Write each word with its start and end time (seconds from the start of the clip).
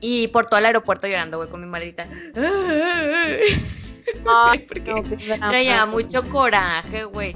Y 0.00 0.28
por 0.28 0.46
todo 0.46 0.58
el 0.58 0.66
aeropuerto 0.66 1.06
llorando, 1.06 1.36
güey, 1.38 1.48
con 1.50 1.60
mi 1.60 1.66
maldita. 1.66 2.06
Ay, 4.26 4.58
Porque 4.68 4.92
no, 4.92 5.02
drama. 5.02 5.48
traía 5.48 5.86
mucho 5.86 6.22
coraje, 6.24 7.04
güey. 7.04 7.34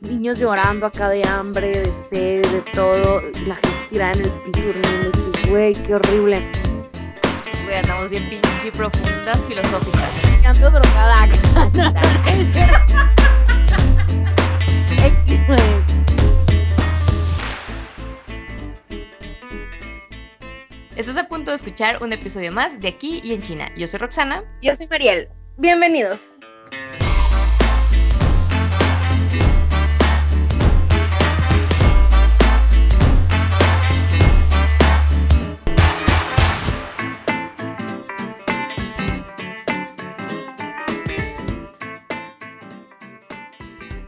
Niños 0.00 0.38
llorando 0.38 0.86
acá 0.86 1.08
de 1.10 1.26
hambre, 1.26 1.68
de 1.68 1.92
sed, 1.94 2.46
de 2.46 2.60
todo. 2.72 3.20
La 3.46 3.54
gente 3.56 3.86
tirada 3.90 4.12
en 4.12 4.20
el 4.22 4.30
piso 4.42 4.60
durmiendo. 4.66 5.18
Güey, 5.48 5.74
qué 5.74 5.94
horrible. 5.94 6.50
Güey, 7.64 7.76
andamos 7.76 8.10
bien 8.10 8.28
pinche 8.30 8.72
profundas, 8.72 9.38
filosóficas. 9.46 10.40
Me 10.42 10.46
ando 10.48 10.70
drogada 10.70 11.22
acá. 11.24 11.70
punto 21.50 21.64
de 21.64 21.68
escuchar 21.68 22.00
un 22.00 22.12
episodio 22.12 22.52
más 22.52 22.80
de 22.80 22.86
Aquí 22.86 23.20
y 23.24 23.34
en 23.34 23.42
China. 23.42 23.68
Yo 23.76 23.88
soy 23.88 23.98
Roxana. 23.98 24.44
Yo 24.62 24.76
soy 24.76 24.86
Mariel. 24.86 25.28
Bienvenidos. 25.56 26.28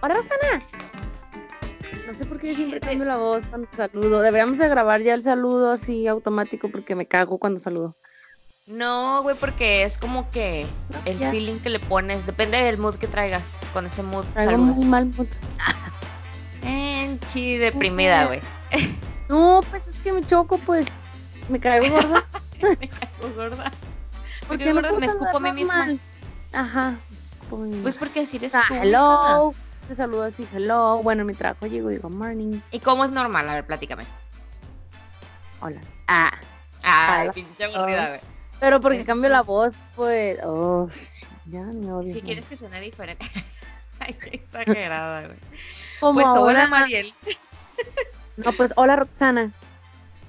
Hola, 0.01 0.15
Rosana. 0.15 0.72
Siempre 2.43 2.81
cambio 2.81 3.05
la 3.05 3.17
voz 3.17 3.45
cuando 3.47 3.69
saludo. 3.77 4.21
Deberíamos 4.21 4.59
de 4.59 4.69
grabar 4.69 5.01
ya 5.03 5.15
el 5.15 5.23
saludo 5.23 5.71
así 5.73 6.07
automático 6.09 6.71
porque 6.71 6.95
me 6.97 7.07
cago 7.07 7.39
cuando 7.39 7.61
saludo. 7.61 7.95
No, 8.67 9.23
güey, 9.23 9.37
porque 9.37 9.85
es 9.85 9.99
como 9.99 10.31
que 10.31 10.67
el 11.05 11.19
ya. 11.19 11.31
feeling 11.31 11.59
que 11.59 11.71
le 11.71 11.81
pones, 11.81 12.27
depende 12.27 12.63
del 12.63 12.79
mood 12.79 12.97
que 12.97 13.07
traigas. 13.07 13.63
Con 13.73 13.87
ese 13.87 14.03
mood 14.03 14.25
Traigo 14.33 14.53
saludas. 14.53 14.77
muy 14.77 14.85
mal 14.87 15.07
mood. 15.07 15.27
Enchi, 16.65 17.57
deprimida, 17.59 18.27
güey. 18.27 18.41
No, 19.29 19.61
pues 19.71 19.89
es 19.89 19.97
que 19.99 20.13
me 20.13 20.25
choco, 20.27 20.59
pues. 20.59 20.87
Me 21.49 21.59
caigo 21.59 21.95
gorda. 21.95 22.25
Me 22.63 22.89
caigo 22.89 23.35
gorda. 23.35 23.73
Porque 24.47 24.73
no 24.73 24.81
puedo 24.81 25.01
me 25.01 25.07
escupo 25.07 25.37
a 25.37 25.41
mí 25.41 25.53
misma. 25.53 25.89
Ajá. 26.53 26.97
Pues 27.83 27.97
porque 27.97 28.21
así 28.21 28.39
eres 28.39 28.53
sea, 28.53 28.65
tú. 28.69 29.55
Te 29.89 29.95
saludo 29.95 30.23
así, 30.25 30.47
hello. 30.53 31.01
Bueno, 31.03 31.23
en 31.23 31.27
mi 31.29 31.35
trabajo 31.35 31.67
llego 31.67 31.91
y 31.91 31.95
digo 31.95 32.09
morning. 32.09 32.61
¿Y 32.71 32.81
cómo 32.81 33.05
es 33.05 33.11
normal? 33.11 33.49
A 33.49 33.55
ver, 33.55 33.67
platícame. 33.67 34.05
Hola. 35.61 35.81
Ah. 36.09 36.33
Ay, 36.83 37.23
Hola. 37.25 37.33
pinche 37.33 37.65
aburrida, 37.65 38.09
güey. 38.09 38.21
Pero 38.61 38.81
porque 38.81 38.99
Eso 38.99 39.07
cambio 39.07 39.29
la 39.29 39.43
voz, 39.43 39.75
pues. 39.97 40.39
Oh, 40.45 40.89
ya 41.47 41.61
me 41.63 41.93
odio. 41.93 42.15
Si 42.15 42.23
quieres 42.23 42.47
que 42.47 42.57
suene 42.57 42.81
diferente. 42.81 43.27
Ay, 44.01 44.15
qué 44.15 44.31
exagerada, 44.37 45.27
güey. 45.27 45.39
Como 46.01 46.15
Pues 46.15 46.27
hola, 46.27 46.67
Mariel. 46.69 47.15
No, 48.37 48.53
pues 48.53 48.73
hola, 48.77 48.97
Roxana. 48.97 49.53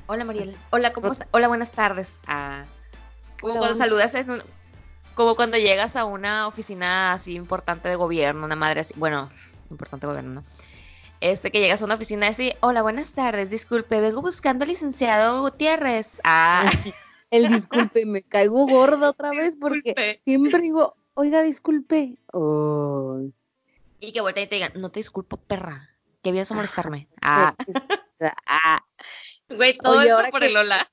Hola, 0.07 0.25
Mariel. 0.25 0.55
Hola, 0.71 0.93
¿cómo 0.93 1.11
estás? 1.11 1.27
Hola, 1.31 1.47
buenas 1.47 1.71
tardes. 1.71 2.19
Ah, 2.27 2.63
como 3.39 3.53
Hola, 3.53 3.59
cuando 3.59 3.59
buenas- 3.59 3.77
saludas 3.77 4.13
en 4.15 4.29
un- 4.31 4.43
Como 5.15 5.35
cuando 5.35 5.57
llegas 5.57 5.95
a 5.95 6.05
una 6.05 6.47
oficina 6.47 7.13
así 7.13 7.35
importante 7.35 7.87
de 7.89 7.95
gobierno, 7.95 8.45
una 8.45 8.55
madre 8.55 8.79
así. 8.81 8.93
Bueno, 8.97 9.29
importante 9.69 10.07
gobierno, 10.07 10.41
¿no? 10.41 10.43
Este, 11.21 11.51
que 11.51 11.59
llegas 11.59 11.81
a 11.81 11.85
una 11.85 11.95
oficina 11.95 12.27
así. 12.27 12.51
Hola, 12.61 12.81
buenas 12.81 13.13
tardes. 13.13 13.49
Disculpe, 13.49 14.01
vengo 14.01 14.21
buscando 14.21 14.63
al 14.63 14.69
licenciado 14.69 15.41
Gutiérrez. 15.41 16.19
Ah, 16.23 16.69
El 17.29 17.47
disculpe, 17.47 18.05
me 18.05 18.23
caigo 18.23 18.65
gorda 18.67 19.09
otra 19.11 19.29
vez 19.31 19.55
porque 19.59 19.93
disculpe. 19.95 20.21
siempre 20.25 20.61
digo, 20.61 20.95
oiga, 21.13 21.41
disculpe. 21.41 22.17
Oh, 22.33 23.21
Y 23.99 24.11
que 24.13 24.21
vuelta 24.21 24.41
y 24.41 24.47
te 24.47 24.55
digan, 24.55 24.71
no 24.75 24.89
te 24.89 24.99
disculpo, 24.99 25.37
perra. 25.37 25.89
Que 26.23 26.31
vienes 26.31 26.51
a 26.51 26.55
molestarme. 26.55 27.07
Ah, 27.21 27.55
ah. 28.47 28.81
güey, 29.49 29.77
todo 29.77 29.97
Oye, 29.99 30.09
esto 30.09 30.31
por 30.31 30.39
que- 30.39 30.45
el 30.47 30.55
hola. 30.57 30.89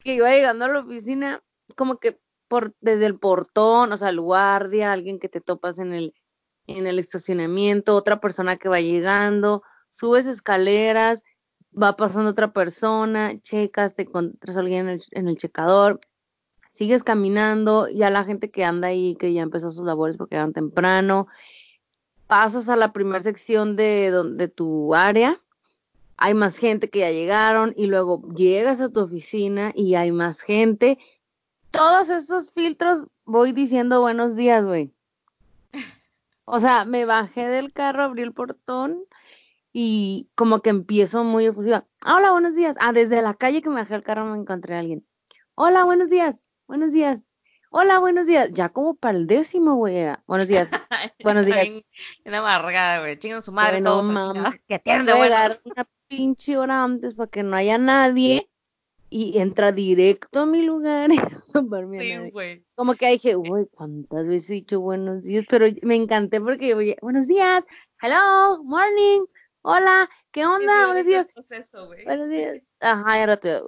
que 0.00 0.14
iba 0.14 0.30
llegando 0.30 0.64
a 0.64 0.68
la 0.68 0.80
oficina, 0.80 1.40
como 1.76 1.98
que 1.98 2.18
por 2.48 2.74
desde 2.80 3.06
el 3.06 3.18
portón, 3.18 3.92
o 3.92 3.96
sea, 3.96 4.10
el 4.10 4.20
guardia, 4.20 4.92
alguien 4.92 5.18
que 5.18 5.28
te 5.28 5.40
topas 5.40 5.78
en 5.78 5.92
el, 5.92 6.14
en 6.66 6.86
el 6.86 6.98
estacionamiento, 6.98 7.94
otra 7.94 8.20
persona 8.20 8.56
que 8.56 8.68
va 8.68 8.80
llegando, 8.80 9.62
subes 9.92 10.26
escaleras, 10.26 11.22
va 11.80 11.96
pasando 11.96 12.30
otra 12.30 12.52
persona, 12.52 13.40
checas, 13.40 13.94
te 13.94 14.02
encuentras 14.02 14.56
a 14.56 14.60
alguien 14.60 14.88
en 14.88 14.88
el, 14.88 15.02
en 15.12 15.28
el 15.28 15.36
checador, 15.36 16.00
sigues 16.72 17.02
caminando, 17.02 17.88
ya 17.88 18.10
la 18.10 18.24
gente 18.24 18.50
que 18.50 18.64
anda 18.64 18.88
ahí, 18.88 19.16
que 19.16 19.32
ya 19.32 19.42
empezó 19.42 19.70
sus 19.70 19.84
labores 19.84 20.16
porque 20.16 20.36
llegan 20.36 20.52
temprano, 20.52 21.28
pasas 22.26 22.68
a 22.68 22.76
la 22.76 22.92
primera 22.92 23.20
sección 23.20 23.76
de, 23.76 24.12
de 24.34 24.48
tu 24.48 24.94
área, 24.94 25.40
hay 26.16 26.34
más 26.34 26.56
gente 26.56 26.88
que 26.88 27.00
ya 27.00 27.10
llegaron 27.10 27.74
y 27.76 27.86
luego 27.86 28.22
llegas 28.34 28.80
a 28.80 28.88
tu 28.88 29.00
oficina 29.00 29.72
y 29.74 29.94
hay 29.94 30.12
más 30.12 30.40
gente. 30.40 30.98
Todos 31.76 32.08
estos 32.08 32.50
filtros 32.52 33.04
voy 33.24 33.52
diciendo 33.52 34.00
buenos 34.00 34.34
días, 34.36 34.64
güey. 34.64 34.92
O 36.44 36.60
sea, 36.60 36.84
me 36.84 37.04
bajé 37.04 37.46
del 37.48 37.72
carro, 37.72 38.04
abrí 38.04 38.22
el 38.22 38.32
portón 38.32 39.04
y 39.72 40.30
como 40.34 40.60
que 40.60 40.70
empiezo 40.70 41.24
muy 41.24 41.46
efusiva. 41.46 41.84
Hola, 42.06 42.30
buenos 42.30 42.54
días. 42.54 42.76
Ah, 42.80 42.92
desde 42.92 43.20
la 43.20 43.34
calle 43.34 43.62
que 43.62 43.68
me 43.68 43.76
bajé 43.76 43.94
el 43.96 44.02
carro 44.02 44.24
me 44.24 44.38
encontré 44.38 44.76
a 44.76 44.78
alguien. 44.78 45.06
Hola, 45.54 45.84
buenos 45.84 46.08
días. 46.08 46.40
Buenos 46.66 46.92
días. 46.92 47.22
Hola, 47.70 47.98
buenos 47.98 48.26
días. 48.26 48.50
Ya 48.52 48.68
como 48.70 48.94
para 48.94 49.18
el 49.18 49.26
décimo, 49.26 49.74
güey. 49.74 50.06
Buenos 50.26 50.48
días. 50.48 50.70
Buenos 51.22 51.44
días. 51.46 51.68
Una 52.24 52.38
amargada, 52.38 53.00
güey. 53.00 53.18
Chingan 53.18 53.42
su 53.42 53.52
madre 53.52 53.80
Bueno, 53.80 53.90
todos. 53.90 54.10
mamá. 54.10 54.56
Que 54.66 54.76
atiende, 54.76 55.12
güey. 55.12 55.30
una 55.64 55.86
pinche 56.08 56.56
hora 56.56 56.84
antes 56.84 57.14
para 57.14 57.28
que 57.28 57.42
no 57.42 57.56
haya 57.56 57.76
nadie 57.76 58.48
y 59.16 59.38
entra 59.38 59.72
directo 59.72 60.40
a 60.40 60.46
mi 60.46 60.62
lugar 60.62 61.10
Sí, 61.98 62.30
güey. 62.30 62.62
Como 62.74 62.94
que 62.96 63.12
dije, 63.12 63.34
uy, 63.34 63.66
¿cuántas 63.72 64.26
veces 64.26 64.50
he 64.50 64.54
dicho 64.54 64.80
buenos 64.80 65.22
días? 65.22 65.46
Pero 65.48 65.66
me 65.82 65.94
encanté 65.94 66.38
porque, 66.38 66.74
oye, 66.74 66.98
buenos 67.00 67.26
días, 67.26 67.64
hello, 68.02 68.62
morning, 68.62 69.22
hola, 69.62 70.10
¿qué 70.32 70.44
onda? 70.44 70.88
Buenos 70.88 71.06
días, 71.06 71.32
Proceso, 71.32 71.86
güey. 71.86 72.04
buenos 72.04 72.28
días. 72.28 72.60
Ajá, 72.80 73.16
y 73.16 73.20
ahora 73.20 73.38
te, 73.38 73.62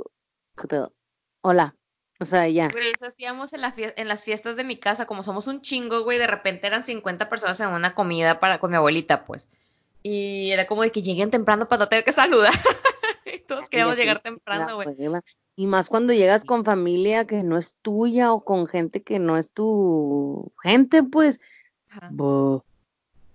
¿qué 0.60 0.68
pedo? 0.68 0.92
Hola. 1.40 1.74
O 2.20 2.26
sea, 2.26 2.46
ya. 2.48 2.68
Güey, 2.68 2.92
eso 2.92 3.06
hacíamos 3.06 3.54
en, 3.54 3.62
la 3.62 3.72
en 3.76 4.08
las 4.08 4.24
fiestas 4.24 4.56
de 4.56 4.64
mi 4.64 4.76
casa, 4.76 5.06
como 5.06 5.22
somos 5.22 5.46
un 5.46 5.62
chingo, 5.62 6.02
güey, 6.02 6.18
de 6.18 6.26
repente 6.26 6.66
eran 6.66 6.84
50 6.84 7.30
personas 7.30 7.58
en 7.60 7.68
una 7.68 7.94
comida 7.94 8.38
para 8.38 8.58
con 8.58 8.70
mi 8.70 8.76
abuelita, 8.76 9.24
pues. 9.24 9.48
Y 10.02 10.50
era 10.50 10.66
como 10.66 10.82
de 10.82 10.90
que 10.90 11.00
lleguen 11.00 11.30
temprano 11.30 11.68
para 11.68 11.80
no 11.80 11.88
tener 11.88 12.04
que 12.04 12.12
saludar. 12.12 12.52
todos 13.46 13.68
llegar 13.70 13.96
sí, 13.96 14.04
da 14.06 14.20
temprano, 14.20 14.74
güey. 14.76 14.96
Y 15.56 15.66
más 15.66 15.88
cuando 15.88 16.12
llegas 16.12 16.44
con 16.44 16.64
familia 16.64 17.26
que 17.26 17.42
no 17.42 17.58
es 17.58 17.74
tuya 17.82 18.32
o 18.32 18.44
con 18.44 18.66
gente 18.66 19.02
que 19.02 19.18
no 19.18 19.36
es 19.36 19.50
tu 19.50 20.52
gente, 20.62 21.02
pues. 21.02 21.40
Ajá. 21.90 22.08
Bo. 22.12 22.64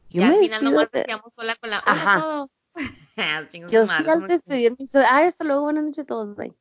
Y 0.10 0.20
Yo 0.20 0.26
al 0.26 0.36
final 0.36 0.64
nomás 0.64 0.92
de- 0.92 1.00
decíamos 1.00 1.34
hola 1.36 1.56
con 1.56 1.70
la 1.70 1.82
Ajá. 1.86 2.20
todo. 2.20 2.50
Ah, 3.16 3.44
Yo 3.52 3.86
sí 3.86 4.10
al 4.10 4.28
despedirme 4.28 4.88
soy, 4.88 5.04
ay, 5.08 5.28
hasta 5.28 5.44
luego, 5.44 5.64
buenas 5.66 5.84
noches 5.84 6.00
a 6.00 6.06
todos, 6.08 6.36
bye. 6.36 6.52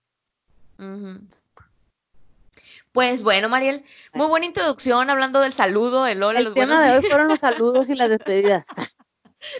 Pues 2.93 3.23
bueno, 3.23 3.49
Mariel, 3.49 3.83
muy 4.13 4.27
buena 4.27 4.45
introducción 4.45 5.09
hablando 5.09 5.41
del 5.41 5.55
saludo, 5.55 6.07
el 6.07 6.23
hola, 6.23 6.41
El 6.41 6.45
los 6.47 6.55
tema 6.55 6.75
buenos 6.75 6.87
de 6.93 6.99
hoy 6.99 7.11
fueron 7.11 7.29
los 7.29 7.41
saludos 7.41 7.89
y 7.89 7.95
las 7.95 8.11
despedidas. 8.11 8.67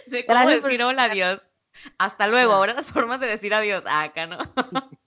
de 0.05 0.25
cómo 0.25 0.39
Gracias 0.39 0.59
por 0.61 0.69
decir 0.69 0.83
hola, 0.83 1.03
adiós. 1.05 1.49
Hasta 1.97 2.27
luego, 2.27 2.53
Ah. 2.53 2.55
ahora 2.57 2.73
las 2.73 2.87
formas 2.91 3.19
de 3.19 3.27
decir 3.27 3.53
adiós. 3.53 3.83
Ah, 3.87 4.03
acá 4.03 4.27
no. 4.27 4.37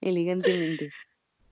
Elegantemente. 0.00 0.90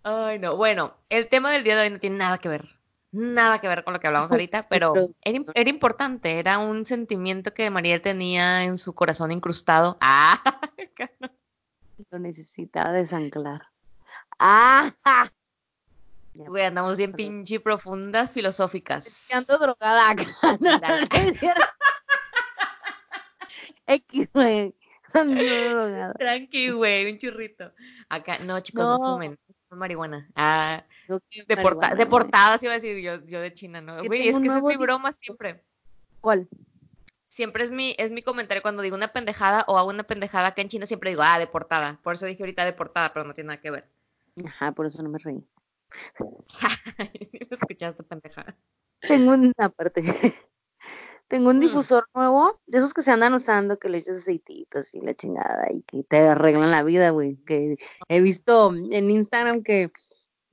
Ay, 0.03 0.39
no. 0.39 0.57
Bueno, 0.57 0.97
el 1.09 1.29
tema 1.29 1.51
del 1.51 1.65
día 1.65 1.77
de 1.77 1.83
hoy 1.83 1.91
no 1.91 2.01
tiene 2.01 2.17
nada 2.17 2.39
que 2.39 2.49
ver. 2.49 2.65
Nada 3.13 3.61
que 3.61 3.67
ver 3.69 3.83
con 3.83 3.93
lo 3.93 3.99
que 4.01 4.07
hablamos 4.07 4.31
ahorita, 4.31 4.69
pero 4.69 4.95
era, 5.23 5.37
im- 5.37 5.51
era 5.55 5.69
importante, 5.69 6.39
era 6.39 6.59
un 6.59 6.87
sentimiento 6.87 7.53
que 7.53 7.69
Mariel 7.69 8.01
tenía 8.01 8.63
en 8.63 8.79
su 8.79 8.95
corazón 8.95 9.33
incrustado. 9.33 9.99
Ah, 10.01 10.41
acá 10.45 11.11
no. 11.19 11.29
Lo 12.11 12.19
necesitaba 12.19 12.93
desanclar. 12.93 13.63
¡Ah! 14.39 14.93
Güey, 16.35 16.65
andamos 16.65 16.97
bien 16.97 17.13
pinche 17.13 17.61
profundas 17.61 18.31
filosóficas. 18.31 19.29
Ando 19.35 19.59
drogada 19.59 20.15
no, 23.91 23.95
no. 23.95 23.95
X, 23.95 24.29
güey. 24.33 24.75
Tranqui, 26.19 26.71
güey, 26.71 27.11
un 27.11 27.19
churrito. 27.19 27.73
Acá, 28.09 28.39
no, 28.47 28.61
chicos, 28.61 28.89
no, 28.89 28.99
fumen. 28.99 29.39
marihuana. 29.71 30.29
Ah, 30.37 30.85
deporta 31.09 31.57
marihuana, 31.57 31.89
güey. 31.89 31.99
deportadas 31.99 32.63
iba 32.63 32.73
a 32.73 32.77
decir 32.77 32.99
yo, 32.99 33.25
yo 33.25 33.41
de 33.41 33.53
China, 33.53 33.81
¿no? 33.81 34.05
Güey, 34.05 34.29
es 34.29 34.39
que 34.39 34.47
esa 34.47 34.59
es 34.59 34.63
mi 34.63 34.77
broma 34.77 35.13
siempre. 35.19 35.65
¿Cuál? 36.21 36.49
Siempre 37.29 37.65
es 37.65 37.71
mi, 37.71 37.95
es 37.99 38.11
mi 38.11 38.23
comentario 38.23 38.63
cuando 38.63 38.83
digo 38.83 38.97
una 38.97 39.09
pendejada 39.09 39.65
o 39.69 39.79
hago 39.79 39.89
una 39.89 40.03
pendejada 40.03 40.49
acá 40.49 40.63
en 40.63 40.69
China, 40.69 40.87
siempre 40.87 41.11
digo, 41.11 41.23
ah, 41.25 41.39
deportada. 41.39 41.99
Por 42.03 42.15
eso 42.15 42.27
dije 42.27 42.43
ahorita 42.43 42.65
deportada, 42.65 43.13
pero 43.13 43.25
no 43.25 43.35
tiene 43.35 43.49
nada 43.49 43.61
que 43.61 43.71
ver. 43.71 43.89
Ajá, 44.45 44.73
por 44.73 44.87
eso 44.87 45.03
no 45.03 45.09
me 45.09 45.19
reí. 45.19 45.45
¿No 47.51 47.57
escuchaste, 47.57 48.03
pendeja? 48.05 48.57
Tengo 49.01 49.33
una 49.33 49.69
parte. 49.71 50.03
Tengo 51.31 51.51
un 51.51 51.59
Mm. 51.59 51.61
difusor 51.61 52.09
nuevo, 52.13 52.61
de 52.67 52.79
esos 52.79 52.93
que 52.93 53.03
se 53.03 53.13
andan 53.13 53.35
usando, 53.35 53.79
que 53.79 53.89
le 53.89 53.99
echas 53.99 54.19
aceititos 54.19 54.93
y 54.97 55.01
la 55.01 55.15
chingada, 55.15 55.69
y 55.73 55.83
que 55.83 56.03
te 56.03 56.19
arreglan 56.19 56.73
la 56.73 56.83
vida, 56.83 57.11
güey. 57.11 57.37
Que 57.45 57.77
he 58.09 58.21
visto 58.21 58.75
en 58.75 59.11
Instagram 59.11 59.63
que 59.63 59.93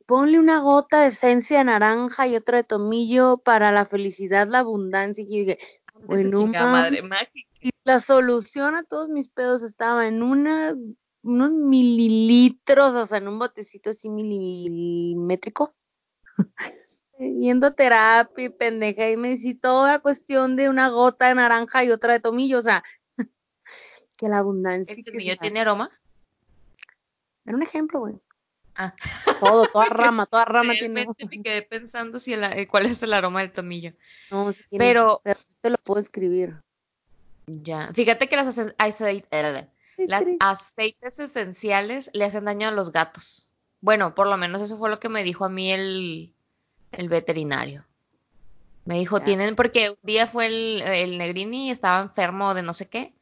ponle 0.06 0.38
una 0.38 0.60
gota 0.60 1.02
de 1.02 1.08
esencia 1.08 1.58
de 1.58 1.64
naranja 1.64 2.28
y 2.28 2.36
otra 2.36 2.58
de 2.58 2.64
tomillo 2.64 3.40
para 3.40 3.72
la 3.72 3.86
felicidad, 3.86 4.48
la 4.48 4.60
abundancia. 4.60 5.24
Y 5.28 5.46
dije, 5.46 5.58
bueno, 6.06 6.46
madre 6.46 7.02
mágica. 7.02 7.50
y 7.60 7.72
la 7.84 8.00
solución 8.00 8.76
a 8.76 8.84
todos 8.84 9.10
mis 9.10 9.30
pedos 9.30 9.64
estaba 9.64 10.08
en 10.08 10.22
una, 10.22 10.76
unos 11.24 11.52
mililitros, 11.54 12.94
o 12.94 13.06
sea, 13.08 13.18
en 13.18 13.28
un 13.28 13.40
botecito 13.40 13.90
así 13.90 14.10
milimétrico. 14.10 15.74
Yendo 17.20 17.68
a 17.68 17.72
terapia 17.74 18.46
y 18.46 18.50
pendeja, 18.50 19.10
y 19.10 19.18
me 19.18 19.30
dice 19.30 19.58
toda 19.60 20.00
cuestión 20.00 20.56
de 20.56 20.70
una 20.70 20.90
gota 20.90 21.30
de 21.30 21.36
naranja 21.36 21.84
y 21.84 21.92
otra 21.92 22.14
de 22.14 22.20
tomillo, 22.20 22.60
o 22.60 22.62
sea, 22.62 22.84
que 24.18 24.30
la 24.30 24.38
abundancia. 24.40 24.94
¿El 24.96 25.04
tomillo 25.04 25.36
tiene 25.38 25.60
aroma? 25.62 25.90
Era 27.46 27.56
un 27.56 27.64
ejemplo, 27.64 28.00
güey. 28.02 28.16
Ah. 28.76 28.94
Todo, 29.40 29.66
toda 29.66 29.86
rama, 29.90 30.26
toda 30.28 30.46
rama 30.46 30.74
tiene. 30.74 31.06
Realmente 31.06 31.26
me 31.26 31.42
quedé 31.42 31.62
pensando 31.64 32.20
si 32.20 32.34
el, 32.34 32.44
eh, 32.44 32.68
cuál 32.68 32.86
es 32.86 33.02
el 33.02 33.14
aroma 33.14 33.42
del 33.42 33.52
tomillo. 33.52 33.94
No, 34.30 34.52
sí 34.52 34.64
tiene, 34.70 34.86
Pero, 34.86 35.22
pero 35.24 35.40
te 35.62 35.70
lo 35.72 35.78
puedo 35.78 36.00
escribir. 36.00 36.62
ya, 37.48 37.92
fíjate 37.94 38.28
que 38.28 38.36
las, 38.36 38.48
ace- 38.58 38.76
acei- 38.78 39.26
eh, 39.32 39.68
las 39.98 40.24
aceites 40.40 41.18
esenciales 41.20 42.12
le 42.14 42.26
hacen 42.26 42.46
daño 42.46 42.68
a 42.68 42.72
los 42.72 42.92
gatos. 42.92 43.54
Bueno, 43.82 44.14
por 44.14 44.28
lo 44.28 44.38
menos 44.38 44.62
eso 44.62 44.78
fue 44.78 44.90
lo 44.92 45.00
que 45.00 45.10
me 45.10 45.24
dijo 45.24 45.46
a 45.46 45.50
mí 45.50 45.72
el, 45.72 46.34
el 46.92 47.10
veterinario. 47.10 47.86
Me 48.86 48.96
dijo, 49.00 49.20
tienen, 49.22 49.56
porque 49.56 49.90
un 49.90 49.98
día 50.04 50.28
fue 50.28 50.48
el, 50.48 50.82
el 50.82 51.18
Negrini 51.18 51.68
y 51.68 51.72
estaba 51.72 52.02
enfermo 52.02 52.54
de 52.54 52.64
no 52.64 52.74
sé 52.74 52.88
qué. 52.88 53.14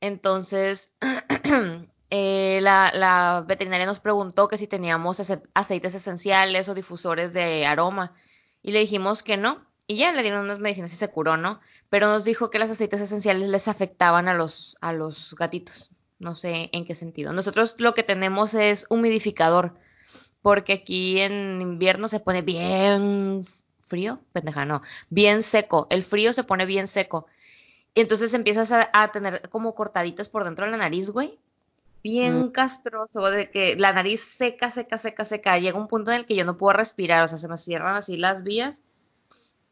Entonces, 0.00 0.90
eh, 2.10 2.58
la, 2.62 2.90
la 2.94 3.44
veterinaria 3.46 3.86
nos 3.86 4.00
preguntó 4.00 4.48
que 4.48 4.58
si 4.58 4.66
teníamos 4.66 5.20
ace- 5.20 5.42
aceites 5.54 5.94
esenciales 5.94 6.68
o 6.68 6.74
difusores 6.74 7.32
de 7.32 7.66
aroma. 7.66 8.12
Y 8.62 8.72
le 8.72 8.80
dijimos 8.80 9.22
que 9.22 9.36
no. 9.36 9.64
Y 9.86 9.96
ya 9.96 10.10
le 10.12 10.22
dieron 10.22 10.40
unas 10.44 10.58
medicinas 10.58 10.92
y 10.92 10.96
se 10.96 11.08
curó, 11.08 11.36
¿no? 11.36 11.60
Pero 11.88 12.08
nos 12.08 12.24
dijo 12.24 12.50
que 12.50 12.58
los 12.58 12.70
aceites 12.70 13.00
esenciales 13.00 13.48
les 13.48 13.68
afectaban 13.68 14.26
a 14.28 14.34
los, 14.34 14.76
a 14.80 14.92
los 14.92 15.34
gatitos. 15.36 15.90
No 16.18 16.34
sé 16.34 16.70
en 16.72 16.84
qué 16.84 16.96
sentido. 16.96 17.32
Nosotros 17.32 17.76
lo 17.78 17.94
que 17.94 18.02
tenemos 18.02 18.54
es 18.54 18.86
humidificador. 18.90 19.78
Porque 20.46 20.74
aquí 20.74 21.18
en 21.18 21.60
invierno 21.60 22.06
se 22.06 22.20
pone 22.20 22.40
bien 22.40 23.42
frío, 23.80 24.20
pendeja, 24.32 24.64
no, 24.64 24.80
bien 25.10 25.42
seco. 25.42 25.88
El 25.90 26.04
frío 26.04 26.32
se 26.32 26.44
pone 26.44 26.66
bien 26.66 26.86
seco. 26.86 27.26
Y 27.96 28.02
entonces 28.02 28.32
empiezas 28.32 28.70
a, 28.70 28.88
a 28.92 29.10
tener 29.10 29.48
como 29.50 29.74
cortaditas 29.74 30.28
por 30.28 30.44
dentro 30.44 30.64
de 30.64 30.70
la 30.70 30.76
nariz, 30.76 31.10
güey. 31.10 31.40
Bien 32.04 32.50
castroso, 32.50 33.28
de 33.28 33.50
que 33.50 33.74
la 33.74 33.92
nariz 33.92 34.20
seca, 34.20 34.70
seca, 34.70 34.98
seca, 34.98 35.24
seca. 35.24 35.58
Llega 35.58 35.76
un 35.76 35.88
punto 35.88 36.12
en 36.12 36.18
el 36.18 36.26
que 36.26 36.36
yo 36.36 36.44
no 36.44 36.56
puedo 36.56 36.74
respirar, 36.74 37.24
o 37.24 37.26
sea, 37.26 37.38
se 37.38 37.48
me 37.48 37.56
cierran 37.56 37.96
así 37.96 38.16
las 38.16 38.44
vías. 38.44 38.82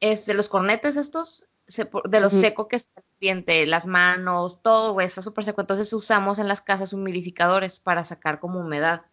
Este, 0.00 0.34
los 0.34 0.48
cornetes 0.48 0.96
estos, 0.96 1.44
se 1.68 1.88
de 2.06 2.18
lo 2.18 2.30
seco 2.30 2.66
que 2.66 2.74
está 2.74 3.00
el 3.00 3.04
ambiente, 3.14 3.64
las 3.66 3.86
manos, 3.86 4.60
todo, 4.60 4.92
güey, 4.94 5.06
está 5.06 5.22
súper 5.22 5.44
seco. 5.44 5.60
Entonces 5.60 5.92
usamos 5.92 6.40
en 6.40 6.48
las 6.48 6.62
casas 6.62 6.92
humidificadores 6.92 7.78
para 7.78 8.02
sacar 8.02 8.40
como 8.40 8.58
humedad. 8.58 9.04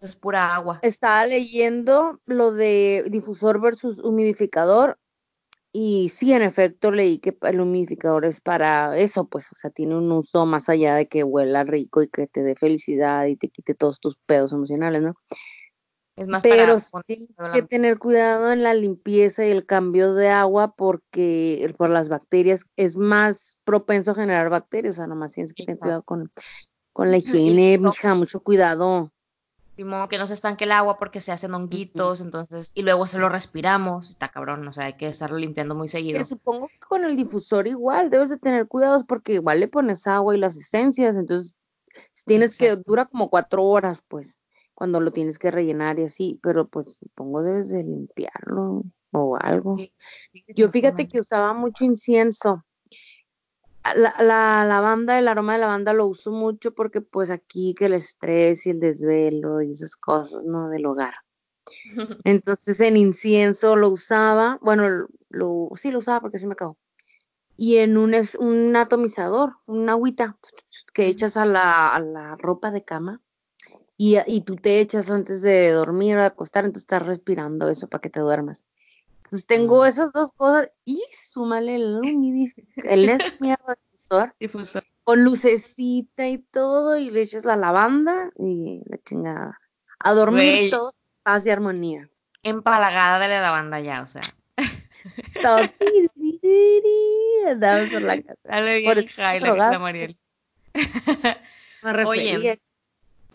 Es 0.00 0.16
pura 0.16 0.54
agua. 0.54 0.78
Estaba 0.82 1.26
leyendo 1.26 2.20
lo 2.26 2.52
de 2.52 3.04
difusor 3.08 3.60
versus 3.60 3.98
humidificador 3.98 4.98
y 5.78 6.08
sí, 6.08 6.32
en 6.32 6.40
efecto, 6.40 6.90
leí 6.90 7.18
que 7.18 7.36
el 7.42 7.60
humidificador 7.60 8.24
es 8.24 8.40
para 8.40 8.96
eso, 8.96 9.28
pues, 9.28 9.52
o 9.52 9.56
sea, 9.56 9.68
tiene 9.68 9.94
un 9.94 10.10
uso 10.10 10.46
más 10.46 10.70
allá 10.70 10.94
de 10.94 11.06
que 11.06 11.22
huela 11.22 11.64
rico 11.64 12.02
y 12.02 12.08
que 12.08 12.26
te 12.26 12.42
dé 12.42 12.54
felicidad 12.54 13.26
y 13.26 13.36
te 13.36 13.50
quite 13.50 13.74
todos 13.74 14.00
tus 14.00 14.16
pedos 14.24 14.54
emocionales, 14.54 15.02
¿no? 15.02 15.16
Es 16.16 16.28
más 16.28 16.42
Pero 16.42 16.78
para 16.90 17.04
sí 17.06 17.28
que 17.52 17.60
tener 17.60 17.98
cuidado 17.98 18.52
en 18.52 18.62
la 18.62 18.72
limpieza 18.72 19.44
y 19.44 19.50
el 19.50 19.66
cambio 19.66 20.14
de 20.14 20.30
agua 20.30 20.74
porque 20.74 21.70
por 21.76 21.90
las 21.90 22.08
bacterias 22.08 22.64
es 22.76 22.96
más 22.96 23.58
propenso 23.64 24.12
a 24.12 24.14
generar 24.14 24.48
bacterias, 24.48 24.94
o 24.94 24.96
sea, 24.96 25.06
nomás 25.06 25.32
tienes 25.32 25.52
que 25.52 25.66
tener 25.66 25.78
cuidado 25.78 26.02
con, 26.04 26.32
con 26.94 27.10
la 27.10 27.18
higiene, 27.18 27.76
mija, 27.76 28.14
mucho 28.14 28.40
cuidado. 28.40 29.12
Modo 29.84 30.08
que 30.08 30.18
no 30.18 30.26
se 30.26 30.34
estanque 30.34 30.64
el 30.64 30.72
agua 30.72 30.96
porque 30.96 31.20
se 31.20 31.32
hacen 31.32 31.54
honguitos, 31.54 32.20
entonces, 32.20 32.72
y 32.74 32.82
luego 32.82 33.06
se 33.06 33.18
lo 33.18 33.28
respiramos, 33.28 34.10
está 34.10 34.28
cabrón, 34.28 34.66
o 34.66 34.72
sea, 34.72 34.86
hay 34.86 34.94
que 34.94 35.06
estarlo 35.06 35.38
limpiando 35.38 35.74
muy 35.74 35.88
seguido. 35.88 36.24
Supongo 36.24 36.68
que 36.68 36.78
con 36.78 37.04
el 37.04 37.16
difusor 37.16 37.66
igual 37.66 38.10
debes 38.10 38.30
de 38.30 38.38
tener 38.38 38.66
cuidados 38.68 39.04
porque 39.04 39.34
igual 39.34 39.60
le 39.60 39.68
pones 39.68 40.06
agua 40.06 40.34
y 40.34 40.38
las 40.40 40.56
esencias, 40.56 41.16
entonces 41.16 41.54
tienes 42.24 42.58
que, 42.58 42.76
dura 42.76 43.06
como 43.06 43.30
cuatro 43.30 43.64
horas, 43.64 44.02
pues, 44.08 44.38
cuando 44.74 45.00
lo 45.00 45.10
tienes 45.10 45.38
que 45.38 45.50
rellenar 45.50 45.98
y 45.98 46.04
así, 46.04 46.38
pero 46.42 46.68
pues 46.68 46.98
supongo 47.00 47.42
debes 47.42 47.68
de 47.68 47.82
limpiarlo 47.82 48.82
o 49.12 49.36
algo. 49.40 49.78
Sí, 49.78 49.92
sí, 50.32 50.44
Yo 50.54 50.68
fíjate 50.68 51.08
que 51.08 51.20
usaba 51.20 51.54
mucho 51.54 51.84
incienso. 51.84 52.64
A- 53.86 53.94
La, 53.94 54.14
la 54.20 54.64
lavanda, 54.66 55.18
el 55.18 55.28
aroma 55.28 55.54
de 55.54 55.60
lavanda 55.60 55.92
lo 55.92 56.06
uso 56.06 56.30
mucho 56.32 56.74
porque 56.74 57.00
pues 57.00 57.30
aquí 57.30 57.74
que 57.74 57.86
el 57.86 57.94
estrés 57.94 58.66
y 58.66 58.70
el 58.70 58.80
desvelo 58.80 59.62
y 59.62 59.72
esas 59.72 59.96
cosas, 59.96 60.44
¿no? 60.44 60.68
Del 60.70 60.86
hogar. 60.86 61.14
Entonces 62.24 62.80
en 62.80 62.96
incienso 62.96 63.76
lo 63.76 63.90
usaba, 63.90 64.58
bueno, 64.62 64.88
lo, 64.88 65.08
lo- 65.30 65.70
sí 65.76 65.90
lo 65.90 65.98
usaba 66.00 66.20
porque 66.20 66.38
se 66.38 66.46
me 66.46 66.54
acabó. 66.54 66.78
Y 67.56 67.78
en 67.78 67.98
un, 67.98 68.14
es, 68.14 68.36
un 68.36 68.76
atomizador, 68.76 69.54
una 69.66 69.92
agüita 69.92 70.38
que 70.94 71.06
echas 71.08 71.36
a 71.36 71.46
la, 71.46 71.94
a 71.94 72.00
la 72.00 72.36
ropa 72.36 72.70
de 72.72 72.84
cama 72.84 73.22
y, 73.98 74.18
y 74.26 74.42
tú 74.42 74.56
te 74.56 74.80
echas 74.80 75.10
antes 75.10 75.42
de 75.42 75.70
dormir 75.72 76.16
o 76.18 76.20
de 76.20 76.26
acostar, 76.26 76.64
entonces 76.64 76.84
estás 76.84 77.06
respirando 77.06 77.68
eso 77.70 77.88
para 77.88 78.00
que 78.02 78.10
te 78.10 78.20
duermas. 78.20 78.64
Entonces 79.26 79.46
tengo 79.46 79.82
Ah. 79.82 79.88
esas 79.88 80.12
dos 80.12 80.30
cosas 80.32 80.70
y 80.84 81.02
súmale 81.12 81.76
el 81.76 81.96
humidificador, 82.02 82.90
el 82.92 83.08
es 83.08 83.40
mierda 83.40 83.64
de 83.68 83.76
difusor 83.92 84.34
Difusor. 84.38 84.84
con 85.04 85.24
lucecita 85.24 86.26
y 86.28 86.38
todo 86.38 86.96
y 86.96 87.10
le 87.10 87.22
echas 87.22 87.44
la 87.44 87.56
lavanda 87.56 88.30
y 88.38 88.82
la 88.86 88.98
chingada. 89.04 89.60
A 89.98 90.14
dormir 90.14 90.40
Güey. 90.58 90.70
todo 90.70 90.94
paz 91.22 91.44
y 91.46 91.50
armonía. 91.50 92.08
Empalagada 92.44 93.18
de 93.18 93.28
la 93.28 93.40
lavanda 93.40 93.80
ya, 93.80 94.02
o 94.02 94.06
sea. 94.06 94.22
Todo 95.42 95.58
tiririri, 95.78 97.48
andamos 97.48 97.90
por 97.92 98.02
la 98.02 98.22
casa. 98.22 98.38
Dale 98.44 98.82
Por 98.84 98.94
bien, 98.94 98.98
eso 98.98 99.08
hija, 99.10 99.36
y 99.36 99.40
la, 99.40 99.54
la 99.54 99.78
Mariel. 99.78 100.16
Me 101.82 101.92
refería. 101.92 102.38
Oye, 102.38 102.60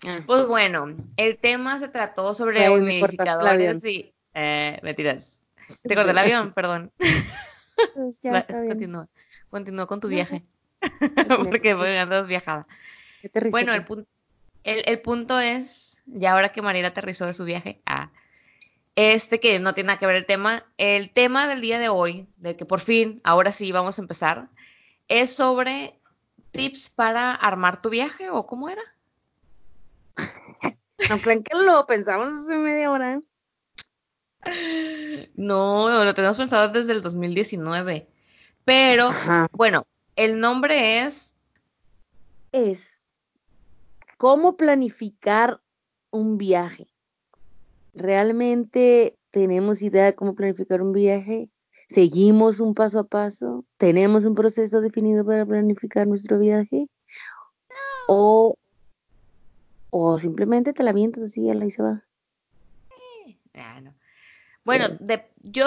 Ah, 0.03 0.21
pues 0.25 0.47
bueno, 0.47 0.95
el 1.17 1.37
tema 1.37 1.77
se 1.77 1.87
trató 1.87 2.33
sobre 2.33 2.57
el 2.65 2.71
avión. 2.71 2.81
humidificadores 2.83 3.85
y... 3.85 4.11
Eh, 4.33 4.79
mentiras. 4.81 5.40
Te 5.83 5.95
corté 5.95 6.11
el 6.11 6.17
avión, 6.17 6.53
perdón. 6.55 6.91
pues 7.93 8.19
ya 8.21 8.31
La- 8.33 8.39
está 8.39 8.59
bien. 8.61 8.71
continúa. 8.73 9.07
Continúa 9.49 9.87
con 9.87 9.99
tu 9.99 10.07
viaje. 10.07 10.43
Porque 11.27 11.61
que- 11.61 11.73
voy 11.73 11.89
andas 11.95 12.27
viajada. 12.27 12.67
Bueno, 13.51 13.73
el, 13.73 13.85
pun- 13.85 14.07
el, 14.63 14.83
el 14.85 15.01
punto 15.01 15.39
es, 15.39 16.01
ya 16.05 16.31
ahora 16.33 16.49
que 16.49 16.61
Mariela 16.61 16.87
aterrizó 16.89 17.25
de 17.25 17.33
su 17.33 17.45
viaje, 17.45 17.81
ah, 17.85 18.09
este 18.95 19.39
que 19.39 19.59
no 19.59 19.73
tiene 19.73 19.87
nada 19.87 19.99
que 19.99 20.07
ver 20.07 20.15
el 20.15 20.25
tema, 20.25 20.63
el 20.77 21.11
tema 21.11 21.47
del 21.47 21.61
día 21.61 21.79
de 21.79 21.89
hoy, 21.89 22.27
de 22.37 22.55
que 22.57 22.65
por 22.65 22.79
fin, 22.79 23.21
ahora 23.23 23.51
sí 23.51 23.71
vamos 23.71 23.97
a 23.97 24.01
empezar, 24.01 24.49
es 25.07 25.35
sobre 25.35 25.99
tips 26.51 26.89
para 26.89 27.33
armar 27.33 27.81
tu 27.81 27.89
viaje 27.89 28.29
o 28.29 28.45
cómo 28.47 28.69
era. 28.69 28.81
No 31.09 31.19
crean 31.21 31.43
que 31.43 31.55
lo 31.57 31.85
pensamos 31.87 32.29
hace 32.35 32.55
media 32.55 32.91
hora. 32.91 33.21
No, 35.35 36.03
lo 36.03 36.13
tenemos 36.13 36.37
pensado 36.37 36.69
desde 36.69 36.93
el 36.93 37.01
2019, 37.01 38.07
pero 38.65 39.07
Ajá. 39.07 39.47
bueno, 39.53 39.85
el 40.15 40.39
nombre 40.39 40.99
es, 41.01 41.35
Es 42.51 43.01
cómo 44.17 44.57
planificar 44.57 45.61
un 46.11 46.37
viaje. 46.37 46.87
¿Realmente 47.93 49.17
tenemos 49.31 49.81
idea 49.81 50.05
de 50.05 50.15
cómo 50.15 50.35
planificar 50.35 50.81
un 50.81 50.91
viaje? 50.91 51.49
¿Seguimos 51.89 52.59
un 52.59 52.73
paso 52.73 52.99
a 52.99 53.03
paso? 53.03 53.65
¿Tenemos 53.77 54.23
un 54.23 54.35
proceso 54.35 54.79
definido 54.79 55.25
para 55.25 55.45
planificar 55.45 56.07
nuestro 56.07 56.37
viaje? 56.37 56.87
¿O, 58.07 58.55
o 59.89 60.19
simplemente 60.19 60.73
te 60.73 60.83
la 60.83 60.91
avientas 60.91 61.23
así 61.23 61.41
y 61.41 61.49
ahí 61.49 61.71
se 61.71 61.81
va? 61.81 62.05
ah, 63.55 63.81
no. 63.81 63.93
Bueno, 64.63 64.87
de, 64.99 65.29
yo, 65.41 65.65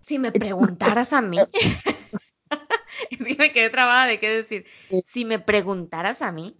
si 0.00 0.18
me 0.18 0.32
preguntaras 0.32 1.12
a 1.12 1.22
mí, 1.22 1.38
es 3.10 3.24
que 3.24 3.36
me 3.36 3.52
quedé 3.52 3.70
trabada 3.70 4.06
de 4.06 4.20
qué 4.20 4.28
decir. 4.28 4.66
Si 5.06 5.24
me 5.24 5.38
preguntaras 5.38 6.22
a 6.22 6.32
mí, 6.32 6.56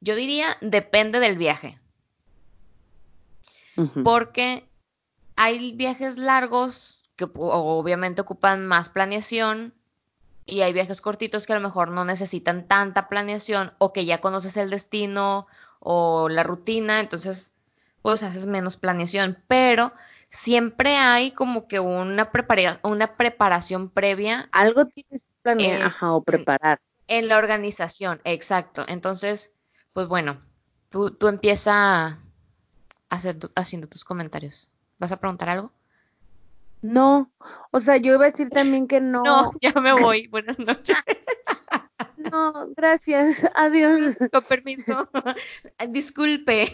yo 0.00 0.14
diría 0.14 0.56
depende 0.60 1.20
del 1.20 1.38
viaje. 1.38 1.78
Porque 4.04 4.66
hay 5.36 5.72
viajes 5.72 6.16
largos 6.16 7.02
que 7.16 7.26
obviamente 7.34 8.22
ocupan 8.22 8.66
más 8.66 8.88
planeación 8.88 9.74
y 10.46 10.62
hay 10.62 10.72
viajes 10.72 11.02
cortitos 11.02 11.46
que 11.46 11.52
a 11.52 11.56
lo 11.56 11.62
mejor 11.62 11.90
no 11.90 12.04
necesitan 12.04 12.66
tanta 12.68 13.08
planeación 13.08 13.74
o 13.78 13.92
que 13.92 14.06
ya 14.06 14.20
conoces 14.22 14.56
el 14.56 14.70
destino 14.70 15.46
o 15.80 16.28
la 16.30 16.42
rutina, 16.42 17.00
entonces 17.00 17.52
pues 18.00 18.22
haces 18.22 18.46
menos 18.46 18.76
planeación, 18.76 19.42
pero 19.48 19.92
siempre 20.30 20.96
hay 20.96 21.30
como 21.32 21.66
que 21.68 21.80
una, 21.80 22.30
prepara- 22.32 22.78
una 22.82 23.16
preparación 23.16 23.88
previa 23.90 24.48
Algo 24.52 24.86
tienes 24.86 25.24
que 25.24 25.32
planear, 25.42 25.82
ajá, 25.82 26.12
o 26.12 26.22
preparar. 26.22 26.80
en 27.08 27.28
la 27.28 27.38
organización, 27.38 28.20
exacto. 28.24 28.84
Entonces, 28.88 29.52
pues 29.92 30.08
bueno, 30.08 30.38
tú, 30.90 31.10
tú 31.10 31.28
empieza 31.28 31.72
a 32.06 32.18
hacer 33.08 33.36
haciendo 33.54 33.88
tus 33.88 34.04
comentarios. 34.04 34.70
¿Vas 34.98 35.12
a 35.12 35.18
preguntar 35.18 35.48
algo? 35.48 35.72
No, 36.82 37.30
o 37.70 37.80
sea, 37.80 37.96
yo 37.96 38.14
iba 38.14 38.26
a 38.26 38.30
decir 38.30 38.50
también 38.50 38.86
que 38.86 39.00
no, 39.00 39.52
ya 39.60 39.72
me 39.80 39.92
voy. 39.92 40.26
Buenas 40.28 40.58
noches. 40.58 40.96
no, 42.16 42.68
gracias, 42.76 43.48
adiós. 43.54 44.16
Con 44.30 44.42
permiso. 44.44 45.08
Disculpe. 45.88 46.72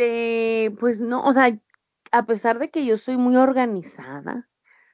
Este, 0.00 0.70
pues 0.78 1.02
no, 1.02 1.22
o 1.24 1.32
sea, 1.32 1.58
a 2.10 2.24
pesar 2.24 2.58
de 2.58 2.70
que 2.70 2.86
yo 2.86 2.96
soy 2.96 3.18
muy 3.18 3.36
organizada, 3.36 4.48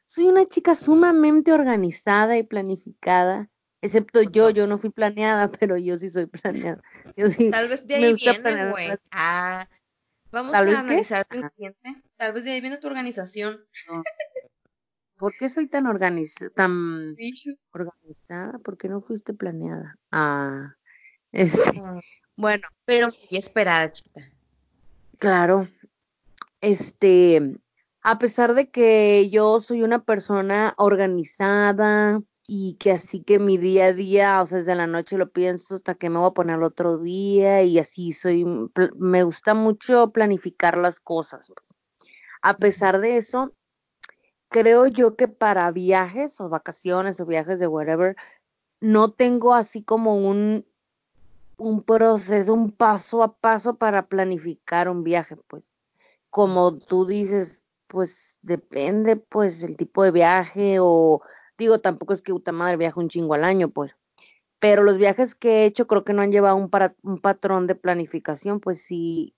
soy 0.04 0.24
una 0.26 0.44
chica 0.46 0.74
sumamente 0.74 1.52
organizada 1.52 2.36
y 2.36 2.42
planificada, 2.42 3.48
excepto 3.82 4.22
yo, 4.22 4.50
yo 4.50 4.66
no 4.66 4.78
fui 4.78 4.90
planeada, 4.90 5.50
pero 5.60 5.76
yo 5.76 5.96
sí 5.96 6.10
soy 6.10 6.26
planeada. 6.26 6.82
Yo 7.16 7.30
sí, 7.30 7.50
Tal 7.50 7.68
vez 7.68 7.86
de 7.86 7.94
ahí 7.94 8.14
viene, 8.14 8.70
güey. 8.70 8.98
Ah, 9.12 9.68
vamos 10.32 10.52
¿Tal 10.52 10.66
vez 10.66 10.74
a 10.74 10.80
analizar 10.80 11.24
tu. 11.26 11.40
Tal 12.16 12.32
vez 12.32 12.44
de 12.44 12.50
ahí 12.50 12.60
viene 12.60 12.78
tu 12.78 12.88
organización. 12.88 13.64
¿Por 15.16 15.34
qué 15.38 15.48
soy 15.48 15.68
tan 15.68 15.86
organizada, 15.86 16.50
tan 16.50 17.16
organizada? 17.72 18.58
¿Por 18.58 18.76
qué 18.76 18.88
no 18.88 19.00
fuiste 19.00 19.32
planeada? 19.34 19.96
Ah, 20.10 20.74
este, 21.32 21.80
Mm, 21.80 22.00
bueno, 22.36 22.68
Pero 22.84 23.08
muy 23.08 23.38
esperada, 23.38 23.90
chiquita. 23.92 24.28
Claro, 25.18 25.68
este, 26.60 27.58
a 28.02 28.18
pesar 28.18 28.54
de 28.54 28.70
que 28.70 29.28
yo 29.30 29.60
soy 29.60 29.82
una 29.82 30.04
persona 30.04 30.74
organizada 30.78 32.20
y 32.48 32.74
que 32.74 32.92
así 32.92 33.22
que 33.22 33.38
mi 33.38 33.58
día 33.58 33.86
a 33.86 33.92
día, 33.92 34.40
o 34.42 34.46
sea, 34.46 34.58
desde 34.58 34.74
la 34.74 34.86
noche 34.86 35.18
lo 35.18 35.30
pienso 35.30 35.74
hasta 35.74 35.94
que 35.94 36.10
me 36.10 36.18
voy 36.18 36.28
a 36.28 36.34
poner 36.34 36.56
el 36.56 36.62
otro 36.62 36.98
día 36.98 37.62
y 37.62 37.78
así 37.78 38.12
soy, 38.12 38.44
mm, 38.44 38.70
me 38.98 39.22
gusta 39.24 39.54
mucho 39.54 40.12
planificar 40.12 40.76
las 40.78 41.00
cosas. 41.00 41.50
pues. 41.54 41.74
A 42.42 42.58
pesar 42.58 43.00
de 43.00 43.16
eso, 43.16 43.52
creo 44.48 44.86
yo 44.86 45.16
que 45.16 45.28
para 45.28 45.70
viajes 45.72 46.40
o 46.40 46.48
vacaciones 46.48 47.20
o 47.20 47.26
viajes 47.26 47.58
de 47.58 47.66
whatever, 47.66 48.16
no 48.80 49.12
tengo 49.12 49.54
así 49.54 49.82
como 49.82 50.16
un, 50.16 50.66
un 51.56 51.82
proceso, 51.82 52.54
un 52.54 52.70
paso 52.70 53.22
a 53.22 53.36
paso 53.36 53.76
para 53.76 54.06
planificar 54.06 54.88
un 54.88 55.04
viaje, 55.04 55.36
pues. 55.48 55.64
Como 56.30 56.76
tú 56.78 57.06
dices, 57.06 57.64
pues 57.86 58.38
depende, 58.42 59.16
pues, 59.16 59.62
el 59.62 59.76
tipo 59.76 60.02
de 60.02 60.10
viaje 60.10 60.78
o, 60.80 61.22
digo, 61.58 61.80
tampoco 61.80 62.12
es 62.12 62.22
que 62.22 62.32
puta 62.32 62.52
madre 62.52 62.76
viaje 62.76 63.00
un 63.00 63.08
chingo 63.08 63.34
al 63.34 63.44
año, 63.44 63.70
pues. 63.70 63.96
Pero 64.58 64.82
los 64.82 64.98
viajes 64.98 65.34
que 65.34 65.62
he 65.62 65.64
hecho 65.66 65.86
creo 65.86 66.04
que 66.04 66.12
no 66.12 66.22
han 66.22 66.32
llevado 66.32 66.56
un, 66.56 66.70
un 67.02 67.20
patrón 67.20 67.66
de 67.66 67.74
planificación, 67.74 68.60
pues 68.60 68.82
sí, 68.82 69.34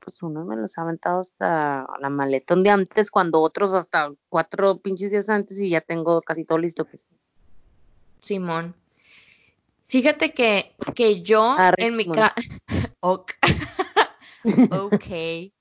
pues 0.00 0.22
uno 0.22 0.44
me 0.44 0.56
los 0.56 0.78
ha 0.78 0.82
aventado 0.82 1.20
hasta 1.20 1.86
la 2.00 2.10
maleta 2.10 2.54
un 2.54 2.62
día 2.62 2.74
antes, 2.74 3.10
cuando 3.10 3.40
otros 3.40 3.72
hasta 3.74 4.12
cuatro 4.28 4.78
pinches 4.78 5.10
días 5.10 5.28
antes 5.28 5.60
y 5.60 5.70
ya 5.70 5.80
tengo 5.80 6.22
casi 6.22 6.44
todo 6.44 6.58
listo, 6.58 6.84
pues. 6.84 7.06
Simón. 8.20 8.74
Fíjate 9.92 10.32
que, 10.32 10.74
que 10.94 11.20
yo 11.20 11.42
Arre, 11.42 11.84
en 11.84 11.96
mi 11.96 12.04
Simón. 12.04 12.16
ca... 12.16 12.34
Ok. 14.70 15.52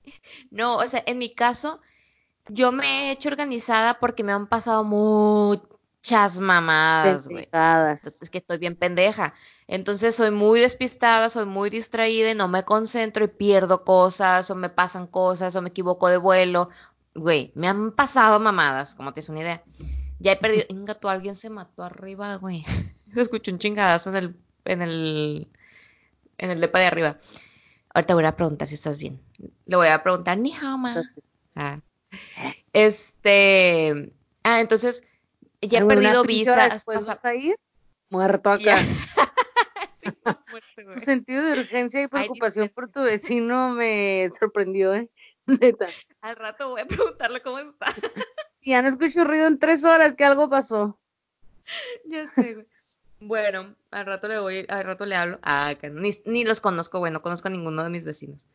No, 0.52 0.78
o 0.78 0.88
sea, 0.88 1.04
en 1.06 1.18
mi 1.18 1.36
caso, 1.36 1.82
yo 2.48 2.72
me 2.72 2.86
he 2.86 3.12
hecho 3.12 3.28
organizada 3.28 3.96
porque 3.96 4.24
me 4.24 4.32
han 4.32 4.48
pasado 4.48 4.86
muchas 4.86 6.40
mamadas, 6.40 7.28
güey. 7.28 7.50
Es 8.22 8.30
que 8.30 8.38
estoy 8.38 8.58
bien 8.58 8.78
pendeja. 8.78 9.34
Entonces 9.68 10.16
soy 10.16 10.32
muy 10.32 10.62
despistada, 10.62 11.30
soy 11.30 11.46
muy 11.46 11.70
distraída 11.70 12.32
y 12.32 12.36
no 12.36 12.48
me 12.48 12.64
concentro 12.64 13.26
y 13.26 13.28
pierdo 13.28 13.84
cosas 13.84 14.50
o 14.50 14.56
me 14.56 14.70
pasan 14.70 15.08
cosas 15.08 15.58
o 15.58 15.62
me 15.62 15.70
equivoco 15.70 16.08
de 16.08 16.16
vuelo. 16.16 16.70
Güey, 17.16 17.52
me 17.56 17.68
han 17.68 17.92
pasado 17.92 18.40
mamadas, 18.40 18.96
como 18.96 19.12
tienes 19.12 19.28
una 19.28 19.42
idea. 19.42 19.64
Ya 20.22 20.34
he 20.34 20.38
perdido. 20.38 20.66
Inga, 20.70 20.94
tú 20.94 21.10
alguien 21.10 21.36
se 21.36 21.50
mató 21.50 21.84
arriba, 21.84 22.36
güey. 22.36 22.64
Se 23.14 23.22
escuchó 23.22 23.52
un 23.52 23.60
chingadazo 23.60 24.12
en 24.12 24.16
el, 24.16 24.36
en 24.66 24.82
el, 24.82 25.48
en 26.38 26.50
el 26.52 26.62
depa 26.62 26.80
de 26.80 26.86
arriba. 26.86 27.18
Ahorita 27.94 28.14
voy 28.14 28.24
a 28.24 28.36
preguntar 28.36 28.68
si 28.68 28.76
estás 28.76 28.98
bien. 28.98 29.20
Le 29.66 29.76
voy 29.76 29.88
a 29.88 30.02
preguntar, 30.02 30.38
ni 30.38 30.54
ma. 30.78 31.04
Ah. 31.56 31.82
Este. 32.72 34.14
Ah, 34.44 34.62
entonces, 34.62 35.04
ya 35.62 35.80
he 35.80 35.86
perdido 35.86 36.24
visas. 36.24 36.74
después 36.74 37.06
vas 37.06 37.20
a 37.22 37.36
ir 37.36 37.56
muerto 38.10 38.52
acá. 38.52 38.78
Sí, 40.04 40.10
muerte, 40.24 40.84
güey. 40.84 40.96
Tu 40.96 41.00
sentido 41.02 41.44
de 41.44 41.52
urgencia 41.60 42.02
y 42.02 42.08
preocupación 42.08 42.70
por 42.70 42.90
tu 42.90 43.02
vecino 43.04 43.70
me 43.70 44.32
sorprendió, 44.40 44.96
¿eh? 44.96 45.12
Neta. 45.46 45.86
Al 46.22 46.38
rato 46.38 46.70
voy 46.70 46.82
a 46.82 46.86
preguntarle 46.86 47.40
cómo 47.42 47.60
está. 47.60 47.94
Ya 48.64 48.82
no 48.82 48.90
escucho 48.90 49.24
ruido 49.24 49.48
en 49.48 49.60
tres 49.60 49.84
horas, 49.84 50.16
que 50.16 50.24
algo 50.26 50.50
pasó. 50.50 51.00
ya 52.06 52.28
sé, 52.28 52.54
güey. 52.56 52.68
Bueno, 53.20 53.76
al 53.92 54.06
rato 54.08 54.28
le 54.28 54.40
voy, 54.40 54.66
al 54.68 54.84
rato 54.84 55.06
le 55.06 55.16
hablo. 55.16 55.40
Ah, 55.44 55.76
que 55.80 55.90
ni, 55.90 56.10
ni 56.26 56.44
los 56.44 56.60
conozco, 56.60 57.00
güey, 57.00 57.12
no 57.12 57.22
conozco 57.22 57.48
a 57.48 57.52
ninguno 57.52 57.84
de 57.84 57.90
mis 57.92 58.04
vecinos. 58.04 58.48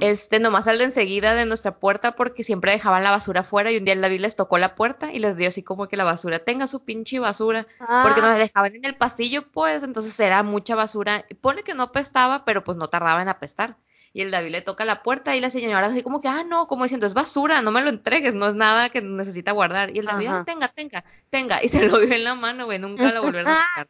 Este, 0.00 0.38
nomás 0.38 0.68
al 0.68 0.78
de 0.78 0.84
enseguida 0.84 1.34
de 1.34 1.44
nuestra 1.44 1.78
puerta 1.80 2.14
porque 2.14 2.44
siempre 2.44 2.70
dejaban 2.70 3.02
la 3.02 3.10
basura 3.10 3.40
afuera 3.40 3.72
y 3.72 3.78
un 3.78 3.84
día 3.84 3.94
el 3.94 4.00
David 4.00 4.20
les 4.20 4.36
tocó 4.36 4.56
la 4.58 4.76
puerta 4.76 5.12
y 5.12 5.18
les 5.18 5.36
dio 5.36 5.48
así 5.48 5.64
como 5.64 5.88
que 5.88 5.96
la 5.96 6.04
basura, 6.04 6.38
tenga 6.38 6.68
su 6.68 6.84
pinche 6.84 7.18
basura. 7.18 7.66
Porque 7.78 8.20
Ah, 8.20 8.28
nos 8.28 8.38
dejaban 8.38 8.76
en 8.76 8.84
el 8.84 8.94
pastillo, 8.96 9.50
pues, 9.50 9.82
entonces 9.82 10.18
era 10.20 10.42
mucha 10.44 10.76
basura. 10.76 11.24
Pone 11.40 11.62
que 11.64 11.74
no 11.74 11.84
apestaba, 11.84 12.44
pero 12.44 12.62
pues 12.62 12.76
no 12.76 12.88
tardaba 12.88 13.22
en 13.22 13.28
apestar. 13.28 13.76
Y 14.18 14.22
el 14.22 14.32
David 14.32 14.50
le 14.50 14.62
toca 14.62 14.84
la 14.84 15.04
puerta 15.04 15.36
y 15.36 15.40
la 15.40 15.48
señora 15.48 15.86
así 15.86 16.02
como 16.02 16.20
que, 16.20 16.26
ah, 16.26 16.42
no, 16.42 16.66
como 16.66 16.82
diciendo, 16.82 17.06
es 17.06 17.14
basura, 17.14 17.62
no 17.62 17.70
me 17.70 17.82
lo 17.82 17.88
entregues, 17.88 18.34
no 18.34 18.48
es 18.48 18.56
nada 18.56 18.88
que 18.88 19.00
necesita 19.00 19.52
guardar. 19.52 19.94
Y 19.94 20.00
el 20.00 20.06
David, 20.06 20.26
Ajá. 20.26 20.38
ah, 20.38 20.44
tenga, 20.44 20.66
tenga, 20.66 21.04
tenga. 21.30 21.62
Y 21.62 21.68
se 21.68 21.86
lo 21.86 22.00
dio 22.00 22.12
en 22.12 22.24
la 22.24 22.34
mano, 22.34 22.64
güey, 22.64 22.80
nunca 22.80 23.12
lo 23.12 23.22
volvieron 23.22 23.52
a 23.52 23.54
sacar. 23.76 23.88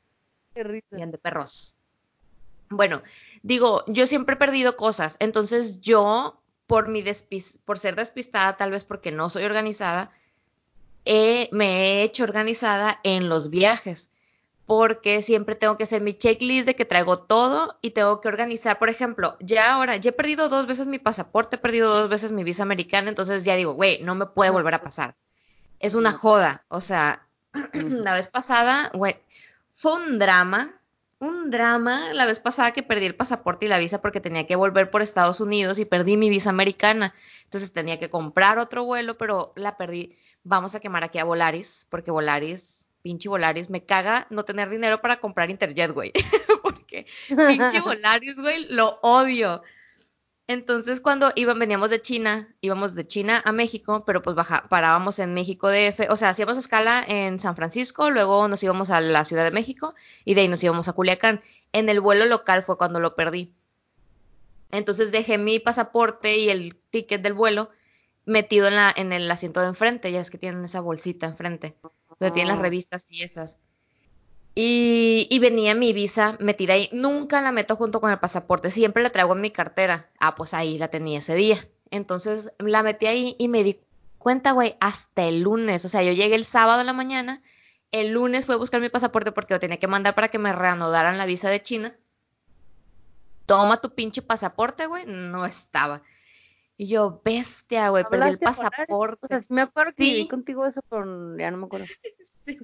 qué 0.55 0.65
risa. 0.65 0.87
Bien 0.91 1.11
de 1.11 1.17
perros. 1.17 1.77
Bueno, 2.69 3.01
digo, 3.43 3.85
yo 3.87 4.07
siempre 4.07 4.35
he 4.35 4.39
perdido 4.39 4.77
cosas, 4.77 5.17
entonces 5.19 5.81
yo, 5.81 6.39
por 6.67 6.89
mi 6.89 7.01
despis- 7.03 7.59
por 7.65 7.79
ser 7.79 7.97
despistada, 7.97 8.59
tal 8.59 8.71
vez 8.71 8.85
porque 8.85 9.11
no 9.11 9.31
soy 9.31 9.45
organizada, 9.45 10.11
he- 11.07 11.49
me 11.53 11.67
he 11.71 12.03
hecho 12.03 12.25
organizada 12.25 13.01
en 13.03 13.31
los 13.31 13.49
viajes, 13.49 14.11
porque 14.69 15.23
siempre 15.23 15.55
tengo 15.55 15.79
que 15.79 15.85
hacer 15.85 16.03
mi 16.03 16.13
checklist 16.13 16.67
de 16.67 16.77
que 16.77 16.85
traigo 16.85 17.21
todo 17.21 17.79
y 17.81 17.93
tengo 17.93 18.21
que 18.21 18.29
organizar, 18.29 18.79
por 18.79 18.91
ejemplo, 18.91 19.35
ya 19.41 19.73
ahora, 19.73 19.97
ya 19.97 20.11
he 20.11 20.13
perdido 20.13 20.51
dos 20.51 20.67
veces 20.67 20.87
mi 20.89 20.99
pasaporte, 20.99 21.57
he 21.57 21.59
perdido 21.59 21.89
dos 21.95 22.11
veces 22.11 22.33
mi 22.33 22.45
visa 22.45 22.65
americana, 22.65 23.09
entonces 23.09 23.45
ya 23.45 23.57
digo, 23.57 23.73
güey, 23.73 24.03
no 24.03 24.15
me 24.15 24.27
puede 24.27 24.51
volver 24.51 24.75
a 24.75 24.83
pasar. 24.83 25.17
Es 25.81 25.95
una 25.95 26.13
joda, 26.13 26.67
o 26.69 26.83
sea, 26.83 27.27
la 27.73 28.13
vez 28.13 28.27
pasada, 28.27 28.91
güey, 28.93 29.17
fue 29.73 29.95
un 29.95 30.19
drama, 30.19 30.79
un 31.19 31.51
drama 31.51 32.13
la 32.13 32.27
vez 32.27 32.39
pasada 32.39 32.73
que 32.73 32.83
perdí 32.83 33.07
el 33.07 33.15
pasaporte 33.15 33.65
y 33.65 33.71
la 33.71 33.79
visa 33.79 34.03
porque 34.03 34.21
tenía 34.21 34.47
que 34.47 34.55
volver 34.55 34.91
por 34.91 35.01
Estados 35.01 35.41
Unidos 35.41 35.79
y 35.79 35.87
perdí 35.87 36.19
mi 36.19 36.29
visa 36.29 36.51
americana. 36.51 37.15
Entonces 37.45 37.73
tenía 37.73 37.99
que 37.99 38.11
comprar 38.11 38.59
otro 38.59 38.85
vuelo, 38.85 39.17
pero 39.17 39.55
la 39.57 39.79
perdí. 39.79 40.15
Vamos 40.45 40.75
a 40.75 40.81
quemar 40.81 41.05
aquí 41.05 41.19
a 41.19 41.25
Volaris, 41.25 41.87
porque 41.89 42.11
Volaris, 42.11 42.85
pinche 43.09 43.31
Volaris, 43.31 43.71
me 43.71 43.87
caga 43.87 44.27
no 44.29 44.45
tener 44.45 44.69
dinero 44.69 45.01
para 45.01 45.19
comprar 45.19 45.49
Interjet, 45.49 45.93
güey. 45.93 46.13
porque 46.63 47.07
pinche 47.27 47.81
Volaris, 47.87 48.37
güey, 48.37 48.67
lo 48.69 48.99
odio. 49.01 49.63
Entonces, 50.47 51.01
cuando 51.01 51.33
iban, 51.35 51.59
veníamos 51.59 51.89
de 51.89 52.03
China, 52.03 52.55
íbamos 52.61 52.95
de 52.95 53.07
China 53.07 53.41
a 53.47 53.53
México, 53.53 54.05
pero 54.05 54.21
pues 54.21 54.37
baja, 54.37 54.67
parábamos 54.69 55.19
en 55.21 55.33
México 55.33 55.71
DF, 55.71 56.11
o 56.11 56.19
sea, 56.19 56.29
hacíamos 56.29 56.59
escala 56.59 57.03
en 57.09 57.41
San 57.41 57.57
Francisco, 57.57 58.11
luego 58.11 58.47
nos 58.47 58.63
íbamos 58.63 58.91
a 58.91 59.01
la 59.01 59.25
Ciudad 59.25 59.45
de 59.45 59.53
México 59.53 59.95
y 60.27 60.35
de 60.35 60.43
ahí 60.43 60.49
nos 60.49 60.63
íbamos 60.63 60.87
a 60.89 60.93
Culiacán. 60.93 61.41
En 61.73 61.89
el 61.89 62.01
vuelo 62.01 62.27
local 62.27 62.63
fue 62.63 62.77
cuando 62.77 63.01
lo 63.01 63.15
perdí. 63.15 63.55
Entonces 64.71 65.13
dejé 65.13 65.39
mi 65.39 65.61
pasaporte 65.61 66.37
y 66.37 66.51
el 66.51 66.77
ticket 66.91 67.23
del 67.23 67.33
vuelo 67.33 67.71
metido 68.27 68.69
en, 68.69 68.77
la, 68.77 68.93
en 68.95 69.15
el 69.15 69.31
asiento 69.31 69.61
de 69.61 69.69
enfrente, 69.69 70.13
ya 70.13 70.21
es 70.21 70.31
que 70.31 70.37
tienen 70.37 70.63
esa 70.63 70.83
bolsita 70.83 71.27
enfrente, 71.27 71.75
donde 72.19 72.33
tienen 72.33 72.49
las 72.49 72.59
Ah. 72.59 72.63
revistas 72.63 73.07
y 73.11 73.23
esas. 73.23 73.59
Y, 74.55 75.29
y, 75.31 75.39
venía 75.39 75.75
mi 75.75 75.93
visa 75.93 76.37
metida 76.41 76.73
ahí. 76.75 76.89
Nunca 76.93 77.41
la 77.41 77.53
meto 77.53 77.77
junto 77.77 78.01
con 78.01 78.11
el 78.11 78.19
pasaporte, 78.19 78.71
siempre 78.71 79.03
la 79.05 79.11
traigo 79.11 79.35
en 79.35 79.41
mi 79.41 79.51
cartera. 79.51 80.11
Ah, 80.19 80.35
pues 80.35 80.53
ahí 80.53 80.79
la 80.79 80.89
tenía 80.89 81.21
ese 81.21 81.37
día. 81.37 81.59
Entonces 81.91 82.53
la 82.59 82.83
metí 82.83 83.07
ahí 83.07 83.37
y 83.39 83.47
me 83.49 83.63
di 83.63 83.79
cuenta, 84.19 84.53
güey, 84.53 84.75
hasta 84.81 85.25
el 85.25 85.43
lunes. 85.43 85.85
O 85.85 85.89
sea, 85.89 86.03
yo 86.03 86.13
llegué 86.13 86.35
el 86.35 86.45
sábado 86.45 86.81
en 86.81 86.87
la 86.87 86.93
mañana, 86.93 87.41
el 87.93 88.13
lunes 88.13 88.47
fui 88.47 88.57
a 88.57 88.59
buscar 88.59 88.81
mi 88.81 88.89
pasaporte 88.89 89.31
porque 89.33 89.55
lo 89.55 89.61
tenía 89.61 89.79
que 89.79 89.87
mandar 89.87 90.15
para 90.17 90.29
que 90.29 90.39
me 90.41 90.53
reanudaran 90.53 91.19
la 91.19 91.27
visa 91.27 91.49
de 91.51 91.63
China. 91.63 91.97
Toma 93.47 93.81
tu 93.81 93.95
pinche 93.95 94.23
pasaporte, 94.23 94.87
güey. 94.87 95.05
No 95.07 95.47
estaba. 95.47 96.03
Y 96.81 96.87
yo, 96.87 97.21
bestia, 97.25 97.89
güey, 97.89 98.05
perdí 98.09 98.29
el 98.31 98.39
pasaporte. 98.39 99.27
O 99.27 99.29
sea, 99.29 99.41
me 99.49 99.63
acuerdo 99.63 99.93
que 99.97 100.05
viví 100.05 100.29
contigo 100.29 100.65
eso, 100.65 100.81
pero 100.89 101.37
ya 101.37 101.51
no 101.51 101.57
me 101.57 101.67
acuerdo. 101.67 101.87
sí, 102.47 102.59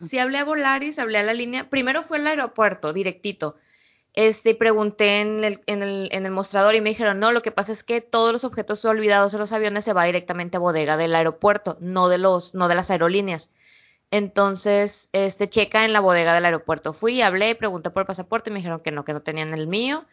sí, 0.00 0.18
hablé 0.18 0.38
a 0.38 0.44
Volaris, 0.44 0.98
hablé 0.98 1.18
a 1.18 1.22
la 1.22 1.32
línea. 1.32 1.70
Primero 1.70 2.02
fue 2.02 2.18
el 2.18 2.26
aeropuerto, 2.26 2.92
directito. 2.92 3.54
Este, 4.14 4.56
pregunté 4.56 5.20
en 5.20 5.44
el, 5.44 5.62
en, 5.66 5.84
el, 5.84 6.08
en 6.10 6.26
el 6.26 6.32
mostrador 6.32 6.74
y 6.74 6.80
me 6.80 6.90
dijeron, 6.90 7.20
no, 7.20 7.30
lo 7.30 7.40
que 7.40 7.52
pasa 7.52 7.70
es 7.70 7.84
que 7.84 8.00
todos 8.00 8.32
los 8.32 8.42
objetos 8.42 8.84
olvidados 8.84 9.32
en 9.32 9.38
los 9.38 9.52
aviones 9.52 9.84
se 9.84 9.92
va 9.92 10.04
directamente 10.04 10.56
a 10.56 10.60
bodega 10.60 10.96
del 10.96 11.14
aeropuerto, 11.14 11.78
no 11.80 12.08
de 12.08 12.18
los, 12.18 12.54
no 12.54 12.66
de 12.66 12.74
las 12.74 12.90
aerolíneas. 12.90 13.52
Entonces, 14.10 15.08
este, 15.12 15.48
checa 15.48 15.84
en 15.84 15.92
la 15.92 16.00
bodega 16.00 16.34
del 16.34 16.46
aeropuerto. 16.46 16.94
Fui, 16.94 17.22
hablé, 17.22 17.54
pregunté 17.54 17.90
por 17.90 18.02
el 18.02 18.06
pasaporte 18.06 18.50
y 18.50 18.52
me 18.52 18.58
dijeron 18.58 18.80
que 18.80 18.90
no, 18.90 19.04
que 19.04 19.12
no 19.12 19.22
tenían 19.22 19.54
el 19.54 19.68
mío. 19.68 20.04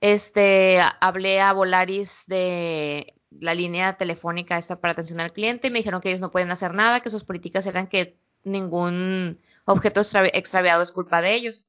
Este, 0.00 0.80
hablé 1.00 1.40
a 1.40 1.52
Volaris 1.52 2.24
de 2.26 3.14
la 3.30 3.54
línea 3.54 3.96
telefónica 3.96 4.56
esta 4.56 4.80
para 4.80 4.92
atención 4.92 5.20
al 5.20 5.32
cliente 5.32 5.68
y 5.68 5.70
me 5.70 5.78
dijeron 5.78 6.00
que 6.00 6.08
ellos 6.10 6.20
no 6.20 6.30
pueden 6.30 6.50
hacer 6.50 6.74
nada, 6.74 7.00
que 7.00 7.10
sus 7.10 7.24
políticas 7.24 7.66
eran 7.66 7.88
que 7.88 8.18
ningún 8.44 9.40
objeto 9.64 10.00
extraviado 10.00 10.82
es 10.82 10.92
culpa 10.92 11.20
de 11.20 11.34
ellos. 11.34 11.66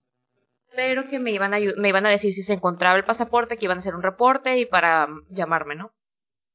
Pero 0.76 1.10
que 1.10 1.20
me 1.20 1.32
iban, 1.32 1.54
a, 1.54 1.58
me 1.78 1.90
iban 1.90 2.06
a 2.06 2.10
decir 2.10 2.32
si 2.32 2.44
se 2.44 2.54
encontraba 2.54 2.96
el 2.96 3.04
pasaporte, 3.04 3.58
que 3.58 3.66
iban 3.66 3.78
a 3.78 3.80
hacer 3.80 3.96
un 3.96 4.04
reporte 4.04 4.60
y 4.60 4.66
para 4.66 5.10
llamarme, 5.30 5.76
¿no? 5.76 5.92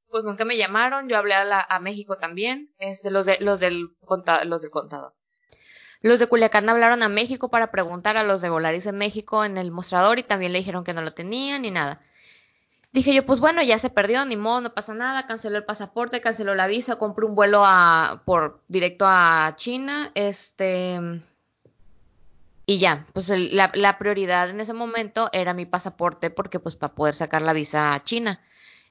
Pues 0.08 0.24
nunca 0.24 0.44
me 0.44 0.56
llamaron, 0.56 1.08
yo 1.08 1.16
hablé 1.16 1.34
a, 1.34 1.44
la, 1.44 1.60
a 1.60 1.80
México 1.80 2.16
también, 2.16 2.72
este, 2.78 3.10
los, 3.10 3.26
de, 3.26 3.38
los, 3.40 3.58
del 3.58 3.96
contador, 4.04 4.46
los 4.46 4.62
del 4.62 4.70
contador. 4.70 5.12
Los 6.04 6.18
de 6.18 6.26
Culiacán 6.26 6.68
hablaron 6.68 7.02
a 7.02 7.08
México 7.08 7.48
para 7.48 7.70
preguntar 7.70 8.18
a 8.18 8.24
los 8.24 8.42
de 8.42 8.50
Volaris 8.50 8.84
en 8.84 8.98
México 8.98 9.42
en 9.42 9.56
el 9.56 9.70
mostrador 9.70 10.18
y 10.18 10.22
también 10.22 10.52
le 10.52 10.58
dijeron 10.58 10.84
que 10.84 10.92
no 10.92 11.00
lo 11.00 11.14
tenían 11.14 11.62
ni 11.62 11.70
nada. 11.70 11.98
Dije 12.92 13.14
yo, 13.14 13.24
pues 13.24 13.40
bueno, 13.40 13.62
ya 13.62 13.78
se 13.78 13.88
perdió, 13.88 14.22
ni 14.26 14.36
modo, 14.36 14.60
no 14.60 14.74
pasa 14.74 14.92
nada, 14.92 15.26
canceló 15.26 15.56
el 15.56 15.64
pasaporte, 15.64 16.20
canceló 16.20 16.54
la 16.54 16.66
visa, 16.66 16.96
compré 16.96 17.24
un 17.24 17.34
vuelo 17.34 17.62
a, 17.64 18.20
por 18.26 18.60
directo 18.68 19.06
a 19.08 19.54
China, 19.56 20.10
este, 20.14 21.00
y 22.66 22.78
ya, 22.78 23.06
pues 23.14 23.30
el, 23.30 23.56
la, 23.56 23.72
la, 23.72 23.96
prioridad 23.96 24.50
en 24.50 24.60
ese 24.60 24.74
momento 24.74 25.30
era 25.32 25.54
mi 25.54 25.64
pasaporte 25.64 26.28
porque 26.28 26.60
pues 26.60 26.76
para 26.76 26.94
poder 26.94 27.14
sacar 27.14 27.40
la 27.40 27.54
visa 27.54 27.94
a 27.94 28.04
China. 28.04 28.42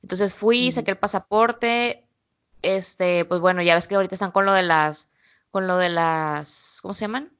Entonces 0.01 0.33
fui, 0.33 0.71
saqué 0.71 0.89
el 0.89 0.97
pasaporte, 0.97 2.07
este, 2.63 3.23
pues 3.25 3.39
bueno, 3.39 3.61
ya 3.61 3.75
ves 3.75 3.87
que 3.87 3.93
ahorita 3.93 4.15
están 4.15 4.31
con 4.31 4.47
lo 4.47 4.53
de 4.53 4.63
las 4.63 5.09
con 5.53 5.67
lo 5.67 5.77
de 5.77 5.89
las, 5.89 6.79
¿cómo 6.81 6.95
se 6.95 7.01
llaman? 7.01 7.31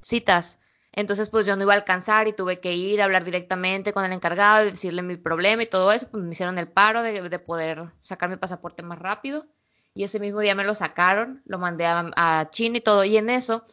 Citas. 0.00 0.60
Entonces, 0.92 1.28
pues 1.30 1.46
yo 1.46 1.56
no 1.56 1.64
iba 1.64 1.72
a 1.72 1.76
alcanzar 1.76 2.28
y 2.28 2.32
tuve 2.32 2.60
que 2.60 2.76
ir 2.76 3.02
a 3.02 3.06
hablar 3.06 3.24
directamente 3.24 3.92
con 3.92 4.04
el 4.04 4.12
encargado 4.12 4.64
y 4.64 4.70
decirle 4.70 5.02
mi 5.02 5.16
problema 5.16 5.64
y 5.64 5.66
todo 5.66 5.90
eso. 5.90 6.08
Pues 6.08 6.22
me 6.22 6.30
hicieron 6.30 6.60
el 6.60 6.68
paro 6.68 7.02
de, 7.02 7.28
de 7.28 7.38
poder 7.40 7.90
sacar 8.02 8.30
mi 8.30 8.36
pasaporte 8.36 8.84
más 8.84 9.00
rápido. 9.00 9.46
Y 9.94 10.04
ese 10.04 10.20
mismo 10.20 10.38
día 10.38 10.54
me 10.54 10.64
lo 10.64 10.76
sacaron, 10.76 11.42
lo 11.44 11.58
mandé 11.58 11.86
a, 11.86 12.08
a 12.14 12.50
China 12.52 12.78
y 12.78 12.82
todo. 12.82 13.02
Y 13.02 13.16
en 13.16 13.30
eso, 13.30 13.64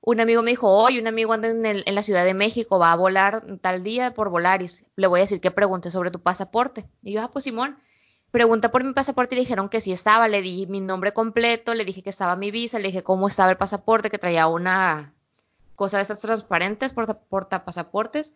un 0.00 0.20
amigo 0.20 0.40
me 0.40 0.52
dijo, 0.52 0.70
oye, 0.70 0.98
un 0.98 1.06
amigo 1.06 1.34
anda 1.34 1.48
en, 1.50 1.66
el, 1.66 1.84
en, 1.84 1.94
la 1.94 2.02
Ciudad 2.02 2.24
de 2.24 2.32
México, 2.32 2.78
va 2.78 2.92
a 2.92 2.96
volar 2.96 3.44
tal 3.60 3.82
día 3.82 4.14
por 4.14 4.30
Volaris. 4.30 4.86
Le 4.96 5.06
voy 5.06 5.20
a 5.20 5.24
decir 5.24 5.42
que 5.42 5.50
pregunte 5.50 5.90
sobre 5.90 6.10
tu 6.10 6.22
pasaporte. 6.22 6.88
Y 7.02 7.12
yo, 7.12 7.22
ah, 7.22 7.30
pues 7.30 7.44
Simón 7.44 7.76
pregunta 8.34 8.72
por 8.72 8.82
mi 8.82 8.92
pasaporte 8.92 9.36
y 9.36 9.38
dijeron 9.38 9.68
que 9.68 9.80
sí 9.80 9.92
estaba, 9.92 10.26
le 10.26 10.42
di 10.42 10.66
mi 10.66 10.80
nombre 10.80 11.12
completo, 11.12 11.72
le 11.72 11.84
dije 11.84 12.02
que 12.02 12.10
estaba 12.10 12.34
mi 12.34 12.50
visa, 12.50 12.80
le 12.80 12.88
dije 12.88 13.04
cómo 13.04 13.28
estaba 13.28 13.52
el 13.52 13.56
pasaporte, 13.56 14.10
que 14.10 14.18
traía 14.18 14.48
una 14.48 15.14
cosa 15.76 15.98
de 15.98 16.02
esas 16.02 16.18
transparentes, 16.18 16.92
porta, 16.92 17.64
pasaportes, 17.64 18.32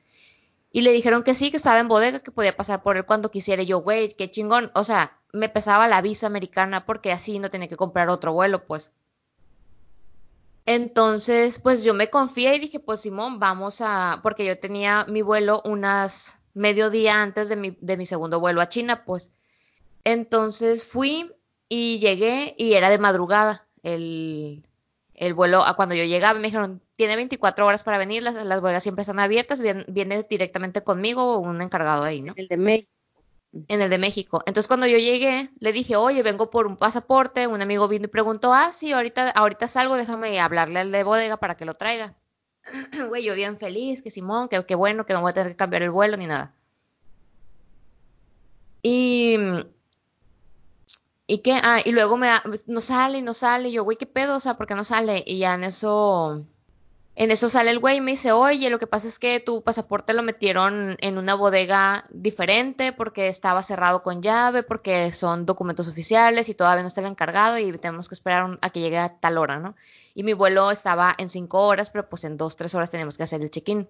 y 0.70 0.82
le 0.82 0.92
dijeron 0.92 1.24
que 1.24 1.34
sí, 1.34 1.50
que 1.50 1.56
estaba 1.56 1.80
en 1.80 1.88
bodega, 1.88 2.20
que 2.20 2.30
podía 2.30 2.56
pasar 2.56 2.80
por 2.80 2.96
él 2.96 3.06
cuando 3.06 3.32
quisiera. 3.32 3.64
Yo, 3.64 3.80
güey, 3.80 4.12
qué 4.12 4.30
chingón. 4.30 4.70
O 4.76 4.84
sea, 4.84 5.18
me 5.32 5.48
pesaba 5.48 5.88
la 5.88 6.00
visa 6.00 6.28
americana 6.28 6.86
porque 6.86 7.10
así 7.10 7.40
no 7.40 7.50
tenía 7.50 7.66
que 7.66 7.76
comprar 7.76 8.08
otro 8.08 8.32
vuelo, 8.32 8.64
pues. 8.66 8.92
Entonces, 10.64 11.58
pues 11.58 11.82
yo 11.82 11.92
me 11.92 12.08
confié 12.08 12.54
y 12.54 12.60
dije, 12.60 12.78
pues 12.78 13.00
Simón, 13.00 13.40
vamos 13.40 13.80
a, 13.80 14.20
porque 14.22 14.44
yo 14.44 14.60
tenía 14.60 15.06
mi 15.08 15.22
vuelo 15.22 15.60
unas 15.64 16.38
medio 16.54 16.88
día 16.88 17.20
antes 17.20 17.48
de 17.48 17.56
mi, 17.56 17.76
de 17.80 17.96
mi 17.96 18.06
segundo 18.06 18.38
vuelo 18.38 18.60
a 18.60 18.68
China, 18.68 19.02
pues. 19.04 19.32
Entonces 20.04 20.84
fui 20.84 21.32
y 21.68 21.98
llegué 21.98 22.54
y 22.58 22.74
era 22.74 22.90
de 22.90 22.98
madrugada 22.98 23.68
el, 23.82 24.66
el 25.14 25.34
vuelo. 25.34 25.64
A 25.64 25.74
cuando 25.74 25.94
yo 25.94 26.04
llegaba 26.04 26.38
me 26.38 26.46
dijeron, 26.46 26.82
tiene 26.96 27.16
24 27.16 27.66
horas 27.66 27.82
para 27.82 27.98
venir, 27.98 28.22
las, 28.22 28.34
las 28.34 28.60
bodegas 28.60 28.82
siempre 28.82 29.02
están 29.02 29.18
abiertas, 29.18 29.60
viene, 29.60 29.84
viene 29.88 30.22
directamente 30.28 30.82
conmigo 30.82 31.34
o 31.34 31.38
un 31.38 31.60
encargado 31.60 32.04
ahí, 32.04 32.22
¿no? 32.22 32.32
El 32.36 32.48
de 32.48 32.56
México. 32.56 32.90
En 33.68 33.80
el 33.80 33.90
de 33.90 33.98
México. 33.98 34.42
Entonces 34.46 34.68
cuando 34.68 34.86
yo 34.86 34.98
llegué, 34.98 35.50
le 35.58 35.72
dije, 35.72 35.96
oye, 35.96 36.22
vengo 36.22 36.50
por 36.50 36.66
un 36.66 36.76
pasaporte, 36.76 37.46
un 37.46 37.62
amigo 37.62 37.88
vino 37.88 38.04
y 38.04 38.08
preguntó, 38.08 38.52
ah, 38.52 38.70
sí, 38.72 38.92
ahorita, 38.92 39.30
ahorita 39.30 39.68
salgo, 39.68 39.96
déjame 39.96 40.38
hablarle 40.40 40.80
al 40.80 40.92
de 40.92 41.02
bodega 41.02 41.38
para 41.38 41.56
que 41.56 41.64
lo 41.64 41.74
traiga. 41.74 42.14
Güey, 43.08 43.24
yo 43.24 43.34
bien 43.34 43.58
feliz, 43.58 44.02
que 44.02 44.10
Simón, 44.10 44.48
que, 44.48 44.64
que 44.66 44.74
bueno, 44.74 45.06
que 45.06 45.14
no 45.14 45.22
voy 45.22 45.30
a 45.30 45.34
tener 45.34 45.52
que 45.52 45.56
cambiar 45.56 45.82
el 45.82 45.90
vuelo 45.90 46.16
ni 46.16 46.26
nada. 46.26 46.54
Y 48.82 49.36
¿Y 51.30 51.38
qué? 51.42 51.60
Ah, 51.62 51.80
y 51.84 51.92
luego 51.92 52.16
me 52.16 52.28
no 52.66 52.80
sale, 52.80 53.20
no 53.20 53.34
sale. 53.34 53.68
Y 53.68 53.72
yo, 53.72 53.84
güey, 53.84 53.98
¿qué 53.98 54.06
pedo? 54.06 54.36
O 54.36 54.40
sea, 54.40 54.56
¿por 54.56 54.66
qué 54.66 54.74
no 54.74 54.82
sale? 54.82 55.22
Y 55.26 55.38
ya 55.38 55.54
en 55.54 55.64
eso, 55.64 56.42
en 57.16 57.30
eso 57.30 57.50
sale 57.50 57.70
el 57.70 57.80
güey 57.80 57.98
y 57.98 58.00
me 58.00 58.12
dice, 58.12 58.32
oye, 58.32 58.70
lo 58.70 58.78
que 58.78 58.86
pasa 58.86 59.08
es 59.08 59.18
que 59.18 59.38
tu 59.38 59.62
pasaporte 59.62 60.14
lo 60.14 60.22
metieron 60.22 60.96
en 61.00 61.18
una 61.18 61.34
bodega 61.34 62.06
diferente 62.10 62.94
porque 62.94 63.28
estaba 63.28 63.62
cerrado 63.62 64.02
con 64.02 64.22
llave, 64.22 64.62
porque 64.62 65.12
son 65.12 65.44
documentos 65.44 65.86
oficiales 65.86 66.48
y 66.48 66.54
todavía 66.54 66.82
no 66.82 66.88
está 66.88 67.02
el 67.02 67.08
encargado 67.08 67.58
y 67.58 67.76
tenemos 67.76 68.08
que 68.08 68.14
esperar 68.14 68.58
a 68.62 68.70
que 68.70 68.80
llegue 68.80 68.96
a 68.98 69.20
tal 69.20 69.36
hora, 69.36 69.58
¿no? 69.58 69.76
Y 70.14 70.22
mi 70.22 70.32
vuelo 70.32 70.70
estaba 70.70 71.14
en 71.18 71.28
cinco 71.28 71.60
horas, 71.66 71.90
pero 71.90 72.08
pues 72.08 72.24
en 72.24 72.38
dos, 72.38 72.56
tres 72.56 72.74
horas 72.74 72.90
tenemos 72.90 73.18
que 73.18 73.24
hacer 73.24 73.42
el 73.42 73.50
check-in. 73.50 73.86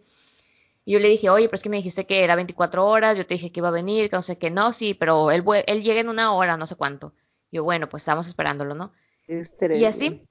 Y 0.85 0.94
yo 0.94 0.98
le 0.98 1.09
dije, 1.09 1.31
oye, 1.31 1.46
pero 1.46 1.57
es 1.57 1.62
que 1.62 1.68
me 1.68 1.77
dijiste 1.77 2.05
que 2.05 2.24
era 2.24 2.35
24 2.35 2.85
horas, 2.85 3.16
yo 3.16 3.24
te 3.27 3.35
dije 3.35 3.53
que 3.53 3.61
iba 3.61 3.68
a 3.68 3.70
venir, 3.70 4.11
que 4.11 4.16
no 4.16 4.22
sé 4.22 4.38
qué, 4.38 4.51
no, 4.51 4.72
sí, 4.72 4.94
pero 4.94 5.31
él, 5.31 5.44
él 5.66 5.83
llega 5.85 6.01
en 6.01 6.09
una 6.09 6.33
hora, 6.33 6.57
no 6.57 6.66
sé 6.66 6.74
cuánto. 6.74 7.12
Yo, 7.50 7.64
bueno, 7.64 7.88
pues 7.88 8.02
estamos 8.02 8.26
esperándolo, 8.26 8.74
¿no? 8.74 8.92
Y 9.26 9.84
así. 9.84 10.24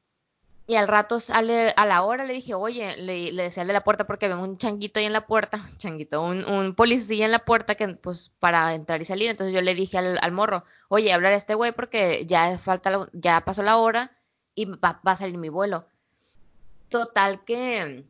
Y 0.69 0.75
al 0.75 0.89
rato 0.89 1.21
sale, 1.21 1.71
a 1.77 1.86
la 1.86 2.03
hora 2.03 2.25
le 2.25 2.34
dije, 2.34 2.53
oye, 2.53 2.97
le, 2.97 3.32
le 3.32 3.43
decía 3.43 3.62
al 3.62 3.67
de 3.67 3.73
la 3.73 3.86
puerta 3.86 4.06
porque 4.06 4.25
había 4.25 4.36
un 4.36 4.58
changuito 4.58 4.99
ahí 4.99 5.06
en 5.06 5.13
la 5.13 5.25
puerta, 5.25 5.62
changuito, 5.77 6.21
un, 6.21 6.43
un, 6.43 6.75
policía 6.75 7.23
en 7.23 7.32
la 7.32 7.39
puerta 7.39 7.75
que, 7.75 7.88
pues, 7.88 8.32
para 8.39 8.73
entrar 8.75 9.01
y 9.01 9.06
salir. 9.06 9.30
Entonces 9.30 9.56
yo 9.56 9.62
le 9.62 9.75
dije 9.75 9.97
al, 9.97 10.19
al 10.21 10.32
morro, 10.34 10.65
oye, 10.89 11.13
hablar 11.13 11.32
a 11.32 11.38
este 11.38 11.56
güey 11.56 11.71
porque 11.71 12.25
ya 12.25 12.58
falta, 12.58 13.08
ya 13.13 13.45
pasó 13.45 13.63
la 13.63 13.77
hora 13.77 14.12
y 14.56 14.65
va, 14.65 14.99
va, 15.08 15.13
a 15.13 15.15
salir 15.15 15.38
mi 15.38 15.47
vuelo. 15.47 15.88
Total 16.89 17.45
que 17.45 18.03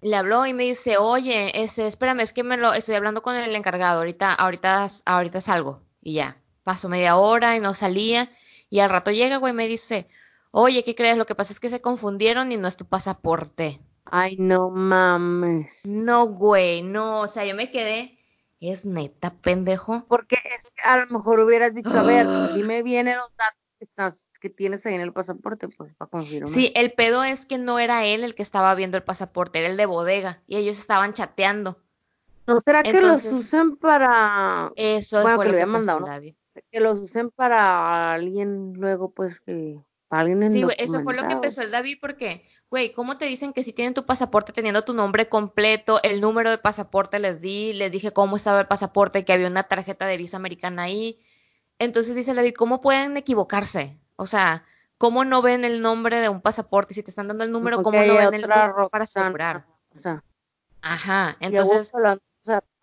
le 0.00 0.16
habló 0.16 0.46
y 0.46 0.54
me 0.54 0.64
dice, 0.64 0.96
oye, 0.98 1.60
ese, 1.60 1.88
espérame, 1.88 2.20
es 2.20 2.32
que 2.32 2.44
me 2.44 2.56
lo, 2.56 2.72
estoy 2.72 2.94
hablando 2.94 3.22
con 3.22 3.34
el 3.34 3.56
encargado, 3.56 3.98
ahorita, 3.98 4.32
ahorita, 4.34 4.88
ahorita 5.06 5.40
salgo. 5.40 5.82
Y 6.00 6.14
ya, 6.14 6.41
pasó 6.62 6.88
media 6.88 7.16
hora 7.16 7.56
y 7.56 7.60
no 7.60 7.74
salía. 7.74 8.30
Y 8.70 8.80
al 8.80 8.90
rato 8.90 9.10
llega, 9.10 9.36
güey, 9.36 9.52
me 9.52 9.68
dice, 9.68 10.08
oye, 10.50 10.84
¿qué 10.84 10.94
crees? 10.94 11.18
Lo 11.18 11.26
que 11.26 11.34
pasa 11.34 11.52
es 11.52 11.60
que 11.60 11.68
se 11.68 11.80
confundieron 11.80 12.52
y 12.52 12.56
no 12.56 12.68
es 12.68 12.76
tu 12.76 12.86
pasaporte. 12.86 13.80
Ay, 14.04 14.36
no 14.38 14.70
mames. 14.70 15.86
No, 15.86 16.26
güey, 16.26 16.82
no, 16.82 17.20
o 17.20 17.28
sea, 17.28 17.44
yo 17.44 17.54
me 17.54 17.70
quedé, 17.70 18.18
es 18.60 18.84
neta, 18.84 19.30
pendejo. 19.30 20.04
Porque 20.06 20.36
es 20.36 20.70
que 20.70 20.82
a 20.82 20.98
lo 20.98 21.06
mejor 21.06 21.40
hubieras 21.40 21.74
dicho, 21.74 21.98
a 21.98 22.02
ver, 22.02 22.26
dime 22.54 22.82
bien 22.82 23.06
los 23.06 23.34
datos 23.36 23.58
que, 23.78 23.84
estás, 23.84 24.26
que 24.40 24.50
tienes 24.50 24.84
ahí 24.84 24.94
en 24.94 25.00
el 25.00 25.12
pasaporte, 25.12 25.68
pues 25.68 25.94
para 25.94 26.10
confirmar. 26.10 26.48
Sí, 26.48 26.72
el 26.76 26.92
pedo 26.92 27.24
es 27.24 27.46
que 27.46 27.58
no 27.58 27.78
era 27.78 28.04
él 28.04 28.22
el 28.22 28.34
que 28.34 28.42
estaba 28.42 28.74
viendo 28.74 28.98
el 28.98 29.02
pasaporte, 29.02 29.60
era 29.60 29.68
el 29.68 29.76
de 29.78 29.86
bodega, 29.86 30.42
y 30.46 30.56
ellos 30.56 30.78
estaban 30.78 31.14
chateando. 31.14 31.78
¿No 32.46 32.60
será 32.60 32.82
que 32.82 33.00
los 33.00 33.24
usan 33.24 33.76
para...? 33.76 34.72
Eso 34.76 35.22
bueno, 35.22 35.36
fue 35.36 35.46
que 35.46 35.52
lo 35.52 35.56
que 35.56 35.62
había 35.62 35.72
mandado, 35.72 36.00
¿no? 36.00 36.06
Que 36.70 36.80
los 36.80 37.00
usen 37.00 37.30
para 37.30 38.12
alguien 38.12 38.74
luego, 38.74 39.12
pues, 39.12 39.40
que... 39.40 39.80
Para 40.08 40.22
alguien 40.22 40.52
Sí, 40.52 40.62
güey, 40.62 40.76
eso 40.78 41.02
fue 41.02 41.14
lo 41.14 41.26
que 41.26 41.32
empezó 41.32 41.62
el 41.62 41.70
David 41.70 41.96
porque, 41.98 42.44
güey, 42.70 42.92
¿cómo 42.92 43.16
te 43.16 43.24
dicen 43.24 43.54
que 43.54 43.62
si 43.62 43.72
tienen 43.72 43.94
tu 43.94 44.04
pasaporte 44.04 44.52
teniendo 44.52 44.82
tu 44.82 44.92
nombre 44.92 45.26
completo, 45.30 46.00
el 46.02 46.20
número 46.20 46.50
de 46.50 46.58
pasaporte 46.58 47.18
les 47.18 47.40
di, 47.40 47.72
les 47.72 47.90
dije 47.90 48.12
cómo 48.12 48.36
estaba 48.36 48.60
el 48.60 48.66
pasaporte, 48.66 49.24
que 49.24 49.32
había 49.32 49.46
una 49.46 49.62
tarjeta 49.62 50.06
de 50.06 50.18
visa 50.18 50.36
americana 50.36 50.82
ahí? 50.82 51.18
Entonces 51.78 52.14
dice 52.14 52.32
el 52.32 52.36
David, 52.36 52.52
¿cómo 52.54 52.82
pueden 52.82 53.16
equivocarse? 53.16 53.98
O 54.16 54.26
sea, 54.26 54.64
¿cómo 54.98 55.24
no 55.24 55.40
ven 55.40 55.64
el 55.64 55.80
nombre 55.80 56.20
de 56.20 56.28
un 56.28 56.42
pasaporte? 56.42 56.92
Si 56.92 57.02
te 57.02 57.10
están 57.10 57.28
dando 57.28 57.44
el 57.44 57.50
número, 57.50 57.82
¿cómo 57.82 58.02
no 58.02 58.16
ven 58.16 58.34
el 58.34 58.42
número 58.42 58.90
para 58.90 59.04
asegurar? 59.04 59.66
O 59.96 59.98
sea, 59.98 60.22
Ajá, 60.82 61.36
y 61.40 61.46
entonces, 61.46 61.90
lo- 61.94 62.18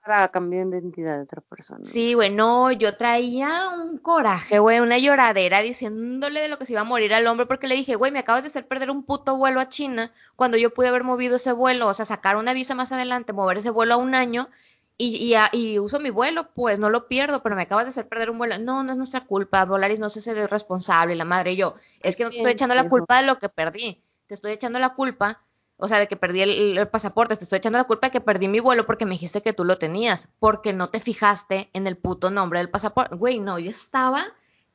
para 0.04 0.30
cambiar 0.32 0.68
de 0.68 0.78
identidad 0.80 1.18
de 1.18 1.24
otra 1.24 1.42
persona. 1.42 1.84
sí, 1.84 2.14
güey, 2.14 2.30
no, 2.30 2.72
yo 2.72 2.96
traía 2.98 3.70
un 3.70 3.98
coraje, 4.00 4.60
güey, 4.60 4.80
una 4.80 4.98
lloradera 4.98 5.62
diciéndole 5.62 6.42
de 6.42 6.48
lo 6.50 6.58
que 6.58 6.66
se 6.66 6.74
iba 6.74 6.82
a 6.82 6.86
morir 6.86 7.14
al 7.14 7.28
hombre 7.28 7.46
porque 7.46 7.68
le 7.68 7.76
dije, 7.76 7.96
güey, 7.96 8.12
me 8.12 8.20
acabas 8.20 8.44
de 8.44 8.50
hacer 8.50 8.68
perder 8.68 8.90
un 8.92 9.04
puto 9.04 9.38
vuelo 9.38 9.60
a 9.60 9.70
China 9.70 10.12
cuando 10.36 10.58
yo 10.58 10.74
pude 10.74 10.88
haber 10.88 11.04
movido 11.04 11.36
ese 11.36 11.52
vuelo, 11.52 11.88
o 11.88 11.94
sea, 11.94 12.06
sacar 12.06 12.38
una 12.38 12.54
visa 12.54 12.76
más 12.76 12.92
adelante, 12.92 13.34
mover 13.34 13.58
ese 13.58 13.70
vuelo 13.70 13.96
a 13.96 13.98
un 13.98 14.16
año 14.16 14.50
y, 14.98 15.16
y, 15.18 15.36
a- 15.36 15.50
y 15.54 15.80
uso 15.80 16.00
mi 16.00 16.10
vuelo, 16.10 16.52
pues 16.54 16.80
no 16.80 16.90
lo 16.90 17.08
pierdo, 17.08 17.42
pero 17.44 17.56
me 17.56 17.62
acabas 17.64 17.86
de 17.86 17.90
hacer 17.92 18.08
perder 18.10 18.32
un 18.32 18.38
vuelo. 18.38 18.58
No, 18.60 18.84
no 18.84 18.92
es 18.92 18.98
nuestra 18.98 19.26
culpa, 19.26 19.64
Volaris 19.66 20.00
no 20.00 20.10
se 20.10 20.20
hace 20.20 20.48
responsable, 20.48 21.16
la 21.16 21.26
madre 21.26 21.54
y 21.54 21.56
yo. 21.58 21.76
Es 22.02 22.16
que 22.16 22.24
no 22.24 22.30
te 22.32 22.38
estoy 22.38 22.52
echando 22.54 22.76
la 22.76 22.82
culpa 22.90 23.22
de 23.22 23.28
lo 23.28 23.40
que 23.40 23.48
perdí, 23.50 24.04
te 24.28 24.34
estoy 24.34 24.52
echando 24.52 24.78
la 24.80 24.90
culpa, 24.96 25.42
o 25.80 25.88
sea, 25.88 25.98
de 25.98 26.08
que 26.08 26.18
perdí 26.18 26.42
el, 26.42 26.78
el 26.78 26.88
pasaporte, 26.90 27.38
te 27.38 27.46
estoy 27.46 27.58
echando 27.58 27.80
la 27.80 27.86
culpa 27.86 28.08
de 28.08 28.12
que 28.12 28.22
perdí 28.22 28.50
mi 28.50 28.60
vuelo 28.60 28.86
porque 28.86 29.06
me 29.06 29.12
dijiste 29.12 29.42
que 29.42 29.54
tú 29.54 29.64
lo 29.64 29.78
tenías, 29.78 30.28
porque 30.38 30.74
no 30.74 30.90
te 30.90 31.00
fijaste 31.00 31.70
en 31.74 31.88
el 31.88 31.98
puto 31.98 32.30
nombre 32.30 32.60
del 32.60 32.70
pasaporte. 32.70 33.16
Güey, 33.16 33.40
no, 33.40 33.58
yo 33.60 33.70
estaba 33.70 34.26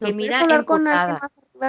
¿No 0.00 0.08
que 0.08 0.14
puedes 0.14 0.16
mira 0.16 0.40
hablar 0.40 0.64
con 0.64 0.84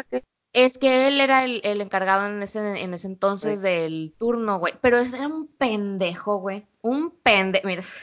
que 0.09 0.23
Es 0.53 0.77
que 0.77 1.09
él 1.09 1.19
era 1.19 1.43
el, 1.43 1.59
el 1.65 1.81
encargado 1.81 2.27
en 2.27 2.41
ese, 2.41 2.81
en 2.81 2.93
ese 2.93 3.07
entonces 3.07 3.61
del 3.61 4.13
turno, 4.17 4.57
güey. 4.57 4.73
Pero 4.79 4.97
ese 4.97 5.17
era 5.17 5.27
un 5.27 5.47
pendejo, 5.47 6.37
güey. 6.37 6.65
Un 6.81 7.11
pendejo. 7.11 7.67
Mira. 7.67 7.83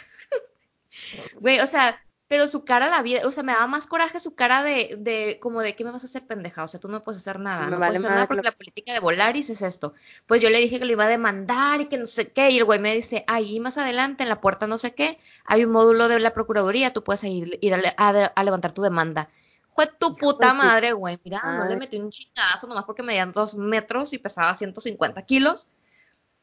Güey, 1.41 1.59
o 1.61 1.67
sea, 1.67 1.99
pero 2.33 2.49
su 2.49 2.65
cara 2.65 2.89
la 2.89 3.03
vida, 3.03 3.21
o 3.27 3.31
sea, 3.31 3.43
me 3.43 3.53
daba 3.53 3.67
más 3.67 3.87
coraje 3.87 4.19
su 4.19 4.35
cara 4.35 4.63
de, 4.65 4.97
de, 4.99 5.39
como 5.39 5.61
de, 5.61 5.77
¿qué 5.77 5.85
me 5.85 5.91
vas 5.91 6.03
a 6.03 6.07
hacer 6.07 6.27
pendeja? 6.27 6.65
O 6.65 6.69
sea, 6.69 6.81
tú 6.81 6.89
no 6.89 7.05
puedes 7.05 7.21
hacer 7.21 7.39
nada, 7.39 7.67
Me 7.67 7.73
no 7.73 7.79
vale 7.79 7.91
puedes 7.91 8.05
hacer 8.05 8.11
nada 8.15 8.27
porque 8.27 8.39
lo- 8.43 8.51
la 8.51 8.57
política 8.57 8.95
de 8.95 9.01
Volaris 9.01 9.51
es 9.51 9.61
esto. 9.61 9.93
Pues 10.27 10.41
yo 10.41 10.49
le 10.49 10.57
dije 10.57 10.79
que 10.79 10.87
lo 10.87 10.93
iba 10.93 11.05
a 11.05 11.09
demandar 11.09 11.83
y 11.83 11.89
que 11.91 11.99
no 11.99 12.07
sé 12.07 12.33
qué, 12.33 12.49
y 12.49 12.57
el 12.57 12.65
güey 12.65 12.79
me 12.79 12.95
dice, 12.95 13.23
ahí 13.29 13.61
más 13.61 13.77
adelante 13.77 14.23
en 14.23 14.31
la 14.31 14.41
puerta 14.41 14.67
no 14.67 14.79
sé 14.79 14.95
qué, 14.95 15.19
hay 15.45 15.63
un 15.67 15.73
módulo 15.73 16.09
de 16.09 16.21
la 16.21 16.33
Procuraduría, 16.33 16.95
tú 16.95 17.05
puedes 17.05 17.23
ir, 17.25 17.59
ir 17.61 17.75
a, 17.75 17.79
a- 17.99 18.33
a 18.35 18.45
levantar 18.45 18.73
tu 18.73 18.81
demanda. 18.81 19.29
Fue 19.75 19.87
tu 19.87 20.17
puta 20.17 20.55
madre, 20.55 20.93
güey. 20.95 21.19
Mira, 21.25 21.43
no 21.59 21.67
le 21.69 21.77
metí 21.77 21.99
un 21.99 22.09
chingazo 22.09 22.67
nomás 22.67 22.85
porque 22.85 23.03
medían 23.03 23.33
dos 23.33 23.57
metros 23.57 24.15
y 24.15 24.19
pesaba 24.19 24.55
150 24.57 25.21
kilos. 25.27 25.69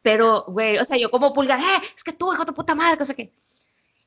Pero, 0.04 0.46
güey, 0.48 0.78
o 0.78 0.86
sea, 0.86 0.98
yo 0.98 1.10
como 1.10 1.34
pulgar, 1.34 1.60
¡eh! 1.60 1.82
Es 1.96 2.04
que 2.04 2.14
tú, 2.14 2.32
hijo 2.32 2.44
de 2.44 2.48
tu 2.48 2.54
puta 2.54 2.76
madre, 2.76 2.98
que 3.00 3.06
sé 3.06 3.16
qué. 3.16 3.34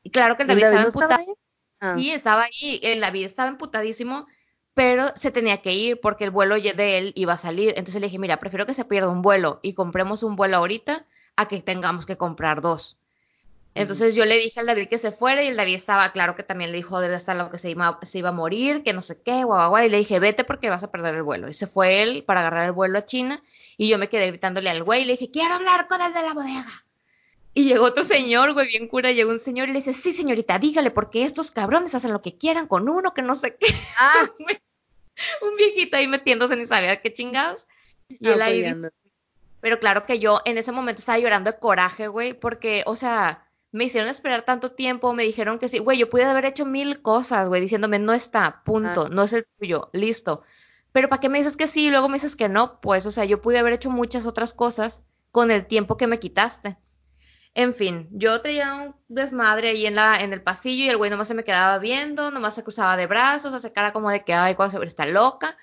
Y 0.05 0.11
claro 0.11 0.37
que 0.37 0.43
el 0.45 0.51
¿El 0.51 0.59
David 0.61 0.75
David 0.77 0.89
estaba 0.89 1.19
no? 1.19 1.37
Ah, 1.83 1.95
Sí, 1.97 2.13
estaba 2.13 2.45
ahí, 2.45 2.81
el 2.83 3.01
David 3.01 3.25
estaba 3.25 3.49
emputadísimo, 3.49 4.27
pero 4.73 5.09
se 5.17 5.33
tenía 5.33 5.61
que 5.61 5.73
ir 5.73 6.01
porque 6.01 6.25
el 6.25 6.31
vuelo 6.31 6.55
de 6.59 6.99
él 6.99 7.13
iba 7.17 7.33
a 7.35 7.39
salir. 7.39 7.71
Entonces 7.77 8.01
le 8.01 8.07
dije, 8.07 8.19
mira, 8.21 8.39
prefiero 8.39 8.67
que 8.67 8.73
se 8.75 8.85
pierda 8.85 9.09
un 9.09 9.21
vuelo 9.21 9.59
y 9.63 9.75
compremos 9.75 10.23
un 10.23 10.37
vuelo 10.37 10.57
ahorita 10.59 11.05
a 11.37 11.49
que 11.49 11.61
tengamos 11.61 12.07
que 12.07 12.17
comprar 12.17 12.61
dos. 12.61 12.99
Entonces 13.75 14.15
yo 14.15 14.27
le 14.27 14.37
dije 14.39 14.61
al 14.61 14.67
David 14.67 14.89
que 14.89 14.99
se 14.99 15.13
fuera 15.13 15.43
y 15.43 15.49
el 15.49 15.57
David 15.57 15.75
estaba, 15.75 16.13
claro 16.13 16.37
que 16.37 16.43
también 16.43 16.71
le 16.73 16.77
dijo 16.77 17.01
de 17.01 17.13
hasta 17.15 17.35
lo 17.35 17.51
que 17.51 17.59
se 17.59 17.71
iba, 17.71 17.99
se 18.03 18.19
iba 18.19 18.29
a 18.29 18.33
morir, 18.33 18.83
que 18.83 18.93
no 18.93 19.01
sé 19.03 19.23
qué, 19.23 19.45
guau, 19.45 19.59
guau, 19.59 19.71
guau, 19.71 19.85
y 19.85 19.89
le 19.89 19.99
dije, 19.99 20.21
vete 20.21 20.45
porque 20.45 20.71
vas 20.71 20.85
a 20.85 20.91
perder 20.91 21.15
el 21.17 21.23
vuelo. 21.23 21.49
Y 21.49 21.55
se 21.55 21.67
fue 21.67 22.03
él 22.03 22.23
para 22.25 22.41
agarrar 22.41 22.67
el 22.67 22.73
vuelo 22.73 22.99
a 22.99 23.07
China 23.07 23.43
y 23.79 23.89
yo 23.89 23.99
me 23.99 24.09
quedé 24.09 24.29
gritándole 24.29 24.71
al 24.71 24.85
güey 24.85 25.03
y 25.03 25.05
le 25.07 25.13
dije, 25.13 25.31
quiero 25.33 25.55
hablar 25.55 25.89
con 25.89 26.01
el 26.03 26.13
de 26.13 26.23
la 26.23 26.35
bodega. 26.35 26.85
Y 27.55 27.65
llegó 27.65 27.85
otro 27.85 28.03
señor, 28.03 28.55
güey, 28.55 28.69
bien 28.69 28.89
cura, 28.89 29.13
llegó 29.13 29.31
un 29.31 29.39
señor 29.39 29.69
y 29.69 29.73
le 29.73 29.81
dice, 29.81 29.93
sí, 29.93 30.13
señorita, 30.13 30.59
dígale, 30.59 30.91
porque 30.91 31.25
estos 31.25 31.51
cabrones 31.51 31.95
hacen 31.95 32.13
lo 32.13 32.23
que 32.23 32.37
quieran 32.39 32.67
con 32.67 32.89
uno, 32.89 33.13
que 33.13 33.23
no 33.23 33.35
sé 33.35 33.57
qué. 33.57 33.67
Ah, 33.99 34.29
un 35.43 35.57
viejito 35.57 35.97
ahí 35.97 36.09
metiéndose 36.09 36.57
ni 36.57 36.67
sabía 36.67 37.01
qué 37.01 37.13
chingados. 37.13 37.69
Y 38.09 38.29
él 38.29 38.41
ahí 38.41 38.63
dice, 38.63 38.91
pero 39.61 39.79
claro 39.79 40.07
que 40.07 40.19
yo 40.19 40.41
en 40.45 40.59
ese 40.59 40.73
momento 40.73 41.01
estaba 41.01 41.19
llorando 41.19 41.53
de 41.53 41.59
coraje, 41.59 42.09
güey, 42.09 42.35
porque, 42.35 42.83
o 42.87 42.97
sea, 42.97 43.47
me 43.71 43.85
hicieron 43.85 44.11
esperar 44.11 44.45
tanto 44.45 44.73
tiempo, 44.73 45.13
me 45.13 45.23
dijeron 45.23 45.59
que 45.59 45.69
sí, 45.69 45.79
güey, 45.79 45.99
yo 45.99 46.11
pude 46.11 46.25
haber 46.25 46.47
hecho 46.47 46.67
mil 46.67 47.01
cosas, 47.01 47.49
güey, 47.49 47.61
diciéndome, 47.61 47.99
no 47.99 48.13
está, 48.13 48.63
punto, 48.65 49.09
no 49.09 49.23
es 49.23 49.33
el 49.33 49.47
tuyo, 49.59 49.89
listo. 49.93 50.43
Pero 50.93 51.09
¿para 51.09 51.21
qué 51.21 51.29
me 51.29 51.39
dices 51.39 51.57
que 51.57 51.69
sí 51.69 51.87
y 51.87 51.91
luego 51.91 52.09
me 52.09 52.15
dices 52.15 52.37
que 52.37 52.49
no? 52.49 52.81
Pues, 52.81 53.07
o 53.07 53.11
sea, 53.11 53.25
yo 53.25 53.41
pude 53.41 53.59
haber 53.59 53.73
hecho 53.73 53.89
muchas 53.89 54.27
otras 54.27 54.53
cosas 54.53 55.03
con 55.31 55.51
el 55.51 55.67
tiempo 55.67 55.97
que 55.97 56.07
me 56.07 56.19
quitaste. 56.19 56.77
En 57.55 57.75
fin, 57.75 58.09
yo 58.13 58.41
traía 58.41 58.75
un 58.75 58.95
desmadre 59.09 59.69
ahí 59.69 59.87
en, 59.87 59.95
la, 59.95 60.17
en 60.23 60.33
el 60.33 60.43
pasillo 60.43 60.85
y 60.85 60.89
el 60.89 60.97
güey 60.97 61.11
nomás 61.11 61.29
se 61.29 61.35
me 61.35 61.45
quedaba 61.45 61.79
viendo, 61.79 62.31
nomás 62.31 62.55
se 62.55 62.63
cruzaba 62.63 62.97
de 62.97 63.07
brazos, 63.07 63.53
hace 63.53 63.73
cara 63.73 63.93
como 63.93 64.11
de 64.11 64.25
que, 64.25 64.33
ay, 64.33 64.55
cuando 64.55 64.79
se 64.79 64.85
está 64.87 65.05
loca. 65.07 65.57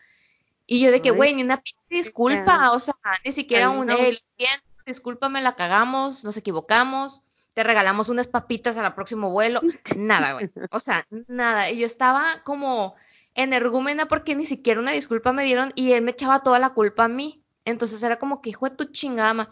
Y 0.68 0.82
yo 0.82 0.92
de 0.92 1.02
que, 1.02 1.10
güey, 1.18 1.34
ni 1.34 1.42
una 1.42 1.58
pinche 1.58 1.80
disculpa, 1.90 2.72
o 2.74 2.80
sea, 2.80 2.94
ni 3.26 3.32
siquiera 3.32 3.70
un, 3.72 3.88
no. 3.88 3.96
eh, 4.38 4.48
discúlpame, 4.86 5.42
la 5.42 5.56
cagamos, 5.56 6.24
nos 6.24 6.38
equivocamos, 6.38 7.24
te 7.56 7.64
regalamos 7.64 8.08
unas 8.10 8.28
papitas 8.28 8.78
al 8.78 8.94
próximo 8.94 9.32
vuelo, 9.32 9.62
nada, 9.98 10.34
güey. 10.34 10.50
O 10.72 10.80
sea, 10.80 11.08
nada. 11.28 11.72
Y 11.72 11.80
yo 11.80 11.86
estaba 11.88 12.24
como 12.44 12.96
energúmena 13.36 14.06
porque 14.08 14.36
ni 14.36 14.46
siquiera 14.46 14.80
una 14.80 14.92
disculpa 14.92 15.32
me 15.34 15.44
dieron 15.44 15.72
y 15.76 15.94
él 15.94 16.04
me 16.04 16.12
echaba 16.12 16.44
toda 16.44 16.60
la 16.60 16.70
culpa 16.70 17.06
a 17.06 17.08
mí. 17.08 17.42
Entonces 17.66 18.02
era 18.04 18.18
como 18.20 18.42
que, 18.42 18.52
hijo 18.52 18.70
de 18.70 18.76
tu 18.76 18.86
chingada, 18.86 19.34
ma- 19.34 19.50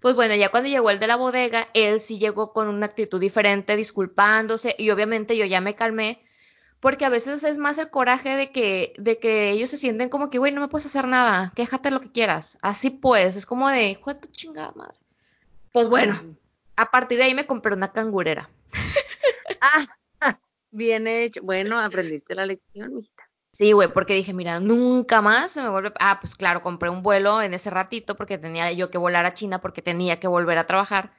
Pues 0.00 0.14
bueno, 0.14 0.34
ya 0.34 0.48
cuando 0.48 0.68
llegó 0.68 0.90
el 0.90 0.98
de 0.98 1.06
la 1.06 1.16
bodega, 1.16 1.68
él 1.74 2.00
sí 2.00 2.18
llegó 2.18 2.52
con 2.52 2.68
una 2.68 2.86
actitud 2.86 3.20
diferente, 3.20 3.76
disculpándose, 3.76 4.74
y 4.78 4.90
obviamente 4.90 5.36
yo 5.36 5.44
ya 5.44 5.60
me 5.60 5.74
calmé, 5.74 6.24
porque 6.80 7.04
a 7.04 7.10
veces 7.10 7.44
es 7.44 7.58
más 7.58 7.76
el 7.76 7.90
coraje 7.90 8.36
de 8.36 8.50
que, 8.50 8.94
de 8.96 9.18
que 9.18 9.50
ellos 9.50 9.68
se 9.68 9.76
sienten 9.76 10.08
como 10.08 10.30
que, 10.30 10.38
güey, 10.38 10.52
no 10.52 10.62
me 10.62 10.68
puedes 10.68 10.86
hacer 10.86 11.06
nada, 11.06 11.52
quéjate 11.54 11.90
lo 11.90 12.00
que 12.00 12.10
quieras. 12.10 12.56
Así 12.62 12.88
pues, 12.88 13.36
es 13.36 13.44
como 13.44 13.68
de, 13.68 13.90
hijo 13.90 14.16
tu 14.16 14.28
chingada 14.28 14.72
madre. 14.74 14.96
Pues 15.72 15.88
bueno, 15.88 16.18
a 16.76 16.90
partir 16.90 17.18
de 17.18 17.24
ahí 17.24 17.34
me 17.34 17.46
compré 17.46 17.74
una 17.74 17.92
cangurera. 17.92 18.48
Ah, 19.60 19.86
bien 20.70 21.06
hecho. 21.06 21.42
Bueno, 21.42 21.78
aprendiste 21.78 22.34
la 22.34 22.46
lección, 22.46 22.94
mijita. 22.94 23.29
Sí, 23.60 23.72
güey, 23.72 23.92
porque 23.92 24.14
dije, 24.14 24.32
mira, 24.32 24.58
nunca 24.58 25.20
más 25.20 25.50
se 25.50 25.60
me 25.60 25.68
vuelve. 25.68 25.92
Ah, 26.00 26.16
pues 26.18 26.34
claro, 26.34 26.62
compré 26.62 26.88
un 26.88 27.02
vuelo 27.02 27.42
en 27.42 27.52
ese 27.52 27.68
ratito 27.68 28.16
porque 28.16 28.38
tenía 28.38 28.72
yo 28.72 28.90
que 28.90 28.96
volar 28.96 29.26
a 29.26 29.34
China 29.34 29.60
porque 29.60 29.82
tenía 29.82 30.18
que 30.18 30.28
volver 30.28 30.56
a 30.56 30.66
trabajar. 30.66 31.12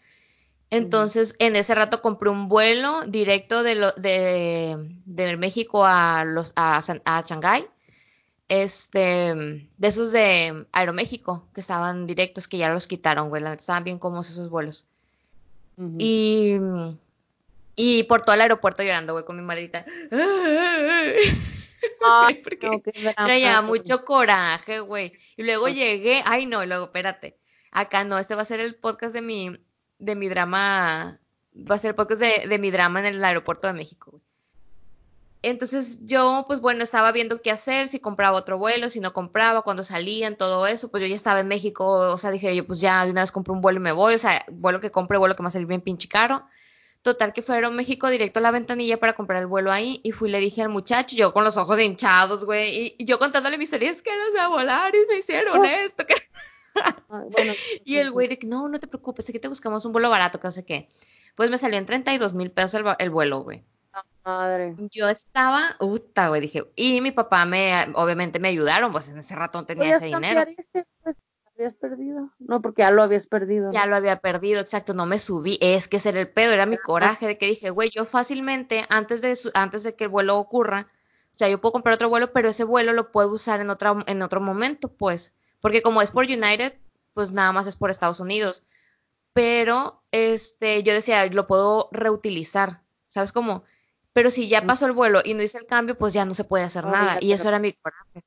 Entonces, 0.71 1.35
en 1.37 1.55
ese 1.55 1.75
rato 1.75 2.01
compré 2.01 2.31
un 2.31 2.49
vuelo 2.49 3.03
directo 3.05 3.61
de, 3.61 3.75
lo, 3.75 3.91
de, 3.91 4.75
de 5.05 5.37
México 5.37 5.85
a, 5.85 6.25
los, 6.25 6.51
a, 6.55 6.81
San- 6.81 7.03
a 7.05 7.21
Shanghái. 7.21 7.67
Este, 8.49 9.35
de 9.77 9.87
esos 9.87 10.11
de 10.11 10.65
Aeroméxico, 10.71 11.45
que 11.53 11.61
estaban 11.61 12.07
directos, 12.07 12.47
que 12.47 12.57
ya 12.57 12.69
los 12.73 12.87
quitaron, 12.87 13.29
güey. 13.29 13.43
Estaban 13.45 13.83
bien 13.83 13.99
cómodos 13.99 14.31
esos 14.31 14.49
vuelos. 14.49 14.87
Y, 15.99 16.55
y 17.75 18.01
por 18.05 18.23
todo 18.23 18.33
el 18.33 18.41
aeropuerto 18.41 18.81
llorando, 18.81 19.13
güey, 19.13 19.25
con 19.25 19.35
mi 19.35 19.43
maldita. 19.43 19.85
Ay, 22.05 22.35
Porque 22.43 22.67
no, 22.67 22.81
traía 23.25 23.61
mucho 23.61 24.03
coraje, 24.05 24.79
güey. 24.79 25.13
Y 25.37 25.43
luego 25.43 25.63
Pues- 25.63 25.75
llegué, 25.75 26.21
ay 26.25 26.45
no, 26.45 26.63
y 26.63 26.67
luego 26.67 26.85
espérate. 26.85 27.37
Acá 27.71 28.03
no, 28.03 28.17
este 28.17 28.35
va 28.35 28.41
a 28.41 28.45
ser 28.45 28.59
el 28.59 28.75
podcast 28.75 29.13
de 29.13 29.21
mi, 29.21 29.57
de 29.97 30.15
mi 30.15 30.27
drama, 30.27 31.19
va 31.55 31.75
a 31.75 31.79
ser 31.79 31.89
el 31.89 31.95
podcast 31.95 32.21
de, 32.21 32.47
de 32.47 32.59
mi 32.59 32.69
drama 32.71 32.99
en 32.99 33.05
el 33.05 33.23
aeropuerto 33.23 33.67
de 33.67 33.73
México, 33.73 34.11
güey. 34.11 34.23
Entonces 35.43 35.99
yo, 36.05 36.43
pues 36.45 36.61
bueno, 36.61 36.83
estaba 36.83 37.11
viendo 37.11 37.41
qué 37.41 37.49
hacer, 37.49 37.87
si 37.87 37.99
compraba 37.99 38.37
otro 38.37 38.59
vuelo, 38.59 38.89
si 38.89 38.99
no 38.99 39.11
compraba, 39.11 39.63
cuando 39.63 39.83
salían, 39.83 40.35
todo 40.35 40.67
eso, 40.67 40.91
pues 40.91 41.01
yo 41.01 41.07
ya 41.07 41.15
estaba 41.15 41.39
en 41.39 41.47
México, 41.47 41.83
o 41.87 42.17
sea, 42.19 42.29
dije 42.29 42.55
yo, 42.55 42.67
pues 42.67 42.79
ya 42.79 43.05
de 43.05 43.11
una 43.11 43.21
vez 43.21 43.31
compro 43.31 43.53
un 43.53 43.61
vuelo 43.61 43.79
y 43.79 43.83
me 43.83 43.91
voy, 43.91 44.13
o 44.13 44.19
sea, 44.19 44.45
vuelo 44.51 44.79
que 44.79 44.91
compre, 44.91 45.17
vuelo 45.17 45.35
que 45.35 45.41
me 45.41 45.45
va 45.45 45.49
a 45.49 45.53
salir 45.53 45.67
bien 45.67 45.81
pinche 45.81 46.07
caro. 46.07 46.45
Total 47.01 47.33
que 47.33 47.41
fue 47.41 47.55
a 47.55 47.57
Aeroméxico 47.57 48.09
directo 48.09 48.39
a 48.39 48.43
la 48.43 48.51
ventanilla 48.51 48.97
para 48.97 49.13
comprar 49.13 49.41
el 49.41 49.47
vuelo 49.47 49.71
ahí 49.71 49.99
y 50.03 50.11
fui 50.11 50.29
le 50.29 50.39
dije 50.39 50.61
al 50.61 50.69
muchacho, 50.69 51.15
yo 51.15 51.33
con 51.33 51.43
los 51.43 51.57
ojos 51.57 51.79
hinchados, 51.79 52.45
güey, 52.45 52.69
y, 52.69 52.95
y 52.99 53.05
yo 53.05 53.17
contándole 53.17 53.57
mi 53.57 53.63
historia, 53.63 53.89
es 53.89 54.01
que 54.03 54.11
no 54.15 54.39
sé 54.39 54.47
volar 54.47 54.93
y 54.93 55.07
me 55.11 55.17
hicieron 55.17 55.59
Oh. 55.59 55.63
esto, 55.65 56.05
que... 56.05 56.13
Ay, 57.09 57.27
bueno, 57.31 57.53
Y 57.85 57.97
el 57.97 58.11
güey 58.11 58.27
de 58.27 58.37
que, 58.37 58.45
no, 58.47 58.67
no 58.69 58.79
te 58.79 58.87
preocupes, 58.87 59.27
es 59.27 59.33
que 59.33 59.39
te 59.39 59.47
buscamos 59.47 59.83
un 59.85 59.91
vuelo 59.93 60.09
barato, 60.09 60.39
que 60.39 60.47
no 60.47 60.51
sé 60.51 60.63
qué. 60.63 60.87
Pues 61.35 61.49
me 61.49 61.57
salió 61.57 61.79
en 61.79 61.85
32 61.85 62.33
mil 62.35 62.51
pesos 62.51 62.75
el, 62.75 62.85
el 62.99 63.09
vuelo, 63.09 63.39
güey. 63.39 63.63
madre. 64.23 64.75
Yo 64.91 65.09
estaba, 65.09 65.75
puta, 65.79 66.27
güey, 66.27 66.39
dije, 66.41 66.63
y 66.75 67.01
mi 67.01 67.11
papá 67.11 67.45
me, 67.45 67.87
obviamente 67.95 68.39
me 68.39 68.49
ayudaron, 68.49 68.91
pues 68.91 69.09
en 69.09 69.17
ese 69.17 69.35
rato 69.35 69.57
no 69.59 69.65
tenía 69.65 69.83
¿Podías 69.83 70.01
ese 70.03 70.15
dinero. 70.15 70.45
ese? 70.57 70.85
Pues, 71.03 71.15
habías 71.63 71.75
perdido. 71.75 72.29
No, 72.39 72.61
porque 72.61 72.81
ya 72.81 72.91
lo 72.91 73.01
habías 73.03 73.27
perdido. 73.27 73.71
Ya 73.71 73.85
lo 73.85 73.95
había 73.95 74.17
perdido, 74.17 74.59
exacto, 74.61 74.93
no 74.93 75.05
me 75.05 75.19
subí, 75.19 75.57
es 75.61 75.87
que 75.87 75.97
ese 75.97 76.09
era 76.09 76.19
el 76.21 76.29
pedo, 76.31 76.51
era 76.53 76.65
mi 76.65 76.77
coraje 76.77 77.27
de 77.27 77.37
que 77.37 77.47
dije, 77.47 77.69
güey, 77.69 77.89
yo 77.89 78.05
fácilmente, 78.05 78.85
antes 78.89 79.21
de, 79.21 79.35
su- 79.35 79.51
antes 79.53 79.83
de 79.83 79.95
que 79.95 80.05
el 80.05 80.09
vuelo 80.09 80.37
ocurra, 80.37 80.87
o 81.33 81.37
sea, 81.37 81.47
yo 81.49 81.61
puedo 81.61 81.73
comprar 81.73 81.95
otro 81.95 82.09
vuelo, 82.09 82.33
pero 82.33 82.49
ese 82.49 82.63
vuelo 82.63 82.93
lo 82.93 83.11
puedo 83.11 83.31
usar 83.31 83.61
en, 83.61 83.69
otra, 83.69 84.03
en 84.07 84.21
otro 84.21 84.41
momento, 84.41 84.89
pues, 84.91 85.33
porque 85.61 85.81
como 85.81 86.01
es 86.01 86.11
por 86.11 86.25
United, 86.25 86.77
pues 87.13 87.31
nada 87.31 87.51
más 87.51 87.67
es 87.67 87.75
por 87.75 87.89
Estados 87.89 88.19
Unidos, 88.19 88.63
pero, 89.33 90.03
este, 90.11 90.83
yo 90.83 90.93
decía, 90.93 91.25
lo 91.27 91.47
puedo 91.47 91.89
reutilizar, 91.91 92.81
¿sabes 93.07 93.31
cómo? 93.31 93.63
Pero 94.13 94.29
si 94.29 94.49
ya 94.49 94.61
pasó 94.67 94.85
el 94.87 94.91
vuelo 94.91 95.21
y 95.23 95.33
no 95.33 95.41
hice 95.41 95.57
el 95.57 95.67
cambio, 95.67 95.97
pues 95.97 96.13
ya 96.13 96.25
no 96.25 96.33
se 96.33 96.43
puede 96.43 96.65
hacer 96.65 96.85
nada, 96.85 97.17
y 97.21 97.31
eso 97.31 97.47
era 97.47 97.59
mi 97.59 97.71
coraje. 97.73 98.23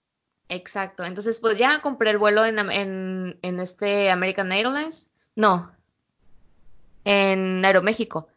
Exacto. 0.48 1.04
Entonces, 1.04 1.38
pues 1.38 1.58
ya 1.58 1.80
compré 1.80 2.10
el 2.10 2.18
vuelo 2.18 2.44
en, 2.44 2.58
en, 2.70 3.38
en 3.42 3.60
este 3.60 4.10
American 4.10 4.52
Airlines. 4.52 5.08
No. 5.36 5.72
En 7.04 7.64
Aeroméxico. 7.64 8.28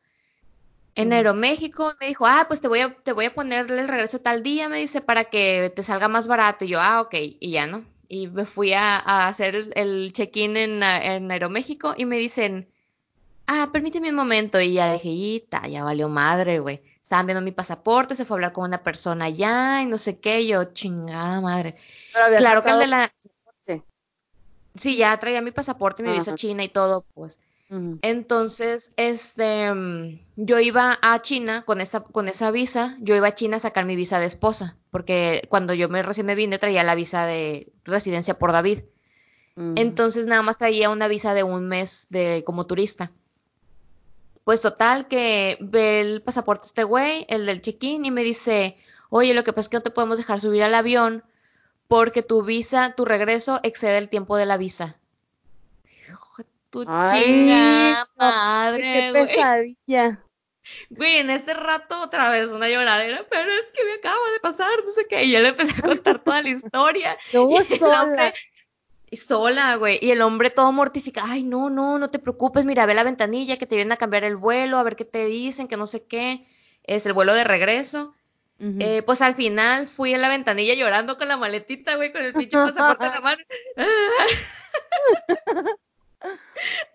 En 0.95 1.09
Ujú. 1.09 1.15
Aeroméxico 1.15 1.93
me 1.99 2.07
dijo, 2.07 2.25
ah, 2.25 2.45
pues 2.47 2.59
te 2.61 2.67
voy 2.67 2.79
a, 2.79 2.93
te 3.03 3.13
voy 3.13 3.25
a 3.25 3.33
ponerle 3.33 3.79
el 3.81 3.87
regreso 3.87 4.19
tal 4.19 4.41
día, 4.43 4.67
me 4.69 4.79
dice, 4.79 5.01
para 5.01 5.25
que 5.25 5.71
te 5.75 5.83
salga 5.83 6.07
más 6.07 6.27
barato. 6.27 6.65
Y 6.65 6.69
yo, 6.69 6.79
ah, 6.81 7.01
ok, 7.01 7.13
y 7.39 7.51
ya 7.51 7.67
no. 7.67 7.85
Y 8.09 8.27
me 8.27 8.45
fui 8.45 8.73
a, 8.73 8.95
a 8.97 9.27
hacer 9.27 9.55
el, 9.55 9.71
el 9.75 10.13
check-in 10.13 10.57
en, 10.57 10.81
en 10.83 11.31
Aeroméxico 11.31 11.93
y 11.97 12.05
me 12.05 12.17
dicen, 12.17 12.67
ah, 13.47 13.69
permíteme 13.73 14.09
un 14.11 14.15
momento. 14.15 14.59
Y 14.61 14.73
ya 14.73 14.93
dije, 14.93 15.09
"Ita, 15.09 15.67
ya 15.67 15.83
valió 15.83 16.09
madre, 16.09 16.59
güey. 16.59 16.81
Estaban 17.07 17.25
viendo 17.25 17.41
mi 17.41 17.53
pasaporte, 17.53 18.15
se 18.15 18.25
fue 18.25 18.35
a 18.35 18.35
hablar 18.35 18.51
con 18.51 18.65
una 18.65 18.83
persona 18.83 19.23
allá 19.23 19.81
y 19.81 19.85
no 19.85 19.97
sé 19.97 20.19
qué. 20.19 20.45
Yo, 20.45 20.65
chingada 20.65 21.39
madre. 21.39 21.77
Claro 22.11 22.61
que 22.61 22.69
el 22.69 22.79
de 22.79 22.87
la, 22.87 22.97
pasaporte. 23.07 23.83
sí, 24.75 24.97
ya 24.97 25.17
traía 25.17 25.41
mi 25.41 25.51
pasaporte, 25.51 26.03
mi 26.03 26.11
visa 26.11 26.35
china 26.35 26.65
y 26.65 26.67
todo, 26.67 27.05
pues. 27.13 27.39
Entonces, 28.01 28.91
este, 28.97 29.71
yo 30.35 30.59
iba 30.59 30.99
a 31.01 31.21
China 31.21 31.61
con 31.61 31.79
esa, 31.79 32.01
con 32.01 32.27
esa 32.27 32.51
visa, 32.51 32.97
yo 32.99 33.15
iba 33.15 33.29
a 33.29 33.35
China 33.35 33.55
a 33.55 33.61
sacar 33.61 33.85
mi 33.85 33.95
visa 33.95 34.19
de 34.19 34.25
esposa, 34.25 34.75
porque 34.91 35.43
cuando 35.47 35.73
yo 35.73 35.87
me 35.87 36.03
recién 36.03 36.25
me 36.25 36.35
vine 36.35 36.59
traía 36.59 36.83
la 36.83 36.95
visa 36.95 37.25
de 37.25 37.71
residencia 37.85 38.37
por 38.37 38.51
David. 38.51 38.81
Entonces 39.77 40.25
nada 40.27 40.41
más 40.41 40.57
traía 40.57 40.89
una 40.89 41.07
visa 41.07 41.33
de 41.33 41.43
un 41.43 41.69
mes 41.69 42.07
de 42.09 42.43
como 42.45 42.67
turista. 42.67 43.13
Pues 44.47 44.62
total 44.62 45.10
que 45.10 45.57
ve 45.60 45.99
el 45.99 46.21
pasaporte 46.21 46.67
este 46.67 46.86
güey, 46.86 47.25
el 47.27 47.45
del 47.45 47.62
check-in, 47.62 48.05
y 48.05 48.12
me 48.12 48.23
dice, 48.23 48.77
oye, 49.10 49.33
lo 49.33 49.43
que 49.43 49.51
pasa 49.51 49.65
es 49.65 49.67
que 49.67 49.75
no 49.75 49.83
te 49.83 49.91
podemos 49.91 50.15
dejar 50.15 50.39
subir 50.39 50.63
al 50.63 50.73
avión 50.73 51.21
porque 51.89 52.23
tu 52.23 52.43
visa, 52.43 52.95
tu 52.95 53.03
regreso 53.03 53.60
excede 53.63 53.97
el 53.97 54.07
tiempo 54.07 54.38
de 54.38 54.45
la 54.45 54.55
visa. 54.55 54.95
Hijo 56.10 56.43
tu 56.69 56.86
Ay, 56.88 57.23
chinga 57.25 58.05
no, 58.05 58.07
madre, 58.15 58.81
qué 58.83 59.12
pesadilla. 59.12 60.23
Güey, 60.91 61.17
en 61.17 61.29
ese 61.29 61.53
rato 61.53 62.01
otra 62.01 62.29
vez 62.29 62.49
una 62.51 62.69
lloradera, 62.69 63.25
pero 63.29 63.51
es 63.51 63.73
que 63.73 63.83
me 63.83 63.95
acaba 63.95 64.31
de 64.31 64.39
pasar, 64.39 64.71
no 64.86 64.91
sé 64.91 65.07
qué. 65.10 65.25
Y 65.25 65.31
yo 65.33 65.41
le 65.41 65.49
empecé 65.49 65.77
a 65.77 65.81
contar 65.81 66.19
toda 66.19 66.41
la 66.41 66.47
historia. 66.47 67.17
Yo 67.33 67.49
Y 67.49 67.57
el 67.57 67.83
hombre, 67.83 68.33
sola, 69.15 69.75
güey. 69.77 69.97
Y 70.01 70.11
el 70.11 70.21
hombre 70.21 70.49
todo 70.49 70.71
mortificado. 70.73 71.27
Ay, 71.29 71.43
no, 71.43 71.69
no, 71.69 71.97
no 71.97 72.09
te 72.09 72.19
preocupes. 72.19 72.65
Mira, 72.65 72.85
ve 72.85 72.93
la 72.93 73.03
ventanilla 73.03 73.57
que 73.57 73.65
te 73.65 73.75
vienen 73.75 73.93
a 73.93 73.97
cambiar 73.97 74.25
el 74.25 74.35
vuelo, 74.35 74.77
a 74.77 74.83
ver 74.83 74.95
qué 74.97 75.05
te 75.05 75.25
dicen, 75.25 75.67
que 75.67 75.77
no 75.77 75.87
sé 75.87 76.05
qué. 76.05 76.45
Es 76.83 77.05
el 77.05 77.13
vuelo 77.13 77.33
de 77.33 77.43
regreso. 77.45 78.13
Eh, 78.59 79.03
pues 79.03 79.21
al 79.21 79.35
final 79.35 79.87
fui 79.87 80.15
a 80.15 80.17
la 80.17 80.29
ventanilla 80.29 80.73
llorando 80.73 81.15
con 81.15 81.27
la 81.27 81.37
maletita, 81.37 81.95
güey, 81.95 82.11
con 82.11 82.23
el 82.23 82.33
pinche 82.33 82.57
pasaporte 82.57 83.05
en 83.05 83.11
la 83.11 83.21
mano. 83.21 83.43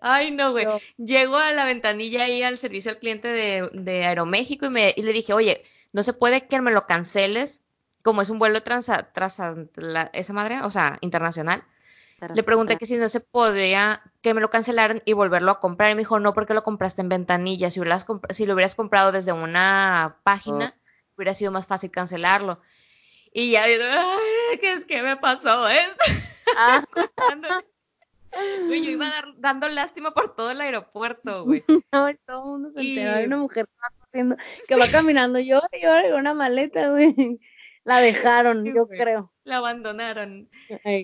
Ay, 0.01 0.31
no, 0.31 0.51
güey. 0.51 0.65
Yo- 0.65 0.79
Llego 0.97 1.37
a 1.37 1.51
la 1.53 1.65
ventanilla 1.65 2.23
ahí 2.25 2.43
al 2.43 2.57
servicio 2.57 2.91
al 2.91 2.99
cliente 2.99 3.27
de, 3.29 3.69
de 3.73 4.05
Aeroméxico 4.05 4.65
y, 4.65 4.69
me, 4.69 4.93
y 4.95 5.03
le 5.03 5.13
dije, 5.13 5.33
oye, 5.33 5.63
no 5.93 6.03
se 6.03 6.13
puede 6.13 6.47
que 6.47 6.59
me 6.61 6.71
lo 6.71 6.85
canceles, 6.85 7.61
como 8.03 8.21
es 8.21 8.29
un 8.29 8.39
vuelo 8.39 8.61
trans, 8.63 8.91
tras 9.13 9.39
la- 9.75 10.09
esa 10.13 10.33
madre, 10.33 10.61
o 10.61 10.69
sea, 10.69 10.97
internacional. 11.01 11.63
Le 12.33 12.43
pregunté 12.43 12.77
que 12.77 12.85
si 12.85 12.95
no 12.97 13.09
se 13.09 13.19
podía 13.19 14.01
que 14.21 14.33
me 14.33 14.39
lo 14.41 14.49
cancelaran 14.49 15.01
y 15.05 15.13
volverlo 15.13 15.51
a 15.51 15.59
comprar. 15.59 15.91
Y 15.91 15.95
me 15.95 15.99
dijo, 16.01 16.19
no, 16.19 16.33
porque 16.33 16.53
lo 16.53 16.63
compraste 16.63 17.01
en 17.01 17.09
ventanilla. 17.09 17.69
Si, 17.69 17.79
hubieras 17.81 18.05
si 18.29 18.45
lo 18.45 18.53
hubieras 18.53 18.75
comprado 18.75 19.11
desde 19.11 19.33
una 19.33 20.17
página, 20.23 20.73
hubiera 21.17 21.33
sido 21.33 21.51
más 21.51 21.67
fácil 21.67 21.91
cancelarlo. 21.91 22.61
Y 23.33 23.51
ya, 23.51 23.63
ay, 23.63 24.57
¿qué 24.59 24.73
es 24.73 24.85
que 24.85 25.01
me 25.03 25.17
pasó 25.17 25.67
esto? 25.67 26.05
Ah, 26.57 26.83
Güey, 28.65 28.83
yo 28.83 28.89
iba 28.91 29.09
dar- 29.09 29.33
dando 29.37 29.67
lástima 29.69 30.11
por 30.11 30.33
todo 30.35 30.49
el 30.51 30.59
aeropuerto, 30.61 31.43
güey. 31.45 31.63
no, 31.91 32.09
y 32.09 32.15
todo 32.25 32.39
el 32.39 32.45
mundo 32.49 32.71
se 32.71 32.81
enteró. 32.81 33.13
Hay 33.15 33.23
Y- 33.23 33.27
una 33.27 33.37
mujer 33.37 33.67
que 33.67 33.73
va 33.81 33.89
corriendo, 34.05 34.35
que 34.67 34.75
va 34.75 34.87
caminando, 34.91 35.39
llora 35.39 35.69
y 35.71 35.81
llora 35.83 36.03
con 36.09 36.19
una 36.19 36.33
maleta, 36.33 36.89
güey. 36.89 37.39
La 37.83 37.99
dejaron, 37.99 38.65
yo 38.73 38.87
creo. 38.87 39.31
La 39.43 39.57
abandonaron. 39.57 40.49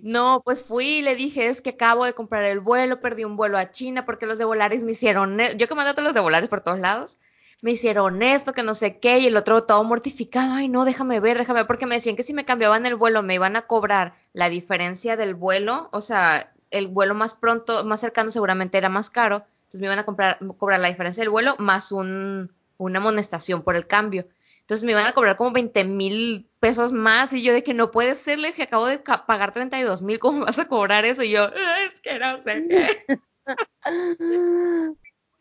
No, 0.01 0.41
pues 0.45 0.63
fui 0.63 0.85
y 0.99 1.01
le 1.01 1.15
dije, 1.15 1.47
es 1.47 1.61
que 1.61 1.71
acabo 1.71 2.05
de 2.05 2.13
comprar 2.13 2.43
el 2.45 2.61
vuelo, 2.61 3.01
perdí 3.01 3.25
un 3.25 3.35
vuelo 3.35 3.57
a 3.57 3.71
China 3.71 4.05
porque 4.05 4.25
los 4.25 4.37
de 4.37 4.45
Volaris 4.45 4.83
me 4.83 4.91
hicieron, 4.93 5.39
e- 5.41 5.57
yo 5.57 5.67
que 5.67 5.75
mandé 5.75 5.91
a 5.91 5.93
todos 5.93 6.05
los 6.05 6.13
de 6.13 6.21
Volaris 6.21 6.49
por 6.49 6.61
todos 6.61 6.79
lados, 6.79 7.17
me 7.61 7.71
hicieron 7.71 8.21
esto, 8.21 8.53
que 8.53 8.63
no 8.63 8.73
sé 8.75 8.99
qué, 8.99 9.19
y 9.19 9.27
el 9.27 9.35
otro 9.35 9.63
todo 9.63 9.83
mortificado, 9.83 10.53
ay 10.53 10.69
no, 10.69 10.85
déjame 10.85 11.19
ver, 11.19 11.37
déjame 11.37 11.59
ver, 11.59 11.67
porque 11.67 11.85
me 11.85 11.95
decían 11.95 12.15
que 12.15 12.23
si 12.23 12.33
me 12.33 12.45
cambiaban 12.45 12.85
el 12.85 12.95
vuelo 12.95 13.21
me 13.23 13.35
iban 13.35 13.57
a 13.57 13.63
cobrar 13.63 14.13
la 14.31 14.47
diferencia 14.49 15.17
del 15.17 15.35
vuelo, 15.35 15.89
o 15.91 15.99
sea, 16.01 16.53
el 16.71 16.87
vuelo 16.87 17.13
más 17.15 17.33
pronto, 17.33 17.83
más 17.85 17.99
cercano 17.99 18.31
seguramente 18.31 18.77
era 18.77 18.87
más 18.87 19.09
caro, 19.09 19.43
entonces 19.59 19.81
me 19.81 19.87
iban 19.87 19.99
a 19.99 20.05
comprar, 20.05 20.39
cobrar 20.57 20.79
la 20.79 20.87
diferencia 20.87 21.21
del 21.21 21.29
vuelo 21.29 21.55
más 21.59 21.91
un, 21.91 22.51
una 22.77 22.99
amonestación 22.99 23.63
por 23.63 23.75
el 23.75 23.85
cambio. 23.85 24.25
Entonces 24.69 24.85
me 24.85 24.91
iban 24.91 25.07
a 25.07 25.13
cobrar 25.13 25.35
como 25.35 25.51
20 25.51 25.83
mil 25.83 26.47
pesos 26.59 26.91
más 26.91 27.33
y 27.33 27.41
yo 27.41 27.53
de 27.53 27.63
que 27.63 27.73
no 27.73 27.89
puede 27.89 28.13
ser, 28.13 28.37
le 28.37 28.49
dije, 28.49 28.61
acabo 28.61 28.85
de 28.85 28.99
pagar 28.99 29.51
32 29.51 30.03
mil, 30.03 30.19
¿cómo 30.19 30.45
vas 30.45 30.59
a 30.59 30.67
cobrar 30.67 31.05
eso? 31.05 31.23
Y 31.23 31.31
yo, 31.31 31.45
"Ah, 31.45 31.77
es 31.91 31.99
que 31.99 32.19
no 32.19 32.37
sé 32.37 32.67
qué. 32.69 33.07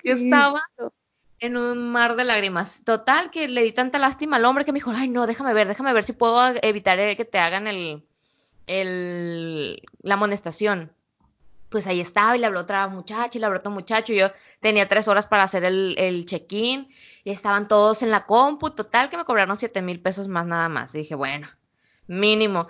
Yo 0.02 0.14
estaba 0.14 0.62
en 1.40 1.58
un 1.58 1.92
mar 1.92 2.16
de 2.16 2.24
lágrimas. 2.24 2.82
Total, 2.86 3.30
que 3.30 3.48
le 3.48 3.64
di 3.64 3.72
tanta 3.72 3.98
lástima 3.98 4.36
al 4.36 4.46
hombre 4.46 4.64
que 4.64 4.72
me 4.72 4.78
dijo, 4.78 4.92
ay 4.96 5.08
no, 5.08 5.26
déjame 5.26 5.52
ver, 5.52 5.68
déjame 5.68 5.92
ver 5.92 6.04
si 6.04 6.14
puedo 6.14 6.40
evitar 6.62 6.98
eh, 6.98 7.14
que 7.14 7.26
te 7.26 7.38
hagan 7.38 7.66
el, 7.66 8.02
el, 8.66 9.82
la 10.00 10.14
amonestación. 10.14 10.90
Pues 11.68 11.86
ahí 11.86 12.00
estaba 12.00 12.34
y 12.34 12.40
le 12.40 12.46
habló 12.46 12.60
otra 12.60 12.88
muchacha 12.88 13.36
y 13.36 13.40
le 13.40 13.44
habló 13.44 13.58
otro 13.58 13.72
muchacho. 13.72 14.14
Y 14.14 14.20
yo 14.20 14.28
tenía 14.60 14.88
tres 14.88 15.06
horas 15.06 15.26
para 15.26 15.42
hacer 15.42 15.64
el, 15.66 15.96
el 15.98 16.24
check-in 16.24 16.88
y 17.24 17.30
estaban 17.30 17.68
todos 17.68 18.02
en 18.02 18.10
la 18.10 18.26
compu. 18.26 18.70
Total, 18.70 19.10
que 19.10 19.16
me 19.16 19.24
cobraron 19.24 19.56
siete 19.56 19.82
mil 19.82 20.00
pesos 20.00 20.28
más 20.28 20.46
nada 20.46 20.68
más. 20.68 20.94
Y 20.94 20.98
dije, 20.98 21.14
bueno, 21.14 21.48
mínimo. 22.06 22.66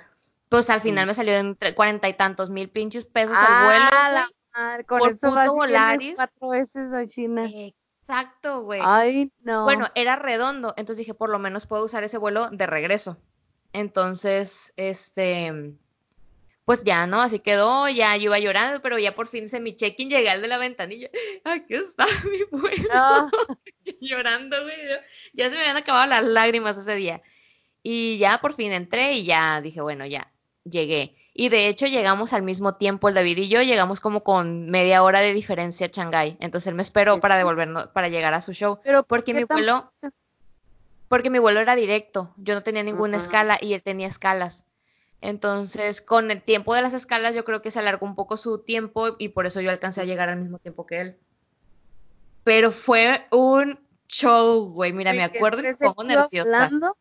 Pues 0.48 0.70
al 0.70 0.80
final 0.80 1.06
me 1.06 1.14
salió 1.14 1.34
entre 1.34 1.74
cuarenta 1.74 2.08
y 2.08 2.14
tantos 2.14 2.48
mil 2.50 2.70
pinches 2.70 3.04
pesos 3.04 3.37
el 3.37 3.64
vuelo. 3.66 3.84
Ah, 3.92 4.11
la 4.11 4.30
madre, 4.56 4.84
con 4.84 4.98
por 5.00 5.11
eso 5.11 5.28
puto 5.28 5.54
Volaris. 5.54 6.14
cuatro 6.16 6.48
veces 6.48 6.92
a 6.92 7.06
China. 7.06 7.46
Exacto, 7.46 8.62
güey. 8.62 8.80
Ay, 8.82 9.30
no. 9.42 9.64
Bueno, 9.64 9.87
era 9.94 10.16
redondo, 10.16 10.72
entonces 10.78 10.98
dije, 10.98 11.12
por 11.12 11.28
lo 11.28 11.38
menos 11.38 11.66
puedo 11.66 11.84
usar 11.84 12.02
ese 12.04 12.16
vuelo 12.16 12.48
de 12.48 12.66
regreso. 12.66 13.18
Entonces, 13.74 14.72
este, 14.76 15.74
pues 16.68 16.85
ya, 16.85 17.07
¿no? 17.07 17.22
Así 17.22 17.38
quedó, 17.38 17.88
ya 17.88 18.14
yo 18.18 18.24
iba 18.24 18.38
llorando, 18.38 18.83
pero 18.83 18.98
ya 18.98 19.14
por 19.14 19.26
fin 19.26 19.44
hice 19.44 19.59
mi 19.59 19.74
check-in, 19.74 20.11
llegué 20.11 20.28
al 20.28 20.42
de 20.42 20.48
la 20.48 20.59
ventanilla. 20.59 21.09
Aquí 21.44 21.72
está 21.72 22.04
mi 22.31 22.44
vuelo. 22.50 22.88
No. 22.92 23.31
Llorando, 24.02 24.62
güey. 24.64 24.76
Ya 25.33 25.48
se 25.48 25.54
me 25.57 25.62
habían 25.62 25.78
acabado 25.78 26.04
las 26.11 26.24
lágrimas 26.24 26.76
ese 26.76 26.94
día. 26.94 27.22
Y 27.83 28.18
ya 28.18 28.37
por 28.37 28.52
fin 28.52 28.74
entré 28.74 29.14
y 29.14 29.24
ya 29.24 29.62
dije, 29.62 29.81
bueno, 29.81 30.04
ya, 30.04 30.31
llegué. 30.64 31.16
Y 31.33 31.48
de 31.48 31.68
hecho 31.68 31.87
llegamos 31.87 32.35
al 32.35 32.42
mismo 32.42 32.74
tiempo, 32.74 33.09
el 33.09 33.14
David 33.14 33.38
y 33.38 33.48
yo, 33.48 33.62
llegamos 33.62 34.00
como 34.00 34.22
con 34.22 34.68
media 34.68 35.02
hora 35.02 35.20
de 35.20 35.33
diferencia 35.33 35.87
a 35.87 35.90
Shanghái. 35.90 36.37
Entonces 36.38 36.66
él 36.66 36.74
me 36.74 36.83
esperó 36.83 37.18
para 37.18 37.38
devolvernos, 37.38 37.87
para 37.87 38.11
llegar 38.11 38.35
a 38.35 38.42
su 38.42 38.52
show. 38.52 38.78
Pero 38.85 39.04
¿por 39.04 39.20
Porque 39.20 39.33
qué 39.33 39.38
mi 39.38 39.44
vuelo, 39.44 39.90
porque 41.09 41.31
mi 41.31 41.38
vuelo 41.38 41.61
era 41.61 41.74
directo, 41.76 42.35
yo 42.37 42.52
no 42.52 42.62
tenía 42.62 42.83
ninguna 42.83 43.16
escala 43.16 43.57
y 43.59 43.72
él 43.72 43.81
tenía 43.81 44.07
escalas. 44.07 44.66
Entonces, 45.20 46.00
con 46.00 46.31
el 46.31 46.42
tiempo 46.42 46.74
de 46.74 46.83
las 46.83 46.94
escalas, 46.94 47.35
yo 47.35 47.44
creo 47.44 47.61
que 47.62 47.70
se 47.70 47.78
alargó 47.81 48.07
un 48.07 48.14
poco 48.14 48.37
su 48.37 48.59
tiempo 48.61 49.16
y 49.18 49.28
por 49.31 49.46
eso 49.46 49.61
yo 49.61 49.70
alcancé 49.70 50.00
a 50.00 50.04
llegar 50.04 50.28
al 50.28 50.38
mismo 50.38 50.59
tiempo 50.59 50.87
que 50.87 51.00
él. 51.00 51.16
Pero 52.44 52.70
fue 52.70 53.26
un 53.31 53.78
show, 54.09 54.72
güey. 54.72 54.92
Mira, 54.92 55.12
me 55.12 55.31
que 55.31 55.38
acuerdo 55.38 55.61
y 55.61 55.64
me 55.64 55.74
pongo 55.74 56.04
nerviosa. 56.04 56.64
hablando 56.64 56.96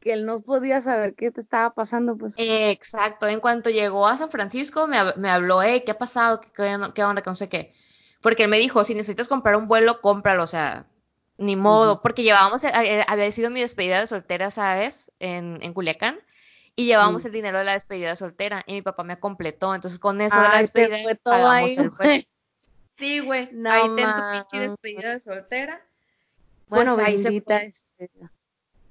que 0.00 0.12
él 0.12 0.24
no 0.24 0.40
podía 0.40 0.80
saber 0.80 1.14
qué 1.14 1.30
te 1.30 1.40
estaba 1.40 1.74
pasando, 1.74 2.16
pues. 2.16 2.34
Eh, 2.38 2.70
exacto, 2.70 3.26
en 3.26 3.40
cuanto 3.40 3.70
llegó 3.70 4.06
a 4.06 4.16
San 4.16 4.30
Francisco 4.30 4.86
me, 4.86 4.98
hab- 4.98 5.16
me 5.16 5.28
habló, 5.28 5.62
hey, 5.62 5.82
¿qué 5.84 5.90
ha 5.92 5.98
pasado? 5.98 6.40
¿Qué, 6.40 6.48
qué, 6.54 6.78
qué 6.94 7.04
onda? 7.04 7.22
Que 7.22 7.30
no 7.30 7.36
sé 7.36 7.48
qué. 7.48 7.72
Porque 8.22 8.44
él 8.44 8.50
me 8.50 8.58
dijo, 8.58 8.84
si 8.84 8.94
necesitas 8.94 9.28
comprar 9.28 9.56
un 9.56 9.68
vuelo, 9.68 10.00
cómpralo, 10.00 10.44
o 10.44 10.46
sea, 10.46 10.86
ni 11.38 11.56
modo. 11.56 12.00
Porque 12.02 12.22
llevábamos, 12.22 12.64
eh, 12.64 12.70
eh, 12.74 13.04
había 13.08 13.30
sido 13.32 13.50
mi 13.50 13.60
despedida 13.60 14.00
de 14.00 14.06
soltera, 14.06 14.50
¿sabes? 14.50 15.10
En, 15.18 15.58
en 15.62 15.74
Culiacán. 15.74 16.18
Y 16.76 16.84
llevábamos 16.86 17.24
Mm. 17.24 17.26
el 17.26 17.32
dinero 17.32 17.58
de 17.58 17.64
la 17.64 17.72
despedida 17.72 18.10
de 18.10 18.16
soltera 18.16 18.62
y 18.66 18.74
mi 18.74 18.82
papá 18.82 19.02
me 19.02 19.18
completó. 19.18 19.74
Entonces, 19.74 19.98
con 19.98 20.20
eso 20.20 20.38
de 20.40 20.48
la 20.48 20.58
despedida, 20.58 20.98
fue 21.02 21.14
todo 21.14 21.34
pagamos 21.34 21.52
ahí, 21.70 21.74
el 21.76 21.90
güey. 21.90 22.28
Sí, 22.98 23.18
güey. 23.20 23.48
No 23.52 23.70
ahí 23.70 23.82
ten 23.96 24.14
tu 24.14 24.22
pinche 24.30 24.68
despedida 24.68 25.14
de 25.14 25.20
soltera. 25.20 25.80
Bueno, 26.68 26.94
Pues 26.96 27.06
ahí 27.06 27.18
se 27.18 27.40
fue. 27.40 27.70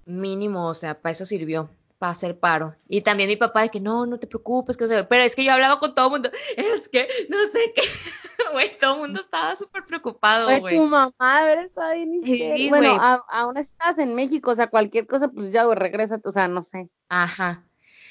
Mínimo, 0.05 0.67
o 0.67 0.73
sea, 0.73 0.99
para 1.01 1.11
eso 1.13 1.25
sirvió, 1.25 1.69
para 1.97 2.11
hacer 2.11 2.39
paro. 2.39 2.75
Y 2.87 3.01
también 3.01 3.27
mi 3.29 3.35
papá 3.37 3.61
de 3.63 3.69
que 3.69 3.79
no, 3.79 4.05
no 4.05 4.19
te 4.19 4.27
preocupes, 4.27 4.77
que 4.77 4.83
no 4.85 4.89
sé, 4.89 5.03
pero 5.05 5.23
es 5.23 5.35
que 5.35 5.43
yo 5.43 5.51
hablaba 5.51 5.79
con 5.79 5.95
todo 5.95 6.05
el 6.07 6.11
mundo, 6.11 6.29
es 6.57 6.87
que 6.89 7.07
no 7.29 7.37
sé 7.51 7.73
qué, 7.75 7.81
güey, 8.53 8.77
todo 8.77 8.93
el 8.95 8.99
mundo 9.01 9.19
estaba 9.19 9.55
súper 9.55 9.83
preocupado, 9.85 10.45
Fue 10.45 10.59
güey. 10.59 10.75
tu 10.77 10.83
mamá, 10.85 11.11
a 11.17 11.43
ver, 11.45 11.57
está 11.59 11.93
bien 11.93 12.19
Sí. 12.23 12.69
Bueno, 12.69 12.95
a- 13.01 13.25
aún 13.29 13.57
estás 13.57 13.97
en 13.97 14.13
México, 14.13 14.51
o 14.51 14.55
sea, 14.55 14.67
cualquier 14.69 15.07
cosa, 15.07 15.27
pues 15.29 15.51
ya, 15.51 15.63
güey, 15.63 15.75
regresa, 15.77 16.19
o 16.23 16.31
sea, 16.31 16.47
no 16.47 16.61
sé. 16.61 16.87
Ajá. 17.09 17.63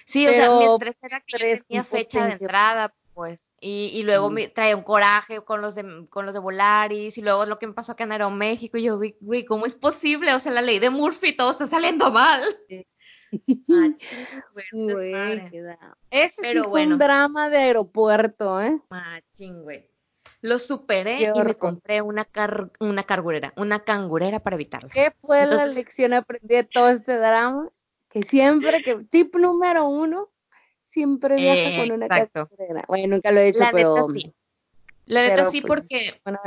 Sí, 0.04 0.26
o 0.28 0.32
sea, 0.34 0.50
mi 0.58 0.64
estrés 0.66 0.96
era 1.02 1.20
que 1.20 1.24
yo 1.32 1.36
estrés, 1.36 1.66
tenía 1.66 1.84
fecha 1.84 2.26
de 2.26 2.32
entrada, 2.32 2.94
pues, 3.14 3.48
y, 3.60 3.90
y 3.94 4.02
luego 4.02 4.28
Sí. 4.28 4.34
me 4.34 4.48
traía 4.48 4.76
un 4.76 4.82
coraje 4.82 5.40
con 5.42 5.60
los 5.60 5.74
de, 5.74 6.06
con 6.10 6.26
los 6.26 6.34
de 6.34 6.40
Volaris, 6.40 7.16
y 7.16 7.22
luego 7.22 7.46
lo 7.46 7.58
que 7.58 7.66
me 7.66 7.72
pasó 7.72 7.92
acá 7.92 8.04
en 8.04 8.12
Aeroméxico, 8.12 8.76
y 8.76 8.82
yo, 8.84 8.98
güey, 9.20 9.44
¿cómo 9.44 9.66
es 9.66 9.74
posible? 9.74 10.34
O 10.34 10.40
sea, 10.40 10.52
la 10.52 10.62
ley 10.62 10.78
de 10.78 10.90
Murphy, 10.90 11.32
todo 11.36 11.50
está 11.52 11.66
saliendo 11.66 12.10
mal. 12.10 12.40
Güey, 14.52 14.66
un 14.72 14.92
Güey. 14.92 15.40
Ese 16.10 16.42
Pero 16.42 16.64
sí 16.64 16.68
fue 16.70 16.82
un 16.82 16.90
bueno. 16.90 16.96
drama 16.98 17.48
de 17.50 17.56
aeropuerto, 17.58 18.60
¿eh? 18.60 18.80
Machín, 18.88 19.62
güey. 19.62 19.88
Lo 20.40 20.58
superé 20.58 21.16
Qué 21.18 21.32
y 21.34 21.42
me 21.42 21.54
compré 21.54 22.02
una, 22.02 22.24
car- 22.24 22.70
una 22.78 23.02
cargurera, 23.02 23.52
una 23.56 23.80
cangurera 23.80 24.40
para 24.40 24.54
evitarlo. 24.56 24.88
¿Qué 24.90 25.10
fue 25.10 25.46
la 25.46 25.66
lección 25.66 26.12
aprendida 26.12 26.58
de 26.58 26.64
todo 26.64 26.90
este 26.90 27.16
drama? 27.16 27.70
Que 28.14 28.22
siempre, 28.22 28.80
que 28.82 28.94
tip 29.10 29.34
número 29.34 29.86
uno, 29.88 30.30
siempre 30.88 31.36
viaja 31.36 31.74
con 31.76 31.90
una 31.90 32.06
Exacto. 32.06 32.46
cartera. 32.48 32.84
Bueno, 32.86 33.16
nunca 33.16 33.32
lo 33.32 33.40
he 33.40 33.48
hecho, 33.48 33.58
La 33.58 33.72
pero... 33.72 34.06
neta 34.08 34.20
sí. 34.20 34.34
La 35.06 35.20
neta 35.22 35.34
pero, 35.34 35.50
sí, 35.50 35.60
pues, 35.60 35.68
porque 35.80 36.20
Bueno. 36.24 36.40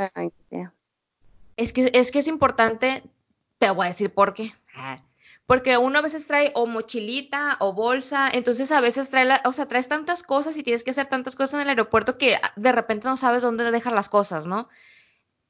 Es 1.56 1.72
que, 1.74 1.90
es 1.92 2.10
que 2.10 2.20
es 2.20 2.26
importante, 2.28 3.02
te 3.58 3.70
voy 3.70 3.84
a 3.84 3.88
decir 3.90 4.14
por 4.14 4.32
qué. 4.32 4.50
Ah, 4.74 5.02
Porque 5.44 5.76
uno 5.76 5.98
a 5.98 6.02
veces 6.02 6.26
trae 6.26 6.52
o 6.54 6.66
mochilita 6.66 7.56
o 7.60 7.74
bolsa, 7.74 8.30
entonces 8.32 8.72
a 8.72 8.80
veces 8.80 9.10
trae, 9.10 9.26
la- 9.26 9.42
o 9.44 9.52
sea, 9.52 9.66
traes 9.68 9.88
tantas 9.88 10.22
cosas 10.22 10.56
y 10.56 10.62
tienes 10.62 10.84
que 10.84 10.92
hacer 10.92 11.06
tantas 11.06 11.36
cosas 11.36 11.54
en 11.54 11.60
el 11.62 11.68
aeropuerto 11.68 12.16
que 12.16 12.36
de 12.56 12.72
repente 12.72 13.08
no 13.08 13.16
sabes 13.18 13.42
dónde 13.42 13.70
dejar 13.70 13.92
las 13.92 14.08
cosas, 14.08 14.46
¿no? 14.46 14.68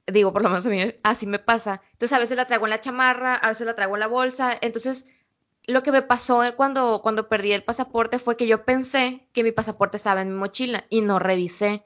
Digo, 0.06 0.32
por 0.32 0.42
lo 0.42 0.48
menos 0.48 0.66
a 0.66 0.70
mí 0.70 0.80
así 1.04 1.26
me 1.26 1.38
pasa. 1.38 1.80
Entonces 1.92 2.16
a 2.16 2.18
veces 2.18 2.36
la 2.36 2.46
traigo 2.46 2.66
en 2.66 2.70
la 2.70 2.80
chamarra, 2.80 3.34
a 3.36 3.48
veces 3.48 3.66
la 3.66 3.74
traigo 3.76 3.94
en 3.94 4.00
la 4.00 4.06
bolsa. 4.08 4.56
Entonces 4.62 5.14
lo 5.68 5.82
que 5.82 5.92
me 5.92 6.02
pasó 6.02 6.42
eh, 6.44 6.54
cuando, 6.54 7.00
cuando 7.02 7.28
perdí 7.28 7.52
el 7.52 7.62
pasaporte 7.64 8.18
fue 8.18 8.36
que 8.36 8.46
yo 8.46 8.64
pensé 8.64 9.28
que 9.32 9.44
mi 9.44 9.52
pasaporte 9.52 9.96
estaba 9.96 10.22
en 10.22 10.32
mi 10.32 10.38
mochila 10.38 10.84
y 10.90 11.02
no 11.02 11.18
revisé. 11.18 11.84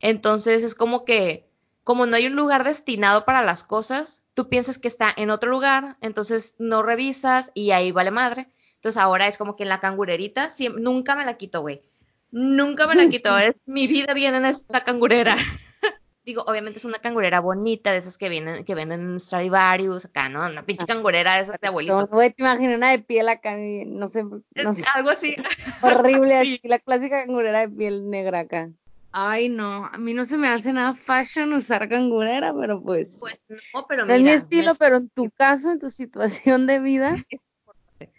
Entonces 0.00 0.64
es 0.64 0.74
como 0.74 1.04
que, 1.04 1.48
como 1.84 2.06
no 2.06 2.16
hay 2.16 2.26
un 2.26 2.36
lugar 2.36 2.64
destinado 2.64 3.24
para 3.24 3.42
las 3.42 3.64
cosas, 3.64 4.24
tú 4.34 4.48
piensas 4.48 4.78
que 4.78 4.88
está 4.88 5.12
en 5.16 5.30
otro 5.30 5.50
lugar, 5.50 5.96
entonces 6.00 6.54
no 6.58 6.82
revisas 6.82 7.50
y 7.54 7.70
ahí 7.72 7.92
vale 7.92 8.10
madre. 8.10 8.48
Entonces 8.76 9.00
ahora 9.00 9.28
es 9.28 9.38
como 9.38 9.56
que 9.56 9.64
en 9.64 9.68
la 9.68 9.80
cangurerita, 9.80 10.48
siem- 10.48 10.78
nunca 10.80 11.16
me 11.16 11.24
la 11.26 11.36
quito, 11.36 11.60
güey. 11.60 11.82
Nunca 12.30 12.86
me 12.86 12.94
la 12.94 13.08
quito. 13.08 13.36
es- 13.38 13.54
mi 13.66 13.86
vida 13.86 14.14
viene 14.14 14.38
en 14.38 14.46
esta 14.46 14.82
cangurera. 14.84 15.36
Digo, 16.24 16.42
obviamente 16.46 16.78
es 16.78 16.84
una 16.84 16.98
cangurera 16.98 17.40
bonita, 17.40 17.92
de 17.92 17.98
esas 17.98 18.18
que 18.18 18.28
vienen, 18.28 18.64
que 18.64 18.74
venden 18.74 19.00
en 19.00 19.20
Stradivarius, 19.20 20.04
acá, 20.04 20.28
¿no? 20.28 20.46
Una 20.46 20.62
pinche 20.64 20.86
cangurera 20.86 21.36
de 21.36 21.42
esas 21.42 21.58
de 21.60 21.68
abuelito. 21.68 22.06
Güey, 22.08 22.32
te 22.32 22.42
imaginas 22.42 22.76
una 22.76 22.90
de 22.90 22.98
piel 22.98 23.28
acá, 23.28 23.56
no 23.56 24.06
sé, 24.08 24.24
no 24.24 24.74
sé, 24.74 24.84
Algo 24.94 25.10
así. 25.10 25.34
horrible, 25.82 26.28
Sí. 26.44 26.54
así, 26.56 26.68
la 26.68 26.78
clásica 26.78 27.24
cangurera 27.24 27.60
de 27.60 27.68
piel 27.70 28.10
negra 28.10 28.40
acá. 28.40 28.70
Ay, 29.12 29.48
no, 29.48 29.86
a 29.86 29.98
mí 29.98 30.14
no 30.14 30.24
se 30.24 30.36
me 30.36 30.48
hace 30.48 30.72
nada 30.72 30.94
fashion 30.94 31.52
usar 31.54 31.88
cangurera, 31.88 32.54
pero 32.54 32.80
pues, 32.82 33.16
Pues 33.18 33.38
no, 33.74 33.86
pero 33.88 34.04
no 34.06 34.14
es 34.14 34.22
mi 34.22 34.30
estilo, 34.30 34.72
es- 34.72 34.78
pero 34.78 34.98
en 34.98 35.08
tu 35.08 35.30
caso, 35.30 35.72
en 35.72 35.78
tu 35.80 35.90
situación 35.90 36.66
de 36.66 36.78
vida, 36.80 37.14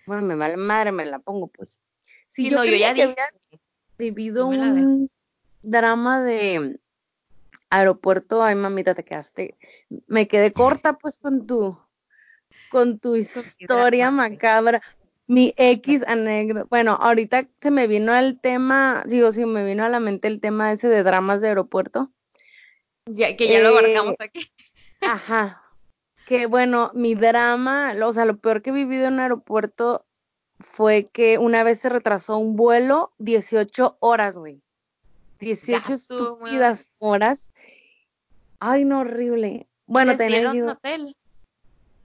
bueno, 0.05 0.23
me 0.23 0.35
vale 0.35 0.57
madre, 0.57 0.91
me 0.91 1.05
la 1.05 1.19
pongo, 1.19 1.47
pues. 1.47 1.79
Si 2.29 2.43
Sí, 2.43 2.49
yo 2.49 2.57
no, 2.57 2.65
yo 2.65 2.75
ya 2.75 2.93
que 2.93 3.05
dije. 3.07 3.13
había 3.13 3.29
vivido 3.97 4.49
dejo. 4.49 4.59
un 4.59 5.09
drama 5.61 6.21
de 6.23 6.79
aeropuerto, 7.71 8.43
ay 8.43 8.55
mamita, 8.55 8.95
te 8.95 9.03
quedaste, 9.03 9.57
me 10.07 10.27
quedé 10.27 10.53
corta 10.53 10.93
pues 10.97 11.17
con 11.17 11.47
tu, 11.47 11.77
con 12.69 12.99
tu 12.99 13.15
historia 13.17 14.11
macabra, 14.11 14.81
mi 15.27 15.53
X 15.57 16.03
anécdota, 16.07 16.67
bueno, 16.69 16.97
ahorita 16.99 17.47
se 17.61 17.71
me 17.71 17.87
vino 17.87 18.15
el 18.15 18.39
tema, 18.39 19.03
digo, 19.07 19.31
sí, 19.31 19.45
me 19.45 19.65
vino 19.65 19.83
a 19.83 19.89
la 19.89 19.99
mente 19.99 20.27
el 20.27 20.39
tema 20.41 20.71
ese 20.71 20.89
de 20.89 21.03
dramas 21.03 21.41
de 21.41 21.49
aeropuerto, 21.49 22.11
Ya, 23.07 23.35
que 23.35 23.47
ya 23.47 23.59
lo 23.59 23.69
Eh, 23.69 23.79
abarcamos 23.79 24.15
aquí. 24.19 24.51
ajá, 25.01 25.63
que 26.25 26.47
bueno, 26.47 26.91
mi 26.93 27.15
drama, 27.15 27.93
lo- 27.93 28.09
o 28.09 28.13
sea, 28.13 28.25
lo 28.25 28.37
peor 28.37 28.61
que 28.61 28.71
he 28.71 28.73
vivido 28.73 29.07
en 29.07 29.13
un 29.15 29.19
aeropuerto 29.21 30.05
fue 30.59 31.05
que 31.05 31.37
una 31.39 31.63
vez 31.63 31.79
se 31.79 31.89
retrasó 31.89 32.37
un 32.37 32.55
vuelo 32.55 33.13
18 33.17 33.97
horas, 33.99 34.37
güey. 34.37 34.61
18 35.41 35.81
Gato, 35.81 35.93
estúpidas 35.93 36.91
horas. 36.99 37.51
Ay, 38.59 38.85
no, 38.85 38.99
horrible. 38.99 39.67
Bueno, 39.87 40.11
¿Les 40.11 40.17
tenía 40.19 40.53
ido- 40.53 40.71
hotel? 40.71 41.17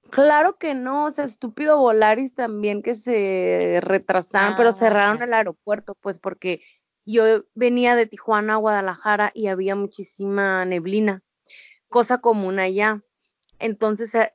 Claro 0.09 0.57
que 0.57 0.73
no, 0.73 1.05
o 1.05 1.11
sea, 1.11 1.25
estúpido 1.25 1.77
Volaris 1.79 2.33
también 2.33 2.81
que 2.81 2.95
se 2.95 3.79
retrasaron, 3.83 4.55
pero 4.55 4.69
Ah, 4.69 4.73
cerraron 4.73 5.21
el 5.21 5.33
aeropuerto, 5.33 5.95
pues 5.95 6.17
porque 6.17 6.61
yo 7.05 7.43
venía 7.55 7.95
de 7.95 8.05
Tijuana 8.05 8.53
a 8.53 8.57
Guadalajara 8.57 9.31
y 9.33 9.47
había 9.47 9.75
muchísima 9.75 10.63
neblina, 10.65 11.23
cosa 11.89 12.19
común 12.19 12.57
allá. 12.59 13.01
Entonces 13.59 14.15
eh, 14.15 14.31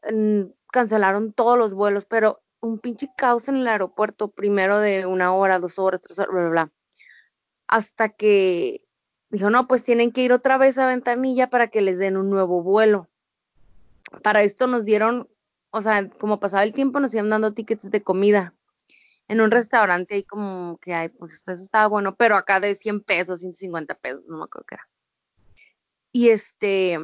cancelaron 0.70 1.32
todos 1.32 1.58
los 1.58 1.72
vuelos, 1.72 2.04
pero 2.04 2.42
un 2.60 2.78
pinche 2.78 3.08
caos 3.16 3.48
en 3.48 3.56
el 3.56 3.66
aeropuerto, 3.68 4.28
primero 4.28 4.78
de 4.78 5.06
una 5.06 5.34
hora, 5.34 5.58
dos 5.58 5.78
horas, 5.78 6.02
tres 6.02 6.18
horas, 6.18 6.32
bla, 6.32 6.40
bla, 6.42 6.50
bla. 6.50 6.72
Hasta 7.66 8.10
que 8.10 8.84
dijo, 9.32 9.50
no, 9.50 9.66
pues 9.66 9.82
tienen 9.82 10.12
que 10.12 10.22
ir 10.22 10.32
otra 10.32 10.58
vez 10.58 10.78
a 10.78 10.86
Ventanilla 10.86 11.48
para 11.50 11.68
que 11.68 11.80
les 11.80 11.98
den 11.98 12.16
un 12.16 12.30
nuevo 12.30 12.62
vuelo. 12.62 13.08
Para 14.22 14.42
esto 14.42 14.66
nos 14.66 14.84
dieron, 14.84 15.28
o 15.70 15.82
sea, 15.82 16.08
como 16.10 16.38
pasaba 16.38 16.62
el 16.64 16.74
tiempo, 16.74 17.00
nos 17.00 17.14
iban 17.14 17.30
dando 17.30 17.54
tickets 17.54 17.90
de 17.90 18.02
comida. 18.02 18.54
En 19.28 19.40
un 19.40 19.50
restaurante 19.50 20.14
ahí 20.14 20.22
como 20.24 20.78
que, 20.78 20.92
ay, 20.92 21.08
pues 21.08 21.32
eso 21.32 21.52
estaba 21.52 21.86
bueno, 21.86 22.14
pero 22.14 22.36
acá 22.36 22.60
de 22.60 22.74
100 22.74 23.00
pesos, 23.02 23.40
150 23.40 23.94
pesos, 23.94 24.28
no 24.28 24.36
me 24.36 24.44
acuerdo 24.44 24.66
qué 24.68 24.74
era. 24.74 24.88
Y 26.12 26.28
este, 26.28 26.98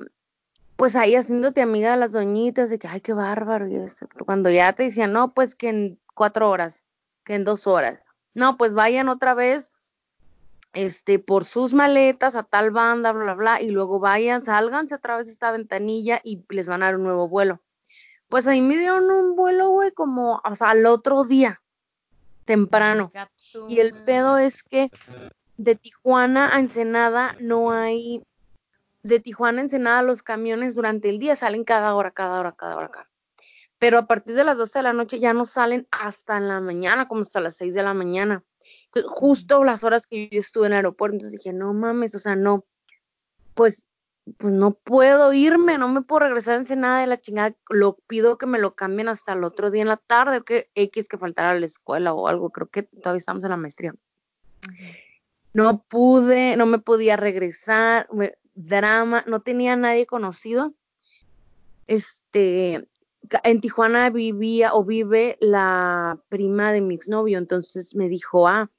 pues 0.76 0.96
ahí 0.96 1.16
haciéndote 1.16 1.62
amiga 1.62 1.92
de 1.92 1.96
las 1.96 2.12
doñitas, 2.12 2.68
de 2.68 2.78
que, 2.78 2.88
ay, 2.88 3.00
qué 3.00 3.14
bárbaro, 3.14 3.66
y. 3.66 3.82
Cuando 4.26 4.50
ya 4.50 4.74
te 4.74 4.82
decían, 4.82 5.14
no, 5.14 5.32
pues 5.32 5.54
que 5.54 5.70
en 5.70 6.00
cuatro 6.14 6.50
horas, 6.50 6.84
que 7.24 7.34
en 7.34 7.44
dos 7.44 7.66
horas. 7.66 8.00
No, 8.34 8.58
pues 8.58 8.74
vayan 8.74 9.08
otra 9.08 9.32
vez, 9.32 9.72
este, 10.72 11.18
por 11.18 11.44
sus 11.44 11.72
maletas 11.74 12.36
a 12.36 12.42
tal 12.42 12.70
banda, 12.70 13.12
bla, 13.12 13.24
bla, 13.24 13.34
bla, 13.34 13.62
y 13.62 13.70
luego 13.70 13.98
vayan, 14.00 14.42
sálganse 14.42 14.94
otra 14.94 15.16
vez 15.16 15.28
a 15.28 15.30
esta 15.30 15.50
ventanilla 15.50 16.20
y 16.22 16.44
les 16.48 16.68
van 16.68 16.82
a 16.82 16.86
dar 16.86 16.96
un 16.96 17.04
nuevo 17.04 17.28
vuelo. 17.28 17.60
Pues 18.28 18.46
ahí 18.46 18.60
me 18.60 18.76
dieron 18.76 19.10
un 19.10 19.36
vuelo, 19.36 19.70
güey, 19.70 19.92
como, 19.92 20.40
o 20.44 20.54
sea, 20.54 20.70
al 20.70 20.84
otro 20.86 21.24
día, 21.24 21.62
temprano. 22.44 23.10
Y 23.68 23.80
el 23.80 23.94
pedo 23.94 24.38
es 24.38 24.62
que 24.62 24.90
de 25.56 25.74
Tijuana 25.74 26.54
a 26.54 26.60
Ensenada 26.60 27.36
no 27.40 27.72
hay, 27.72 28.22
de 29.02 29.20
Tijuana 29.20 29.60
a 29.60 29.64
Ensenada 29.64 30.02
los 30.02 30.22
camiones 30.22 30.74
durante 30.74 31.08
el 31.08 31.18
día 31.18 31.36
salen 31.36 31.64
cada 31.64 31.94
hora, 31.94 32.10
cada 32.10 32.38
hora, 32.38 32.52
cada 32.52 32.76
hora, 32.76 32.86
acá. 32.86 33.10
Pero 33.78 33.98
a 33.98 34.06
partir 34.06 34.34
de 34.34 34.44
las 34.44 34.58
12 34.58 34.80
de 34.80 34.82
la 34.82 34.92
noche 34.92 35.20
ya 35.20 35.32
no 35.32 35.44
salen 35.44 35.86
hasta 35.90 36.36
en 36.36 36.48
la 36.48 36.60
mañana, 36.60 37.06
como 37.06 37.22
hasta 37.22 37.40
las 37.40 37.56
6 37.56 37.74
de 37.74 37.82
la 37.82 37.94
mañana. 37.94 38.44
Justo 39.06 39.64
las 39.64 39.84
horas 39.84 40.06
que 40.06 40.28
yo 40.30 40.40
estuve 40.40 40.66
en 40.66 40.72
el 40.72 40.76
aeropuerto, 40.78 41.16
entonces 41.16 41.42
dije, 41.42 41.52
no 41.52 41.74
mames, 41.74 42.14
o 42.14 42.18
sea, 42.18 42.36
no, 42.36 42.64
pues, 43.54 43.86
pues 44.38 44.52
no 44.52 44.74
puedo 44.74 45.32
irme, 45.32 45.78
no 45.78 45.88
me 45.88 46.02
puedo 46.02 46.20
regresar 46.20 46.54
a 46.54 46.58
Ensenada 46.58 47.00
de 47.00 47.06
la 47.06 47.20
chingada, 47.20 47.54
lo 47.68 47.98
pido 48.06 48.38
que 48.38 48.46
me 48.46 48.58
lo 48.58 48.74
cambien 48.74 49.08
hasta 49.08 49.32
el 49.32 49.44
otro 49.44 49.70
día 49.70 49.82
en 49.82 49.88
la 49.88 49.96
tarde, 49.96 50.38
o 50.38 50.44
que 50.44 50.70
X 50.74 51.08
que 51.08 51.18
faltara 51.18 51.50
a 51.50 51.58
la 51.58 51.66
escuela 51.66 52.14
o 52.14 52.28
algo, 52.28 52.50
creo 52.50 52.68
que 52.68 52.82
todavía 52.84 53.18
estamos 53.18 53.44
en 53.44 53.50
la 53.50 53.56
maestría. 53.56 53.94
No 55.52 55.82
pude, 55.82 56.56
no 56.56 56.66
me 56.66 56.78
podía 56.78 57.16
regresar, 57.16 58.08
me- 58.12 58.36
drama, 58.54 59.24
no 59.26 59.40
tenía 59.40 59.76
nadie 59.76 60.06
conocido. 60.06 60.74
Este, 61.86 62.86
en 63.44 63.60
Tijuana 63.60 64.10
vivía 64.10 64.74
o 64.74 64.84
vive 64.84 65.38
la 65.40 66.18
prima 66.28 66.72
de 66.72 66.80
mi 66.80 66.94
exnovio, 66.94 67.38
entonces 67.38 67.94
me 67.94 68.08
dijo, 68.08 68.48
ah, 68.48 68.70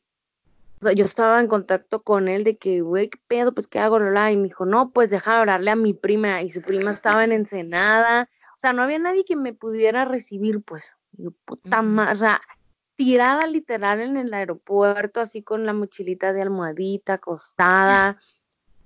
o 0.82 0.86
sea, 0.86 0.94
yo 0.94 1.04
estaba 1.04 1.42
en 1.42 1.48
contacto 1.48 2.04
con 2.04 2.30
él 2.30 2.46
de 2.46 2.58
que, 2.58 2.82
güey, 2.82 3.10
¿qué 3.10 3.20
pedo? 3.28 3.54
Pues, 3.54 3.68
¿qué 3.68 3.80
hago? 3.80 3.98
Y 4.00 4.38
me 4.38 4.44
dijo, 4.44 4.66
no, 4.66 4.92
pues 4.92 5.10
deja 5.10 5.40
hablarle 5.40 5.72
a 5.72 5.76
mi 5.76 5.94
prima. 5.94 6.42
Y 6.42 6.50
su 6.50 6.62
prima 6.62 6.92
estaba 6.92 7.26
en 7.26 7.34
Ensenada. 7.34 8.30
O 8.56 8.60
sea, 8.60 8.72
no 8.72 8.84
había 8.84 9.00
nadie 9.00 9.26
que 9.26 9.36
me 9.36 9.54
pudiera 9.54 10.06
recibir, 10.06 10.62
pues. 10.62 10.96
Y 11.18 11.24
yo, 11.24 11.32
puta 11.44 11.82
madre, 11.82 12.14
o 12.14 12.16
sea, 12.16 12.42
tirada 12.96 13.46
literal 13.46 14.00
en 14.00 14.16
el 14.16 14.34
aeropuerto, 14.34 15.20
así 15.20 15.44
con 15.44 15.66
la 15.66 15.74
mochilita 15.74 16.32
de 16.32 16.44
almohadita, 16.44 17.14
acostada. 17.16 18.18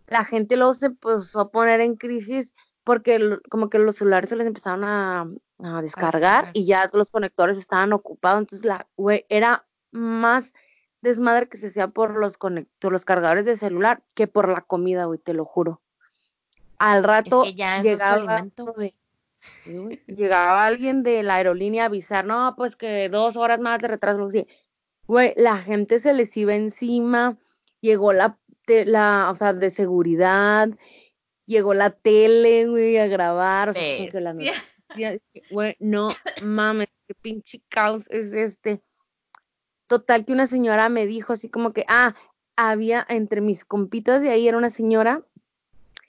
La 0.07 0.25
gente 0.25 0.57
luego 0.57 0.73
se 0.73 0.87
empezó 0.87 1.41
a 1.41 1.51
poner 1.51 1.79
en 1.79 1.95
crisis 1.95 2.55
porque 2.83 3.37
como 3.49 3.69
que 3.69 3.77
los 3.77 3.97
celulares 3.97 4.29
se 4.29 4.35
les 4.35 4.47
empezaron 4.47 4.83
a, 4.83 5.21
a 5.21 5.81
descargar 5.81 5.83
descargar. 5.83 6.49
y 6.53 6.65
ya 6.65 6.89
los 6.91 7.11
conectores 7.11 7.57
estaban 7.57 7.93
ocupados. 7.93 8.39
Entonces, 8.39 8.65
la, 8.65 8.87
güey, 8.97 9.25
era 9.29 9.65
más 9.91 10.53
desmadre 11.03 11.47
que 11.49 11.57
se 11.57 11.67
hacía 11.67 11.89
por 11.89 12.17
los 12.17 12.37
conectores, 12.37 12.93
los 12.93 13.05
cargadores 13.05 13.45
de 13.45 13.57
celular 13.57 14.01
que 14.15 14.25
por 14.27 14.49
la 14.49 14.61
comida, 14.61 15.05
güey, 15.05 15.19
te 15.19 15.33
lo 15.33 15.45
juro. 15.45 15.81
Al 16.79 16.99
Es 16.99 17.03
rato 17.03 17.43
que 17.43 17.53
ya 17.53 17.81
llegaba, 17.81 18.47
güey. 18.75 18.95
llegaba 20.07 20.65
alguien 20.65 21.03
de 21.03 21.21
la 21.21 21.35
aerolínea 21.35 21.83
a 21.83 21.85
avisar, 21.87 22.25
no, 22.25 22.55
pues 22.57 22.75
que 22.75 23.09
dos 23.09 23.35
horas 23.35 23.59
más 23.59 23.79
de 23.79 23.89
retraso, 23.89 24.29
sí. 24.31 24.47
Güey, 25.05 25.33
la 25.35 25.57
gente 25.57 25.99
se 25.99 26.13
les 26.13 26.35
iba 26.37 26.55
encima, 26.55 27.37
llegó 27.81 28.13
la, 28.13 28.39
la, 28.67 29.29
o 29.31 29.35
sea, 29.35 29.53
de 29.53 29.69
seguridad, 29.69 30.69
llegó 31.45 31.73
la 31.73 31.89
tele, 31.91 32.67
güey, 32.67 32.97
a 32.97 33.07
grabar, 33.07 33.69
o 33.69 33.73
sea, 33.73 34.09
que 34.09 34.21
la 34.21 34.33
güey, 35.51 35.75
no 35.79 36.07
mames, 36.43 36.87
qué 37.07 37.13
pinche 37.15 37.61
caos 37.67 38.09
es 38.09 38.33
este. 38.33 38.81
Total 39.93 40.25
que 40.25 40.33
una 40.33 40.47
señora 40.47 40.89
me 40.89 41.05
dijo 41.05 41.33
así 41.33 41.49
como 41.49 41.71
que, 41.71 41.85
ah, 41.87 42.15
había 42.55 43.05
entre 43.09 43.41
mis 43.41 43.63
compitas 43.63 44.23
de 44.23 44.31
ahí 44.31 44.47
era 44.47 44.57
una 44.57 44.71
señora, 44.71 45.21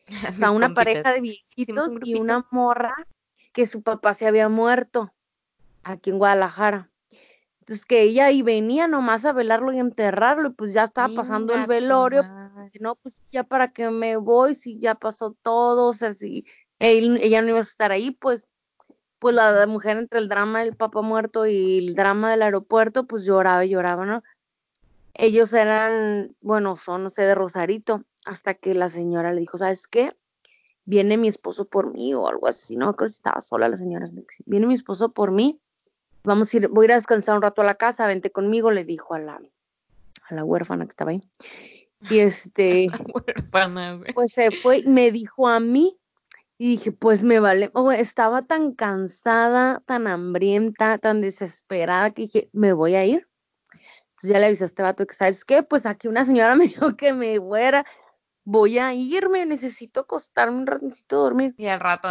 o 0.30 0.32
sea, 0.32 0.52
una 0.52 0.72
pareja 0.72 1.12
de 1.12 1.20
viejitos 1.20 1.90
y 2.02 2.18
una 2.18 2.46
morra 2.50 2.94
que 3.52 3.66
su 3.66 3.82
papá 3.82 4.14
se 4.14 4.26
había 4.26 4.48
muerto 4.48 5.12
aquí 5.82 6.08
en 6.08 6.16
Guadalajara. 6.16 6.88
Entonces 7.60 7.84
que 7.84 8.00
ella 8.00 8.24
ahí 8.24 8.40
venía 8.40 8.88
nomás 8.88 9.26
a 9.26 9.34
velarlo 9.34 9.70
y 9.70 9.78
enterrarlo, 9.80 10.48
y 10.48 10.52
pues 10.52 10.72
ya 10.72 10.84
estaba 10.84 11.14
pasando 11.14 11.52
el 11.54 11.66
velorio, 11.66 12.24
si 12.72 12.78
no, 12.78 12.94
pues 12.94 13.22
ya 13.32 13.44
para 13.44 13.74
que 13.74 13.90
me 13.90 14.16
voy, 14.16 14.54
si 14.54 14.78
ya 14.78 14.94
pasó 14.94 15.36
todo, 15.42 15.88
o 15.88 15.92
sea, 15.92 16.14
si 16.14 16.46
ella 16.78 17.42
no 17.42 17.48
iba 17.50 17.58
a 17.58 17.62
estar 17.62 17.92
ahí, 17.92 18.12
pues, 18.12 18.46
pues 19.24 19.34
la 19.34 19.66
mujer 19.66 19.96
entre 19.96 20.20
el 20.20 20.28
drama 20.28 20.62
del 20.62 20.76
papá 20.76 21.00
muerto 21.00 21.46
y 21.46 21.78
el 21.78 21.94
drama 21.94 22.30
del 22.30 22.42
aeropuerto, 22.42 23.06
pues 23.06 23.24
lloraba 23.24 23.64
y 23.64 23.70
lloraba, 23.70 24.04
¿no? 24.04 24.22
Ellos 25.14 25.54
eran, 25.54 26.36
bueno, 26.42 26.76
son, 26.76 27.04
no 27.04 27.08
sé, 27.08 27.22
de 27.22 27.34
Rosarito, 27.34 28.04
hasta 28.26 28.52
que 28.52 28.74
la 28.74 28.90
señora 28.90 29.32
le 29.32 29.40
dijo, 29.40 29.56
¿sabes 29.56 29.86
qué? 29.86 30.14
Viene 30.84 31.16
mi 31.16 31.28
esposo 31.28 31.64
por 31.64 31.90
mí 31.94 32.12
o 32.12 32.28
algo 32.28 32.48
así, 32.48 32.76
no 32.76 32.94
creo 32.96 33.08
si 33.08 33.14
estaba 33.14 33.40
sola 33.40 33.66
la 33.70 33.76
señora, 33.76 34.04
viene 34.44 34.66
mi 34.66 34.74
esposo 34.74 35.10
por 35.10 35.30
mí 35.30 35.58
vamos 36.22 36.52
a 36.52 36.56
ir, 36.58 36.68
voy 36.68 36.84
a 36.84 36.88
ir 36.88 36.92
a 36.92 36.96
descansar 36.96 37.34
un 37.34 37.40
rato 37.40 37.62
a 37.62 37.64
la 37.64 37.76
casa, 37.76 38.06
vente 38.06 38.30
conmigo, 38.30 38.72
le 38.72 38.84
dijo 38.84 39.14
a 39.14 39.20
la, 39.20 39.40
a 40.28 40.34
la 40.34 40.44
huérfana 40.44 40.84
que 40.84 40.90
estaba 40.90 41.12
ahí. 41.12 41.22
Y 42.10 42.18
este, 42.18 42.88
pues 44.14 44.32
se 44.32 44.50
fue, 44.50 44.82
me 44.86 45.10
dijo 45.10 45.48
a 45.48 45.60
mí, 45.60 45.96
y 46.56 46.68
dije, 46.68 46.92
pues 46.92 47.22
me 47.22 47.40
vale, 47.40 47.70
oh, 47.74 47.90
estaba 47.90 48.42
tan 48.42 48.72
cansada, 48.72 49.82
tan 49.86 50.06
hambrienta, 50.06 50.98
tan 50.98 51.20
desesperada, 51.20 52.12
que 52.12 52.22
dije, 52.22 52.48
me 52.52 52.72
voy 52.72 52.94
a 52.94 53.04
ir. 53.04 53.28
Entonces 53.70 54.30
ya 54.30 54.38
le 54.38 54.46
avisé 54.46 54.64
a 54.64 54.66
este 54.66 54.82
vato 54.82 55.06
que, 55.06 55.14
¿sabes 55.14 55.44
qué? 55.44 55.62
Pues 55.62 55.84
aquí 55.84 56.06
una 56.06 56.24
señora 56.24 56.54
me 56.56 56.68
dijo 56.68 56.96
que 56.96 57.12
me 57.12 57.40
fuera, 57.40 57.84
voy 58.44 58.78
a 58.78 58.94
irme, 58.94 59.44
necesito 59.46 60.00
acostarme 60.00 60.58
un 60.58 60.66
rato, 60.66 60.84
necesito 60.84 61.22
dormir. 61.22 61.54
Y 61.56 61.66
al 61.66 61.80
rato, 61.80 62.08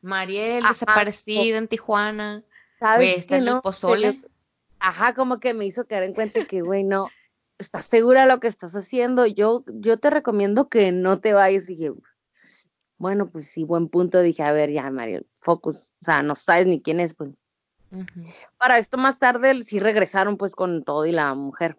Mariel, 0.00 0.64
desaparecida 0.66 1.58
en 1.58 1.68
Tijuana. 1.68 2.42
¿Sabes 2.80 3.26
que 3.26 3.40
no? 3.40 3.62
pozole? 3.62 4.20
Ajá, 4.80 5.14
como 5.14 5.38
que 5.38 5.54
me 5.54 5.64
hizo 5.64 5.86
caer 5.86 6.02
en 6.02 6.14
cuenta 6.14 6.44
que, 6.46 6.60
güey, 6.60 6.84
no, 6.84 7.08
estás 7.58 7.86
segura 7.86 8.22
de 8.22 8.28
lo 8.28 8.40
que 8.40 8.48
estás 8.48 8.74
haciendo. 8.74 9.24
Yo, 9.24 9.64
yo 9.66 9.98
te 9.98 10.10
recomiendo 10.10 10.68
que 10.68 10.92
no 10.92 11.20
te 11.20 11.32
vayas. 11.32 11.64
Y 11.64 11.76
dije, 11.76 11.92
bueno, 13.04 13.28
pues 13.28 13.48
sí, 13.48 13.64
buen 13.64 13.90
punto. 13.90 14.22
Dije, 14.22 14.42
a 14.42 14.52
ver, 14.52 14.70
ya, 14.70 14.90
Mario, 14.90 15.26
focus. 15.42 15.92
O 16.00 16.04
sea, 16.06 16.22
no 16.22 16.34
sabes 16.34 16.66
ni 16.66 16.80
quién 16.80 17.00
es, 17.00 17.12
pues. 17.12 17.32
Para 18.56 18.78
esto 18.78 18.96
más 18.96 19.18
tarde 19.18 19.62
sí 19.62 19.78
regresaron 19.78 20.38
pues 20.38 20.54
con 20.54 20.84
todo 20.84 21.04
y 21.04 21.12
la 21.12 21.34
mujer. 21.34 21.76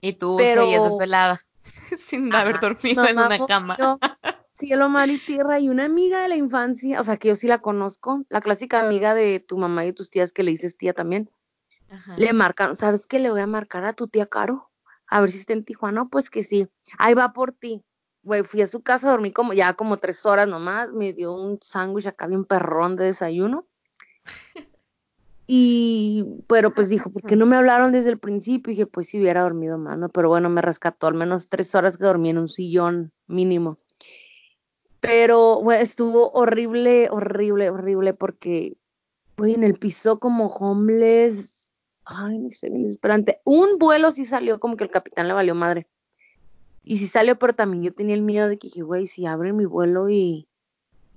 Y 0.00 0.12
tú 0.12 0.36
Pero... 0.38 0.62
seguías 0.62 0.84
desvelada, 0.84 1.40
sin 1.96 2.32
haber 2.32 2.60
dormido 2.60 3.04
en 3.04 3.18
una 3.18 3.44
cama 3.48 3.76
cielo, 4.54 4.88
mar 4.88 5.10
y 5.10 5.18
tierra 5.18 5.58
y 5.58 5.68
una 5.68 5.86
amiga 5.86 6.22
de 6.22 6.28
la 6.28 6.36
infancia, 6.36 7.00
o 7.00 7.04
sea, 7.04 7.16
que 7.16 7.26
yo 7.26 7.34
sí 7.34 7.48
la 7.48 7.58
conozco, 7.58 8.24
la 8.28 8.40
clásica 8.40 8.78
amiga 8.78 9.12
de 9.12 9.40
tu 9.40 9.58
mamá 9.58 9.84
y 9.86 9.92
tus 9.92 10.08
tías 10.08 10.30
que 10.30 10.44
le 10.44 10.52
dices 10.52 10.76
tía 10.76 10.92
también. 10.94 11.28
Le 12.16 12.32
marcan, 12.32 12.76
¿sabes 12.76 13.08
qué 13.08 13.18
le 13.18 13.32
voy 13.32 13.40
a 13.40 13.48
marcar 13.48 13.84
a 13.86 13.92
tu 13.92 14.06
tía 14.06 14.26
Caro? 14.26 14.70
A 15.08 15.20
ver 15.20 15.32
si 15.32 15.38
está 15.38 15.52
en 15.52 15.64
Tijuana, 15.64 16.04
pues 16.04 16.30
que 16.30 16.44
sí. 16.44 16.68
Ahí 16.96 17.14
va 17.14 17.32
por 17.32 17.50
ti. 17.50 17.84
Güey, 18.24 18.42
fui 18.42 18.62
a 18.62 18.66
su 18.66 18.82
casa, 18.82 19.10
dormí 19.10 19.32
como 19.32 19.52
ya 19.52 19.74
como 19.74 19.98
tres 19.98 20.24
horas 20.24 20.48
nomás, 20.48 20.90
me 20.92 21.12
dio 21.12 21.34
un 21.34 21.58
sándwich 21.60 22.06
acá 22.06 22.26
bien 22.26 22.44
perrón 22.44 22.96
de 22.96 23.04
desayuno. 23.04 23.66
Y, 25.46 26.24
pero 26.46 26.72
pues 26.72 26.88
dijo, 26.88 27.10
¿por 27.10 27.22
qué 27.22 27.36
no 27.36 27.44
me 27.44 27.56
hablaron 27.56 27.92
desde 27.92 28.08
el 28.08 28.18
principio? 28.18 28.70
Y 28.70 28.76
dije, 28.76 28.86
pues 28.86 29.08
si 29.08 29.20
hubiera 29.20 29.42
dormido 29.42 29.76
más, 29.76 29.98
¿no? 29.98 30.08
Pero 30.08 30.28
bueno, 30.28 30.48
me 30.48 30.62
rescató 30.62 31.06
al 31.06 31.14
menos 31.14 31.50
tres 31.50 31.74
horas 31.74 31.98
que 31.98 32.04
dormí 32.04 32.30
en 32.30 32.38
un 32.38 32.48
sillón 32.48 33.12
mínimo. 33.26 33.78
Pero 35.00 35.60
bueno, 35.60 35.82
estuvo 35.82 36.30
horrible, 36.30 37.08
horrible, 37.10 37.68
horrible 37.68 38.14
porque, 38.14 38.78
güey, 39.36 39.52
en 39.52 39.64
el 39.64 39.74
piso 39.74 40.18
como 40.18 40.46
homeless. 40.46 41.70
Ay, 42.06 42.38
no 42.38 42.50
sé, 42.50 42.70
desesperante. 42.70 43.40
Un 43.44 43.76
vuelo 43.78 44.10
sí 44.12 44.24
salió 44.24 44.58
como 44.58 44.78
que 44.78 44.84
el 44.84 44.90
capitán 44.90 45.28
le 45.28 45.34
valió 45.34 45.54
madre. 45.54 45.86
Y 46.84 46.98
sí 46.98 47.08
salió, 47.08 47.38
pero 47.38 47.54
también 47.54 47.82
yo 47.82 47.94
tenía 47.94 48.14
el 48.14 48.22
miedo 48.22 48.48
de 48.48 48.58
que 48.58 48.68
dije, 48.68 48.82
güey, 48.82 49.06
si 49.06 49.26
abre 49.26 49.52
mi 49.52 49.64
vuelo 49.64 50.10
y 50.10 50.46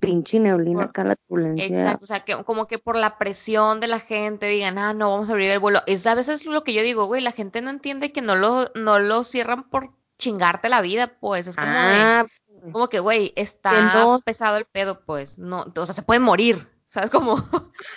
pinche 0.00 0.38
neblina 0.38 0.84
acá 0.84 1.04
la 1.04 1.16
turbulencia. 1.16 1.66
Exacto, 1.66 2.04
o 2.04 2.06
sea, 2.06 2.20
que 2.20 2.42
como 2.44 2.66
que 2.66 2.78
por 2.78 2.96
la 2.96 3.18
presión 3.18 3.80
de 3.80 3.88
la 3.88 4.00
gente 4.00 4.46
digan, 4.46 4.78
ah, 4.78 4.94
no, 4.94 5.10
vamos 5.10 5.28
a 5.28 5.32
abrir 5.32 5.50
el 5.50 5.58
vuelo. 5.58 5.80
Es 5.86 6.06
a 6.06 6.14
veces 6.14 6.46
lo 6.46 6.64
que 6.64 6.72
yo 6.72 6.82
digo, 6.82 7.06
güey, 7.06 7.22
la 7.22 7.32
gente 7.32 7.60
no 7.62 7.70
entiende 7.70 8.12
que 8.12 8.22
no 8.22 8.34
lo, 8.34 8.66
no 8.74 8.98
lo 8.98 9.24
cierran 9.24 9.68
por 9.68 9.90
chingarte 10.18 10.68
la 10.68 10.80
vida, 10.80 11.12
pues, 11.20 11.46
es 11.46 11.56
como 11.56 11.68
de, 11.68 11.74
ah, 11.76 12.26
como 12.72 12.88
que, 12.88 13.00
güey, 13.00 13.32
está 13.36 14.18
pesado 14.24 14.56
el 14.56 14.64
pedo, 14.64 15.00
pues, 15.04 15.38
no, 15.38 15.66
o 15.76 15.86
sea, 15.86 15.94
se 15.94 16.02
puede 16.02 16.20
morir, 16.20 16.68
¿sabes 16.88 17.10
cómo? 17.10 17.36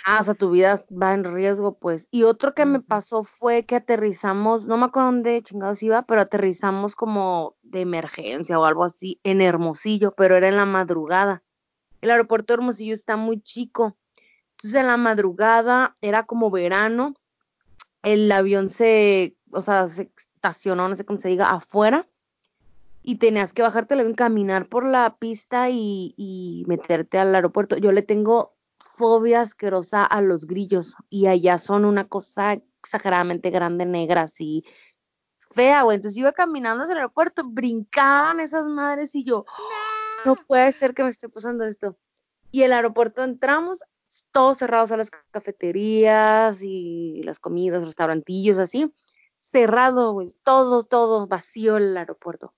Ah, 0.04 0.18
o 0.20 0.24
sea, 0.24 0.34
tu 0.34 0.50
vida 0.50 0.80
va 0.90 1.12
en 1.14 1.24
riesgo, 1.24 1.78
pues. 1.78 2.08
Y 2.10 2.22
otro 2.22 2.54
que 2.54 2.64
me 2.64 2.80
pasó 2.80 3.24
fue 3.24 3.64
que 3.64 3.76
aterrizamos, 3.76 4.66
no 4.66 4.76
me 4.76 4.86
acuerdo 4.86 5.10
dónde 5.10 5.42
chingados 5.42 5.82
iba, 5.82 6.02
pero 6.02 6.20
aterrizamos 6.20 6.94
como 6.94 7.56
de 7.62 7.80
emergencia 7.80 8.58
o 8.58 8.64
algo 8.64 8.84
así 8.84 9.20
en 9.24 9.40
Hermosillo, 9.40 10.14
pero 10.16 10.36
era 10.36 10.48
en 10.48 10.56
la 10.56 10.66
madrugada. 10.66 11.42
El 12.00 12.10
aeropuerto 12.10 12.52
de 12.52 12.58
Hermosillo 12.60 12.94
está 12.94 13.16
muy 13.16 13.40
chico. 13.40 13.96
Entonces 14.52 14.80
en 14.80 14.86
la 14.86 14.96
madrugada 14.96 15.94
era 16.00 16.24
como 16.24 16.50
verano, 16.50 17.14
el 18.02 18.30
avión 18.30 18.70
se, 18.70 19.36
o 19.50 19.60
sea, 19.60 19.88
se 19.88 20.12
estacionó, 20.16 20.88
no 20.88 20.96
sé 20.96 21.04
cómo 21.04 21.18
se 21.18 21.28
diga, 21.28 21.50
afuera 21.50 22.08
y 23.02 23.16
tenías 23.16 23.52
que 23.52 23.62
bajarte 23.62 23.94
el 23.94 24.14
caminar 24.14 24.68
por 24.68 24.86
la 24.86 25.16
pista 25.18 25.68
y, 25.70 26.64
meterte 26.68 27.18
al 27.18 27.34
aeropuerto. 27.34 27.76
Yo 27.76 27.92
le 27.92 28.02
tengo 28.02 28.54
fobia 28.96 29.40
asquerosa 29.40 30.04
a 30.04 30.20
los 30.20 30.46
grillos 30.46 30.94
y 31.08 31.26
allá 31.26 31.58
son 31.58 31.84
una 31.84 32.08
cosa 32.08 32.58
exageradamente 32.82 33.50
grande, 33.50 33.86
negra, 33.86 34.22
así 34.22 34.64
fea, 35.54 35.82
güey. 35.82 35.96
Entonces 35.96 36.16
yo 36.16 36.22
iba 36.22 36.32
caminando 36.32 36.82
hacia 36.82 36.92
el 36.92 36.98
aeropuerto, 36.98 37.42
brincaban 37.44 38.40
esas 38.40 38.64
madres 38.66 39.14
y 39.14 39.24
yo, 39.24 39.44
no 40.24 40.36
puede 40.36 40.72
ser 40.72 40.94
que 40.94 41.02
me 41.02 41.10
esté 41.10 41.28
pasando 41.28 41.64
esto. 41.64 41.96
Y 42.50 42.62
el 42.62 42.72
aeropuerto 42.72 43.22
entramos, 43.22 43.80
todos 44.30 44.58
cerrados 44.58 44.92
a 44.92 44.96
las 44.96 45.10
cafeterías 45.30 46.62
y 46.62 47.22
las 47.24 47.38
comidas, 47.38 47.86
restaurantillos, 47.86 48.58
así. 48.58 48.92
Cerrado, 49.40 50.12
güey, 50.12 50.28
todo, 50.44 50.84
todo 50.84 51.26
vacío 51.26 51.76
el 51.76 51.96
aeropuerto 51.96 52.54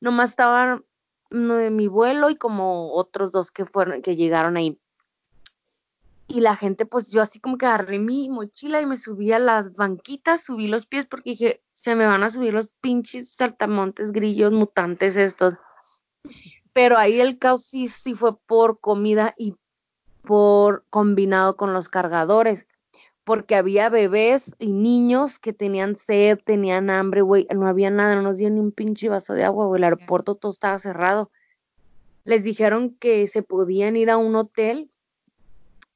nomás 0.00 0.30
estaban 0.30 0.84
de 1.30 1.70
mi 1.70 1.88
vuelo 1.88 2.30
y 2.30 2.36
como 2.36 2.92
otros 2.92 3.32
dos 3.32 3.50
que 3.50 3.66
fueron, 3.66 4.02
que 4.02 4.16
llegaron 4.16 4.56
ahí. 4.56 4.80
Y 6.28 6.40
la 6.40 6.56
gente, 6.56 6.84
pues 6.84 7.10
yo 7.10 7.22
así 7.22 7.40
como 7.40 7.56
que 7.56 7.66
agarré 7.66 7.98
mi 7.98 8.28
mochila 8.28 8.82
y 8.82 8.86
me 8.86 8.98
subí 8.98 9.32
a 9.32 9.38
las 9.38 9.74
banquitas, 9.74 10.44
subí 10.44 10.68
los 10.68 10.86
pies 10.86 11.06
porque 11.06 11.30
dije, 11.30 11.62
se 11.72 11.94
me 11.94 12.06
van 12.06 12.22
a 12.22 12.30
subir 12.30 12.52
los 12.52 12.68
pinches 12.80 13.32
saltamontes, 13.32 14.12
grillos, 14.12 14.52
mutantes 14.52 15.16
estos. 15.16 15.54
Pero 16.74 16.98
ahí 16.98 17.20
el 17.20 17.38
caos 17.38 17.64
sí, 17.64 17.88
sí 17.88 18.14
fue 18.14 18.38
por 18.38 18.78
comida 18.78 19.34
y 19.38 19.56
por 20.22 20.84
combinado 20.90 21.56
con 21.56 21.72
los 21.72 21.88
cargadores 21.88 22.66
porque 23.28 23.56
había 23.56 23.90
bebés 23.90 24.56
y 24.58 24.72
niños 24.72 25.38
que 25.38 25.52
tenían 25.52 25.96
sed, 25.96 26.38
tenían 26.42 26.88
hambre, 26.88 27.20
güey, 27.20 27.46
no 27.54 27.66
había 27.66 27.90
nada, 27.90 28.14
no 28.14 28.22
nos 28.22 28.38
dio 28.38 28.48
ni 28.48 28.58
un 28.58 28.72
pinche 28.72 29.10
vaso 29.10 29.34
de 29.34 29.44
agua, 29.44 29.66
güey, 29.66 29.80
el 29.80 29.84
aeropuerto 29.84 30.34
todo 30.34 30.50
estaba 30.50 30.78
cerrado. 30.78 31.30
Les 32.24 32.42
dijeron 32.42 32.96
que 32.98 33.26
se 33.26 33.42
podían 33.42 33.96
ir 33.96 34.08
a 34.08 34.16
un 34.16 34.34
hotel 34.34 34.90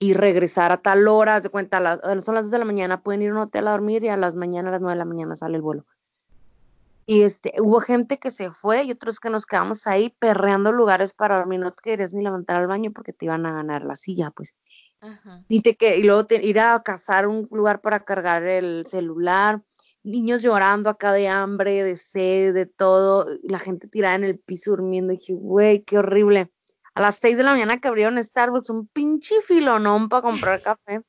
y 0.02 0.14
regresar 0.14 0.72
a 0.72 0.78
tal 0.78 1.06
hora, 1.06 1.38
de 1.38 1.48
cuenta, 1.48 1.78
las, 1.78 2.00
son 2.24 2.34
las 2.34 2.46
2 2.46 2.50
de 2.50 2.58
la 2.58 2.64
mañana, 2.64 3.04
pueden 3.04 3.22
ir 3.22 3.30
a 3.30 3.34
un 3.34 3.38
hotel 3.38 3.68
a 3.68 3.70
dormir 3.70 4.02
y 4.02 4.08
a 4.08 4.16
las 4.16 4.34
mañanas, 4.34 4.70
a 4.70 4.72
las 4.72 4.80
9 4.80 4.94
de 4.94 4.98
la 4.98 5.04
mañana 5.04 5.36
sale 5.36 5.54
el 5.54 5.62
vuelo. 5.62 5.86
Y 7.06 7.22
este, 7.22 7.54
hubo 7.60 7.78
gente 7.78 8.18
que 8.18 8.32
se 8.32 8.50
fue 8.50 8.82
y 8.82 8.90
otros 8.90 9.20
que 9.20 9.30
nos 9.30 9.46
quedamos 9.46 9.86
ahí 9.86 10.12
perreando 10.18 10.72
lugares 10.72 11.12
para 11.12 11.36
dormir, 11.36 11.60
no 11.60 11.70
te 11.70 11.82
querías 11.84 12.12
ni 12.12 12.24
levantar 12.24 12.56
al 12.56 12.66
baño 12.66 12.90
porque 12.92 13.12
te 13.12 13.26
iban 13.26 13.46
a 13.46 13.52
ganar 13.52 13.84
la 13.84 13.94
silla, 13.94 14.32
pues. 14.32 14.56
Y, 15.46 15.60
te, 15.60 15.76
que, 15.76 15.98
y 15.98 16.02
luego 16.02 16.26
ir 16.30 16.58
a 16.58 16.82
cazar 16.82 17.28
un 17.28 17.46
lugar 17.52 17.80
para 17.80 18.04
cargar 18.04 18.42
el 18.42 18.84
celular, 18.88 19.62
niños 20.02 20.42
llorando 20.42 20.90
acá 20.90 21.12
de 21.12 21.28
hambre, 21.28 21.84
de 21.84 21.96
sed, 21.96 22.54
de 22.54 22.66
todo, 22.66 23.28
la 23.44 23.60
gente 23.60 23.86
tirada 23.86 24.16
en 24.16 24.24
el 24.24 24.40
piso 24.40 24.72
durmiendo. 24.72 25.12
Y 25.12 25.18
dije, 25.18 25.34
güey, 25.34 25.84
qué 25.84 25.98
horrible. 25.98 26.50
A 26.94 27.00
las 27.00 27.16
seis 27.16 27.36
de 27.36 27.42
la 27.42 27.52
mañana 27.52 27.78
que 27.78 27.88
abrieron 27.88 28.22
Starbucks, 28.22 28.70
un 28.70 28.86
pinche 28.86 29.40
filonón 29.40 30.08
para 30.08 30.22
comprar 30.22 30.60
café. 30.62 31.00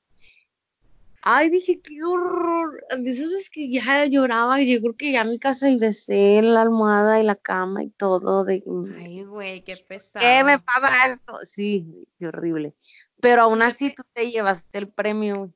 Ay, 1.25 1.49
dije, 1.49 1.79
qué 1.79 2.03
horror. 2.03 2.83
esas 2.89 3.29
veces 3.29 3.49
que 3.49 3.71
ya 3.71 4.05
lloraba, 4.05 4.59
y 4.59 4.73
yo 4.73 4.81
creo 4.81 4.95
que 4.97 5.13
ya 5.13 5.21
a 5.21 5.23
mi 5.23 5.39
casa 5.39 5.69
y 5.69 5.77
besé 5.77 6.41
la 6.41 6.61
almohada 6.61 7.21
y 7.21 7.23
la 7.23 7.35
cama 7.35 7.81
y 7.81 7.89
todo. 7.89 8.43
De, 8.43 8.61
Ay, 8.97 9.23
güey, 9.23 9.61
qué 9.63 9.77
pesado. 9.77 10.25
¿Qué 10.25 10.43
me 10.43 10.59
pasa 10.59 11.07
esto? 11.07 11.39
Sí, 11.43 12.07
qué 12.19 12.27
horrible. 12.27 12.73
Pero 13.21 13.43
aún 13.43 13.61
así 13.61 13.95
tú 13.95 14.03
te 14.11 14.31
llevaste 14.31 14.77
el 14.77 14.89
premio. 14.89 15.53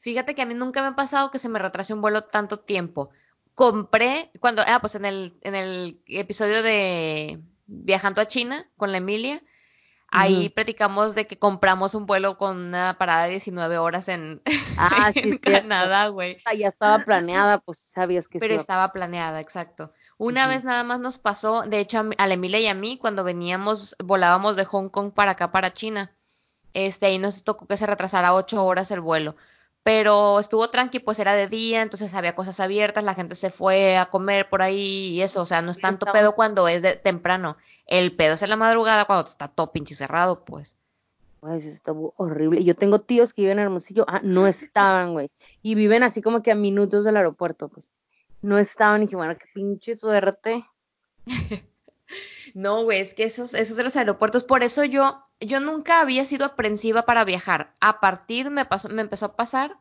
Fíjate 0.00 0.34
que 0.34 0.42
a 0.42 0.46
mí 0.46 0.54
nunca 0.54 0.82
me 0.82 0.88
ha 0.88 0.96
pasado 0.96 1.30
que 1.30 1.38
se 1.38 1.48
me 1.48 1.60
retrase 1.60 1.94
un 1.94 2.00
vuelo 2.00 2.22
tanto 2.22 2.58
tiempo. 2.58 3.10
Compré, 3.54 4.32
cuando, 4.40 4.62
ah, 4.66 4.78
pues 4.80 4.96
en 4.96 5.04
el, 5.04 5.32
en 5.42 5.54
el 5.54 6.00
episodio 6.08 6.64
de 6.64 7.40
Viajando 7.66 8.20
a 8.20 8.26
China 8.26 8.68
con 8.76 8.92
la 8.92 8.98
Emilia, 8.98 9.42
Ahí 10.08 10.48
platicamos 10.48 11.14
de 11.14 11.26
que 11.26 11.38
compramos 11.38 11.94
un 11.94 12.06
vuelo 12.06 12.38
con 12.38 12.56
una 12.56 12.96
parada 12.98 13.24
de 13.24 13.32
19 13.32 13.78
horas 13.78 14.08
en, 14.08 14.40
ah, 14.78 15.10
sí, 15.12 15.38
Canadá, 15.38 16.08
güey. 16.08 16.38
Ah, 16.44 16.54
ya 16.54 16.68
estaba 16.68 17.04
planeada, 17.04 17.58
pues 17.58 17.78
sabías 17.78 18.28
que 18.28 18.38
Pero 18.38 18.54
estaba 18.54 18.92
planeada, 18.92 19.40
exacto. 19.40 19.92
Una 20.16 20.46
vez 20.46 20.64
nada 20.64 20.84
más 20.84 21.00
nos 21.00 21.18
pasó, 21.18 21.62
de 21.62 21.80
hecho 21.80 22.08
a, 22.16 22.26
la 22.26 22.34
Emilia 22.34 22.60
y 22.60 22.66
a 22.68 22.74
mí, 22.74 22.98
cuando 22.98 23.24
veníamos, 23.24 23.96
volábamos 24.02 24.56
de 24.56 24.64
Hong 24.64 24.88
Kong 24.88 25.12
para 25.12 25.32
acá, 25.32 25.50
para 25.50 25.72
China, 25.72 26.12
este, 26.72 27.06
ahí 27.06 27.18
nos 27.18 27.42
tocó 27.42 27.66
que 27.66 27.76
se 27.76 27.86
retrasara 27.86 28.34
ocho 28.34 28.64
horas 28.64 28.90
el 28.90 29.00
vuelo. 29.00 29.36
Pero 29.86 30.40
estuvo 30.40 30.68
tranqui, 30.68 30.98
pues 30.98 31.20
era 31.20 31.34
de 31.34 31.46
día, 31.46 31.80
entonces 31.80 32.12
había 32.14 32.34
cosas 32.34 32.58
abiertas, 32.58 33.04
la 33.04 33.14
gente 33.14 33.36
se 33.36 33.50
fue 33.50 33.96
a 33.96 34.06
comer 34.06 34.48
por 34.48 34.60
ahí 34.60 35.10
y 35.10 35.22
eso, 35.22 35.42
o 35.42 35.46
sea, 35.46 35.62
no 35.62 35.70
es 35.70 35.78
tanto 35.78 36.06
pedo 36.12 36.34
cuando 36.34 36.66
es 36.66 36.82
de 36.82 36.96
temprano. 36.96 37.56
El 37.86 38.16
pedo 38.16 38.34
es 38.34 38.42
en 38.42 38.50
la 38.50 38.56
madrugada 38.56 39.04
cuando 39.04 39.28
está 39.28 39.46
todo 39.46 39.70
pinche 39.70 39.94
cerrado, 39.94 40.44
pues. 40.44 40.76
Eso 41.40 41.68
está 41.68 41.92
horrible. 41.92 42.64
Yo 42.64 42.74
tengo 42.74 42.98
tíos 42.98 43.32
que 43.32 43.42
viven 43.42 43.60
en 43.60 43.66
Hermosillo. 43.66 44.04
Ah, 44.08 44.20
no 44.24 44.46
estaban, 44.48 45.12
güey. 45.12 45.30
Y 45.62 45.76
viven 45.76 46.02
así 46.02 46.20
como 46.20 46.42
que 46.42 46.50
a 46.50 46.56
minutos 46.56 47.04
del 47.04 47.16
aeropuerto, 47.16 47.68
pues. 47.68 47.92
No 48.42 48.58
estaban. 48.58 49.02
Y 49.02 49.04
dije, 49.04 49.14
bueno, 49.14 49.38
qué 49.38 49.46
pinche 49.54 49.96
suerte. 49.96 50.64
no, 52.56 52.84
güey, 52.84 53.00
es 53.02 53.12
que 53.12 53.24
esos, 53.24 53.52
esos 53.52 53.76
de 53.76 53.84
los 53.84 53.96
aeropuertos. 53.96 54.42
Por 54.42 54.62
eso 54.62 54.82
yo, 54.82 55.22
yo 55.40 55.60
nunca 55.60 56.00
había 56.00 56.24
sido 56.24 56.46
aprensiva 56.46 57.02
para 57.02 57.22
viajar. 57.22 57.74
A 57.80 58.00
partir, 58.00 58.48
me, 58.48 58.64
pasó, 58.64 58.88
me 58.88 59.02
empezó 59.02 59.26
a 59.26 59.36
pasar 59.36 59.76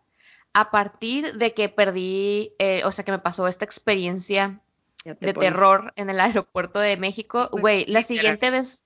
a 0.51 0.71
partir 0.71 1.35
de 1.35 1.53
que 1.53 1.69
perdí, 1.69 2.51
eh, 2.59 2.81
o 2.83 2.91
sea, 2.91 3.05
que 3.05 3.13
me 3.13 3.19
pasó 3.19 3.47
esta 3.47 3.63
experiencia 3.63 4.59
de 5.05 5.33
terror 5.33 5.93
en 5.95 6.09
el 6.09 6.19
aeropuerto 6.19 6.79
de 6.79 6.97
México. 6.97 7.47
Güey, 7.53 7.85
la 7.85 8.03
siguiente 8.03 8.51
vez, 8.51 8.83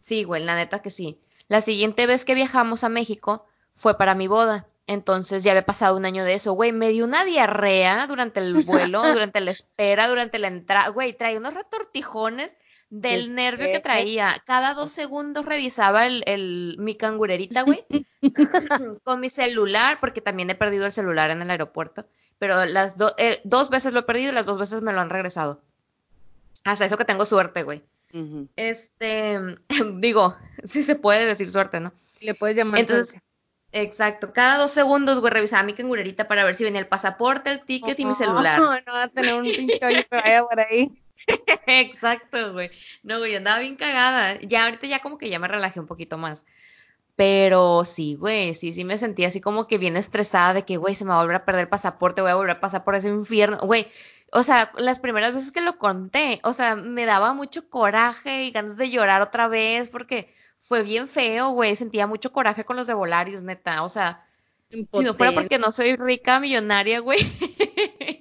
sí, 0.00 0.24
güey, 0.24 0.44
la 0.44 0.54
neta 0.54 0.80
que 0.82 0.90
sí. 0.90 1.18
La 1.48 1.62
siguiente 1.62 2.06
vez 2.06 2.26
que 2.26 2.34
viajamos 2.34 2.84
a 2.84 2.90
México 2.90 3.46
fue 3.74 3.96
para 3.96 4.14
mi 4.14 4.28
boda. 4.28 4.66
Entonces 4.86 5.44
ya 5.44 5.52
había 5.52 5.64
pasado 5.64 5.96
un 5.96 6.04
año 6.04 6.24
de 6.24 6.34
eso, 6.34 6.52
güey. 6.52 6.72
Me 6.72 6.90
dio 6.90 7.06
una 7.06 7.24
diarrea 7.24 8.06
durante 8.06 8.40
el 8.40 8.52
vuelo, 8.66 9.02
durante 9.14 9.40
la 9.40 9.50
espera, 9.50 10.08
durante 10.08 10.38
la 10.38 10.48
entrada. 10.48 10.90
Güey, 10.90 11.14
traía 11.14 11.38
unos 11.38 11.54
retortijones 11.54 12.58
del 12.90 13.34
nervio 13.34 13.66
que 13.72 13.80
traía. 13.80 14.42
Cada 14.44 14.74
dos 14.74 14.92
segundos 14.92 15.46
revisaba 15.46 16.06
el, 16.06 16.22
el 16.26 16.76
mi 16.78 16.96
cangurerita, 16.96 17.62
güey, 17.62 17.84
con 19.04 19.20
mi 19.20 19.30
celular, 19.30 19.98
porque 20.00 20.20
también 20.20 20.50
he 20.50 20.54
perdido 20.54 20.86
el 20.86 20.92
celular 20.92 21.30
en 21.30 21.40
el 21.42 21.50
aeropuerto 21.50 22.04
pero 22.40 22.64
las 22.64 22.96
eh, 23.18 23.40
dos 23.44 23.68
veces 23.68 23.92
lo 23.92 24.00
he 24.00 24.04
perdido 24.04 24.32
y 24.32 24.34
las 24.34 24.46
dos 24.46 24.58
veces 24.58 24.80
me 24.80 24.94
lo 24.94 25.02
han 25.02 25.10
regresado. 25.10 25.60
Hasta 26.64 26.86
eso 26.86 26.96
que 26.96 27.04
tengo 27.04 27.26
suerte, 27.26 27.62
güey. 27.62 27.82
Este, 28.56 29.38
digo, 29.98 30.36
sí 30.64 30.82
se 30.82 30.96
puede 30.96 31.26
decir 31.26 31.48
suerte, 31.48 31.80
¿no? 31.80 31.92
Le 32.22 32.34
puedes 32.34 32.56
llamar 32.56 32.80
Entonces, 32.80 33.20
exacto. 33.72 34.32
Cada 34.32 34.56
dos 34.56 34.70
segundos, 34.70 35.20
güey, 35.20 35.34
revisaba 35.34 35.62
mi 35.64 35.74
cangurerita 35.74 36.28
para 36.28 36.42
ver 36.42 36.54
si 36.54 36.64
venía 36.64 36.80
el 36.80 36.86
pasaporte, 36.86 37.52
el 37.52 37.60
ticket 37.60 38.00
y 38.00 38.06
mi 38.06 38.14
celular. 38.14 38.58
No, 38.58 38.72
no 38.72 38.92
va 38.92 39.02
a 39.02 39.08
tener 39.08 39.34
un 39.34 39.44
pinche 39.44 39.78
que 39.78 40.06
vaya 40.10 40.42
por 40.42 40.60
ahí. 40.60 40.90
exacto, 41.66 42.52
güey. 42.52 42.70
No, 43.02 43.18
güey, 43.18 43.34
andaba 43.36 43.60
bien 43.60 43.76
cagada. 43.76 44.38
Ya 44.40 44.64
ahorita 44.64 44.86
ya 44.86 45.00
como 45.00 45.18
que 45.18 45.30
ya 45.30 45.38
me 45.38 45.48
relajé 45.48 45.80
un 45.80 45.86
poquito 45.86 46.18
más. 46.18 46.44
Pero 47.16 47.84
sí, 47.84 48.14
güey, 48.14 48.54
sí, 48.54 48.72
sí 48.72 48.84
me 48.84 48.96
sentía 48.96 49.28
así 49.28 49.40
como 49.40 49.66
que 49.66 49.76
bien 49.78 49.96
estresada 49.96 50.54
de 50.54 50.64
que, 50.64 50.78
güey, 50.78 50.94
se 50.94 51.04
me 51.04 51.10
va 51.10 51.18
a 51.18 51.22
volver 51.22 51.36
a 51.36 51.44
perder 51.44 51.62
el 51.64 51.68
pasaporte, 51.68 52.22
voy 52.22 52.30
a 52.30 52.34
volver 52.34 52.56
a 52.56 52.60
pasar 52.60 52.82
por 52.82 52.94
ese 52.94 53.08
infierno. 53.08 53.58
Güey, 53.58 53.86
o 54.32 54.42
sea, 54.42 54.72
las 54.78 55.00
primeras 55.00 55.32
veces 55.34 55.52
que 55.52 55.60
lo 55.60 55.76
conté, 55.76 56.40
o 56.44 56.52
sea, 56.52 56.76
me 56.76 57.04
daba 57.04 57.34
mucho 57.34 57.68
coraje 57.68 58.44
y 58.44 58.50
ganas 58.52 58.76
de 58.76 58.90
llorar 58.90 59.22
otra 59.22 59.48
vez 59.48 59.88
porque 59.90 60.32
fue 60.58 60.82
bien 60.82 61.08
feo, 61.08 61.50
güey, 61.50 61.74
sentía 61.76 62.06
mucho 62.06 62.32
coraje 62.32 62.64
con 62.64 62.76
los 62.76 62.86
de 62.86 62.94
Volarios, 62.94 63.42
neta, 63.42 63.82
o 63.82 63.88
sea, 63.88 64.24
si 64.70 64.86
no 65.02 65.14
fuera 65.14 65.32
porque 65.32 65.58
no 65.58 65.72
soy 65.72 65.96
rica, 65.96 66.38
millonaria, 66.38 67.00
güey, 67.00 67.18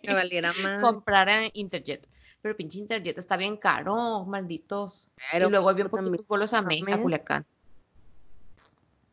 me 0.03 0.13
valiera 0.13 0.51
más. 0.63 0.81
comprar 0.81 1.29
en 1.29 1.51
Interjet. 1.53 2.07
Pero 2.41 2.55
pinche 2.55 2.79
Interjet 2.79 3.17
está 3.17 3.35
bien 3.37 3.57
caro, 3.57 4.25
malditos. 4.25 5.09
y 5.33 5.39
luego 5.39 5.69
había 5.69 5.89
poquitos 5.89 6.25
vuelos 6.27 6.53
a 6.53 6.61
México, 6.61 6.93
a 6.93 7.01
Culiacán. 7.01 7.45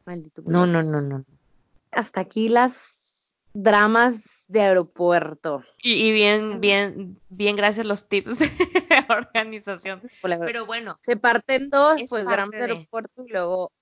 Maldito. 0.05 0.43
No, 0.47 0.67
no, 0.67 0.83
no, 0.83 1.01
no. 1.01 1.25
Hasta 1.91 2.21
aquí 2.21 2.49
las 2.49 3.35
dramas 3.53 4.45
de 4.49 4.61
aeropuerto. 4.61 5.65
Y, 5.83 6.13
bien, 6.13 6.61
bien, 6.61 7.19
bien 7.29 7.57
gracias 7.57 7.87
los 7.87 8.07
tips 8.07 8.39
de 8.39 8.49
organización. 9.09 10.03
Pero 10.23 10.67
bueno. 10.67 10.99
Se 11.03 11.17
parten 11.17 11.71
dos, 11.71 12.03
pues 12.09 12.27
dramas 12.27 12.51
de 12.51 12.61
aeropuerto 12.61 13.25
y 13.27 13.33
luego 13.33 13.73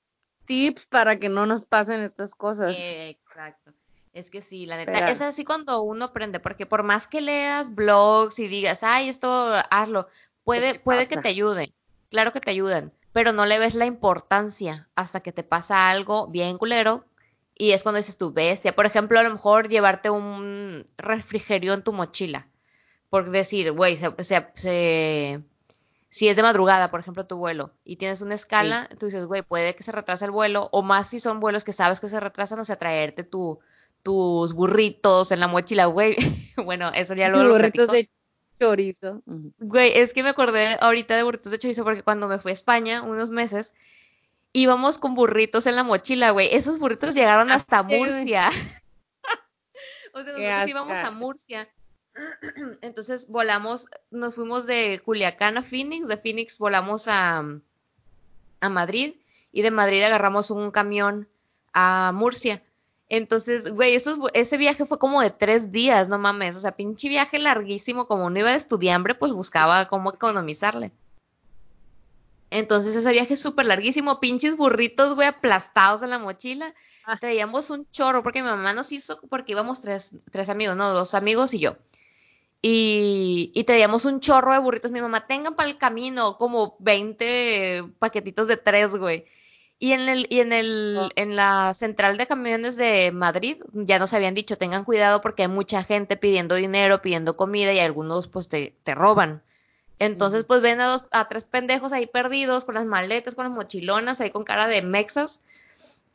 tips 0.47 0.87
para 0.87 1.19
que 1.19 1.29
no 1.29 1.45
nos 1.45 1.65
pasen 1.65 2.01
estas 2.01 2.35
cosas. 2.35 2.77
exacto. 2.79 3.73
Es 4.15 4.31
que 4.31 4.41
sí, 4.41 4.65
la 4.65 4.77
neta, 4.77 5.11
es 5.11 5.21
así 5.21 5.45
cuando 5.45 5.83
uno 5.83 6.05
aprende, 6.05 6.39
porque 6.39 6.67
por 6.67 6.85
más 6.85 7.09
que 7.09 7.21
leas 7.21 7.75
blogs 7.75 8.39
y 8.39 8.47
digas, 8.47 8.85
ay, 8.85 9.09
esto 9.09 9.53
hazlo, 9.71 10.09
puede, 10.45 10.79
puede 10.79 11.09
que 11.09 11.17
te 11.17 11.29
ayude, 11.29 11.75
claro 12.11 12.33
que 12.33 12.41
te 12.41 12.53
ayudan, 12.53 12.93
pero 13.13 13.33
no 13.33 13.45
le 13.45 13.59
ves 13.59 13.75
la 13.75 13.87
importancia 13.87 14.89
hasta 14.95 15.19
que 15.19 15.33
te 15.33 15.43
pasa 15.43 15.89
algo 15.89 16.29
bien 16.29 16.59
culero 16.59 17.05
y 17.57 17.73
es 17.73 17.83
cuando 17.83 17.99
dices 17.99 18.17
tu 18.17 18.33
bestia. 18.33 18.75
Por 18.75 18.87
ejemplo, 18.87 19.19
a 19.19 19.25
lo 19.25 19.31
mejor 19.31 19.69
llevarte 19.69 20.11
un 20.11 20.87
refrigerio 20.97 21.75
en 21.75 21.83
tu 21.83 21.93
mochila. 21.93 22.47
Por 23.11 23.31
decir, 23.31 23.73
güey, 23.73 23.97
se, 23.97 25.43
si 26.09 26.29
es 26.29 26.37
de 26.37 26.43
madrugada, 26.43 26.91
por 26.93 27.01
ejemplo, 27.01 27.27
tu 27.27 27.37
vuelo, 27.37 27.73
y 27.85 27.97
tienes 27.97 28.21
una 28.21 28.35
escala, 28.35 28.89
tú 28.99 29.07
dices, 29.07 29.27
güey, 29.27 29.43
puede 29.43 29.75
que 29.75 29.83
se 29.83 29.93
retrase 29.93 30.25
el 30.25 30.31
vuelo, 30.31 30.69
o 30.71 30.83
más 30.83 31.09
si 31.09 31.21
son 31.21 31.39
vuelos 31.41 31.65
que 31.65 31.73
sabes 31.73 32.01
que 32.01 32.09
se 32.09 32.19
retrasan, 32.19 32.59
o 32.59 32.65
sea, 32.65 32.77
traerte 32.77 33.23
tu, 33.23 33.61
tus 34.05 34.53
burritos 34.53 35.33
en 35.33 35.41
la 35.41 35.49
mochila, 35.49 35.87
güey. 35.87 36.15
bueno, 36.65 36.93
eso 36.95 37.15
ya 37.15 37.29
lo, 37.29 37.51
burritos 37.51 37.89
de 37.89 38.09
chorizo. 38.61 39.23
Güey, 39.59 39.99
es 39.99 40.15
que 40.15 40.23
me 40.23 40.29
acordé 40.29 40.77
ahorita 40.81 41.17
de 41.17 41.25
burritos 41.25 41.51
de 41.51 41.59
chorizo 41.59 41.83
porque 41.83 42.05
cuando 42.05 42.29
me 42.29 42.39
fui 42.39 42.53
a 42.53 42.55
España 42.55 43.03
unos 43.03 43.31
meses, 43.31 43.75
íbamos 44.53 44.99
con 44.99 45.15
burritos 45.15 45.67
en 45.67 45.75
la 45.75 45.83
mochila, 45.83 46.31
güey. 46.31 46.55
Esos 46.55 46.79
burritos 46.79 47.15
llegaron 47.15 47.51
ah, 47.51 47.57
hasta 47.57 47.83
Murcia. 47.83 48.51
o 50.13 50.23
sea, 50.23 50.33
nosotros 50.35 50.69
íbamos 50.69 50.97
a 50.99 51.11
Murcia. 51.11 51.69
Entonces 52.83 53.27
volamos, 53.27 53.89
nos 54.11 54.35
fuimos 54.35 54.67
de 54.67 55.01
Culiacán 55.05 55.57
a 55.57 55.63
Phoenix, 55.63 56.07
de 56.07 56.19
Phoenix 56.19 56.59
volamos 56.59 57.09
a, 57.09 57.43
a 58.61 58.69
Madrid 58.69 59.17
y 59.51 59.63
de 59.63 59.71
Madrid 59.71 60.03
agarramos 60.03 60.51
un 60.51 60.71
camión 60.71 61.27
a 61.73 62.13
Murcia. 62.15 62.63
Entonces, 63.09 63.71
güey, 63.71 63.95
ese 63.95 64.57
viaje 64.57 64.87
fue 64.87 64.99
como 64.99 65.21
de 65.21 65.31
tres 65.31 65.71
días, 65.71 66.09
no 66.09 66.19
mames. 66.19 66.57
O 66.57 66.61
sea, 66.61 66.73
pinche 66.73 67.09
viaje 67.09 67.39
larguísimo. 67.39 68.07
Como 68.07 68.27
uno 68.27 68.39
iba 68.39 68.51
de 68.51 68.57
estudiambre, 68.57 69.15
pues 69.15 69.33
buscaba 69.33 69.89
cómo 69.89 70.11
economizarle. 70.11 70.93
Entonces, 72.51 72.97
ese 72.97 73.13
viaje 73.13 73.37
súper 73.37 73.67
larguísimo. 73.67 74.21
Pinches 74.21 74.57
burritos, 74.57 75.15
güey, 75.15 75.29
aplastados 75.29 76.03
en 76.03 76.11
la 76.11 76.19
mochila. 76.19 76.75
Ah. 77.05 77.19
Traíamos 77.21 77.69
un 77.71 77.85
chorro, 77.91 78.23
porque 78.23 78.43
mi 78.43 78.49
mamá 78.49 78.73
nos 78.73 78.91
hizo, 78.93 79.21
porque 79.29 79.53
íbamos 79.53 79.83
tres, 79.83 80.13
tres 80.31 80.49
amigos, 80.49 80.77
no, 80.77 80.91
dos 80.91 81.15
amigos 81.15 81.53
y 81.53 81.59
yo. 81.59 81.77
Y, 82.63 83.53
y 83.55 83.65
traíamos 83.65 84.07
un 84.07 84.21
chorro 84.21 84.53
de 84.53 84.59
burritos. 84.59 84.91
Mi 84.91 85.03
mamá, 85.03 85.27
tengan 85.27 85.55
para 85.55 85.69
el 85.69 85.77
camino 85.77 86.39
como 86.39 86.77
20 86.79 87.85
paquetitos 87.99 88.49
de 88.49 88.57
tres, 88.57 88.97
güey. 88.97 89.27
Y 89.79 89.93
en 89.93 90.09
el, 90.09 90.27
y 90.31 90.41
en 90.41 90.53
el, 90.53 90.99
ah. 91.01 91.09
en 91.17 91.37
la 91.37 91.75
central 91.75 92.17
de 92.17 92.27
camiones 92.27 92.77
de 92.77 93.11
Madrid 93.13 93.63
ya 93.73 93.99
nos 93.99 94.13
habían 94.15 94.35
dicho, 94.35 94.57
tengan 94.57 94.85
cuidado 94.85 95.21
porque 95.21 95.43
hay 95.43 95.49
mucha 95.49 95.83
gente 95.83 96.17
pidiendo 96.17 96.55
dinero, 96.55 97.03
pidiendo 97.03 97.37
comida 97.37 97.73
y 97.73 97.81
algunos 97.81 98.29
pues 98.29 98.49
te, 98.49 98.75
te 98.85 98.95
roban. 98.95 99.43
Entonces, 99.99 100.45
pues 100.45 100.61
ven 100.61 100.81
a, 100.81 100.89
dos, 100.89 101.07
a 101.13 101.29
tres 101.29 101.45
pendejos 101.45 101.93
ahí 101.93 102.07
perdidos, 102.07 102.65
con 102.65 102.75
las 102.75 102.85
maletas, 102.85 103.35
con 103.35 103.45
las 103.45 103.55
mochilonas, 103.55 104.21
ahí 104.21 104.31
con 104.31 104.45
cara 104.45 104.67
de 104.67 104.83
mexas. 104.83 105.41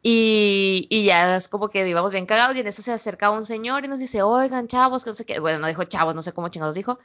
Y, 0.01 0.87
y 0.89 1.03
ya 1.03 1.35
es 1.35 1.49
como 1.49 1.69
que 1.69 1.87
íbamos 1.87 2.11
bien 2.11 2.25
cagados 2.25 2.55
y 2.55 2.59
en 2.61 2.67
eso 2.67 2.81
se 2.81 2.93
acercaba 2.93 3.37
un 3.37 3.45
señor 3.45 3.83
y 3.83 3.89
nos 3.89 3.99
dice, 3.99 4.21
oigan, 4.21 4.67
chavos, 4.67 5.03
que 5.03 5.09
no 5.09 5.15
sé 5.15 5.25
qué. 5.25 5.39
Bueno, 5.39 5.59
no 5.59 5.67
dijo 5.67 5.83
chavos, 5.83 6.15
no 6.15 6.21
sé 6.21 6.31
cómo 6.31 6.49
chingados 6.49 6.75
dijo. 6.75 6.99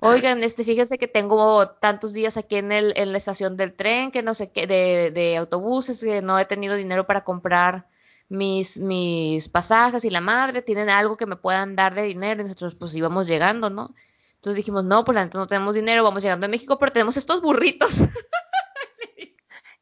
Oigan, 0.00 0.42
este, 0.42 0.64
fíjense 0.64 0.98
que 0.98 1.08
tengo 1.08 1.68
tantos 1.70 2.12
días 2.12 2.36
aquí 2.36 2.56
en, 2.56 2.70
el, 2.70 2.92
en 2.96 3.12
la 3.12 3.18
estación 3.18 3.56
del 3.56 3.72
tren, 3.72 4.10
que 4.10 4.22
no 4.22 4.34
sé 4.34 4.52
qué, 4.52 4.66
de, 4.66 5.10
de 5.10 5.36
autobuses, 5.36 6.04
que 6.04 6.20
no 6.22 6.38
he 6.38 6.44
tenido 6.44 6.76
dinero 6.76 7.06
para 7.06 7.24
comprar 7.24 7.86
mis, 8.28 8.76
mis 8.78 9.48
pasajes 9.48 10.04
y 10.04 10.10
la 10.10 10.20
madre 10.20 10.62
tienen 10.62 10.90
algo 10.90 11.16
que 11.16 11.26
me 11.26 11.36
puedan 11.36 11.76
dar 11.76 11.94
de 11.94 12.02
dinero 12.02 12.40
y 12.40 12.44
nosotros 12.44 12.74
pues 12.74 12.94
íbamos 12.94 13.26
llegando, 13.26 13.70
¿no? 13.70 13.94
Entonces 14.34 14.56
dijimos, 14.56 14.84
no, 14.84 15.04
pues 15.04 15.16
la 15.16 15.24
neta 15.24 15.38
no 15.38 15.46
tenemos 15.46 15.74
dinero, 15.74 16.04
vamos 16.04 16.22
llegando 16.22 16.46
a 16.46 16.50
México, 16.50 16.78
pero 16.78 16.92
tenemos 16.92 17.16
estos 17.16 17.40
burritos. 17.40 18.00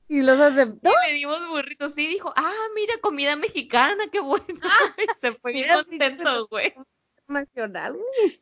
Y 0.06 0.20
los 0.22 0.38
aceptó. 0.38 0.90
Y 0.90 1.12
le 1.12 1.14
dimos 1.14 1.48
burritos. 1.48 1.94
Sí, 1.94 2.06
dijo, 2.06 2.32
ah, 2.36 2.66
mira, 2.74 2.94
comida 3.00 3.36
mexicana, 3.36 4.04
qué 4.12 4.20
bueno. 4.20 4.44
Y 4.98 5.20
se 5.20 5.32
fue 5.32 5.52
bien 5.52 5.68
contento, 5.74 6.46
güey. 6.48 6.72
Nacional, 7.26 7.94
güey. 7.94 8.38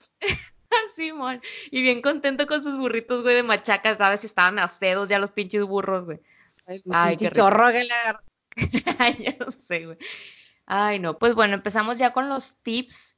Simón. 0.95 1.41
Y 1.71 1.83
bien 1.83 2.03
contento 2.03 2.47
con 2.47 2.63
sus 2.63 2.77
burritos, 2.77 3.23
güey, 3.23 3.35
de 3.35 3.43
machaca, 3.43 3.95
¿sabes? 3.97 4.25
Estaban 4.25 4.59
acedos 4.59 5.09
ya 5.09 5.19
los 5.19 5.31
pinches 5.31 5.63
burros, 5.63 6.05
güey. 6.05 6.21
Ay, 6.91 7.17
qué 7.17 7.31
risa. 7.31 7.43
chorro 7.43 7.71
que. 7.71 7.89
Ay, 8.99 9.17
ya 9.19 9.37
no 9.39 9.51
sé, 9.51 9.87
güey. 9.87 9.99
Ay, 10.67 10.99
no. 10.99 11.19
Pues 11.19 11.35
bueno, 11.35 11.55
empezamos 11.55 11.99
ya 11.99 12.13
con 12.13 12.29
los 12.29 12.57
tips 12.63 13.17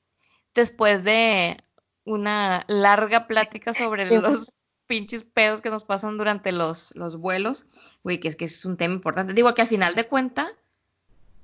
después 0.54 1.04
de 1.04 1.56
una 2.04 2.64
larga 2.68 3.26
plática 3.26 3.74
sobre 3.74 4.06
los 4.20 4.52
pinches 4.86 5.24
pedos 5.24 5.62
que 5.62 5.70
nos 5.70 5.84
pasan 5.84 6.16
durante 6.18 6.52
los, 6.52 6.94
los 6.96 7.16
vuelos. 7.16 7.66
Güey, 8.02 8.20
que 8.20 8.28
es 8.28 8.36
que 8.36 8.46
es 8.46 8.64
un 8.64 8.76
tema 8.76 8.94
importante. 8.94 9.34
Digo 9.34 9.54
que 9.54 9.62
al 9.62 9.68
final 9.68 9.94
de 9.94 10.06
cuenta 10.06 10.52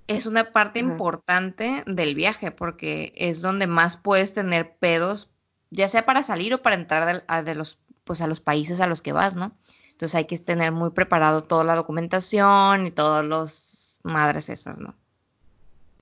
es 0.07 0.27
una 0.27 0.53
parte 0.53 0.81
Ajá. 0.81 0.89
importante 0.89 1.85
del 1.87 2.15
viaje 2.15 2.51
porque 2.51 3.13
es 3.15 3.43
donde 3.43 3.67
más 3.67 3.97
puedes 3.97 4.35
tener 4.35 4.77
pedos, 4.77 5.31
ya 5.71 5.89
sea 5.89 6.05
para 6.05 6.23
salir 6.23 6.55
o 6.55 6.63
para 6.63 6.77
entrar 6.77 7.07
del- 7.07 7.25
a, 7.29 7.43
de 7.43 7.55
los, 7.55 7.79
pues 8.05 8.21
a 8.21 8.27
los 8.27 8.41
países 8.41 8.81
a 8.81 8.87
los 8.87 9.03
que 9.03 9.13
vas, 9.13 9.37
¿no? 9.37 9.53
Entonces 9.93 10.15
hay 10.15 10.25
que 10.25 10.39
tener 10.39 10.73
muy 10.73 10.91
preparado 10.91 11.43
toda 11.45 11.63
la 11.65 11.75
documentación 11.75 12.87
y 12.87 12.91
todos 12.91 13.25
los 13.25 14.01
madres 14.03 14.49
esas, 14.49 14.79
¿no? 14.79 14.95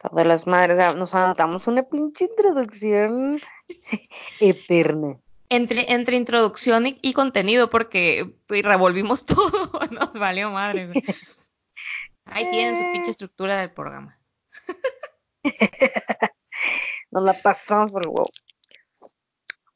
Todas 0.00 0.26
las 0.26 0.46
madres, 0.46 0.94
nos 0.96 1.12
anotamos 1.14 1.66
una 1.66 1.82
pinche 1.82 2.26
introducción 2.26 3.40
eterna. 4.40 5.16
Entre, 5.50 5.92
entre 5.92 6.16
introducción 6.16 6.86
y, 6.86 6.98
y 7.02 7.14
contenido, 7.14 7.70
porque 7.70 8.36
pues, 8.46 8.62
revolvimos 8.62 9.24
todo, 9.26 9.80
nos 9.90 10.12
valió 10.12 10.50
madre. 10.50 10.92
Ahí 12.26 12.48
tienen 12.50 12.76
su 12.76 12.84
pinche 12.92 13.10
estructura 13.10 13.56
del 13.58 13.72
programa. 13.72 14.18
Nos 17.10 17.22
la 17.24 17.32
pasamos 17.32 17.90
por 17.90 18.02
el 18.02 18.08
huevo. 18.08 18.30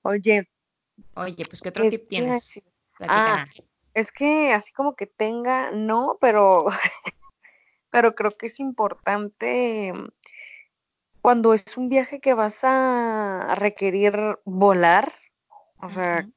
Oye, 0.02 0.48
Oye, 1.14 1.44
pues, 1.48 1.62
¿qué 1.62 1.68
otro 1.68 1.84
¿qué 1.84 1.90
tip 1.90 2.08
tienes? 2.08 2.62
Platícanos. 2.96 3.72
es 3.94 4.12
que 4.12 4.52
así 4.52 4.72
como 4.72 4.94
que 4.94 5.06
tenga, 5.06 5.70
no, 5.70 6.18
pero, 6.20 6.66
pero 7.90 8.14
creo 8.14 8.36
que 8.36 8.46
es 8.46 8.60
importante 8.60 9.92
mm, 9.92 10.08
cuando 11.20 11.54
es 11.54 11.76
un 11.76 11.88
viaje 11.88 12.20
que 12.20 12.34
vas 12.34 12.58
a 12.62 13.54
requerir 13.56 14.38
volar, 14.44 15.14
o 15.80 15.90
sea, 15.90 16.28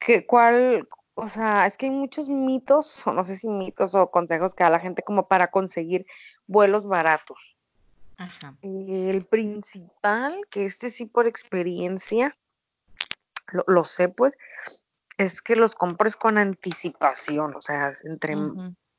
que, 0.00 0.26
¿cuál? 0.26 0.88
O 1.14 1.28
sea, 1.28 1.66
es 1.66 1.76
que 1.76 1.86
hay 1.86 1.92
muchos 1.92 2.28
mitos, 2.28 3.06
o 3.06 3.12
no 3.12 3.24
sé 3.24 3.36
si 3.36 3.48
mitos 3.48 3.94
o 3.94 4.10
consejos 4.10 4.54
que 4.54 4.64
da 4.64 4.70
la 4.70 4.80
gente 4.80 5.02
como 5.02 5.28
para 5.28 5.50
conseguir 5.50 6.06
vuelos 6.46 6.86
baratos. 6.86 7.55
Ajá. 8.16 8.56
El 8.62 9.26
principal, 9.26 10.40
que 10.50 10.64
este 10.64 10.90
sí 10.90 11.06
por 11.06 11.26
experiencia, 11.26 12.32
lo, 13.52 13.64
lo 13.66 13.84
sé 13.84 14.08
pues, 14.08 14.36
es 15.18 15.42
que 15.42 15.56
los 15.56 15.74
compres 15.74 16.16
con 16.16 16.38
anticipación, 16.38 17.54
o 17.54 17.60
sea, 17.60 17.92
entre 18.04 18.36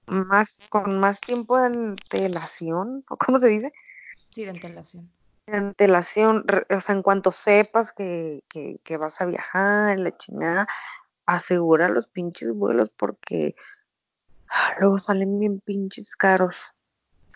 más, 0.08 0.58
con 0.70 1.00
más 1.00 1.20
tiempo 1.22 1.58
de 1.58 1.66
antelación, 1.68 3.04
o 3.10 3.18
cómo 3.18 3.40
se 3.40 3.50
dice, 3.50 3.72
Sí, 4.14 4.46
de 4.46 4.52
antelación. 4.52 5.12
de 5.46 5.58
antelación, 5.58 6.46
o 6.70 6.80
sea, 6.80 6.96
en 6.96 7.04
cuanto 7.04 7.32
sepas 7.32 7.92
que, 7.92 8.44
que, 8.50 8.80
que 8.84 8.98
vas 8.98 9.22
a 9.22 9.26
viajar, 9.26 10.00
la 10.00 10.18
chingada, 10.18 10.68
asegura 11.28 11.90
los 11.90 12.08
pinches 12.08 12.52
vuelos 12.54 12.90
porque 12.98 13.56
ah, 14.50 14.76
luego 14.80 14.98
salen 14.98 15.40
bien 15.40 15.60
pinches 15.60 16.16
caros. 16.16 16.56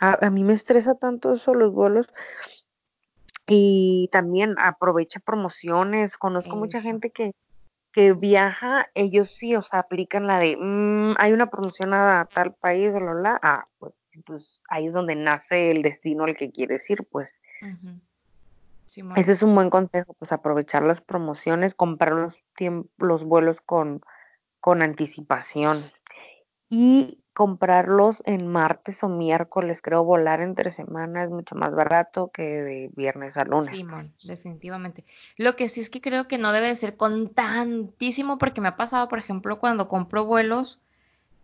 A, 0.02 0.18
a 0.26 0.30
mí 0.30 0.44
me 0.44 0.54
estresa 0.54 0.96
tanto 0.96 1.34
eso 1.36 1.54
los 1.54 1.72
vuelos 1.74 2.08
y 3.48 4.10
también 4.12 4.56
aprovecha 4.60 5.20
promociones. 5.20 6.18
Conozco 6.18 6.56
mucha 6.56 6.82
gente 6.82 7.12
que, 7.12 7.32
que 7.94 8.14
viaja, 8.14 8.88
ellos 8.94 9.32
sí, 9.32 9.56
o 9.56 9.62
sea, 9.62 9.80
aplican 9.80 10.28
la 10.28 10.40
de, 10.40 10.58
"Mm, 10.58 11.16
hay 11.18 11.34
una 11.34 11.50
promoción 11.50 11.94
a 11.94 12.28
tal 12.34 12.54
país, 12.56 12.92
bla, 12.92 13.00
bla, 13.00 13.14
bla". 13.14 13.40
Ah, 13.42 13.64
pues 13.78 13.94
entonces 14.14 14.62
ahí 14.70 14.88
es 14.88 14.94
donde 14.94 15.16
nace 15.16 15.72
el 15.72 15.82
destino 15.82 16.24
al 16.26 16.36
que 16.38 16.52
quieres 16.52 16.90
ir, 16.90 17.06
pues. 17.10 17.34
Ese 19.18 19.32
es 19.34 19.44
un 19.44 19.56
buen 19.56 19.70
consejo, 19.70 20.14
pues 20.16 20.32
aprovechar 20.32 20.84
las 20.84 21.00
promociones, 21.02 21.76
comprar 21.76 22.14
los, 22.14 22.36
los 22.98 23.24
vuelos 23.24 23.62
con, 23.62 24.02
con 24.60 24.82
anticipación 24.82 25.82
y 26.70 27.21
comprarlos 27.34 28.22
en 28.26 28.48
martes 28.48 29.04
o 29.04 29.10
miércoles, 29.10 29.82
creo 29.82 30.04
volar 30.04 30.42
entre 30.42 30.72
semana 30.72 31.24
es 31.24 31.30
mucho 31.30 31.56
más 31.56 31.74
barato 31.74 32.30
que 32.34 32.44
de 32.44 32.92
viernes 32.96 33.38
a 33.38 33.46
lunes. 33.46 33.76
Simón, 33.76 34.14
definitivamente. 34.24 35.06
Lo 35.38 35.56
que 35.56 35.70
sí 35.70 35.80
es 35.80 35.90
que 35.90 36.02
creo 36.02 36.28
que 36.28 36.38
no 36.38 36.52
debe 36.52 36.68
de 36.68 36.76
ser 36.76 36.98
con 36.98 37.30
tantísimo, 37.30 38.38
porque 38.38 38.62
me 38.62 38.68
ha 38.68 38.76
pasado, 38.76 39.08
por 39.08 39.20
ejemplo, 39.20 39.60
cuando 39.60 39.88
compro 39.88 40.26
vuelos, 40.26 40.80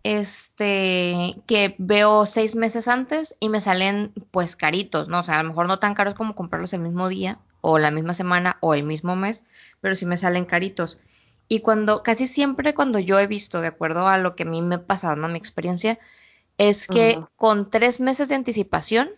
este, 0.02 1.36
que 1.46 1.74
veo 1.78 2.26
seis 2.26 2.54
meses 2.54 2.86
antes 2.86 3.36
y 3.40 3.48
me 3.48 3.60
salen 3.60 4.12
pues 4.30 4.56
caritos, 4.56 5.08
¿no? 5.08 5.20
O 5.20 5.22
sea, 5.22 5.38
a 5.38 5.42
lo 5.42 5.48
mejor 5.48 5.68
no 5.68 5.78
tan 5.78 5.94
caros 5.94 6.14
como 6.14 6.34
comprarlos 6.34 6.72
el 6.74 6.80
mismo 6.80 7.08
día, 7.08 7.38
o 7.60 7.78
la 7.78 7.90
misma 7.90 8.14
semana, 8.14 8.56
o 8.60 8.74
el 8.74 8.84
mismo 8.84 9.16
mes, 9.16 9.44
pero 9.80 9.96
sí 9.96 10.06
me 10.06 10.16
salen 10.16 10.44
caritos. 10.44 10.98
Y 11.48 11.60
cuando, 11.60 12.02
casi 12.02 12.26
siempre 12.26 12.74
cuando 12.74 12.98
yo 12.98 13.18
he 13.18 13.26
visto, 13.26 13.60
de 13.60 13.68
acuerdo 13.68 14.06
a 14.06 14.18
lo 14.18 14.36
que 14.36 14.42
a 14.42 14.46
mí 14.46 14.60
me 14.60 14.76
ha 14.76 14.86
pasado, 14.86 15.16
¿no? 15.16 15.28
Mi 15.28 15.38
experiencia, 15.38 15.98
es 16.58 16.86
que 16.88 17.18
con 17.36 17.70
tres 17.70 18.00
meses 18.00 18.28
de 18.28 18.34
anticipación 18.34 19.10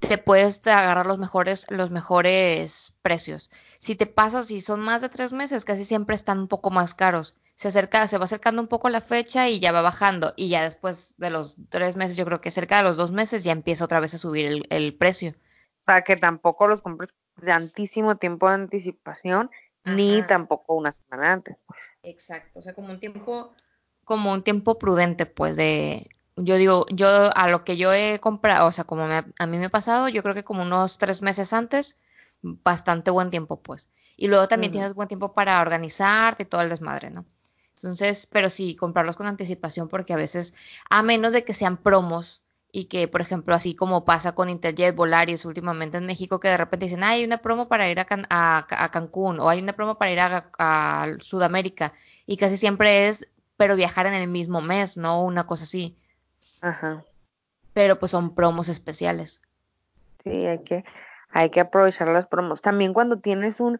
te 0.00 0.18
puedes 0.18 0.66
agarrar 0.66 1.06
los 1.06 1.18
mejores, 1.18 1.66
los 1.70 1.90
mejores 1.90 2.94
precios. 3.02 3.50
Si 3.78 3.96
te 3.96 4.06
pasas, 4.06 4.46
si 4.46 4.60
son 4.60 4.80
más 4.80 5.00
de 5.02 5.08
tres 5.08 5.32
meses, 5.32 5.64
casi 5.64 5.84
siempre 5.84 6.14
están 6.14 6.38
un 6.38 6.48
poco 6.48 6.70
más 6.70 6.94
caros. 6.94 7.34
Se 7.54 7.68
acerca, 7.68 8.06
se 8.06 8.18
va 8.18 8.24
acercando 8.24 8.62
un 8.62 8.68
poco 8.68 8.88
la 8.88 9.00
fecha 9.00 9.48
y 9.48 9.58
ya 9.58 9.72
va 9.72 9.82
bajando. 9.82 10.32
Y 10.36 10.48
ya 10.48 10.62
después 10.62 11.14
de 11.18 11.30
los 11.30 11.56
tres 11.68 11.96
meses, 11.96 12.16
yo 12.16 12.24
creo 12.24 12.40
que 12.40 12.50
cerca 12.50 12.78
de 12.78 12.84
los 12.84 12.96
dos 12.96 13.10
meses 13.10 13.44
ya 13.44 13.52
empieza 13.52 13.84
otra 13.84 14.00
vez 14.00 14.14
a 14.14 14.18
subir 14.18 14.46
el, 14.46 14.66
el 14.70 14.94
precio. 14.94 15.34
O 15.80 15.84
sea, 15.84 16.02
que 16.02 16.16
tampoco 16.16 16.68
los 16.68 16.80
compres 16.80 17.10
de 17.36 17.48
tantísimo 17.48 18.16
tiempo 18.16 18.48
de 18.48 18.54
anticipación, 18.54 19.50
ni 19.94 20.22
tampoco 20.22 20.74
una 20.74 20.92
semana 20.92 21.32
antes. 21.32 21.56
Exacto, 22.02 22.60
o 22.60 22.62
sea, 22.62 22.74
como 22.74 22.90
un 22.90 23.00
tiempo, 23.00 23.52
como 24.04 24.32
un 24.32 24.42
tiempo 24.42 24.78
prudente, 24.78 25.26
pues, 25.26 25.56
de, 25.56 26.06
yo 26.36 26.56
digo, 26.56 26.86
yo 26.90 27.08
a 27.34 27.48
lo 27.48 27.64
que 27.64 27.76
yo 27.76 27.92
he 27.92 28.18
comprado, 28.20 28.66
o 28.66 28.72
sea, 28.72 28.84
como 28.84 29.06
me 29.06 29.24
a 29.38 29.46
mí 29.46 29.58
me 29.58 29.66
ha 29.66 29.70
pasado, 29.70 30.08
yo 30.08 30.22
creo 30.22 30.34
que 30.34 30.44
como 30.44 30.62
unos 30.62 30.98
tres 30.98 31.22
meses 31.22 31.52
antes, 31.52 31.98
bastante 32.42 33.10
buen 33.10 33.30
tiempo, 33.30 33.60
pues. 33.60 33.90
Y 34.16 34.28
luego 34.28 34.48
también 34.48 34.72
tienes 34.72 34.94
buen 34.94 35.08
tiempo 35.08 35.32
para 35.32 35.60
organizarte 35.60 36.44
y 36.44 36.46
todo 36.46 36.60
el 36.62 36.68
desmadre, 36.68 37.10
¿no? 37.10 37.24
Entonces, 37.76 38.26
pero 38.26 38.50
sí, 38.50 38.74
comprarlos 38.74 39.16
con 39.16 39.26
anticipación 39.26 39.88
porque 39.88 40.12
a 40.12 40.16
veces, 40.16 40.54
a 40.90 41.02
menos 41.02 41.32
de 41.32 41.44
que 41.44 41.52
sean 41.52 41.76
promos 41.76 42.42
y 42.72 42.84
que, 42.86 43.08
por 43.08 43.20
ejemplo, 43.20 43.54
así 43.54 43.74
como 43.74 44.04
pasa 44.04 44.34
con 44.34 44.50
Interjet, 44.50 44.94
Volaris 44.94 45.44
últimamente 45.44 45.98
en 45.98 46.06
México, 46.06 46.40
que 46.40 46.48
de 46.48 46.56
repente 46.56 46.86
dicen, 46.86 47.02
"Ah, 47.04 47.10
hay 47.10 47.24
una 47.24 47.38
promo 47.38 47.68
para 47.68 47.88
ir 47.90 47.98
a, 48.00 48.04
Can- 48.04 48.26
a- 48.30 48.66
a 48.70 48.90
Cancún 48.90 49.40
o 49.40 49.48
hay 49.48 49.60
una 49.62 49.72
promo 49.74 49.96
para 49.98 50.10
ir 50.12 50.20
a, 50.20 50.50
a 50.58 51.06
Sudamérica 51.20 51.94
y 52.26 52.36
casi 52.36 52.56
siempre 52.58 53.08
es, 53.08 53.28
pero 53.56 53.76
viajar 53.76 54.06
en 54.06 54.14
el 54.14 54.28
mismo 54.28 54.60
mes, 54.60 54.96
¿no? 54.96 55.22
Una 55.22 55.46
cosa 55.46 55.64
así, 55.64 55.96
Ajá. 56.60 57.04
pero 57.72 57.98
pues 57.98 58.10
son 58.12 58.34
promos 58.34 58.68
especiales. 58.68 59.40
Sí, 60.24 60.30
hay 60.30 60.62
que, 60.64 60.84
hay 61.30 61.50
que 61.50 61.60
aprovechar 61.60 62.08
las 62.08 62.26
promos. 62.26 62.62
También 62.62 62.94
cuando 62.94 63.18
tienes 63.18 63.60
un, 63.60 63.78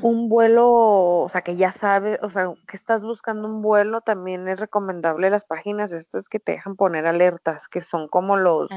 un 0.00 0.28
vuelo, 0.28 0.68
o 0.70 1.28
sea, 1.28 1.42
que 1.42 1.56
ya 1.56 1.70
sabes, 1.70 2.18
o 2.22 2.30
sea, 2.30 2.52
que 2.66 2.76
estás 2.76 3.02
buscando 3.02 3.46
un 3.48 3.62
vuelo, 3.62 4.00
también 4.00 4.48
es 4.48 4.58
recomendable 4.58 5.30
las 5.30 5.44
páginas 5.44 5.92
estas 5.92 6.28
que 6.28 6.40
te 6.40 6.52
dejan 6.52 6.76
poner 6.76 7.06
alertas, 7.06 7.68
que 7.68 7.80
son 7.80 8.08
como 8.08 8.36
los 8.36 8.68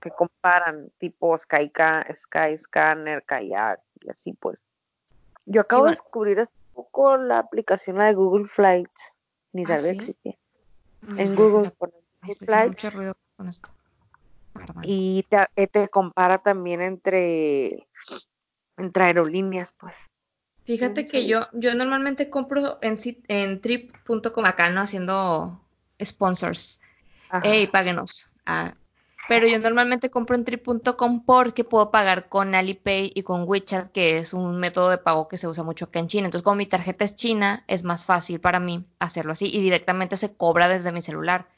que 0.00 0.10
comparan, 0.10 0.90
tipo 0.98 1.36
Skyca, 1.36 2.06
Skyscanner, 2.14 3.24
Kayak, 3.24 3.80
y 4.00 4.10
así 4.10 4.32
pues. 4.32 4.62
Yo 5.46 5.62
acabo 5.62 5.84
de 5.84 5.90
descubrir 5.90 6.40
hace 6.40 6.52
poco 6.74 7.16
la 7.16 7.38
aplicación 7.38 7.98
de 7.98 8.14
Google 8.14 8.46
Flights, 8.46 9.12
ni 9.52 9.64
Ah, 9.64 9.78
sabía 9.78 9.92
¿sí? 9.92 9.98
que 9.98 10.04
existía. 10.04 10.36
Mm, 11.02 11.18
En 11.18 11.34
Google 11.34 11.66
ay, 11.68 11.90
Google 12.22 12.46
Flights 12.46 12.68
mucho 12.68 12.90
ruido 12.90 13.14
con 13.36 13.48
esto. 13.48 13.70
Y 14.82 15.24
te, 15.28 15.46
eh, 15.56 15.66
te 15.66 15.88
compara 15.88 16.38
también 16.38 16.80
entre, 16.80 17.86
entre 18.76 19.04
aerolíneas, 19.04 19.72
pues. 19.78 19.94
Fíjate 20.64 21.06
que 21.06 21.26
yo, 21.26 21.40
yo 21.52 21.74
normalmente 21.74 22.30
compro 22.30 22.78
en, 22.82 22.96
en 23.28 23.60
trip.com 23.60 24.44
acá, 24.44 24.70
¿no? 24.70 24.82
Haciendo 24.82 25.60
sponsors. 26.02 26.80
Ajá. 27.28 27.48
Ey, 27.48 27.66
páguenos. 27.66 28.30
Ah, 28.46 28.74
Pero 29.28 29.46
yo 29.46 29.58
normalmente 29.58 30.10
compro 30.10 30.36
en 30.36 30.44
trip.com 30.44 31.24
porque 31.24 31.64
puedo 31.64 31.90
pagar 31.90 32.28
con 32.28 32.54
Alipay 32.54 33.12
y 33.14 33.22
con 33.22 33.44
WeChat, 33.48 33.90
que 33.92 34.18
es 34.18 34.34
un 34.34 34.58
método 34.58 34.90
de 34.90 34.98
pago 34.98 35.28
que 35.28 35.38
se 35.38 35.48
usa 35.48 35.64
mucho 35.64 35.86
acá 35.86 35.98
en 35.98 36.08
China. 36.08 36.26
Entonces, 36.26 36.44
como 36.44 36.56
mi 36.56 36.66
tarjeta 36.66 37.04
es 37.04 37.16
china, 37.16 37.64
es 37.66 37.84
más 37.84 38.04
fácil 38.04 38.40
para 38.40 38.60
mí 38.60 38.84
hacerlo 38.98 39.32
así 39.32 39.50
y 39.52 39.60
directamente 39.60 40.16
se 40.16 40.34
cobra 40.36 40.68
desde 40.68 40.92
mi 40.92 41.00
celular. 41.00 41.48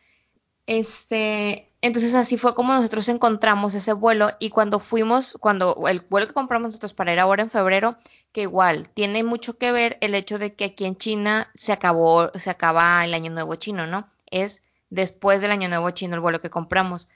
Este, 0.66 1.71
entonces 1.82 2.14
así 2.14 2.38
fue 2.38 2.54
como 2.54 2.72
nosotros 2.72 3.08
encontramos 3.08 3.74
ese 3.74 3.92
vuelo 3.92 4.30
y 4.38 4.50
cuando 4.50 4.78
fuimos, 4.78 5.36
cuando 5.40 5.74
el 5.88 6.00
vuelo 6.08 6.28
que 6.28 6.32
compramos 6.32 6.68
nosotros 6.68 6.94
para 6.94 7.12
ir 7.12 7.18
ahora 7.18 7.42
en 7.42 7.50
febrero, 7.50 7.96
que 8.30 8.42
igual 8.42 8.88
tiene 8.88 9.24
mucho 9.24 9.58
que 9.58 9.72
ver 9.72 9.98
el 10.00 10.14
hecho 10.14 10.38
de 10.38 10.54
que 10.54 10.66
aquí 10.66 10.86
en 10.86 10.96
China 10.96 11.50
se 11.54 11.72
acabó, 11.72 12.30
se 12.34 12.50
acaba 12.50 13.04
el 13.04 13.14
año 13.14 13.32
nuevo 13.32 13.56
chino, 13.56 13.88
¿no? 13.88 14.08
Es 14.30 14.62
después 14.90 15.40
del 15.42 15.50
año 15.50 15.68
nuevo 15.68 15.90
chino 15.90 16.14
el 16.14 16.20
vuelo 16.20 16.40
que 16.40 16.50
compramos. 16.50 17.08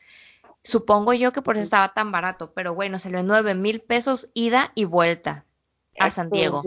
Supongo 0.64 1.14
yo 1.14 1.32
que 1.32 1.42
por 1.42 1.56
eso 1.56 1.62
estaba 1.62 1.94
tan 1.94 2.10
barato, 2.10 2.52
pero 2.52 2.74
bueno, 2.74 2.98
salió 2.98 3.22
9 3.22 3.54
mil 3.54 3.80
pesos 3.80 4.30
ida 4.34 4.72
y 4.74 4.84
vuelta 4.84 5.44
a 5.96 6.10
San 6.10 6.28
Diego. 6.28 6.62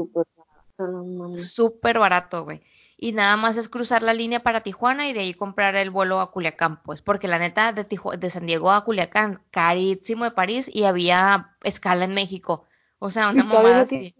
Súper 1.35 1.99
barato, 1.99 2.45
güey 2.45 2.61
y 3.01 3.13
nada 3.13 3.37
más 3.37 3.55
es 3.55 3.69
cruzar 3.69 4.03
la 4.03 4.13
línea 4.13 4.41
para 4.41 4.59
Tijuana 4.59 5.07
y 5.07 5.13
de 5.13 5.21
ahí 5.21 5.33
comprar 5.33 5.77
el 5.77 5.89
vuelo 5.89 6.19
a 6.19 6.31
Culiacán, 6.31 6.83
pues, 6.83 7.01
porque 7.01 7.29
la 7.29 7.39
neta 7.39 7.71
de, 7.71 7.85
de 7.85 8.29
San 8.29 8.45
Diego 8.45 8.71
a 8.71 8.83
Culiacán, 8.83 9.41
carísimo 9.51 10.25
de 10.25 10.31
París 10.31 10.69
y 10.71 10.83
había 10.83 11.55
escala 11.63 12.03
en 12.03 12.13
México. 12.13 12.65
O 12.99 13.09
sea, 13.09 13.29
una 13.29 13.45
mamada 13.45 13.81
así. 13.81 14.13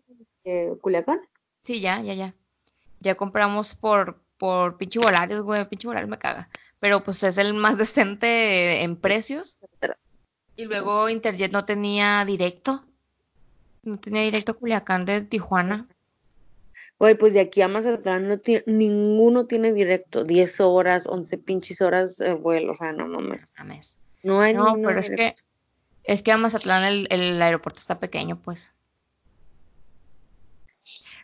Eh, 0.46 0.74
¿Culiacán? 0.80 1.20
Sí, 1.66 1.82
ya, 1.82 2.00
ya, 2.02 2.14
ya. 2.14 2.34
Ya 3.02 3.16
compramos 3.16 3.76
por, 3.76 4.22
por 4.38 4.78
pinche 4.78 5.00
Volaris, 5.00 5.42
güey, 5.42 5.68
pinche 5.68 5.90
Volaris 5.90 6.10
me 6.10 6.18
caga. 6.18 6.48
Pero 6.80 7.04
pues 7.04 7.22
es 7.24 7.38
el 7.38 7.54
más 7.56 7.78
decente 7.78 8.82
en 8.84 8.96
precios. 8.96 9.60
Y 10.56 10.64
luego 10.64 11.10
Interjet 11.10 11.52
no 11.52 11.66
tenía 11.66 12.24
directo. 12.24 12.86
No 13.84 14.00
tenía 14.00 14.22
directo 14.22 14.54
a 14.54 14.56
Culiacán 14.56 15.04
de 15.04 15.22
Tijuana. 15.22 15.90
Oye, 17.02 17.16
pues 17.16 17.34
de 17.34 17.40
aquí 17.40 17.62
a 17.62 17.70
Mazatlán 17.70 18.28
no 18.28 18.40
tiene, 18.40 18.64
ninguno 18.68 19.46
tiene 19.46 19.72
directo, 19.72 20.26
10 20.26 20.60
horas, 20.60 21.08
11 21.08 21.38
pinches 21.38 21.80
horas 21.80 22.18
de 22.18 22.34
vuelo, 22.34 22.74
o 22.74 22.76
sea, 22.76 22.92
no, 22.92 23.08
no 23.08 23.22
me. 23.22 23.40
No 24.22 24.42
hay 24.42 24.54
No, 24.54 24.76
pero 24.76 25.00
es 25.00 25.10
que, 25.10 25.36
es 26.04 26.22
que 26.22 26.34
a 26.34 26.38
Mazatlán 26.38 26.84
el, 26.84 27.08
el 27.10 27.42
aeropuerto 27.42 27.80
está 27.80 28.00
pequeño, 28.00 28.42
pues. 28.42 28.74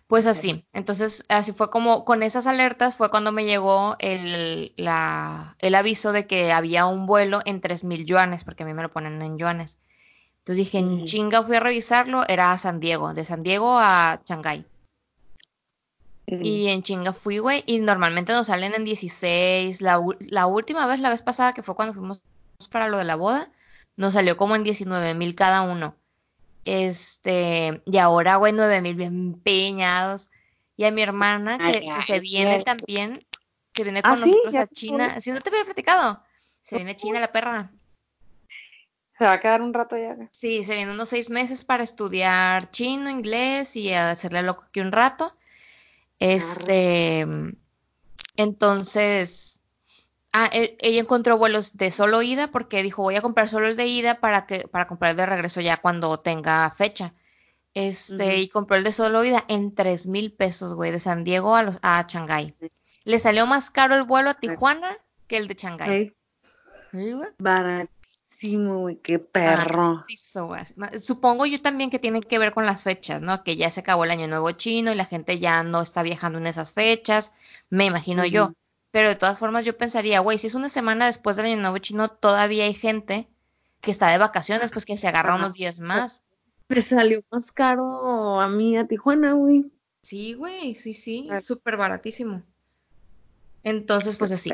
Pues 0.08 0.28
así, 0.28 0.66
entonces 0.72 1.26
así 1.28 1.52
fue 1.52 1.70
como 1.70 2.06
con 2.06 2.24
esas 2.24 2.48
alertas 2.48 2.96
fue 2.96 3.10
cuando 3.10 3.34
me 3.34 3.44
llegó 3.44 3.98
el, 4.00 4.72
la, 4.78 5.58
el 5.60 5.76
aviso 5.76 6.14
de 6.14 6.26
que 6.26 6.54
había 6.54 6.86
un 6.86 7.06
vuelo 7.06 7.40
en 7.44 7.60
3.000 7.60 8.06
yuanes, 8.06 8.46
porque 8.46 8.64
a 8.64 8.66
mí 8.66 8.74
me 8.74 8.84
lo 8.84 8.92
ponen 8.92 9.22
en 9.22 9.38
yuanes. 9.38 9.78
Entonces 10.38 10.58
dije, 10.58 10.78
en 10.78 11.04
chinga 11.04 11.44
fui 11.44 11.56
a 11.58 11.60
revisarlo, 11.60 12.24
era 12.30 12.54
a 12.54 12.58
San 12.60 12.80
Diego, 12.80 13.14
de 13.14 13.26
San 13.26 13.42
Diego 13.42 13.78
a 13.78 14.22
Shanghái. 14.26 14.64
Y 16.28 16.70
en 16.70 16.82
chinga 16.82 17.14
fui, 17.14 17.38
güey, 17.38 17.64
y 17.68 17.80
normalmente 17.80 18.34
nos 18.34 18.48
salen 18.48 18.74
en 18.74 18.84
16. 18.84 19.82
La, 19.82 20.02
la, 20.30 20.48
última 20.48 20.88
vez, 20.88 21.00
la 21.00 21.10
vez 21.10 21.22
pasada, 21.22 21.54
que 21.54 21.62
fue 21.62 21.76
cuando 21.76 21.94
fuimos 21.94 22.20
para 22.72 22.90
lo 22.90 22.98
de 22.98 23.04
la 23.04 23.16
boda, 23.16 23.50
nos 23.96 24.14
salió 24.14 24.36
como 24.36 24.56
en 24.56 24.64
19 24.64 25.14
mil 25.14 25.36
cada 25.36 25.62
uno. 25.62 25.96
Este, 26.66 27.82
y 27.86 27.98
ahora, 27.98 28.38
güey, 28.38 28.54
9 28.54 28.82
mil 28.82 28.96
bien 28.96 29.14
empeñados. 29.14 30.30
Y 30.78 30.84
a 30.84 30.92
mi 30.92 31.02
hermana, 31.02 31.58
que, 31.58 31.90
se 32.06 32.20
viene 32.20 32.64
también, 32.64 33.26
que 33.72 33.84
viene 33.84 34.02
¿Ah, 34.04 34.12
con 34.12 34.20
nosotros 34.20 34.56
a 34.56 34.68
China. 34.68 35.22
Si 35.22 35.32
no 35.32 35.40
te 35.40 35.50
había 35.50 35.64
platicado, 35.64 36.22
se 36.36 36.76
viene 36.76 36.92
a 36.92 36.96
China 36.96 37.20
la 37.20 37.32
perra. 37.32 37.72
Se 39.18 39.24
va 39.24 39.34
a 39.34 39.40
quedar 39.40 39.62
un 39.62 39.74
rato 39.74 39.96
ya. 39.96 40.18
Sí, 40.32 40.64
se 40.64 40.76
viene 40.76 40.92
unos 40.92 41.08
seis 41.08 41.30
meses 41.30 41.64
para 41.64 41.84
estudiar 41.84 42.70
chino, 42.72 43.10
inglés 43.10 43.78
y 43.78 43.94
hacerle 43.94 44.44
loco 44.44 44.66
aquí 44.68 44.82
un 44.82 44.92
rato. 44.92 45.34
Este, 46.20 47.26
entonces, 48.38 49.60
ah, 50.34 50.50
e, 50.54 50.78
ella 50.80 51.02
encontró 51.02 51.38
vuelos 51.38 51.78
de 51.78 51.92
solo 51.92 52.22
ida 52.22 52.48
porque 52.48 52.84
dijo, 52.84 53.04
voy 53.04 53.16
a 53.16 53.22
comprar 53.22 53.50
solo 53.50 53.68
el 53.68 53.76
de 53.76 53.88
ida 53.88 54.16
para 54.16 54.46
que 54.46 54.68
para 54.68 54.88
comprar 54.88 55.12
el 55.12 55.18
de 55.18 55.26
regreso 55.26 55.62
ya 55.62 55.78
cuando 55.78 56.20
tenga 56.20 56.70
fecha. 56.72 57.14
Este, 57.74 58.38
y 58.38 58.48
compró 58.48 58.78
el 58.78 58.86
de 58.86 58.94
solo 58.94 59.24
ida 59.26 59.44
en 59.50 59.76
tres 59.76 60.08
mil 60.08 60.32
pesos, 60.32 60.74
güey, 60.74 60.92
de 60.92 61.00
San 61.00 61.26
Diego 61.26 61.56
a 61.56 61.64
los 61.64 61.80
a 61.82 62.06
Shanghái. 62.08 62.56
Le 63.04 63.20
salió 63.20 63.46
más 63.46 63.70
caro 63.70 63.96
el 63.96 64.04
vuelo 64.04 64.30
a 64.30 64.36
Tijuana 64.36 64.98
que 65.28 65.38
el 65.38 65.48
de 65.48 65.56
Shanghái. 65.56 66.16
Barato 67.38 67.95
qué 69.04 69.20
perro. 69.20 70.06
Supongo 71.00 71.46
yo 71.46 71.62
también 71.62 71.90
que 71.90 72.00
tiene 72.00 72.22
que 72.22 72.40
ver 72.40 72.54
con 72.54 72.66
las 72.66 72.84
fechas, 72.84 73.22
¿no? 73.22 73.44
Que 73.44 73.56
ya 73.56 73.70
se 73.72 73.80
acabó 73.82 74.04
el 74.04 74.12
año 74.12 74.28
nuevo 74.28 74.52
chino 74.52 74.92
y 74.92 74.96
la 74.96 75.06
gente 75.06 75.40
ya 75.40 75.64
no 75.64 75.82
está 75.82 76.04
viajando 76.04 76.40
en 76.40 76.48
esas 76.48 76.74
fechas, 76.74 77.34
me 77.70 77.86
imagino 77.86 78.26
yo. 78.26 78.54
Pero 78.92 79.10
de 79.10 79.16
todas 79.16 79.40
formas 79.40 79.66
yo 79.66 79.78
pensaría, 79.78 80.20
güey, 80.20 80.38
si 80.38 80.48
es 80.48 80.56
una 80.56 80.70
semana 80.70 81.08
después 81.08 81.36
del 81.36 81.48
año 81.48 81.58
nuevo 81.58 81.78
chino, 81.80 82.08
todavía 82.10 82.66
hay 82.66 82.74
gente 82.74 83.28
que 83.82 83.92
está 83.92 84.10
de 84.10 84.18
vacaciones, 84.18 84.72
pues 84.72 84.86
que 84.86 84.98
se 84.98 85.08
agarra 85.08 85.36
unos 85.36 85.54
días 85.54 85.80
más. 85.80 86.24
Me 86.70 86.82
salió 86.82 87.24
más 87.30 87.52
caro 87.52 88.40
a 88.40 88.48
mí 88.48 88.78
a 88.78 88.88
Tijuana, 88.88 89.34
güey. 89.34 89.66
Sí, 90.02 90.34
güey, 90.34 90.76
sí, 90.76 90.94
sí, 90.94 91.30
súper 91.42 91.78
baratísimo. 91.78 92.42
Entonces, 93.64 94.16
pues 94.16 94.32
así. 94.32 94.52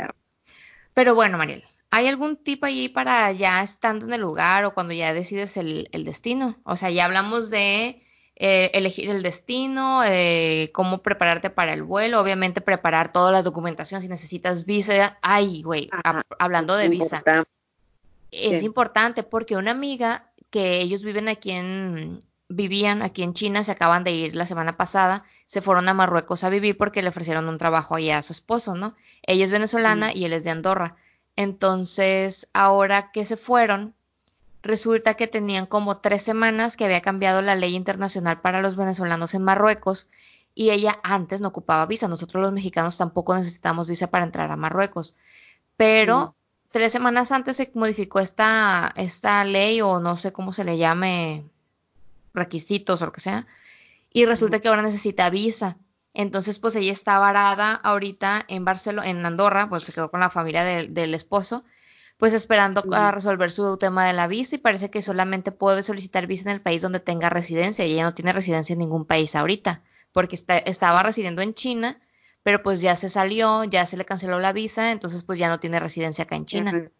Pero 0.93 1.15
bueno, 1.15 1.37
Mariel, 1.37 1.63
¿Hay 1.93 2.07
algún 2.07 2.37
tip 2.37 2.63
allí 2.63 2.87
para 2.87 3.31
ya 3.33 3.61
estando 3.61 4.05
en 4.05 4.13
el 4.13 4.21
lugar 4.21 4.63
o 4.63 4.73
cuando 4.73 4.93
ya 4.93 5.13
decides 5.13 5.57
el, 5.57 5.89
destino? 6.05 6.57
O 6.63 6.77
sea, 6.77 6.89
ya 6.89 7.03
hablamos 7.03 7.49
de 7.49 8.01
eh, 8.37 8.71
elegir 8.73 9.09
el 9.09 9.21
destino, 9.21 10.01
eh, 10.05 10.71
cómo 10.73 11.03
prepararte 11.03 11.49
para 11.49 11.73
el 11.73 11.83
vuelo, 11.83 12.21
obviamente 12.21 12.61
preparar 12.61 13.11
toda 13.11 13.33
la 13.33 13.43
documentación 13.43 14.01
si 14.01 14.07
necesitas 14.07 14.65
visa. 14.65 15.17
Ay, 15.21 15.63
güey, 15.63 15.89
hablando 16.39 16.77
de 16.77 16.87
visa. 16.87 17.21
Es 18.31 18.63
importante 18.63 19.23
porque 19.23 19.57
una 19.57 19.71
amiga 19.71 20.31
que 20.49 20.79
ellos 20.79 21.03
viven 21.03 21.27
aquí 21.27 21.51
en, 21.51 22.21
vivían 22.47 23.01
aquí 23.01 23.23
en 23.23 23.33
China, 23.33 23.65
se 23.65 23.71
acaban 23.73 24.05
de 24.05 24.11
ir 24.11 24.35
la 24.35 24.45
semana 24.45 24.77
pasada, 24.77 25.25
se 25.45 25.61
fueron 25.61 25.89
a 25.89 25.93
Marruecos 25.93 26.45
a 26.45 26.49
vivir 26.49 26.77
porque 26.77 27.01
le 27.01 27.09
ofrecieron 27.09 27.49
un 27.49 27.57
trabajo 27.57 27.95
allá 27.95 28.19
a 28.19 28.23
su 28.23 28.31
esposo, 28.31 28.75
¿no? 28.75 28.95
Ella 29.23 29.43
es 29.43 29.51
venezolana 29.51 30.13
y 30.13 30.23
él 30.23 30.31
es 30.31 30.45
de 30.45 30.51
Andorra. 30.51 30.95
Entonces, 31.35 32.49
ahora 32.53 33.11
que 33.11 33.25
se 33.25 33.37
fueron, 33.37 33.95
resulta 34.61 35.15
que 35.15 35.27
tenían 35.27 35.65
como 35.65 35.97
tres 35.97 36.21
semanas 36.21 36.77
que 36.77 36.85
había 36.85 37.01
cambiado 37.01 37.41
la 37.41 37.55
ley 37.55 37.75
internacional 37.75 38.41
para 38.41 38.61
los 38.61 38.75
venezolanos 38.75 39.33
en 39.33 39.43
Marruecos 39.43 40.07
y 40.53 40.69
ella 40.71 40.99
antes 41.03 41.41
no 41.41 41.47
ocupaba 41.49 41.85
visa. 41.85 42.07
Nosotros 42.07 42.41
los 42.41 42.51
mexicanos 42.51 42.97
tampoco 42.97 43.35
necesitamos 43.35 43.87
visa 43.87 44.07
para 44.07 44.25
entrar 44.25 44.51
a 44.51 44.55
Marruecos. 44.55 45.15
Pero 45.77 46.35
tres 46.71 46.91
semanas 46.91 47.31
antes 47.31 47.57
se 47.57 47.71
modificó 47.73 48.19
esta, 48.19 48.91
esta 48.95 49.43
ley 49.43 49.81
o 49.81 49.99
no 49.99 50.17
sé 50.17 50.31
cómo 50.31 50.53
se 50.53 50.63
le 50.63 50.77
llame, 50.77 51.45
requisitos 52.33 53.01
o 53.01 53.05
lo 53.05 53.11
que 53.11 53.21
sea, 53.21 53.47
y 54.11 54.25
resulta 54.25 54.59
que 54.59 54.67
ahora 54.67 54.81
necesita 54.81 55.29
visa. 55.29 55.77
Entonces, 56.13 56.59
pues 56.59 56.75
ella 56.75 56.91
está 56.91 57.19
varada 57.19 57.73
ahorita 57.73 58.43
en 58.47 58.65
Barcelona, 58.65 59.09
en 59.09 59.25
Andorra, 59.25 59.69
pues 59.69 59.83
se 59.83 59.93
quedó 59.93 60.11
con 60.11 60.19
la 60.19 60.29
familia 60.29 60.63
del 60.63 61.13
esposo, 61.13 61.63
pues 62.17 62.33
esperando 62.33 62.83
a 62.93 63.11
resolver 63.11 63.49
su 63.49 63.77
tema 63.77 64.05
de 64.05 64.13
la 64.13 64.27
visa 64.27 64.55
y 64.55 64.59
parece 64.59 64.89
que 64.89 65.01
solamente 65.01 65.51
puede 65.51 65.83
solicitar 65.83 66.27
visa 66.27 66.49
en 66.49 66.55
el 66.55 66.61
país 66.61 66.81
donde 66.81 66.99
tenga 66.99 67.29
residencia 67.29 67.85
y 67.85 67.93
ella 67.93 68.03
no 68.03 68.13
tiene 68.13 68.33
residencia 68.33 68.73
en 68.73 68.79
ningún 68.79 69.05
país 69.05 69.35
ahorita, 69.35 69.81
porque 70.11 70.37
estaba 70.65 71.01
residiendo 71.01 71.41
en 71.41 71.53
China, 71.53 71.97
pero 72.43 72.61
pues 72.61 72.81
ya 72.81 72.95
se 72.95 73.09
salió, 73.09 73.63
ya 73.63 73.85
se 73.85 73.97
le 73.97 74.05
canceló 74.05 74.39
la 74.39 74.51
visa, 74.51 74.91
entonces 74.91 75.23
pues 75.23 75.39
ya 75.39 75.47
no 75.47 75.59
tiene 75.59 75.79
residencia 75.79 76.25
acá 76.25 76.35
en 76.35 76.45
China. 76.45 76.91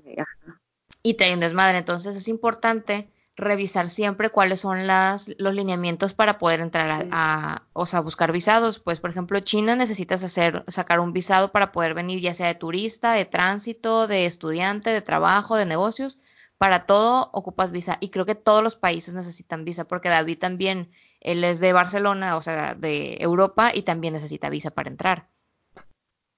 Y 1.03 1.16
trae 1.16 1.34
un 1.34 1.39
desmadre, 1.39 1.80
entonces 1.80 2.16
es 2.16 2.28
importante 2.28 3.12
revisar 3.41 3.89
siempre 3.89 4.29
cuáles 4.29 4.61
son 4.61 4.87
las, 4.87 5.35
los 5.37 5.55
lineamientos 5.55 6.13
para 6.13 6.37
poder 6.37 6.61
entrar 6.61 7.07
a, 7.11 7.63
o 7.73 7.85
sea, 7.85 7.99
buscar 7.99 8.31
visados. 8.31 8.79
Pues, 8.79 8.99
por 8.99 9.09
ejemplo, 9.09 9.39
China 9.39 9.75
necesitas 9.75 10.23
hacer, 10.23 10.63
sacar 10.67 10.99
un 10.99 11.11
visado 11.11 11.51
para 11.51 11.71
poder 11.71 11.93
venir 11.93 12.21
ya 12.21 12.33
sea 12.33 12.47
de 12.47 12.55
turista, 12.55 13.13
de 13.13 13.25
tránsito, 13.25 14.07
de 14.07 14.25
estudiante, 14.25 14.91
de 14.91 15.01
trabajo, 15.01 15.57
de 15.57 15.65
negocios. 15.65 16.19
Para 16.57 16.85
todo 16.85 17.29
ocupas 17.33 17.71
visa. 17.71 17.97
Y 17.99 18.09
creo 18.09 18.25
que 18.25 18.35
todos 18.35 18.63
los 18.63 18.75
países 18.75 19.15
necesitan 19.15 19.65
visa, 19.65 19.85
porque 19.85 20.09
David 20.09 20.37
también, 20.37 20.91
él 21.19 21.43
es 21.43 21.59
de 21.59 21.73
Barcelona, 21.73 22.37
o 22.37 22.41
sea, 22.43 22.75
de 22.75 23.17
Europa, 23.19 23.71
y 23.73 23.81
también 23.81 24.13
necesita 24.13 24.49
visa 24.51 24.69
para 24.69 24.89
entrar. 24.89 25.27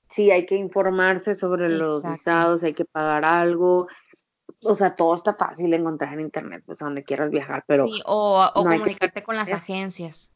Sí, 0.09 0.31
hay 0.31 0.45
que 0.45 0.55
informarse 0.55 1.35
sobre 1.35 1.69
los 1.69 2.03
visados, 2.03 2.63
hay 2.63 2.73
que 2.73 2.85
pagar 2.85 3.25
algo, 3.25 3.87
o 4.61 4.75
sea, 4.75 4.95
todo 4.95 5.13
está 5.13 5.33
fácil 5.33 5.71
de 5.71 5.77
encontrar 5.77 6.13
en 6.13 6.21
internet, 6.21 6.63
pues 6.65 6.81
a 6.81 6.85
donde 6.85 7.03
quieras 7.03 7.31
viajar, 7.31 7.63
pero... 7.67 7.87
Sí, 7.87 8.01
o, 8.05 8.49
comunicarte 8.53 9.23
con 9.23 9.35
las 9.35 9.51
agencias. 9.51 10.31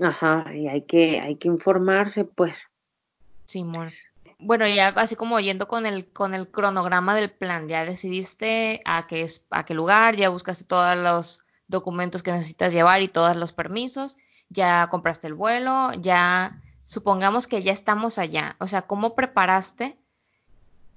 Ajá, 0.00 0.54
y 0.54 0.68
hay 0.68 0.82
que, 0.82 1.20
hay 1.20 1.36
que 1.36 1.48
informarse, 1.48 2.24
pues. 2.24 2.68
Simón. 3.46 3.92
bueno, 4.38 4.66
ya 4.66 4.88
así 4.88 5.16
como 5.16 5.38
yendo 5.40 5.68
con 5.68 5.84
el, 5.84 6.10
con 6.10 6.34
el 6.34 6.48
cronograma 6.48 7.14
del 7.14 7.30
plan, 7.30 7.68
ya 7.68 7.84
decidiste 7.84 8.80
a 8.84 9.06
qué, 9.06 9.22
es, 9.22 9.44
a 9.50 9.64
qué 9.64 9.74
lugar, 9.74 10.16
ya 10.16 10.30
buscaste 10.30 10.64
todos 10.64 10.96
los 10.96 11.44
documentos 11.68 12.22
que 12.22 12.32
necesitas 12.32 12.72
llevar 12.72 13.02
y 13.02 13.08
todos 13.08 13.36
los 13.36 13.52
permisos, 13.52 14.16
ya 14.48 14.88
compraste 14.90 15.26
el 15.26 15.34
vuelo, 15.34 15.92
ya 15.98 16.60
supongamos 16.84 17.46
que 17.46 17.62
ya 17.62 17.72
estamos 17.72 18.18
allá. 18.18 18.56
O 18.60 18.66
sea, 18.66 18.82
¿cómo 18.82 19.14
preparaste 19.14 19.98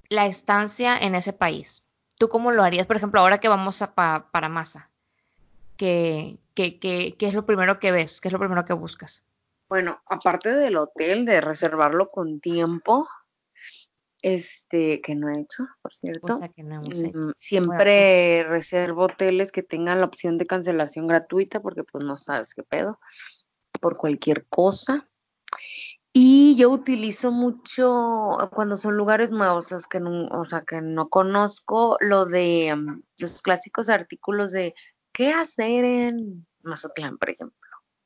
la 0.08 0.26
estancia 0.26 0.96
en 0.96 1.14
ese 1.14 1.32
país? 1.32 1.85
¿Tú 2.18 2.28
cómo 2.28 2.50
lo 2.50 2.62
harías, 2.62 2.86
por 2.86 2.96
ejemplo, 2.96 3.20
ahora 3.20 3.38
que 3.38 3.48
vamos 3.48 3.82
a 3.82 3.94
para 3.94 4.48
Masa? 4.48 4.90
¿Qué, 5.76 6.38
qué, 6.54 6.78
qué, 6.78 7.14
¿Qué 7.18 7.26
es 7.26 7.34
lo 7.34 7.44
primero 7.44 7.78
que 7.78 7.92
ves? 7.92 8.20
¿Qué 8.20 8.28
es 8.28 8.32
lo 8.32 8.38
primero 8.38 8.64
que 8.64 8.72
buscas? 8.72 9.24
Bueno, 9.68 10.00
aparte 10.06 10.50
del 10.50 10.76
hotel, 10.76 11.24
de 11.26 11.40
reservarlo 11.40 12.10
con 12.10 12.40
tiempo, 12.40 13.06
este, 14.22 15.00
que 15.02 15.14
no 15.14 15.28
he 15.28 15.40
hecho, 15.40 15.66
por 15.82 15.92
cierto. 15.92 16.32
O 16.32 16.36
sea, 16.36 16.48
que 16.48 16.62
no 16.62 16.76
hemos 16.76 17.02
hecho. 17.02 17.18
Mm, 17.18 17.32
siempre 17.38 18.44
reservo 18.44 19.04
hoteles 19.04 19.52
que 19.52 19.62
tengan 19.62 19.98
la 19.98 20.06
opción 20.06 20.38
de 20.38 20.46
cancelación 20.46 21.06
gratuita, 21.06 21.60
porque 21.60 21.84
pues 21.84 22.04
no 22.04 22.16
sabes 22.16 22.54
qué 22.54 22.62
pedo, 22.62 22.98
por 23.80 23.96
cualquier 23.96 24.46
cosa. 24.46 25.08
Y 26.18 26.56
yo 26.56 26.70
utilizo 26.70 27.30
mucho 27.30 28.38
cuando 28.54 28.78
son 28.78 28.96
lugares 28.96 29.30
nuevos, 29.30 29.70
o 29.70 29.78
sea, 29.80 29.88
que 29.90 30.00
no, 30.00 30.28
o 30.28 30.46
sea, 30.46 30.62
que 30.62 30.80
no 30.80 31.10
conozco, 31.10 31.98
lo 32.00 32.24
de 32.24 32.74
mm, 32.74 33.02
los 33.18 33.42
clásicos 33.42 33.90
artículos 33.90 34.50
de 34.50 34.74
qué 35.12 35.34
hacer 35.34 35.84
en 35.84 36.46
Mazatlán, 36.62 37.18
por 37.18 37.28
ejemplo. 37.28 37.58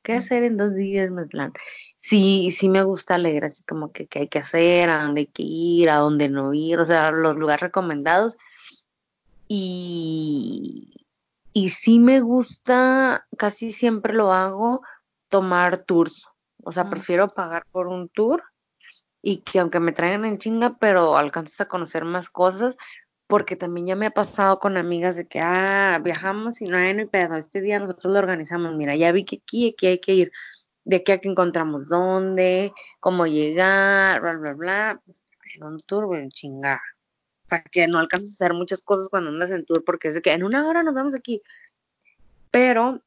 ¿Qué 0.03 0.11
hacer 0.15 0.43
en 0.43 0.57
dos 0.57 0.75
días, 0.75 1.09
Mazatlán? 1.09 1.53
Sí, 1.99 2.51
sí 2.51 2.67
me 2.67 2.83
gusta 2.83 3.17
leer, 3.17 3.45
así 3.45 3.63
como 3.63 3.93
que 3.93 4.07
qué 4.07 4.19
hay 4.19 4.27
que 4.27 4.39
hacer, 4.39 4.89
a 4.89 5.03
dónde 5.05 5.21
hay 5.21 5.27
que 5.27 5.43
ir, 5.43 5.89
a 5.89 5.99
dónde 5.99 6.27
no 6.27 6.53
ir, 6.53 6.79
o 6.79 6.85
sea, 6.85 7.11
los 7.11 7.37
lugares 7.37 7.61
recomendados. 7.61 8.35
Y, 9.47 11.05
y 11.53 11.69
sí 11.69 11.99
me 11.99 12.19
gusta, 12.19 13.25
casi 13.37 13.71
siempre 13.71 14.13
lo 14.13 14.33
hago, 14.33 14.81
tomar 15.29 15.85
tours. 15.85 16.27
O 16.63 16.71
sea, 16.71 16.89
prefiero 16.89 17.27
pagar 17.27 17.65
por 17.71 17.87
un 17.87 18.09
tour 18.09 18.43
y 19.21 19.37
que 19.37 19.59
aunque 19.59 19.79
me 19.79 19.91
traigan 19.91 20.25
en 20.25 20.37
chinga, 20.37 20.77
pero 20.79 21.15
alcances 21.15 21.59
a 21.61 21.67
conocer 21.67 22.05
más 22.05 22.29
cosas, 22.29 22.77
porque 23.27 23.55
también 23.55 23.87
ya 23.87 23.95
me 23.95 24.07
ha 24.07 24.11
pasado 24.11 24.59
con 24.59 24.77
amigas 24.77 25.15
de 25.15 25.27
que, 25.27 25.39
ah, 25.39 25.99
viajamos 26.03 26.61
y 26.61 26.65
no 26.65 26.77
hay 26.77 26.93
ni 26.93 27.05
pedo, 27.05 27.37
este 27.37 27.61
día 27.61 27.79
nosotros 27.79 28.13
lo 28.13 28.19
organizamos, 28.19 28.75
mira, 28.75 28.95
ya 28.95 29.11
vi 29.11 29.25
que 29.25 29.37
aquí, 29.37 29.69
aquí 29.69 29.87
hay 29.87 29.99
que 29.99 30.13
ir, 30.13 30.31
de 30.83 30.97
aquí 30.97 31.11
a 31.11 31.19
que 31.19 31.29
encontramos 31.29 31.87
dónde, 31.87 32.73
cómo 32.99 33.27
llegar, 33.27 34.21
bla, 34.21 34.33
bla, 34.33 34.53
bla, 34.53 35.01
pues, 35.05 35.21
en 35.55 35.63
un 35.63 35.79
tour, 35.81 36.05
bueno, 36.07 36.29
chinga. 36.29 36.81
O 37.45 37.49
sea, 37.49 37.63
que 37.63 37.87
no 37.87 37.99
alcanzas 37.99 38.31
a 38.31 38.45
hacer 38.45 38.53
muchas 38.53 38.81
cosas 38.81 39.09
cuando 39.09 39.29
andas 39.29 39.51
en 39.51 39.65
tour, 39.65 39.83
porque 39.85 40.09
es 40.09 40.15
de 40.15 40.21
que 40.21 40.31
en 40.31 40.43
una 40.43 40.67
hora 40.67 40.83
nos 40.83 40.95
vamos 40.95 41.15
aquí. 41.15 41.41
Pero 42.49 43.01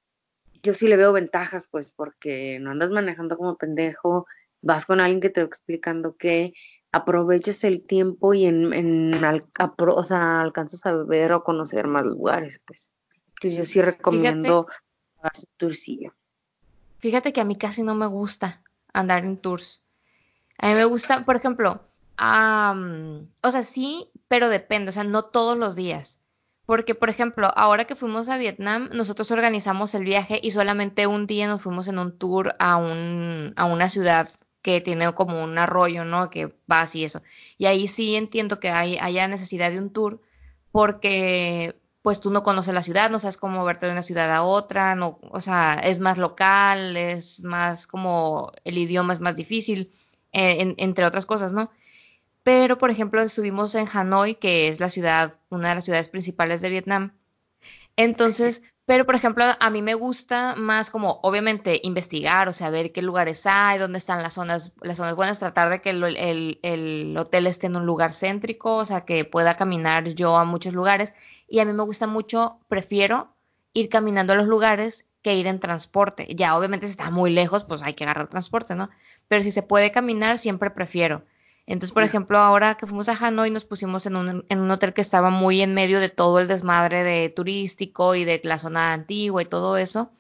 yo 0.65 0.73
sí 0.73 0.89
le 0.89 0.97
veo 0.97 1.13
ventajas, 1.13 1.69
pues, 1.71 1.93
porque 1.93 2.59
no 2.59 2.71
andas 2.71 2.91
manejando 2.91 3.37
como 3.37 3.57
pendejo, 3.57 4.27
vas 4.63 4.87
con 4.87 5.01
alguien 5.01 5.21
que 5.21 5.29
te 5.29 5.43
va 5.43 5.47
explicando 5.47 6.17
que 6.17 6.55
aproveches 6.91 7.65
el 7.65 7.85
tiempo 7.87 8.35
y 8.35 8.47
en, 8.47 8.73
en 8.73 9.13
o 9.15 10.03
sea, 10.03 10.41
alcanzas 10.41 10.87
a 10.87 10.93
ver 10.93 11.33
o 11.33 11.45
conocer 11.45 11.87
más 11.87 12.05
lugares, 12.05 12.61
pues. 12.67 12.91
Entonces 13.35 13.59
yo 13.59 13.65
sí 13.65 13.83
recomiendo 13.83 14.67
un 15.23 15.31
tourcillo. 15.59 16.15
Fíjate 16.99 17.33
que 17.33 17.41
a 17.43 17.45
mí 17.45 17.57
casi 17.57 17.83
no 17.83 17.95
me 17.95 18.07
gusta 18.07 18.63
andar 18.93 19.25
en 19.25 19.37
tours. 19.37 19.83
A 20.59 20.69
mí 20.69 20.75
me 20.75 20.85
gusta, 20.85 21.25
por 21.25 21.37
ejemplo, 21.37 21.83
o 22.17 23.51
sea, 23.51 23.63
sí, 23.63 24.09
pero 24.29 24.49
depende, 24.49 24.91
o 24.91 24.93
sea, 24.93 25.05
no 25.05 25.25
todos 25.25 25.59
los 25.59 25.77
días. 25.77 26.21
Porque, 26.67 26.95
por 26.95 27.11
ejemplo, 27.11 27.51
ahora 27.57 27.85
que 27.85 27.95
fuimos 27.95 28.29
a 28.29 28.39
Vietnam, 28.39 28.89
nosotros 28.93 29.31
organizamos 29.31 29.95
el 29.95 30.05
viaje 30.05 30.41
y 30.43 30.51
solamente 30.53 31.07
un 31.07 31.27
día 31.27 31.47
nos 31.47 31.63
fuimos 31.63 31.89
en 31.89 31.99
un 31.99 32.17
tour 32.17 32.55
a, 32.59 32.77
un, 32.77 33.53
a 33.57 33.67
una 33.67 33.91
ciudad 33.91 34.29
que 34.63 34.81
tiene 34.81 35.13
como 35.13 35.45
un 35.45 35.59
arroyo, 35.59 36.07
¿no? 36.07 36.31
Que 36.31 36.47
va 36.71 36.81
así 36.81 37.05
eso. 37.05 37.23
Y 37.59 37.67
ahí 37.67 37.87
sí 37.87 38.17
entiendo 38.17 38.61
que 38.61 38.71
hay, 38.71 38.97
haya 38.99 39.29
necesidad 39.29 39.71
de 39.71 39.79
un 39.79 39.91
tour 39.93 40.23
porque 40.73 41.79
pues 42.01 42.21
tú 42.21 42.31
no 42.31 42.43
conoces 42.43 42.75
la 42.75 42.83
ciudad, 42.83 43.11
no 43.11 43.19
sabes 43.19 43.37
cómo 43.37 43.59
moverte 43.59 43.87
de 43.87 43.93
una 43.93 44.03
ciudad 44.03 44.31
a 44.31 44.43
otra, 44.43 44.95
no, 44.95 45.19
o 45.31 45.41
sea, 45.41 45.75
es 45.83 46.01
más 46.01 46.19
local, 46.19 46.97
es 46.97 47.43
más 47.43 47.87
como 47.87 48.53
el 48.65 48.77
idioma 48.77 49.13
es 49.13 49.21
más 49.21 49.37
difícil, 49.37 49.91
eh, 50.33 50.75
entre 50.79 51.07
otras 51.07 51.27
cosas, 51.27 51.53
¿no? 51.53 51.71
Pero, 52.45 52.79
por 52.79 52.91
ejemplo, 52.91 53.21
estuvimos 53.21 53.75
en 53.75 53.89
Hanoi, 53.93 54.37
que 54.37 54.69
es 54.69 54.79
la 54.79 54.91
ciudad, 54.91 55.41
una 55.51 55.71
de 55.71 55.75
las 55.77 55.85
ciudades 55.85 56.09
principales 56.09 56.61
de 56.61 56.71
Vietnam. 56.71 57.13
Entonces, 57.97 58.63
pero 58.87 59.07
por 59.07 59.15
ejemplo, 59.15 59.45
a 59.59 59.71
mí 59.71 59.81
me 59.81 59.95
gusta 59.95 60.55
más 60.57 60.91
como, 60.91 61.21
obviamente, 61.23 61.81
investigar, 61.85 62.49
o 62.49 62.53
sea, 62.53 62.69
ver 62.69 62.93
qué 62.93 63.01
lugares 63.01 63.47
hay, 63.47 63.79
dónde 63.79 63.99
están 63.99 64.23
las 64.23 64.35
zonas, 64.35 64.73
las 64.83 64.99
zonas 64.99 65.15
buenas, 65.15 65.39
tratar 65.39 65.71
de 65.71 65.81
que 65.81 65.91
el, 65.91 66.59
el, 66.63 67.17
hotel 67.17 67.47
esté 67.47 67.69
en 67.69 67.77
un 67.77 67.87
lugar 67.87 68.13
céntrico, 68.13 68.77
o 68.77 68.85
sea, 68.85 69.07
que 69.07 69.25
pueda 69.25 69.57
caminar 69.57 70.09
yo 70.11 70.37
a 70.37 70.45
muchos 70.45 70.75
lugares. 70.75 71.15
Y 71.49 71.61
a 71.61 71.65
mí 71.65 71.73
me 71.73 71.83
gusta 71.83 72.07
mucho, 72.07 72.61
prefiero 72.69 73.35
ir 73.73 73.89
caminando 73.89 74.35
a 74.35 74.37
los 74.37 74.47
lugares 74.47 75.07
que 75.23 75.35
ir 75.35 75.47
en 75.47 75.61
transporte. 75.61 76.27
Ya, 76.35 76.57
obviamente, 76.57 76.87
si 76.87 76.91
está 76.93 77.11
muy 77.11 77.31
lejos, 77.31 77.65
pues 77.65 77.81
hay 77.83 77.95
que 77.95 78.05
agarrar 78.05 78.29
transporte, 78.29 78.75
¿no? 78.75 78.91
Pero 79.29 79.43
si 79.43 79.51
se 79.51 79.63
puede 79.63 79.93
caminar, 79.93 80.37
siempre 80.37 80.71
prefiero. 80.71 81.25
Entonces, 81.67 81.93
por 81.93 82.03
ejemplo, 82.03 82.39
ahora 82.39 82.75
que 82.75 82.87
fuimos 82.87 83.09
a 83.09 83.17
Hanoi 83.17 83.51
nos 83.51 83.65
pusimos 83.65 84.05
en 84.05 84.17
un, 84.17 84.45
en 84.49 84.61
un 84.61 84.71
hotel 84.71 84.93
que 84.93 85.01
estaba 85.01 85.31
muy 85.31 85.63
en 85.63 85.73
medio 85.73 85.99
de 85.99 86.11
todo 86.11 86.39
el 86.39 86.47
desmadre 86.47 87.05
de 87.05 87.31
turístico 87.31 88.15
y 88.15 88.25
de 88.25 88.41
la 88.45 88.59
zona 88.59 88.93
antigua 88.93 89.41
y 89.41 89.47
todo 89.47 89.79
eso. 89.79 90.11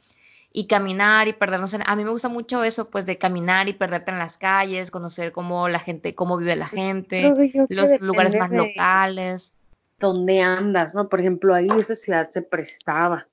Y 0.53 0.66
caminar 0.66 1.28
y 1.28 1.34
perdernos 1.34 1.74
en... 1.74 1.82
A 1.86 1.97
mí 1.97 2.05
me 2.05 2.11
gusta 2.11 2.28
mucho 2.28 2.64
eso, 2.64 2.88
pues 2.88 3.05
de 3.05 3.18
caminar 3.18 3.68
y 3.68 3.74
perderte 3.74 4.12
en 4.12 4.18
las 4.18 4.38
calles, 4.38 4.90
conocer 4.90 5.32
cómo 5.32 5.68
la 5.68 5.80
gente, 5.80 6.14
cómo 6.14 6.38
vive 6.38 6.57
la 6.57 6.68
gente, 6.68 7.34
los 7.68 8.01
lugares 8.01 8.36
más 8.38 8.51
locales. 8.51 9.53
Dónde 9.99 10.40
andas, 10.40 10.95
¿no? 10.95 11.09
Por 11.09 11.20
ejemplo, 11.20 11.55
ahí 11.55 11.68
esa 11.78 11.97
ciudad 11.97 12.30
se 12.30 12.40
prestaba. 12.40 13.26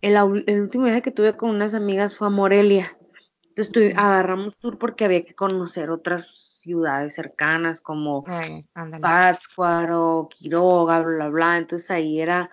El, 0.00 0.44
el 0.46 0.60
último 0.60 0.84
viaje 0.84 1.02
que 1.02 1.10
tuve 1.10 1.36
con 1.36 1.50
unas 1.50 1.74
amigas 1.74 2.16
fue 2.16 2.28
a 2.28 2.30
Morelia. 2.30 2.96
Entonces 3.48 3.96
agarramos 3.96 4.54
tour 4.56 4.78
porque 4.78 5.04
había 5.04 5.24
que 5.24 5.34
conocer 5.34 5.90
otras 5.90 6.45
ciudades 6.66 7.14
cercanas 7.14 7.80
como 7.80 8.24
Pátzcuaro, 9.00 10.28
Quiroga, 10.28 11.00
bla, 11.00 11.14
bla, 11.16 11.28
bla. 11.28 11.58
Entonces 11.58 11.90
ahí 11.92 12.20
era, 12.20 12.50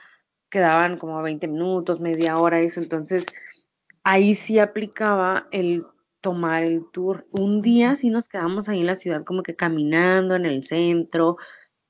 quedaban 0.50 0.98
como 0.98 1.22
20 1.22 1.48
minutos, 1.48 2.00
media 2.00 2.38
hora, 2.38 2.60
eso. 2.60 2.80
Entonces 2.80 3.26
ahí 4.04 4.36
sí 4.36 4.60
aplicaba 4.60 5.48
el 5.52 5.84
tomar 6.22 6.64
el 6.64 6.86
tour. 6.92 7.26
Un 7.32 7.64
día 7.64 7.96
sí 7.96 8.10
nos 8.10 8.30
quedamos 8.30 8.70
ahí 8.70 8.82
en 8.82 8.88
la 8.88 8.96
ciudad 8.96 9.24
como 9.24 9.42
que 9.42 9.56
caminando 9.56 10.36
en 10.36 10.46
el 10.46 10.64
centro, 10.64 11.38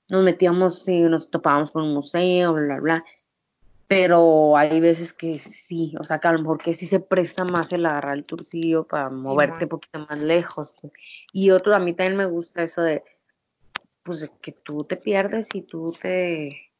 nos 0.10 0.24
metíamos, 0.24 0.88
y 0.88 1.02
nos 1.02 1.30
topábamos 1.30 1.72
con 1.72 1.84
un 1.84 1.94
museo, 1.94 2.54
bla, 2.54 2.64
bla, 2.64 2.80
bla 2.80 3.06
pero 3.94 4.58
hay 4.58 4.80
veces 4.80 5.14
que 5.14 5.38
sí, 5.38 5.94
o 6.00 6.04
sea, 6.04 6.18
que 6.18 6.28
a 6.28 6.32
lo 6.32 6.40
mejor 6.40 6.58
que 6.58 6.74
sí 6.74 6.88
se 6.88 7.00
presta 7.00 7.46
más 7.46 7.72
el 7.72 7.86
agarrar 7.86 8.18
el 8.18 8.26
turcillo 8.26 8.88
para 8.88 9.12
moverte 9.12 9.66
un 9.66 9.70
poquito 9.70 10.00
más 10.00 10.18
lejos. 10.18 10.76
Pues. 10.82 10.92
Y 11.32 11.52
otro, 11.52 11.76
a 11.76 11.80
mí 11.80 11.94
también 11.94 12.18
me 12.18 12.26
gusta 12.26 12.64
eso 12.64 12.82
de, 12.82 13.04
pues, 14.02 14.28
que 14.42 14.52
tú 14.52 14.84
te 14.84 14.98
pierdes 14.98 15.50
y 15.54 15.62
tú 15.62 15.96
te 16.02 16.72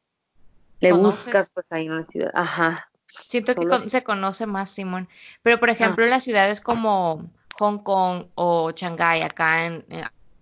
le 0.80 0.92
buscas, 0.92 1.50
pues, 1.50 1.66
ahí 1.70 1.86
en 1.86 1.98
la 1.98 2.04
ciudad. 2.04 2.32
Ajá. 2.34 2.90
Siento 3.24 3.54
que 3.54 3.88
se 3.88 4.02
conoce 4.02 4.46
más, 4.46 4.70
Simón. 4.70 5.08
Pero, 5.44 5.60
por 5.60 5.70
ejemplo, 5.70 6.02
en 6.02 6.10
las 6.10 6.24
ciudades 6.24 6.60
como 6.60 7.30
Hong 7.54 7.78
Kong 7.78 8.24
o 8.34 8.72
Shanghái, 8.72 9.22
acá 9.22 9.66
en, 9.66 9.84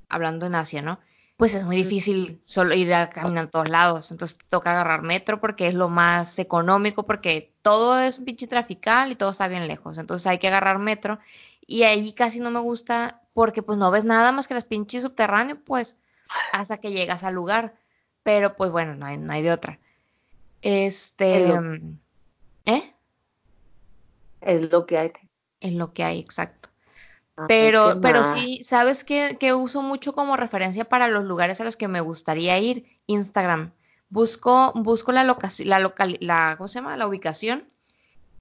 hablando 0.09 0.47
en 0.47 0.55
Asia, 0.55 0.81
¿no? 0.81 0.99
Pues 1.43 1.57
es 1.57 1.65
muy 1.65 1.75
difícil 1.75 2.41
solo 2.45 2.73
ir 2.73 2.95
a 2.95 3.11
caminar 3.11 3.47
a 3.47 3.51
todos 3.51 3.69
lados. 3.69 4.13
Entonces 4.13 4.39
te 4.39 4.45
toca 4.49 4.71
agarrar 4.71 5.03
metro 5.03 5.41
porque 5.41 5.67
es 5.67 5.75
lo 5.75 5.89
más 5.89 6.39
económico, 6.39 7.03
porque 7.03 7.53
todo 7.63 7.99
es 7.99 8.21
un 8.21 8.27
pinche 8.27 8.47
trafical 8.47 9.11
y 9.11 9.17
todo 9.17 9.33
está 9.33 9.49
bien 9.49 9.67
lejos. 9.67 9.99
Entonces 9.99 10.25
hay 10.29 10.39
que 10.39 10.47
agarrar 10.47 10.79
metro. 10.79 11.19
Y 11.67 11.83
ahí 11.83 12.13
casi 12.13 12.39
no 12.39 12.53
me 12.53 12.61
gusta 12.61 13.23
porque 13.35 13.61
pues 13.61 13.77
no 13.77 13.91
ves 13.91 14.05
nada 14.05 14.31
más 14.31 14.47
que 14.47 14.55
las 14.55 14.63
pinches 14.63 15.03
subterráneos, 15.03 15.59
pues, 15.65 15.97
hasta 16.53 16.77
que 16.77 16.93
llegas 16.93 17.25
al 17.25 17.35
lugar. 17.35 17.75
Pero 18.23 18.55
pues 18.55 18.71
bueno, 18.71 18.95
no 18.95 19.07
hay, 19.07 19.19
no 19.19 19.33
hay 19.33 19.43
de 19.43 19.51
otra. 19.51 19.81
Este... 20.61 21.53
¿Eh? 22.67 22.95
Es 24.43 24.71
lo 24.71 24.87
que 24.87 24.97
hay. 24.97 25.13
Es 25.59 25.73
lo 25.73 25.93
que 25.93 26.05
hay, 26.05 26.21
exacto. 26.21 26.69
Ah, 27.37 27.47
pero, 27.49 28.01
pero 28.01 28.25
sí, 28.25 28.63
¿sabes 28.63 29.05
qué, 29.05 29.37
que 29.41 29.55
uso 29.55 29.83
mucho 29.83 30.15
como 30.15 30.37
referencia 30.37 30.85
para 30.85 31.09
los 31.09 31.25
lugares 31.25 31.61
a 31.61 31.65
los 31.65 31.77
que 31.77 31.89
me 31.89 32.01
gustaría 32.01 32.59
ir? 32.59 32.85
Instagram. 33.07 33.73
Busco, 34.11 34.73
busco 34.75 35.13
la 35.13 35.25
locación, 35.25 35.71
la 35.71 35.79
local, 35.79 36.19
la, 36.21 36.55
¿cómo 36.59 36.69
se 36.69 36.75
llama? 36.81 36.97
La 36.97 37.07
ubicación. 37.07 37.69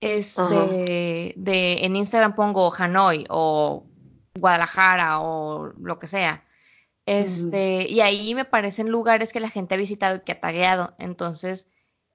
Este, 0.01 1.33
de, 1.37 1.85
en 1.85 1.95
Instagram 1.95 2.35
pongo 2.35 2.73
Hanoi 2.73 3.25
o 3.29 3.85
Guadalajara 4.37 5.21
o 5.21 5.71
lo 5.79 5.99
que 5.99 6.07
sea. 6.07 6.43
Este, 7.05 7.87
y 7.89 8.01
ahí 8.01 8.35
me 8.35 8.45
parecen 8.45 8.89
lugares 8.89 9.31
que 9.31 9.39
la 9.39 9.49
gente 9.49 9.75
ha 9.75 9.77
visitado 9.77 10.17
y 10.17 10.19
que 10.21 10.33
ha 10.33 10.39
tagueado. 10.39 10.93
Entonces, 10.97 11.67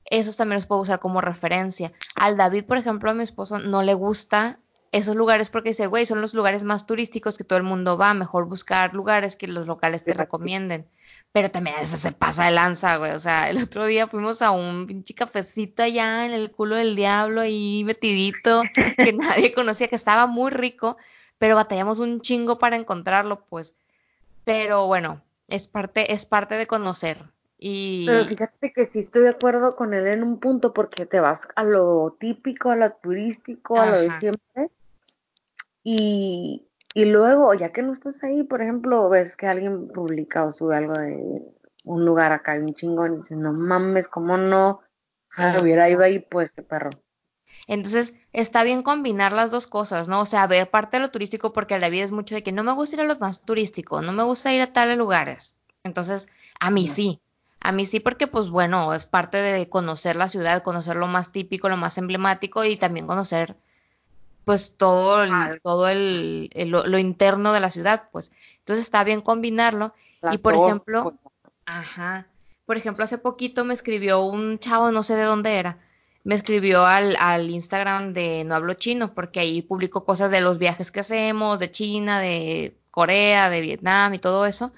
esos 0.04 0.36
también 0.36 0.56
los 0.56 0.66
puedo 0.66 0.80
usar 0.80 1.00
como 1.00 1.20
referencia. 1.20 1.92
Al 2.14 2.36
David, 2.36 2.64
por 2.64 2.76
ejemplo, 2.76 3.10
a 3.10 3.14
mi 3.14 3.22
esposo 3.22 3.58
no 3.58 3.82
le 3.82 3.94
gusta 3.94 4.58
esos 4.92 5.16
lugares 5.16 5.48
porque 5.48 5.70
dice, 5.70 5.86
güey, 5.86 6.06
son 6.06 6.20
los 6.20 6.34
lugares 6.34 6.62
más 6.62 6.86
turísticos 6.86 7.36
que 7.36 7.44
todo 7.44 7.58
el 7.58 7.64
mundo 7.64 7.98
va, 7.98 8.14
mejor 8.14 8.46
buscar 8.46 8.94
lugares 8.94 9.36
que 9.36 9.48
los 9.48 9.66
locales 9.66 10.04
te 10.04 10.14
recomienden. 10.14 10.86
Pero 11.32 11.50
también 11.50 11.76
a 11.76 11.80
veces 11.80 12.00
se 12.00 12.12
pasa 12.12 12.44
de 12.44 12.52
lanza, 12.52 12.96
güey. 12.96 13.12
O 13.12 13.18
sea, 13.18 13.50
el 13.50 13.58
otro 13.62 13.86
día 13.86 14.06
fuimos 14.06 14.42
a 14.42 14.50
un 14.50 14.86
pinche 14.86 15.14
cafecito 15.14 15.82
allá 15.82 16.24
en 16.24 16.32
el 16.32 16.50
culo 16.50 16.76
del 16.76 16.96
diablo, 16.96 17.42
ahí 17.42 17.84
metidito, 17.84 18.62
que 18.74 19.12
nadie 19.12 19.52
conocía, 19.52 19.88
que 19.88 19.96
estaba 19.96 20.26
muy 20.26 20.50
rico, 20.50 20.96
pero 21.38 21.56
batallamos 21.56 21.98
un 21.98 22.20
chingo 22.20 22.58
para 22.58 22.76
encontrarlo, 22.76 23.44
pues. 23.44 23.74
Pero 24.44 24.86
bueno, 24.86 25.22
es 25.48 25.68
parte, 25.68 26.12
es 26.12 26.26
parte 26.26 26.54
de 26.54 26.66
conocer. 26.66 27.18
Y... 27.58 28.04
Pero 28.06 28.24
fíjate 28.26 28.72
que 28.72 28.86
sí 28.86 28.98
estoy 28.98 29.22
de 29.22 29.30
acuerdo 29.30 29.76
con 29.76 29.94
él 29.94 30.06
en 30.06 30.22
un 30.22 30.38
punto 30.38 30.74
porque 30.74 31.06
te 31.06 31.20
vas 31.20 31.48
a 31.54 31.64
lo 31.64 32.16
típico, 32.20 32.70
a 32.70 32.76
lo 32.76 32.92
turístico, 32.92 33.80
a 33.80 33.86
lo 33.86 34.00
de 34.00 34.12
siempre. 34.18 34.70
Y, 35.82 36.68
y 36.94 37.04
luego, 37.06 37.54
ya 37.54 37.72
que 37.72 37.82
no 37.82 37.92
estás 37.92 38.22
ahí, 38.24 38.42
por 38.42 38.60
ejemplo, 38.60 39.08
ves 39.08 39.36
que 39.36 39.46
alguien 39.46 39.88
publica 39.88 40.44
o 40.44 40.52
sube 40.52 40.76
algo 40.76 40.94
de 40.94 41.42
un 41.84 42.04
lugar 42.04 42.32
acá, 42.32 42.54
un 42.54 42.74
chingón, 42.74 43.14
y 43.14 43.16
dices, 43.18 43.38
no 43.38 43.52
mames, 43.52 44.08
¿cómo 44.08 44.36
no? 44.36 44.80
Ah, 45.36 45.58
hubiera 45.60 45.88
ido 45.88 46.02
ahí, 46.02 46.18
pues, 46.18 46.52
qué 46.52 46.62
perro. 46.62 46.90
Entonces, 47.68 48.16
está 48.32 48.64
bien 48.64 48.82
combinar 48.82 49.32
las 49.32 49.50
dos 49.50 49.66
cosas, 49.66 50.08
¿no? 50.08 50.20
O 50.20 50.26
sea, 50.26 50.46
ver 50.46 50.70
parte 50.70 50.96
de 50.96 51.04
lo 51.04 51.10
turístico, 51.10 51.52
porque 51.52 51.74
al 51.74 51.80
David 51.80 52.02
es 52.02 52.12
mucho 52.12 52.34
de 52.34 52.42
que 52.42 52.52
no 52.52 52.64
me 52.64 52.72
gusta 52.72 52.96
ir 52.96 53.02
a 53.02 53.04
los 53.04 53.20
más 53.20 53.44
turísticos, 53.44 54.02
no 54.02 54.12
me 54.12 54.24
gusta 54.24 54.52
ir 54.52 54.62
a 54.62 54.72
tales 54.72 54.98
lugares. 54.98 55.58
Entonces, 55.84 56.28
a 56.58 56.70
mí 56.70 56.86
sí. 56.88 57.20
A 57.60 57.72
mí 57.72 57.86
sí, 57.86 58.00
porque, 58.00 58.26
pues 58.26 58.50
bueno, 58.50 58.94
es 58.94 59.06
parte 59.06 59.38
de 59.38 59.68
conocer 59.68 60.16
la 60.16 60.28
ciudad, 60.28 60.62
conocer 60.62 60.96
lo 60.96 61.08
más 61.08 61.32
típico, 61.32 61.68
lo 61.68 61.76
más 61.76 61.98
emblemático 61.98 62.64
y 62.64 62.76
también 62.76 63.06
conocer 63.06 63.56
pues 64.46 64.76
todo, 64.76 65.24
el, 65.24 65.60
todo 65.60 65.88
el, 65.88 66.50
lo, 66.54 66.98
interno 66.98 67.52
de 67.52 67.58
la 67.58 67.68
ciudad, 67.68 68.08
pues. 68.12 68.30
Entonces 68.58 68.84
está 68.84 69.02
bien 69.02 69.20
combinarlo. 69.20 69.92
y 70.30 70.38
por 70.38 70.54
ejemplo, 70.54 71.02
pues. 71.20 71.52
ajá, 71.66 72.28
por 72.64 72.76
ejemplo, 72.76 73.02
hace 73.02 73.18
poquito 73.18 73.64
me 73.64 73.74
escribió 73.74 74.20
un 74.20 74.60
chavo, 74.60 74.92
no 74.92 75.02
sé 75.02 75.16
de 75.16 75.24
dónde 75.24 75.56
era, 75.56 75.80
me 76.22 76.36
escribió 76.36 76.86
al, 76.86 77.16
al 77.18 77.50
Instagram 77.50 78.12
de 78.12 78.44
No 78.44 78.54
Hablo 78.54 78.74
Chino, 78.74 79.14
porque 79.14 79.40
ahí 79.40 79.62
publico 79.62 80.04
cosas 80.04 80.30
de 80.30 80.40
los 80.40 80.58
viajes 80.58 80.92
que 80.92 81.00
hacemos, 81.00 81.58
de 81.58 81.72
China, 81.72 82.20
de 82.20 82.76
Corea, 82.92 83.50
de 83.50 83.60
Vietnam 83.60 84.14
y 84.14 84.20
todo 84.20 84.46
eso. 84.46 84.72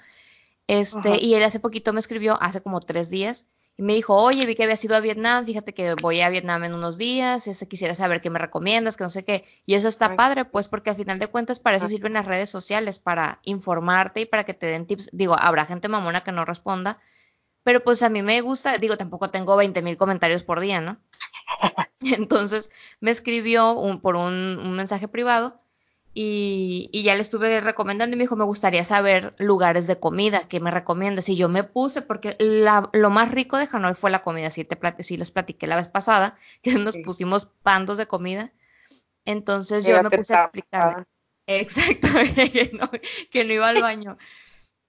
Este, 0.69 1.19
y 1.19 1.33
él 1.33 1.41
hace 1.41 1.59
poquito 1.59 1.93
me 1.93 1.99
escribió, 1.99 2.39
hace 2.39 2.61
como 2.61 2.79
tres 2.79 3.09
días, 3.09 3.47
y 3.75 3.81
me 3.81 3.93
dijo, 3.95 4.15
oye, 4.15 4.45
vi 4.45 4.53
que 4.53 4.65
había 4.65 4.75
ido 4.79 4.95
a 4.95 4.99
Vietnam, 4.99 5.43
fíjate 5.43 5.73
que 5.73 5.95
voy 5.95 6.21
a 6.21 6.29
Vietnam 6.29 6.63
en 6.63 6.75
unos 6.75 6.99
días, 6.99 7.47
ese, 7.47 7.67
quisiera 7.67 7.95
saber 7.95 8.21
qué 8.21 8.29
me 8.29 8.37
recomiendas, 8.37 8.95
que 8.95 9.03
no 9.03 9.09
sé 9.09 9.25
qué. 9.25 9.45
Y 9.65 9.73
eso 9.73 9.87
está 9.87 10.15
padre, 10.15 10.45
pues, 10.45 10.67
porque 10.67 10.91
al 10.91 10.95
final 10.95 11.17
de 11.17 11.25
cuentas 11.25 11.57
para 11.59 11.77
eso 11.77 11.87
sirven 11.87 12.13
las 12.13 12.27
redes 12.27 12.51
sociales, 12.51 12.99
para 12.99 13.39
informarte 13.45 14.21
y 14.21 14.25
para 14.25 14.43
que 14.43 14.53
te 14.53 14.67
den 14.67 14.85
tips. 14.85 15.09
Digo, 15.11 15.35
habrá 15.39 15.65
gente 15.65 15.87
mamona 15.87 16.21
que 16.21 16.31
no 16.31 16.45
responda, 16.45 16.99
pero 17.63 17.83
pues 17.83 18.03
a 18.03 18.09
mí 18.09 18.21
me 18.21 18.39
gusta, 18.41 18.77
digo, 18.77 18.95
tampoco 18.95 19.31
tengo 19.31 19.55
20 19.55 19.81
mil 19.81 19.97
comentarios 19.97 20.43
por 20.43 20.59
día, 20.59 20.81
¿no? 20.81 20.99
Entonces 22.01 22.69
me 22.99 23.09
escribió 23.09 23.71
un, 23.71 24.01
por 24.01 24.15
un, 24.15 24.59
un 24.59 24.73
mensaje 24.73 25.07
privado 25.07 25.63
y, 26.21 26.89
ya 27.01 27.15
le 27.15 27.21
estuve 27.21 27.61
recomendando 27.61 28.13
y 28.13 28.17
me 28.17 28.25
dijo, 28.25 28.35
me 28.35 28.43
gustaría 28.43 28.83
saber 28.83 29.33
lugares 29.37 29.87
de 29.87 30.01
comida 30.01 30.45
que 30.49 30.59
me 30.59 30.69
recomiendas. 30.69 31.29
Y 31.29 31.37
yo 31.37 31.47
me 31.47 31.63
puse, 31.63 32.01
porque 32.01 32.35
lo 32.91 33.09
más 33.09 33.31
rico 33.31 33.57
de 33.57 33.69
Hanoi 33.71 33.95
fue 33.95 34.11
la 34.11 34.21
comida, 34.21 34.49
si, 34.49 34.65
te, 34.65 34.77
si 35.01 35.15
les 35.15 35.31
platiqué 35.31 35.65
la 35.65 35.77
vez 35.77 35.87
pasada, 35.87 36.35
que 36.61 36.73
nos 36.73 36.97
pusimos 36.97 37.45
pandos 37.63 37.95
de 37.95 38.07
comida. 38.07 38.51
Entonces 39.23 39.85
yo 39.85 40.03
me 40.03 40.09
puse 40.09 40.35
a 40.35 40.41
explicarle. 40.41 41.05
Exacto, 41.47 42.09
que 42.35 42.69
no, 42.73 42.91
que 43.31 43.45
no 43.45 43.53
iba 43.53 43.69
al 43.69 43.81
baño. 43.81 44.17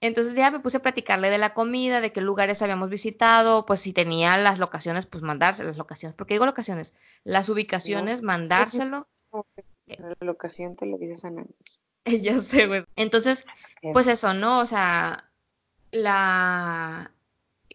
Entonces 0.01 0.35
ya 0.35 0.51
me 0.51 0.59
puse 0.59 0.79
a 0.79 0.83
platicarle 0.83 1.31
de 1.31 1.39
la 1.39 1.55
comida, 1.55 2.01
de 2.01 2.13
qué 2.13 2.23
lugares 2.23 2.61
habíamos 2.61 2.91
visitado, 2.91 3.67
pues 3.67 3.81
si 3.81 3.93
tenía 3.93 4.37
las 4.37 4.59
locaciones, 4.59 5.07
pues 5.07 5.23
mandarse 5.23 5.63
las 5.63 5.77
locaciones. 5.77 6.17
porque 6.17 6.35
digo 6.35 6.45
locaciones? 6.45 6.93
Las 7.23 7.49
ubicaciones, 7.49 8.21
mandárselo. 8.21 9.07
La 9.99 10.15
locación 10.21 10.77
te 10.77 10.87
lo 10.87 10.99
dices 10.99 11.25
a 11.25 11.31
Ya 12.05 12.41
sé, 12.41 12.67
pues. 12.69 12.87
Entonces, 12.97 13.47
pues 13.93 14.07
eso, 14.07 14.35
¿no? 14.35 14.61
O 14.61 14.67
sea, 14.67 15.31
la, 15.91 17.13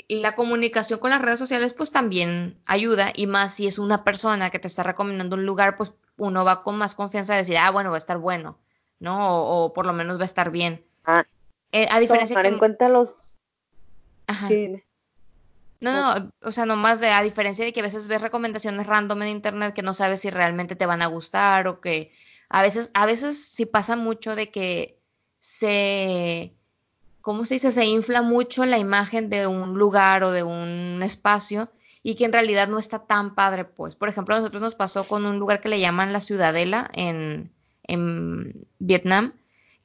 la 0.07 0.35
comunicación 0.35 0.99
con 0.99 1.11
las 1.11 1.21
redes 1.21 1.39
sociales, 1.39 1.73
pues 1.73 1.91
también 1.91 2.57
ayuda. 2.65 3.11
Y 3.15 3.27
más 3.27 3.53
si 3.53 3.67
es 3.67 3.79
una 3.79 4.03
persona 4.03 4.49
que 4.49 4.59
te 4.59 4.67
está 4.67 4.83
recomendando 4.83 5.35
un 5.35 5.45
lugar, 5.45 5.75
pues 5.75 5.93
uno 6.17 6.45
va 6.45 6.63
con 6.63 6.77
más 6.77 6.95
confianza 6.95 7.33
a 7.33 7.37
decir, 7.37 7.57
ah, 7.57 7.71
bueno, 7.71 7.89
va 7.89 7.97
a 7.97 7.99
estar 7.99 8.17
bueno, 8.17 8.57
¿no? 8.99 9.43
O, 9.43 9.73
por 9.73 9.85
lo 9.85 9.93
menos 9.93 10.17
va 10.17 10.23
a 10.23 10.25
estar 10.25 10.51
bien. 10.51 10.83
Ah, 11.03 11.25
eh, 11.71 11.87
a 11.91 11.99
diferencia 11.99 12.35
tomar 12.35 12.51
en 12.51 12.57
cuenta 12.57 12.89
los. 12.89 13.37
Ajá. 14.27 14.47
No, 15.81 16.19
no, 16.19 16.31
o 16.41 16.51
sea, 16.51 16.65
nomás 16.65 16.99
de, 16.99 17.09
a 17.09 17.21
diferencia 17.21 17.65
de 17.65 17.73
que 17.73 17.81
a 17.81 17.83
veces 17.83 18.07
ves 18.07 18.21
recomendaciones 18.21 18.87
random 18.87 19.23
en 19.23 19.29
internet 19.29 19.73
que 19.73 19.81
no 19.81 19.93
sabes 19.93 20.21
si 20.21 20.29
realmente 20.29 20.75
te 20.75 20.85
van 20.85 21.01
a 21.01 21.07
gustar 21.07 21.67
o 21.67 21.81
que 21.81 22.11
a 22.49 22.61
veces, 22.61 22.91
a 22.93 23.05
veces 23.05 23.43
sí 23.43 23.65
pasa 23.65 23.95
mucho 23.95 24.35
de 24.35 24.51
que 24.51 24.99
se, 25.39 26.53
¿cómo 27.21 27.45
se 27.45 27.55
dice? 27.55 27.71
Se 27.71 27.85
infla 27.85 28.21
mucho 28.21 28.65
la 28.65 28.77
imagen 28.77 29.29
de 29.29 29.47
un 29.47 29.77
lugar 29.77 30.23
o 30.23 30.31
de 30.31 30.43
un 30.43 31.01
espacio 31.03 31.69
y 32.03 32.15
que 32.15 32.25
en 32.25 32.33
realidad 32.33 32.67
no 32.67 32.79
está 32.79 32.99
tan 32.99 33.35
padre, 33.35 33.65
pues. 33.65 33.95
Por 33.95 34.09
ejemplo, 34.09 34.35
a 34.35 34.39
nosotros 34.39 34.61
nos 34.61 34.75
pasó 34.75 35.07
con 35.07 35.25
un 35.25 35.39
lugar 35.39 35.59
que 35.59 35.69
le 35.69 35.79
llaman 35.79 36.13
la 36.13 36.21
Ciudadela 36.21 36.89
en, 36.93 37.51
en 37.83 38.67
Vietnam 38.79 39.33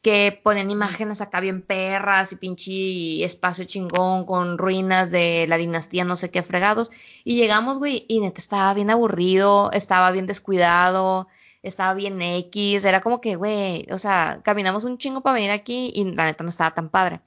que 0.02 0.40
ponen 0.42 0.70
imágenes 0.70 1.20
acá 1.20 1.40
bien 1.40 1.62
perras 1.62 2.32
y 2.32 2.36
pinche 2.36 3.24
espacio 3.24 3.64
chingón 3.66 4.24
con 4.24 4.56
ruinas 4.56 5.10
de 5.10 5.46
la 5.48 5.58
dinastía 5.58 6.04
no 6.04 6.16
sé 6.16 6.30
qué 6.30 6.42
fregados. 6.42 6.90
Y 7.24 7.36
llegamos, 7.36 7.78
güey, 7.78 8.06
y 8.08 8.20
neta 8.20 8.40
estaba 8.40 8.72
bien 8.74 8.90
aburrido, 8.90 9.70
estaba 9.72 10.10
bien 10.10 10.26
descuidado, 10.26 11.28
estaba 11.62 11.94
bien 11.94 12.20
X, 12.22 12.84
era 12.84 13.00
como 13.00 13.20
que, 13.20 13.36
güey, 13.36 13.86
o 13.92 13.98
sea, 13.98 14.40
caminamos 14.44 14.84
un 14.84 14.98
chingo 14.98 15.20
para 15.20 15.34
venir 15.34 15.50
aquí 15.50 15.92
y 15.94 16.04
la 16.14 16.24
neta 16.24 16.44
no 16.44 16.50
estaba 16.50 16.74
tan 16.74 16.88
padre. 16.88 17.20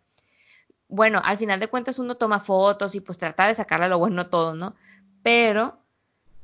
Bueno, 0.87 1.21
al 1.23 1.37
final 1.37 1.59
de 1.59 1.67
cuentas 1.67 1.99
uno 1.99 2.15
toma 2.15 2.39
fotos 2.39 2.95
y 2.95 3.01
pues 3.01 3.17
trata 3.17 3.47
de 3.47 3.55
sacarle 3.55 3.89
lo 3.89 3.99
bueno 3.99 4.29
todo, 4.29 4.55
¿no? 4.55 4.75
Pero 5.23 5.82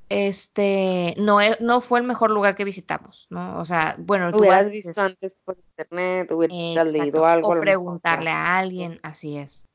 este 0.10 1.14
no, 1.18 1.40
no 1.60 1.82
fue 1.82 2.00
el 2.00 2.06
mejor 2.06 2.32
lugar 2.32 2.56
que 2.56 2.64
visitamos, 2.64 3.28
¿no? 3.30 3.60
O 3.60 3.66
sea, 3.66 3.96
bueno, 4.00 4.32
tú 4.32 4.52
has 4.52 4.70
visto 4.70 5.00
antes 5.02 5.36
por 5.46 5.58
internet, 5.58 6.32
hubieras 6.32 6.92
leído 6.92 7.26
algo. 7.26 7.50
O 7.50 7.60
preguntarle 7.60 8.32
a 8.32 8.58
alguien, 8.58 9.00
así 9.04 9.38
es. 9.38 9.68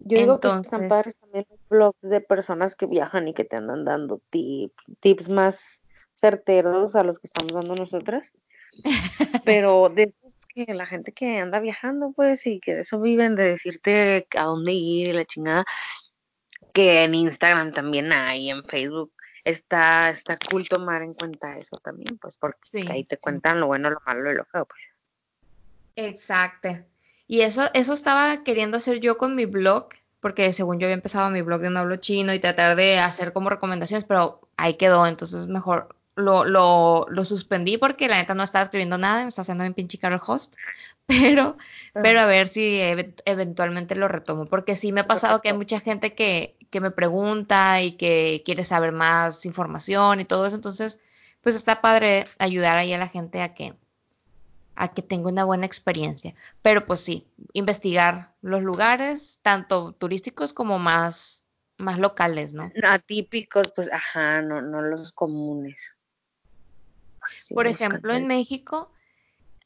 Yo 0.00 0.18
digo 0.18 0.40
que 0.40 0.48
están 0.48 0.88
padres 0.88 1.16
también 1.16 1.46
los 1.48 1.60
blogs 1.68 2.00
de 2.02 2.20
personas 2.20 2.74
que 2.74 2.86
viajan 2.86 3.28
y 3.28 3.34
que 3.34 3.44
te 3.44 3.56
andan 3.56 3.84
dando 3.84 4.20
tips, 4.30 4.74
tips 5.00 5.28
más 5.30 5.82
certeros 6.12 6.94
a 6.94 7.04
los 7.04 7.18
que 7.18 7.26
estamos 7.26 7.52
dando 7.52 7.74
nosotras. 7.74 8.30
Pero 9.44 9.88
de 9.88 10.04
esos 10.04 10.34
que 10.54 10.72
la 10.72 10.86
gente 10.86 11.12
que 11.12 11.38
anda 11.38 11.60
viajando, 11.60 12.12
pues, 12.14 12.46
y 12.46 12.60
que 12.60 12.74
de 12.74 12.80
eso 12.82 13.00
viven, 13.00 13.34
de 13.34 13.44
decirte 13.44 14.26
a 14.36 14.44
dónde 14.44 14.72
ir 14.72 15.08
y 15.08 15.12
la 15.12 15.24
chingada, 15.24 15.64
que 16.74 17.04
en 17.04 17.14
Instagram 17.14 17.72
también 17.72 18.12
hay, 18.12 18.50
en 18.50 18.64
Facebook. 18.64 19.12
Está, 19.44 20.10
está 20.10 20.36
cool 20.50 20.68
tomar 20.68 21.02
en 21.02 21.14
cuenta 21.14 21.56
eso 21.56 21.76
también, 21.76 22.18
pues 22.18 22.36
porque 22.36 22.58
ahí 22.90 23.04
te 23.04 23.16
cuentan 23.16 23.60
lo 23.60 23.68
bueno, 23.68 23.90
lo 23.90 24.00
malo 24.04 24.32
y 24.32 24.34
lo 24.34 24.44
feo, 24.44 24.66
pues. 24.66 24.82
Exacto. 25.96 26.70
Y 27.26 27.42
eso, 27.42 27.62
eso 27.74 27.92
estaba 27.92 28.42
queriendo 28.42 28.78
hacer 28.78 29.00
yo 29.00 29.16
con 29.16 29.36
mi 29.36 29.44
blog, 29.44 29.90
porque 30.20 30.52
según 30.52 30.80
yo 30.80 30.86
había 30.86 30.94
empezado 30.94 31.30
mi 31.30 31.42
blog 31.42 31.60
de 31.60 31.70
no 31.70 31.80
hablo 31.80 31.96
chino 31.96 32.34
y 32.34 32.40
tratar 32.40 32.74
de 32.74 32.98
hacer 32.98 33.32
como 33.32 33.50
recomendaciones, 33.50 34.04
pero 34.04 34.40
ahí 34.56 34.74
quedó, 34.74 35.06
entonces 35.06 35.46
mejor 35.46 35.94
lo, 36.16 36.44
lo, 36.44 37.06
lo 37.08 37.24
suspendí 37.24 37.78
porque 37.78 38.08
la 38.08 38.16
neta 38.16 38.34
no 38.34 38.42
estaba 38.44 38.62
escribiendo 38.62 38.98
nada, 38.98 39.22
me 39.22 39.28
está 39.28 39.42
haciendo 39.42 39.64
bien 39.64 39.74
pinche 39.74 39.98
caro 39.98 40.16
el 40.16 40.20
host, 40.26 40.56
pero, 41.06 41.56
pero 41.92 42.20
a 42.20 42.26
ver 42.26 42.48
si 42.48 42.80
eventualmente 43.24 43.96
lo 43.96 44.08
retomo, 44.08 44.46
porque 44.46 44.76
sí 44.76 44.92
me 44.92 45.02
ha 45.02 45.06
pasado 45.06 45.40
que 45.40 45.48
hay 45.48 45.56
mucha 45.56 45.80
gente 45.80 46.14
que, 46.14 46.56
que 46.70 46.80
me 46.80 46.90
pregunta 46.90 47.82
y 47.82 47.92
que 47.92 48.42
quiere 48.44 48.64
saber 48.64 48.92
más 48.92 49.44
información 49.46 50.20
y 50.20 50.24
todo 50.24 50.46
eso, 50.46 50.56
entonces 50.56 51.00
pues 51.42 51.56
está 51.56 51.80
padre 51.82 52.26
ayudar 52.38 52.76
ahí 52.76 52.92
a 52.92 52.98
la 52.98 53.08
gente 53.08 53.42
a 53.42 53.52
que 53.52 53.74
a 54.76 54.88
que 54.88 55.02
tenga 55.02 55.28
una 55.28 55.44
buena 55.44 55.66
experiencia. 55.66 56.34
Pero 56.62 56.86
pues 56.86 57.00
sí, 57.00 57.26
investigar 57.52 58.34
los 58.42 58.62
lugares, 58.62 59.38
tanto 59.42 59.92
turísticos 59.92 60.52
como 60.52 60.78
más, 60.78 61.44
más 61.78 61.98
locales, 61.98 62.54
¿no? 62.54 62.70
Atípicos, 62.82 63.70
pues 63.74 63.92
ajá, 63.92 64.42
no, 64.42 64.60
no 64.62 64.82
los 64.82 65.12
comunes. 65.12 65.93
Por 67.52 67.66
ejemplo, 67.66 68.14
en 68.14 68.26
México 68.26 68.90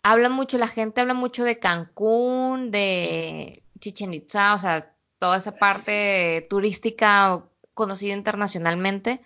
habla 0.03 0.29
mucho, 0.29 0.59
la 0.59 0.69
gente 0.69 1.01
habla 1.01 1.15
mucho 1.15 1.45
de 1.45 1.59
Cancún, 1.59 2.71
de 2.71 3.63
Chichen 3.81 4.15
Itza, 4.15 4.55
o 4.55 4.59
sea, 4.59 4.95
toda 5.19 5.37
esa 5.37 5.53
parte 5.53 6.47
turística 6.49 7.45
conocida 7.75 8.15
internacionalmente, 8.15 9.21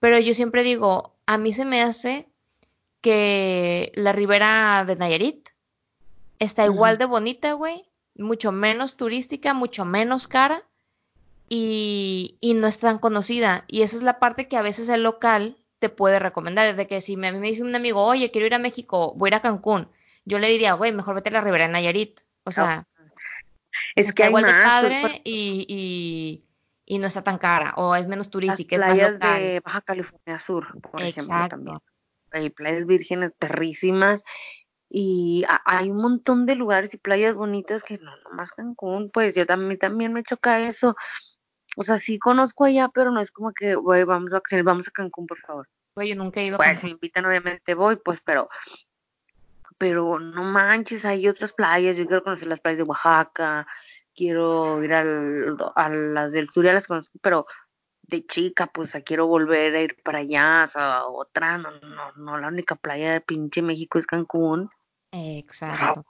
pero 0.00 0.18
yo 0.18 0.34
siempre 0.34 0.62
digo, 0.62 1.14
a 1.26 1.38
mí 1.38 1.52
se 1.52 1.64
me 1.64 1.82
hace 1.82 2.28
que 3.00 3.92
la 3.94 4.12
ribera 4.12 4.84
de 4.86 4.96
Nayarit 4.96 5.48
está 6.38 6.64
igual 6.64 6.98
de 6.98 7.04
bonita, 7.04 7.52
güey, 7.54 7.84
mucho 8.14 8.52
menos 8.52 8.96
turística, 8.96 9.54
mucho 9.54 9.84
menos 9.84 10.28
cara 10.28 10.62
y, 11.48 12.36
y, 12.40 12.54
no 12.54 12.66
es 12.66 12.78
tan 12.78 12.98
conocida. 12.98 13.64
Y 13.68 13.82
esa 13.82 13.96
es 13.96 14.02
la 14.02 14.18
parte 14.18 14.48
que 14.48 14.56
a 14.56 14.62
veces 14.62 14.88
el 14.88 15.02
local 15.02 15.56
te 15.82 15.88
puede 15.88 16.20
recomendar, 16.20 16.64
es 16.66 16.76
de 16.76 16.86
que 16.86 17.00
si 17.00 17.16
me, 17.16 17.26
a 17.26 17.32
mí 17.32 17.40
me 17.40 17.48
dice 17.48 17.64
un 17.64 17.74
amigo, 17.74 18.04
oye, 18.04 18.30
quiero 18.30 18.46
ir 18.46 18.54
a 18.54 18.60
México, 18.60 19.14
voy 19.16 19.26
a 19.26 19.30
ir 19.30 19.34
a 19.34 19.40
Cancún, 19.40 19.88
yo 20.24 20.38
le 20.38 20.48
diría, 20.48 20.74
güey, 20.74 20.92
mejor 20.92 21.16
vete 21.16 21.30
a 21.30 21.32
la 21.32 21.40
ribera 21.40 21.66
de 21.66 21.72
Nayarit. 21.72 22.20
O 22.44 22.52
sea, 22.52 22.86
es 23.96 24.12
que 24.12 24.22
hay 24.22 24.28
igual 24.28 24.44
de 24.44 24.52
más, 24.52 24.62
padre 24.64 24.98
pues, 25.00 25.20
y, 25.24 25.66
y, 25.68 26.44
y 26.86 26.98
no 27.00 27.08
está 27.08 27.24
tan 27.24 27.38
cara, 27.38 27.74
o 27.76 27.96
es 27.96 28.06
menos 28.06 28.26
las 28.26 28.30
turística, 28.30 28.76
es 28.76 28.80
más 28.80 28.96
local. 28.96 29.40
de 29.40 29.60
Baja 29.60 29.80
California 29.80 30.38
Sur, 30.38 30.80
por 30.80 31.00
ejemplo, 31.00 31.48
también. 31.48 31.76
Exacto. 31.76 31.82
Hay 32.30 32.50
playas 32.50 32.86
vírgenes 32.86 33.32
perrísimas 33.32 34.22
y 34.88 35.44
hay 35.64 35.90
un 35.90 35.96
montón 35.96 36.46
de 36.46 36.54
lugares 36.54 36.94
y 36.94 36.98
playas 36.98 37.34
bonitas 37.34 37.82
que 37.82 37.98
no, 37.98 38.12
nomás 38.18 38.52
Cancún, 38.52 39.10
pues 39.10 39.34
yo 39.34 39.46
también, 39.46 39.80
también 39.80 40.12
me 40.12 40.22
choca 40.22 40.60
eso. 40.60 40.94
O 41.76 41.82
sea, 41.82 41.98
sí 41.98 42.18
conozco 42.18 42.64
allá, 42.64 42.88
pero 42.92 43.10
no 43.10 43.20
es 43.20 43.30
como 43.30 43.52
que, 43.52 43.74
güey, 43.74 44.04
vamos 44.04 44.32
a 44.34 44.42
vamos 44.62 44.88
a 44.88 44.90
Cancún, 44.90 45.26
por 45.26 45.38
favor. 45.40 45.68
Güey, 45.94 46.10
yo 46.10 46.16
nunca 46.16 46.40
he 46.40 46.46
ido 46.46 46.56
Pues 46.56 46.68
Cancún. 46.68 46.88
me 46.88 46.90
invitan, 46.92 47.24
obviamente 47.24 47.74
voy, 47.74 47.96
pues, 47.96 48.20
pero, 48.24 48.48
pero 49.78 50.18
no 50.18 50.44
manches, 50.44 51.04
hay 51.04 51.28
otras 51.28 51.52
playas. 51.52 51.96
Yo 51.96 52.06
quiero 52.06 52.22
conocer 52.22 52.48
las 52.48 52.60
playas 52.60 52.78
de 52.78 52.84
Oaxaca, 52.84 53.66
quiero 54.14 54.82
ir 54.82 54.92
al, 54.92 55.56
a 55.74 55.88
las 55.88 56.32
del 56.32 56.48
sur, 56.48 56.64
ya 56.64 56.74
las 56.74 56.86
conozco, 56.86 57.18
pero 57.22 57.46
de 58.02 58.26
chica, 58.26 58.66
pues, 58.66 58.94
quiero 59.06 59.26
volver 59.26 59.74
a 59.74 59.80
ir 59.80 59.96
para 60.02 60.18
allá, 60.18 60.64
o 60.64 60.66
sea, 60.66 61.06
otra, 61.06 61.56
no, 61.56 61.70
no, 61.80 62.12
no, 62.16 62.38
la 62.38 62.48
única 62.48 62.76
playa 62.76 63.12
de 63.12 63.20
pinche 63.22 63.62
México 63.62 63.98
es 63.98 64.06
Cancún. 64.06 64.70
Exacto. 65.10 66.04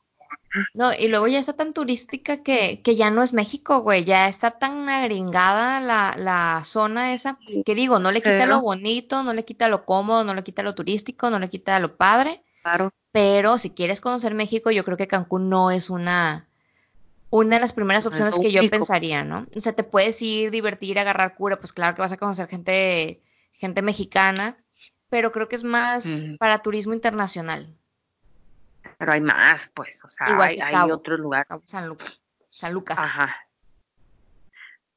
No, 0.75 0.93
y 0.93 1.09
luego 1.09 1.27
ya 1.29 1.39
está 1.39 1.55
tan 1.55 1.73
turística 1.73 2.43
que, 2.43 2.83
que 2.83 2.95
ya 2.95 3.11
no 3.11 3.23
es 3.23 3.33
México, 3.33 3.81
güey, 3.81 4.05
ya 4.05 4.29
está 4.29 4.51
tan 4.51 4.89
agringada 4.89 5.81
la, 5.81 6.15
la 6.19 6.63
zona 6.65 7.15
esa, 7.15 7.39
que 7.65 7.75
digo, 7.75 7.99
no 8.01 8.13
le 8.13 8.21
quita 8.21 8.47
lo 8.47 8.61
bonito, 8.61 9.23
no 9.23 9.33
le 9.33 9.45
quita 9.45 9.69
lo 9.69 9.85
cómodo, 9.87 10.25
no 10.25 10.35
le 10.35 10.43
quita 10.43 10.63
lo 10.63 10.75
turístico, 10.75 11.31
no 11.31 11.39
le 11.39 11.49
quita 11.49 11.79
lo 11.81 11.97
padre, 11.97 12.43
Claro. 12.63 12.93
pero 13.13 13.57
si 13.57 13.71
quieres 13.71 14.01
conocer 14.01 14.35
México, 14.35 14.71
yo 14.71 14.85
creo 14.85 14.97
que 14.97 15.09
Cancún 15.09 15.49
no 15.49 15.71
es 15.71 15.89
una, 15.89 16.47
una 17.31 17.57
de 17.57 17.61
las 17.61 17.73
primeras 17.73 18.05
opciones 18.05 18.39
que 18.39 18.53
yo 18.53 18.69
pensaría, 18.69 19.25
¿no? 19.25 19.47
O 19.57 19.61
sea, 19.61 19.73
te 19.73 19.85
puedes 19.85 20.21
ir, 20.21 20.51
divertir, 20.51 20.99
agarrar 20.99 21.35
cura, 21.35 21.59
pues 21.59 21.73
claro 21.73 21.95
que 21.95 22.03
vas 22.03 22.13
a 22.13 22.19
conocer 22.19 22.47
gente, 22.49 23.23
gente 23.53 23.81
mexicana, 23.81 24.59
pero 25.09 25.33
creo 25.33 25.49
que 25.49 25.57
es 25.57 25.65
más 25.65 26.07
para 26.39 26.63
turismo 26.63 26.93
internacional, 26.93 27.75
Pero 29.03 29.15
hay 29.15 29.21
más, 29.21 29.69
pues, 29.75 29.99
o 30.05 30.11
sea, 30.11 30.29
igual 30.31 30.51
hay, 30.51 30.57
que 30.59 30.63
hay 30.63 30.73
Cabo, 30.75 30.95
otro 30.95 31.17
lugar. 31.17 31.45
Cabo 31.45 31.65
San 31.67 31.89
Lucas, 31.89 32.21
San 32.51 32.73
Lucas, 32.73 32.97
Ajá. 32.97 33.35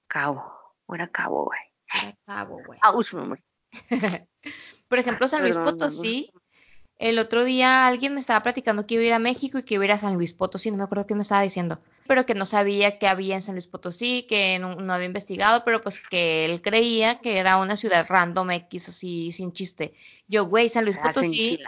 Cabo. 0.08 0.45
Era 0.93 1.08
Cabo, 1.08 1.45
güey. 1.45 1.60
era 1.91 2.16
Cabo, 2.24 2.62
güey. 2.64 2.80
Ouch, 2.84 3.14
mi 3.14 3.22
amor. 3.22 3.41
Por 4.89 4.99
ejemplo, 4.99 5.28
San 5.28 5.41
Luis 5.41 5.58
Perdón, 5.58 5.80
Potosí, 5.80 6.32
el 6.99 7.18
otro 7.18 7.43
día 7.43 7.88
alguien 7.88 8.14
me 8.14 8.20
estaba 8.20 8.43
platicando 8.43 8.86
que 8.86 8.93
iba 8.93 9.01
a 9.01 9.08
ir 9.08 9.14
a 9.14 9.18
México 9.18 9.58
y 9.58 9.64
que 9.64 9.74
iba 9.74 9.82
a 9.82 9.86
ir 9.86 9.91
a 9.93 9.97
San 9.97 10.14
Luis 10.14 10.34
Potosí, 10.34 10.70
no 10.70 10.78
me 10.78 10.84
acuerdo 10.84 11.08
qué 11.08 11.16
me 11.16 11.24
estaba 11.24 11.41
diciendo, 11.41 11.82
pero 12.06 12.28
que 12.28 12.36
no 12.36 12.45
sabía 12.45 12.99
qué 12.99 13.08
había 13.08 13.34
en 13.34 13.41
San 13.41 13.56
Luis 13.56 13.66
Potosí, 13.66 14.28
que 14.30 14.60
no, 14.60 14.76
no 14.76 14.93
había 14.93 15.08
investigado, 15.08 15.64
pero 15.66 15.82
pues 15.82 15.99
que 15.99 16.45
él 16.45 16.62
creía 16.62 17.20
que 17.22 17.39
era 17.39 17.58
una 17.58 17.76
ciudad 17.76 18.06
random 18.08 18.51
X, 18.51 18.89
así, 18.89 19.32
sin 19.32 19.51
chiste. 19.51 19.95
Yo, 20.28 20.45
güey, 20.45 20.70
San 20.70 20.84
Luis 20.84 20.99
Potosí. 20.99 21.60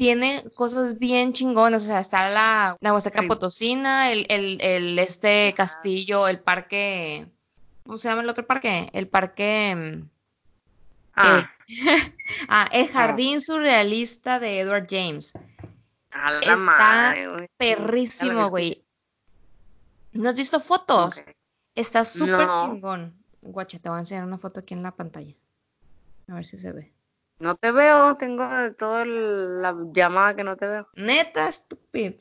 Tiene 0.00 0.42
cosas 0.54 0.98
bien 0.98 1.34
chingonas, 1.34 1.82
o 1.82 1.86
sea, 1.86 2.00
está 2.00 2.30
la, 2.30 2.74
la 2.80 2.94
Huasteca 2.94 3.20
Sí. 3.20 3.26
Potosina, 3.28 4.10
el, 4.10 4.24
el, 4.30 4.58
el 4.62 4.98
este 4.98 5.52
castillo, 5.54 6.26
el 6.26 6.40
parque, 6.40 7.26
¿cómo 7.84 7.98
se 7.98 8.08
llama 8.08 8.22
el 8.22 8.30
otro 8.30 8.46
parque? 8.46 8.88
El 8.94 9.08
parque... 9.08 9.74
mm, 9.76 10.08
Ah, 11.16 11.50
Ah, 12.48 12.66
el 12.72 12.88
jardín 12.88 13.42
surrealista 13.42 14.38
de 14.40 14.60
Edward 14.60 14.86
James. 14.88 15.34
a 16.10 16.30
la 16.32 16.38
está 16.40 16.56
madre, 16.56 17.28
güey. 17.28 17.48
Perrísimo, 17.58 18.48
güey. 18.48 18.82
¿No 20.12 20.30
has 20.30 20.34
visto 20.36 20.60
fotos? 20.60 21.22
Está 21.74 22.06
súper 22.06 22.46
No. 22.46 22.72
chingón. 22.72 23.22
Guacha, 23.42 23.78
te 23.78 23.90
voy 23.90 23.96
a 23.96 24.00
enseñar 24.00 24.24
una 24.24 24.38
foto 24.38 24.60
aquí 24.60 24.72
en 24.72 24.82
la 24.82 24.92
pantalla. 24.96 25.34
A 26.28 26.34
ver 26.36 26.46
si 26.46 26.58
se 26.58 26.72
ve. 26.72 26.90
No 27.40 27.56
te 27.56 27.72
veo, 27.72 28.16
tengo 28.16 28.46
toda 28.78 29.04
la 29.04 29.74
llamada 29.92 30.36
que 30.36 30.44
no 30.44 30.56
te 30.56 30.66
veo. 30.66 30.86
Neta, 30.94 31.48
estúpido. 31.48 32.14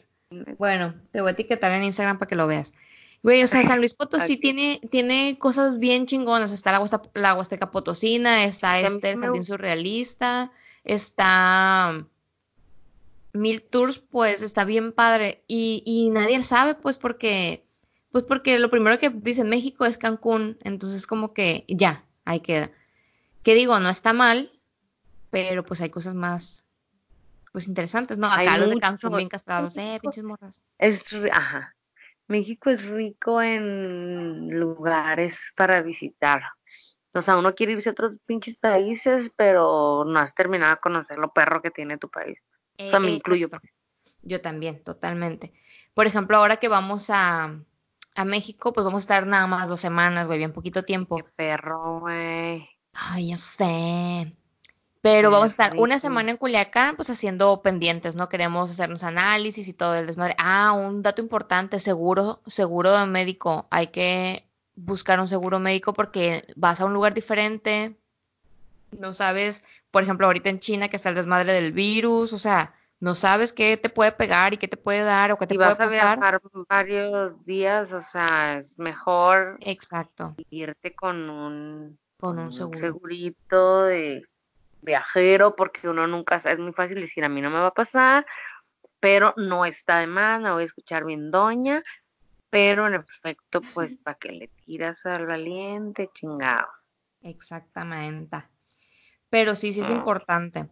Bueno, 0.57 0.95
te 1.11 1.22
voy 1.22 1.30
a 1.30 1.32
etiquetar 1.34 1.72
en 1.74 1.84
Instagram 1.84 2.17
para 2.20 2.30
que 2.30 2.36
lo 2.36 2.47
veas. 2.47 2.74
Güey, 3.22 3.43
o 3.43 3.47
sea, 3.47 3.63
San 3.63 3.80
Luis 3.80 3.93
Potosí 3.95 4.38
tiene, 4.38 4.80
tiene 4.91 5.38
cosas 5.38 5.78
bien 5.78 6.05
chingonas. 6.05 6.53
Está 6.53 6.72
la, 6.72 6.80
Huasta- 6.80 7.09
la 7.15 7.34
Huasteca 7.36 7.70
Potosina, 7.70 8.45
está 8.45 8.80
este 8.80 9.11
el 9.11 9.20
Jardín. 9.20 9.43
Surrealista, 9.43 10.51
está 10.86 12.05
Mil 13.34 13.61
Tours, 13.61 13.99
pues 13.99 14.41
está 14.41 14.63
bien 14.63 14.93
padre. 14.93 15.43
Y, 15.47 15.84
y 15.86 16.09
nadie 16.11 16.41
sabe, 16.43 16.76
pues, 16.76 16.97
porque, 16.97 17.65
pues 18.13 18.24
porque 18.24 18.57
lo 18.59 18.70
primero 18.70 18.97
que 18.99 19.09
dice 19.09 19.41
en 19.41 19.49
México 19.49 19.86
es 19.86 19.97
Cancún. 19.97 20.57
Entonces, 20.63 21.05
como 21.07 21.34
que 21.34 21.65
ya, 21.67 22.05
ahí 22.24 22.39
queda. 22.39 22.72
Que 23.43 23.53
digo, 23.55 23.78
no 23.80 23.89
está 23.89 24.13
mal, 24.13 24.51
pero 25.30 25.64
pues 25.64 25.82
hay 25.82 25.90
cosas 25.90 26.16
más, 26.16 26.66
pues 27.52 27.68
interesantes, 27.68 28.18
¿no? 28.18 28.28
Hay 28.32 28.48
Acá 28.48 28.58
los 28.60 28.70
de. 28.70 28.80
Cancún 28.80 29.16
bien 29.18 29.30
castrados, 29.30 29.76
eh, 29.78 30.00
pinches 30.02 30.24
morras. 30.24 30.64
es, 30.78 31.04
ajá. 31.32 31.76
México 32.28 32.70
es 32.70 32.84
rico 32.86 33.42
en 33.42 34.50
lugares 34.60 35.36
para 35.56 35.82
visitar. 35.82 36.44
O 37.16 37.24
sea, 37.24 37.38
uno 37.38 37.56
quiere 37.56 37.74
irse 37.74 37.90
a 37.90 37.92
otros 37.94 38.14
pinches 38.28 38.56
países, 38.56 39.32
pero 39.36 40.06
no 40.06 40.20
has 40.20 40.36
terminado 40.36 40.76
de 40.76 40.80
conocer 40.82 41.18
lo 41.18 41.34
perro 41.34 41.62
que 41.62 41.72
tiene 41.72 41.98
tu 41.98 42.08
país. 42.10 42.40
O 42.78 42.90
sea, 42.90 42.98
Eh, 42.98 43.02
me 43.02 43.08
eh, 43.08 43.16
incluyo. 43.16 43.50
Yo 44.22 44.42
también, 44.42 44.84
totalmente. 44.84 45.52
Por 45.96 46.06
ejemplo, 46.06 46.38
ahora 46.38 46.58
que 46.58 46.68
vamos 46.68 47.10
a, 47.10 47.56
a 48.16 48.26
México, 48.26 48.74
pues 48.74 48.86
vamos 48.86 49.02
a 49.02 49.06
estar 49.06 49.26
nada 49.26 49.48
más 49.48 49.68
dos 49.68 49.82
semanas, 49.82 50.28
güey, 50.28 50.38
bien 50.38 50.54
poquito 50.54 50.84
tiempo. 50.84 51.18
Qué 51.18 51.24
perro, 51.36 52.00
güey. 52.02 52.70
Ay, 52.94 53.30
ya 53.30 53.38
sé. 53.38 54.32
Pero 55.02 55.32
vamos 55.32 55.45
a 55.45 55.47
estar 55.47 55.78
una 55.78 55.97
semana 55.97 56.32
en 56.32 56.38
Culiacán, 56.38 56.97
pues 56.97 57.10
haciendo 57.10 57.62
pendientes, 57.62 58.16
¿no? 58.16 58.28
Queremos 58.28 58.70
hacernos 58.70 59.04
análisis 59.04 59.67
y 59.67 59.74
todo 59.74 59.96
el 59.96 60.05
desmadre. 60.05 60.36
Ah, 60.38 60.74
un 60.74 61.01
dato 61.01 61.21
importante, 61.21 61.80
seguro, 61.80 62.42
seguro 62.47 62.92
de 62.92 63.05
médico. 63.05 63.67
Hay 63.70 63.88
que 63.88 64.43
buscar 64.76 65.20
un 65.20 65.28
seguro 65.28 65.59
médico 65.59 65.93
porque 65.93 66.46
vas 66.55 66.82
a 66.82 66.86
un 66.86 66.93
lugar 66.93 67.13
diferente, 67.13 67.97
no 68.97 69.13
sabes, 69.13 69.66
por 69.92 70.04
ejemplo, 70.04 70.26
ahorita 70.28 70.50
en 70.50 70.59
China 70.59 70.88
que 70.88 70.96
está 70.96 71.09
el 71.09 71.16
desmadre 71.16 71.54
del 71.54 71.74
virus, 71.74 72.34
o 72.34 72.39
sea, 72.39 72.74
no 73.00 73.16
sabes 73.16 73.54
qué 73.54 73.78
te 73.78 73.89
puede 73.89 74.12
pegar 74.12 74.54
y 74.54 74.58
qué 74.58 74.67
te 74.67 74.78
puede 74.78 75.01
dar 75.04 75.32
o 75.32 75.38
qué 75.38 75.47
te 75.47 75.55
puede 75.55 75.70
vas 75.70 75.80
a 75.80 75.88
viajar 75.88 76.42
varios 76.67 77.46
días, 77.46 77.93
o 77.93 78.01
sea, 78.01 78.58
es 78.58 78.78
mejor 78.80 79.58
Exacto, 79.62 80.36
irte 80.50 80.93
con 80.96 81.30
un, 81.30 82.00
con 82.20 82.39
un 82.39 82.54
seguro. 82.54 82.80
segurito 82.80 83.84
de 83.84 84.24
viajero, 84.82 85.56
porque 85.56 85.89
uno 85.89 86.08
nunca 86.08 86.39
sabe, 86.39 86.56
es 86.56 86.60
muy 86.62 86.74
fácil 86.74 87.00
decir, 87.01 87.24
a 87.24 87.30
mí 87.30 87.42
no 87.42 87.50
me 87.50 87.60
va 87.60 87.68
a 87.68 87.74
pasar, 87.74 88.26
pero 89.00 89.34
no 89.38 89.66
está 89.66 90.00
de 90.00 90.08
más, 90.08 90.42
me 90.42 90.51
voy 90.51 90.64
a 90.64 90.68
escuchar 90.68 91.06
bien 91.06 91.32
doña, 91.32 91.84
pero 92.50 92.88
en 92.88 92.96
efecto, 92.96 93.62
pues, 93.74 93.96
¿para 94.04 94.18
qué 94.18 94.32
le 94.32 94.50
tiras 94.66 95.06
al 95.06 95.26
valiente, 95.26 96.10
chingado? 96.14 96.68
Exactamente. 97.22 98.38
Pero 99.30 99.56
sí, 99.56 99.74
sí 99.74 99.82
es 99.82 99.89
Mm. 99.89 99.93
importante. 99.93 100.66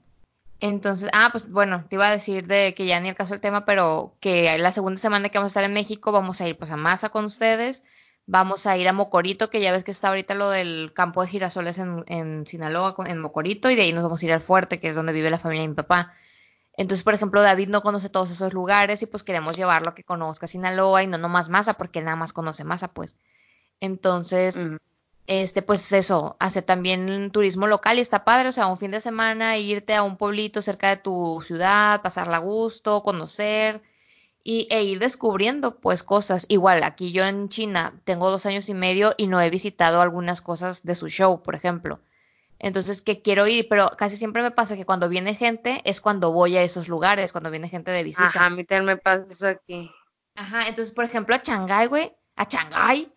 Entonces, 0.59 1.09
ah, 1.13 1.29
pues 1.31 1.51
bueno, 1.51 1.85
te 1.87 1.97
iba 1.97 2.07
a 2.07 2.11
decir 2.11 2.47
de 2.47 2.73
que 2.73 2.87
ya 2.87 2.99
ni 2.99 3.09
el 3.09 3.15
caso 3.15 3.35
del 3.35 3.41
tema, 3.41 3.63
pero 3.63 4.17
que 4.19 4.57
la 4.57 4.71
segunda 4.71 4.99
semana 4.99 5.29
que 5.29 5.37
vamos 5.37 5.51
a 5.51 5.53
estar 5.59 5.63
en 5.63 5.73
México 5.73 6.11
vamos 6.11 6.41
a 6.41 6.47
ir 6.47 6.57
pues 6.57 6.71
a 6.71 6.77
Maza 6.77 7.09
con 7.09 7.25
ustedes, 7.25 7.83
vamos 8.27 8.67
a 8.67 8.77
ir 8.77 8.87
a 8.87 8.93
Mocorito, 8.93 9.49
que 9.49 9.61
ya 9.61 9.71
ves 9.71 9.83
que 9.83 9.91
está 9.91 10.09
ahorita 10.09 10.35
lo 10.35 10.49
del 10.49 10.91
campo 10.93 11.21
de 11.21 11.29
girasoles 11.29 11.79
en, 11.79 12.03
en 12.07 12.45
Sinaloa, 12.45 12.95
en 13.07 13.19
Mocorito, 13.19 13.71
y 13.71 13.75
de 13.75 13.83
ahí 13.83 13.93
nos 13.93 14.03
vamos 14.03 14.21
a 14.21 14.25
ir 14.25 14.33
al 14.33 14.41
fuerte, 14.41 14.79
que 14.79 14.89
es 14.89 14.95
donde 14.95 15.13
vive 15.13 15.29
la 15.29 15.39
familia 15.39 15.63
de 15.63 15.69
mi 15.69 15.73
papá. 15.73 16.13
Entonces, 16.73 17.03
por 17.03 17.13
ejemplo, 17.13 17.41
David 17.41 17.69
no 17.69 17.81
conoce 17.81 18.09
todos 18.09 18.29
esos 18.29 18.53
lugares 18.53 19.01
y 19.01 19.07
pues 19.07 19.23
queremos 19.23 19.55
llevarlo 19.55 19.89
a 19.89 19.95
que 19.95 20.03
conozca 20.03 20.45
Sinaloa 20.45 21.01
y 21.01 21.07
no 21.07 21.17
nomás 21.17 21.49
Maza, 21.49 21.75
porque 21.75 22.01
nada 22.01 22.17
más 22.17 22.33
conoce 22.33 22.65
Maza, 22.65 22.89
pues. 22.89 23.15
Entonces, 23.79 24.57
Ujú. 24.57 24.77
este, 25.25 25.61
pues 25.61 25.91
eso, 25.93 26.35
hacer 26.39 26.63
también 26.63 27.31
turismo 27.31 27.65
local 27.65 27.97
y 27.97 28.01
está 28.01 28.25
padre, 28.25 28.49
o 28.49 28.51
sea, 28.51 28.67
un 28.67 28.77
fin 28.77 28.91
de 28.91 29.01
semana, 29.01 29.57
irte 29.57 29.95
a 29.95 30.03
un 30.03 30.17
pueblito 30.17 30.61
cerca 30.61 30.89
de 30.89 30.97
tu 30.97 31.41
ciudad, 31.41 32.01
pasarla 32.01 32.37
a 32.37 32.41
gusto, 32.41 33.01
conocer 33.03 33.81
y, 34.49 34.65
e 34.71 34.81
ir 34.81 34.99
descubriendo 34.99 35.75
pues 35.75 36.03
cosas. 36.03 36.45
Igual, 36.47 36.83
aquí 36.83 37.11
yo 37.11 37.25
en 37.25 37.49
China 37.49 37.99
tengo 38.05 38.31
dos 38.31 38.45
años 38.45 38.69
y 38.69 38.73
medio 38.73 39.13
y 39.17 39.27
no 39.27 39.41
he 39.41 39.49
visitado 39.49 39.99
algunas 39.99 40.41
cosas 40.41 40.83
de 40.83 40.95
su 40.95 41.09
show, 41.09 41.43
por 41.43 41.53
ejemplo. 41.53 41.99
Entonces, 42.57 43.01
que 43.01 43.21
quiero 43.21 43.45
ir, 43.45 43.67
pero 43.67 43.89
casi 43.97 44.15
siempre 44.15 44.41
me 44.41 44.51
pasa 44.51 44.77
que 44.77 44.85
cuando 44.85 45.09
viene 45.09 45.35
gente 45.35 45.81
es 45.83 45.99
cuando 45.99 46.31
voy 46.31 46.55
a 46.55 46.63
esos 46.63 46.87
lugares, 46.87 47.33
cuando 47.33 47.51
viene 47.51 47.67
gente 47.67 47.91
de 47.91 48.03
visita. 48.03 48.29
Ajá, 48.29 48.45
a 48.45 48.49
mí 48.49 48.63
también 48.63 48.85
me 48.85 48.95
pasa 48.95 49.25
eso 49.29 49.47
aquí. 49.49 49.91
Ajá, 50.35 50.61
entonces, 50.61 50.93
por 50.93 51.03
ejemplo, 51.03 51.35
a 51.35 51.41
Shanghái, 51.43 51.87
güey, 51.87 52.15
a 52.37 52.45
Shanghái, 52.45 53.11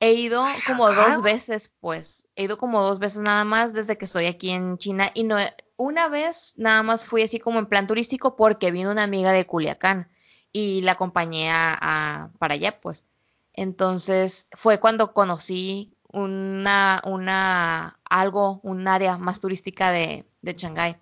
He 0.00 0.12
ido 0.12 0.44
como 0.66 0.92
dos 0.92 1.22
veces, 1.22 1.72
pues. 1.80 2.28
He 2.34 2.42
ido 2.42 2.58
como 2.58 2.82
dos 2.82 2.98
veces 2.98 3.20
nada 3.20 3.44
más 3.44 3.72
desde 3.72 3.96
que 3.96 4.04
estoy 4.04 4.26
aquí 4.26 4.50
en 4.50 4.76
China. 4.76 5.10
Y 5.14 5.24
no, 5.24 5.36
una 5.76 6.08
vez 6.08 6.52
nada 6.58 6.82
más 6.82 7.06
fui 7.06 7.22
así 7.22 7.38
como 7.38 7.60
en 7.60 7.66
plan 7.66 7.86
turístico 7.86 8.36
porque 8.36 8.70
vino 8.70 8.90
una 8.90 9.04
amiga 9.04 9.32
de 9.32 9.46
Culiacán 9.46 10.10
y 10.56 10.80
la 10.80 10.92
acompañé 10.92 11.50
a, 11.52 12.30
para 12.38 12.54
allá, 12.54 12.80
pues. 12.80 13.04
Entonces 13.52 14.48
fue 14.52 14.80
cuando 14.80 15.12
conocí 15.12 15.92
una, 16.10 17.02
una, 17.04 17.98
algo, 18.08 18.60
un 18.62 18.88
área 18.88 19.18
más 19.18 19.38
turística 19.40 19.90
de, 19.90 20.24
de 20.40 20.54
Shanghái. 20.54 20.96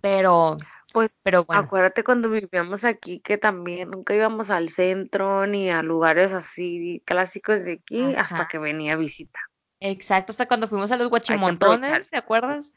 Pero 0.00 0.58
pues, 0.92 1.10
pero 1.22 1.44
bueno. 1.44 1.62
Acuérdate 1.62 2.02
cuando 2.02 2.30
vivíamos 2.30 2.82
aquí 2.82 3.20
que 3.20 3.38
también 3.38 3.90
nunca 3.90 4.12
íbamos 4.12 4.50
al 4.50 4.70
centro 4.70 5.46
ni 5.46 5.70
a 5.70 5.82
lugares 5.82 6.32
así 6.32 7.00
clásicos 7.04 7.64
de 7.64 7.74
aquí 7.74 8.16
hasta 8.16 8.48
que 8.48 8.58
venía 8.58 8.96
visita. 8.96 9.38
Exacto, 9.78 10.32
hasta 10.32 10.48
cuando 10.48 10.66
fuimos 10.66 10.90
a 10.90 10.96
los 10.96 11.08
guachimontones, 11.08 12.10
¿te 12.10 12.16
acuerdas? 12.16 12.74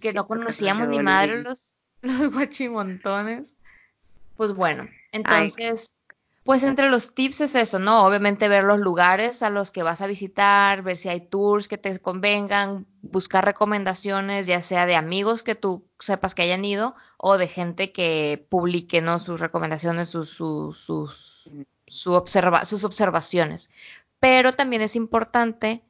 que 0.00 0.12
no 0.12 0.28
conocíamos 0.28 0.86
ni 0.86 1.00
madre 1.00 1.42
los, 1.42 1.74
los 2.02 2.32
guachimontones. 2.32 3.56
Pues 4.36 4.54
bueno, 4.54 4.88
entonces 5.12 5.90
pues 6.44 6.62
entre 6.62 6.90
los 6.90 7.14
tips 7.14 7.40
es 7.40 7.54
eso, 7.54 7.78
¿no? 7.78 8.06
Obviamente 8.06 8.48
ver 8.48 8.64
los 8.64 8.78
lugares 8.78 9.42
a 9.42 9.48
los 9.48 9.70
que 9.70 9.82
vas 9.82 10.02
a 10.02 10.06
visitar, 10.06 10.82
ver 10.82 10.94
si 10.98 11.08
hay 11.08 11.20
tours 11.20 11.68
que 11.68 11.78
te 11.78 11.98
convengan, 12.00 12.86
buscar 13.00 13.46
recomendaciones, 13.46 14.46
ya 14.46 14.60
sea 14.60 14.84
de 14.84 14.94
amigos 14.94 15.42
que 15.42 15.54
tú 15.54 15.86
sepas 15.98 16.34
que 16.34 16.42
hayan 16.42 16.62
ido 16.62 16.94
o 17.16 17.38
de 17.38 17.48
gente 17.48 17.92
que 17.92 18.46
publique, 18.50 19.00
¿no? 19.00 19.20
Sus 19.20 19.40
recomendaciones, 19.40 20.10
sus, 20.10 20.28
sus, 20.28 20.76
sus, 20.78 21.50
sus 21.86 22.84
observaciones. 22.84 23.70
Pero 24.20 24.52
también 24.52 24.82
es 24.82 24.96
importante 24.96 25.82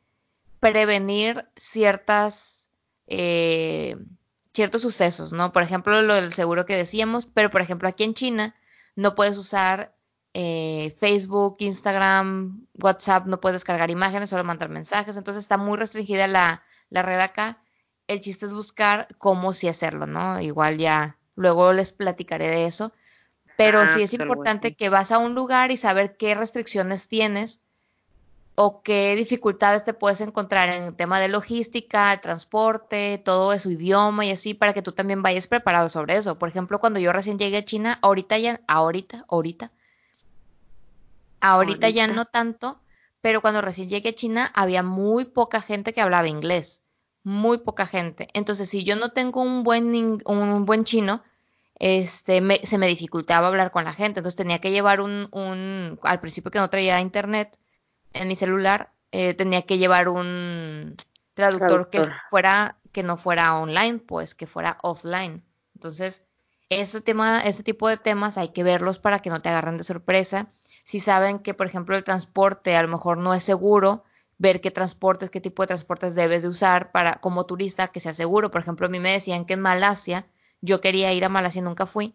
prevenir 0.61 1.49
ciertas, 1.57 2.69
eh, 3.09 3.97
ciertos 4.55 4.83
sucesos, 4.83 5.33
¿no? 5.33 5.53
Por 5.53 5.63
ejemplo, 5.63 6.01
lo 6.03 6.15
del 6.15 6.33
seguro 6.33 6.65
que 6.65 6.77
decíamos, 6.77 7.27
pero 7.27 7.51
por 7.51 7.61
ejemplo 7.61 7.89
aquí 7.89 8.05
en 8.05 8.15
China 8.15 8.55
no 8.95 9.15
puedes 9.15 9.37
usar 9.37 9.95
eh, 10.33 10.95
Facebook, 10.99 11.57
Instagram, 11.59 12.67
WhatsApp, 12.75 13.27
no 13.27 13.41
puedes 13.41 13.57
descargar 13.57 13.91
imágenes, 13.91 14.31
solo 14.31 14.45
mandar 14.45 14.69
mensajes, 14.69 15.17
entonces 15.17 15.43
está 15.43 15.57
muy 15.57 15.77
restringida 15.77 16.27
la, 16.29 16.63
red 16.91 17.21
acá. 17.21 17.59
El 18.07 18.21
chiste 18.21 18.47
es 18.47 18.55
buscar 18.55 19.09
cómo 19.19 19.53
sí 19.55 19.67
hacerlo, 19.67 20.07
¿no? 20.07 20.41
Igual 20.41 20.79
ya 20.79 21.19
luego 21.35 21.73
les 21.73 21.91
platicaré 21.91 22.49
de 22.49 22.67
eso, 22.67 22.93
pero 23.57 23.81
ah, 23.81 23.89
sí 23.89 24.03
es 24.03 24.15
importante 24.15 24.77
que 24.77 24.89
vas 24.89 25.11
a 25.11 25.19
un 25.19 25.35
lugar 25.35 25.73
y 25.73 25.77
saber 25.77 26.17
qué 26.17 26.35
restricciones 26.35 27.09
tienes 27.09 27.64
o 28.57 28.83
qué 28.83 29.17
dificultades 29.17 29.85
te 29.85 29.95
puedes 29.95 30.21
encontrar 30.21 30.69
en 30.69 30.85
el 30.85 30.95
tema 30.95 31.21
de 31.21 31.29
logística, 31.29 32.21
transporte, 32.21 33.21
todo 33.25 33.53
eso, 33.53 33.71
idioma 33.71 34.25
y 34.25 34.31
así, 34.31 34.55
para 34.55 34.73
que 34.73 34.83
tú 34.83 34.93
también 34.93 35.23
vayas 35.23 35.47
preparado 35.47 35.91
sobre 35.91 36.17
eso. 36.17 36.39
Por 36.39 36.49
ejemplo, 36.49 36.79
cuando 36.79 37.01
yo 37.01 37.13
recién 37.13 37.39
llegué 37.39 37.59
a 37.59 37.65
China, 37.65 37.99
ahorita 38.03 38.39
ya, 38.39 38.61
ahorita, 38.67 39.25
ahorita, 39.29 39.71
Ahorita, 41.47 41.91
ya 41.91 42.07
no 42.07 42.25
tanto, 42.25 42.81
pero 43.21 43.43
cuando 43.43 43.61
recién 43.61 43.91
llegué 43.91 44.09
a 44.09 44.15
China 44.15 44.51
había 44.55 44.83
muy 44.83 45.27
poca 45.27 45.61
gente 45.61 45.93
que 45.93 46.01
hablaba 46.01 46.27
inglés, 46.27 46.81
muy 47.23 47.59
poca 47.59 47.87
gente. 47.87 48.29
Entonces, 48.33 48.71
si 48.71 48.83
yo 48.83 48.97
no 48.97 49.11
tengo 49.11 49.43
un 49.43 49.63
buen, 49.63 50.23
un 50.25 50.65
buen 50.65 50.85
chino, 50.85 51.23
este, 51.79 52.41
se 52.65 52.79
me 52.79 52.87
dificultaba 52.87 53.49
hablar 53.49 53.73
con 53.73 53.85
la 53.85 53.93
gente. 53.93 54.21
Entonces 54.21 54.37
tenía 54.37 54.59
que 54.59 54.71
llevar 54.71 55.03
un, 55.03 55.29
un 55.33 55.99
al 56.03 56.21
principio 56.21 56.51
que 56.51 56.61
no 56.61 56.71
traía 56.71 57.01
internet 57.01 57.59
en 58.15 58.29
mi 58.29 58.37
celular, 58.37 58.93
eh, 59.13 59.35
tenía 59.35 59.63
que 59.63 59.79
llevar 59.79 60.09
un 60.09 60.97
traductor, 61.35 61.91
que 61.91 62.03
fuera, 62.31 62.79
que 62.93 63.03
no 63.03 63.17
fuera 63.17 63.59
online, 63.59 63.99
pues 63.99 64.35
que 64.35 64.47
fuera 64.47 64.79
offline. 64.83 65.45
Entonces, 65.75 66.25
ese 66.71 67.01
tema, 67.01 67.41
ese 67.43 67.63
tipo 67.63 67.89
de 67.89 67.99
temas 67.99 68.39
hay 68.39 68.49
que 68.49 68.63
verlos 68.63 68.99
para 68.99 69.19
que 69.19 69.31
no 69.31 69.43
te 69.43 69.51
agarren 69.51 69.77
de 69.77 69.85
sorpresa 69.85 70.49
si 70.85 71.01
saben 71.01 71.39
que, 71.39 71.55
por 71.55 71.67
ejemplo, 71.67 71.97
el 71.97 72.05
transporte 72.05 72.77
a 72.77 72.83
lo 72.83 72.89
mejor 72.89 73.17
no 73.17 73.33
es 73.35 73.43
seguro, 73.43 74.05
ver 74.37 74.61
qué 74.61 74.71
transportes, 74.71 75.31
qué 75.31 75.41
tipo 75.41 75.63
de 75.63 75.69
transportes 75.69 76.15
debes 76.15 76.43
de 76.43 76.49
usar 76.49 76.93
para 76.93 77.15
como 77.15 77.47
turista 77.47 77.89
que 77.89 78.01
sea 78.01 78.13
seguro. 78.13 78.51
Por 78.51 78.61
ejemplo, 78.61 78.87
a 78.87 78.91
mí 78.91 79.01
me 79.01 79.13
decían 79.13 79.47
que 79.47 79.55
en 79.55 79.61
Malasia, 79.61 80.27
yo 80.61 80.83
quería 80.83 81.13
ir 81.13 81.25
a 81.25 81.31
Malasia, 81.31 81.63
nunca 81.63 81.87
fui. 81.87 82.15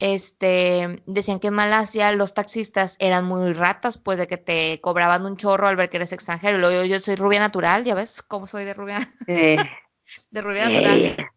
Este, 0.00 1.02
decían 1.06 1.40
que 1.40 1.48
en 1.48 1.54
Malasia 1.54 2.12
los 2.12 2.32
taxistas 2.32 2.96
eran 3.00 3.24
muy 3.24 3.52
ratas, 3.52 3.98
pues 3.98 4.18
de 4.18 4.28
que 4.28 4.36
te 4.36 4.80
cobraban 4.80 5.26
un 5.26 5.36
chorro 5.36 5.66
al 5.66 5.76
ver 5.76 5.90
que 5.90 5.96
eres 5.96 6.12
extranjero. 6.12 6.58
Y 6.58 6.60
luego 6.60 6.84
yo, 6.84 7.00
soy 7.00 7.16
rubia 7.16 7.40
natural, 7.40 7.84
ya 7.84 7.94
ves 7.94 8.22
cómo 8.22 8.46
soy 8.46 8.64
de 8.64 8.74
rubia. 8.74 9.00
de 9.26 10.40
rubia 10.40 10.68
natural. 10.68 11.30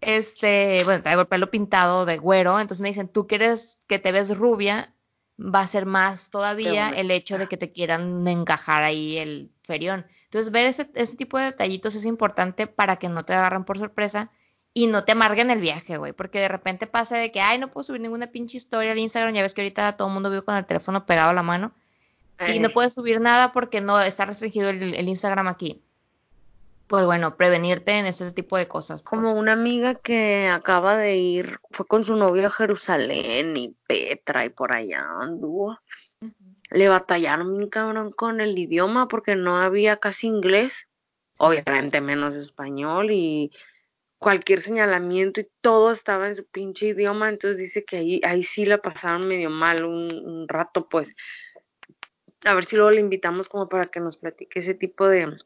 Este, 0.00 0.84
bueno, 0.84 1.02
traigo 1.02 1.22
el 1.22 1.28
pelo 1.28 1.50
pintado 1.50 2.06
de 2.06 2.18
güero, 2.18 2.60
entonces 2.60 2.80
me 2.80 2.88
dicen, 2.88 3.08
tú 3.08 3.26
quieres 3.26 3.78
que 3.88 3.98
te 3.98 4.12
ves 4.12 4.36
rubia, 4.36 4.94
va 5.38 5.60
a 5.60 5.68
ser 5.68 5.86
más 5.86 6.30
todavía 6.30 6.90
el 6.90 7.10
hecho 7.10 7.38
de 7.38 7.46
que 7.46 7.56
te 7.56 7.72
quieran 7.72 8.26
encajar 8.26 8.82
ahí 8.82 9.18
el 9.18 9.52
ferión. 9.62 10.06
Entonces, 10.24 10.52
ver 10.52 10.66
ese, 10.66 10.90
ese 10.94 11.16
tipo 11.16 11.38
de 11.38 11.46
detallitos 11.46 11.94
es 11.94 12.04
importante 12.04 12.66
para 12.66 12.96
que 12.96 13.08
no 13.08 13.24
te 13.24 13.34
agarren 13.34 13.64
por 13.64 13.78
sorpresa 13.78 14.30
y 14.82 14.86
no 14.86 15.04
te 15.04 15.12
amarguen 15.12 15.50
el 15.50 15.60
viaje, 15.60 15.96
güey, 15.96 16.12
porque 16.12 16.40
de 16.40 16.48
repente 16.48 16.86
pasa 16.86 17.16
de 17.16 17.32
que, 17.32 17.40
ay, 17.40 17.58
no 17.58 17.70
puedo 17.70 17.84
subir 17.84 18.00
ninguna 18.00 18.28
pinche 18.28 18.56
historia 18.56 18.92
al 18.92 18.98
Instagram, 18.98 19.34
ya 19.34 19.42
ves 19.42 19.54
que 19.54 19.62
ahorita 19.62 19.96
todo 19.96 20.08
el 20.08 20.14
mundo 20.14 20.30
vive 20.30 20.42
con 20.42 20.56
el 20.56 20.66
teléfono 20.66 21.06
pegado 21.06 21.30
a 21.30 21.34
la 21.34 21.42
mano 21.42 21.72
y 22.46 22.60
no 22.60 22.70
puedes 22.70 22.94
subir 22.94 23.20
nada 23.20 23.52
porque 23.52 23.80
no 23.80 24.00
está 24.00 24.24
restringido 24.24 24.70
el 24.70 25.08
Instagram 25.08 25.48
aquí 25.48 25.82
pues 26.88 27.04
bueno, 27.04 27.36
prevenirte 27.36 27.98
en 27.98 28.06
ese 28.06 28.32
tipo 28.32 28.56
de 28.56 28.66
cosas. 28.66 29.02
Como 29.02 29.24
pues. 29.24 29.34
una 29.34 29.52
amiga 29.52 29.94
que 29.94 30.48
acaba 30.48 30.96
de 30.96 31.16
ir, 31.16 31.60
fue 31.70 31.86
con 31.86 32.04
su 32.04 32.16
novio 32.16 32.46
a 32.46 32.50
Jerusalén 32.50 33.56
y 33.56 33.74
Petra 33.86 34.46
y 34.46 34.48
por 34.48 34.72
allá 34.72 35.06
anduvo. 35.20 35.78
Le 36.70 36.88
batallaron 36.88 37.52
un 37.52 37.68
cabrón 37.68 38.10
con 38.10 38.40
el 38.40 38.58
idioma 38.58 39.06
porque 39.06 39.36
no 39.36 39.58
había 39.58 39.98
casi 39.98 40.26
inglés, 40.26 40.88
obviamente 41.38 42.00
menos 42.00 42.34
español 42.34 43.10
y 43.10 43.52
cualquier 44.18 44.60
señalamiento 44.60 45.40
y 45.40 45.48
todo 45.60 45.92
estaba 45.92 46.28
en 46.28 46.36
su 46.36 46.44
pinche 46.44 46.88
idioma, 46.88 47.28
entonces 47.28 47.58
dice 47.58 47.84
que 47.84 47.98
ahí, 47.98 48.20
ahí 48.24 48.42
sí 48.42 48.66
la 48.66 48.78
pasaron 48.78 49.28
medio 49.28 49.50
mal 49.50 49.84
un, 49.84 50.12
un 50.12 50.48
rato, 50.48 50.88
pues 50.88 51.14
a 52.44 52.54
ver 52.54 52.64
si 52.64 52.76
luego 52.76 52.90
le 52.90 53.00
invitamos 53.00 53.48
como 53.48 53.68
para 53.68 53.86
que 53.86 54.00
nos 54.00 54.16
platique 54.16 54.60
ese 54.60 54.74
tipo 54.74 55.06
de, 55.08 55.36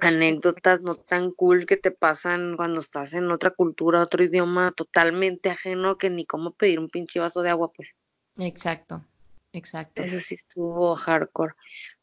anécdotas 0.00 0.80
no 0.80 0.94
tan 0.94 1.30
cool 1.32 1.66
que 1.66 1.76
te 1.76 1.90
pasan 1.90 2.56
cuando 2.56 2.80
estás 2.80 3.12
en 3.12 3.30
otra 3.30 3.50
cultura, 3.50 4.02
otro 4.02 4.24
idioma 4.24 4.72
totalmente 4.72 5.50
ajeno 5.50 5.98
que 5.98 6.10
ni 6.10 6.24
cómo 6.24 6.52
pedir 6.52 6.78
un 6.78 6.88
pinche 6.88 7.20
vaso 7.20 7.42
de 7.42 7.50
agua, 7.50 7.70
pues. 7.72 7.94
Exacto, 8.38 9.04
exacto. 9.52 10.02
Eso 10.02 10.20
sí 10.20 10.34
estuvo 10.36 10.94
hardcore. 10.96 11.54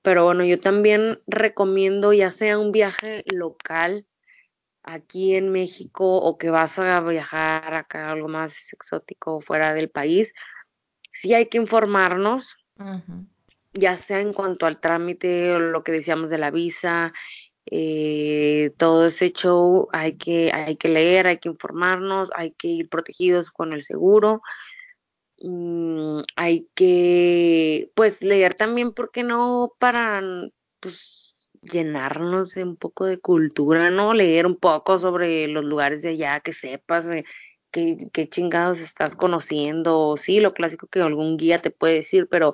Pero 0.01 0.25
bueno, 0.25 0.43
yo 0.43 0.59
también 0.59 1.19
recomiendo 1.27 2.13
ya 2.13 2.31
sea 2.31 2.57
un 2.57 2.71
viaje 2.71 3.23
local 3.27 4.05
aquí 4.83 5.35
en 5.35 5.51
México 5.51 6.17
o 6.17 6.37
que 6.37 6.49
vas 6.49 6.79
a 6.79 6.99
viajar 7.01 7.73
acá 7.73 8.09
algo 8.09 8.27
más 8.27 8.73
exótico 8.73 9.41
fuera 9.41 9.73
del 9.73 9.89
país, 9.89 10.33
sí 11.11 11.33
hay 11.33 11.47
que 11.47 11.57
informarnos, 11.57 12.55
ya 13.73 13.95
sea 13.95 14.19
en 14.19 14.33
cuanto 14.33 14.65
al 14.65 14.79
trámite 14.79 15.51
o 15.51 15.59
lo 15.59 15.83
que 15.83 15.91
decíamos 15.91 16.29
de 16.29 16.37
la 16.37 16.51
visa 16.51 17.13
eh, 17.65 18.73
todo 18.77 19.07
ese 19.07 19.31
show 19.31 19.87
hay 19.91 20.17
que, 20.17 20.51
hay 20.53 20.77
que 20.77 20.89
leer, 20.89 21.27
hay 21.27 21.37
que 21.37 21.49
informarnos, 21.49 22.29
hay 22.35 22.51
que 22.51 22.67
ir 22.67 22.89
protegidos 22.89 23.51
con 23.51 23.73
el 23.73 23.83
seguro. 23.83 24.41
Mm, 25.39 26.19
hay 26.35 26.67
que, 26.75 27.91
pues, 27.95 28.21
leer 28.21 28.55
también, 28.55 28.93
porque 28.93 29.23
no? 29.23 29.73
Para, 29.79 30.21
pues, 30.79 31.20
llenarnos 31.61 32.53
de 32.53 32.63
un 32.63 32.75
poco 32.75 33.05
de 33.05 33.19
cultura, 33.19 33.89
¿no? 33.89 34.13
Leer 34.13 34.45
un 34.45 34.57
poco 34.57 34.97
sobre 34.97 35.47
los 35.47 35.63
lugares 35.63 36.01
de 36.01 36.09
allá, 36.09 36.39
que 36.39 36.53
sepas 36.53 37.09
eh, 37.09 37.23
qué, 37.71 37.97
qué 38.13 38.29
chingados 38.29 38.79
estás 38.79 39.15
conociendo, 39.15 40.15
sí, 40.17 40.39
lo 40.39 40.53
clásico 40.53 40.87
que 40.87 41.01
algún 41.01 41.37
guía 41.37 41.61
te 41.61 41.71
puede 41.71 41.95
decir, 41.95 42.27
pero 42.29 42.53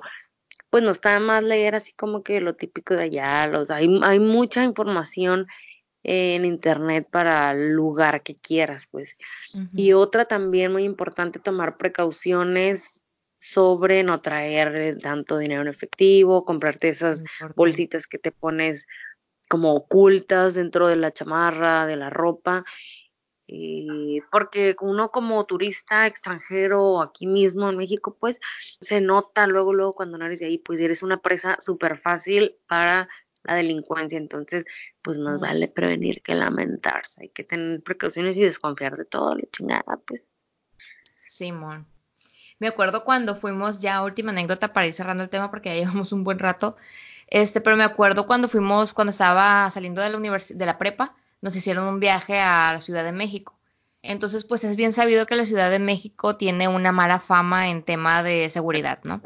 pues 0.70 0.84
no 0.84 0.90
está 0.90 1.18
más 1.20 1.42
leer 1.42 1.74
así 1.74 1.92
como 1.94 2.22
que 2.22 2.40
lo 2.40 2.54
típico 2.54 2.94
de 2.94 3.04
allá, 3.04 3.46
los, 3.46 3.70
hay, 3.70 3.88
hay 4.02 4.20
mucha 4.20 4.64
información 4.64 5.46
en 6.02 6.44
internet 6.44 7.08
para 7.10 7.52
el 7.52 7.70
lugar 7.70 8.22
que 8.22 8.36
quieras, 8.36 8.86
pues. 8.90 9.16
Y 9.72 9.92
otra 9.92 10.26
también 10.26 10.72
muy 10.72 10.84
importante, 10.84 11.38
tomar 11.38 11.76
precauciones 11.76 13.02
sobre 13.48 14.02
no 14.02 14.20
traer 14.20 14.98
tanto 14.98 15.38
dinero 15.38 15.62
en 15.62 15.68
efectivo, 15.68 16.44
comprarte 16.44 16.88
esas 16.88 17.24
bolsitas 17.56 18.06
que 18.06 18.18
te 18.18 18.30
pones 18.30 18.86
como 19.48 19.72
ocultas 19.74 20.54
dentro 20.54 20.86
de 20.86 20.96
la 20.96 21.12
chamarra, 21.12 21.86
de 21.86 21.96
la 21.96 22.10
ropa, 22.10 22.64
y 23.46 24.20
porque 24.30 24.76
uno 24.82 25.10
como 25.10 25.46
turista 25.46 26.06
extranjero 26.06 27.00
aquí 27.00 27.26
mismo 27.26 27.70
en 27.70 27.78
México, 27.78 28.14
pues 28.20 28.38
se 28.82 29.00
nota 29.00 29.46
luego, 29.46 29.72
luego 29.72 29.94
cuando 29.94 30.18
no 30.18 30.26
eres 30.26 30.40
de 30.40 30.46
ahí, 30.46 30.58
pues 30.58 30.78
eres 30.80 31.02
una 31.02 31.16
presa 31.22 31.56
súper 31.58 31.96
fácil 31.96 32.54
para 32.66 33.08
la 33.44 33.54
delincuencia, 33.54 34.18
entonces 34.18 34.66
pues 35.00 35.16
más 35.16 35.40
vale 35.40 35.68
prevenir 35.68 36.20
que 36.20 36.34
lamentarse, 36.34 37.22
hay 37.22 37.30
que 37.30 37.44
tener 37.44 37.82
precauciones 37.82 38.36
y 38.36 38.42
desconfiar 38.42 38.98
de 38.98 39.06
todo, 39.06 39.34
la 39.34 39.48
chingada, 39.50 39.98
pues. 40.06 40.20
Simón. 41.26 41.86
Me 42.58 42.68
acuerdo 42.68 43.04
cuando 43.04 43.36
fuimos, 43.36 43.78
ya 43.78 44.02
última 44.02 44.30
anécdota 44.30 44.72
para 44.72 44.86
ir 44.86 44.94
cerrando 44.94 45.22
el 45.22 45.28
tema 45.28 45.50
porque 45.50 45.70
ya 45.70 45.74
llevamos 45.80 46.12
un 46.12 46.24
buen 46.24 46.38
rato, 46.38 46.76
este, 47.28 47.60
pero 47.60 47.76
me 47.76 47.84
acuerdo 47.84 48.26
cuando 48.26 48.48
fuimos, 48.48 48.94
cuando 48.94 49.10
estaba 49.10 49.68
saliendo 49.70 50.00
de 50.00 50.10
la 50.10 50.18
de 50.18 50.66
la 50.66 50.78
prepa, 50.78 51.14
nos 51.40 51.54
hicieron 51.54 51.86
un 51.86 52.00
viaje 52.00 52.40
a 52.40 52.72
la 52.72 52.80
Ciudad 52.80 53.04
de 53.04 53.12
México. 53.12 53.54
Entonces, 54.02 54.44
pues 54.44 54.64
es 54.64 54.76
bien 54.76 54.92
sabido 54.92 55.26
que 55.26 55.36
la 55.36 55.44
Ciudad 55.44 55.70
de 55.70 55.78
México 55.78 56.36
tiene 56.36 56.68
una 56.68 56.92
mala 56.92 57.18
fama 57.18 57.68
en 57.68 57.82
tema 57.82 58.22
de 58.22 58.48
seguridad, 58.48 59.00
¿no? 59.04 59.20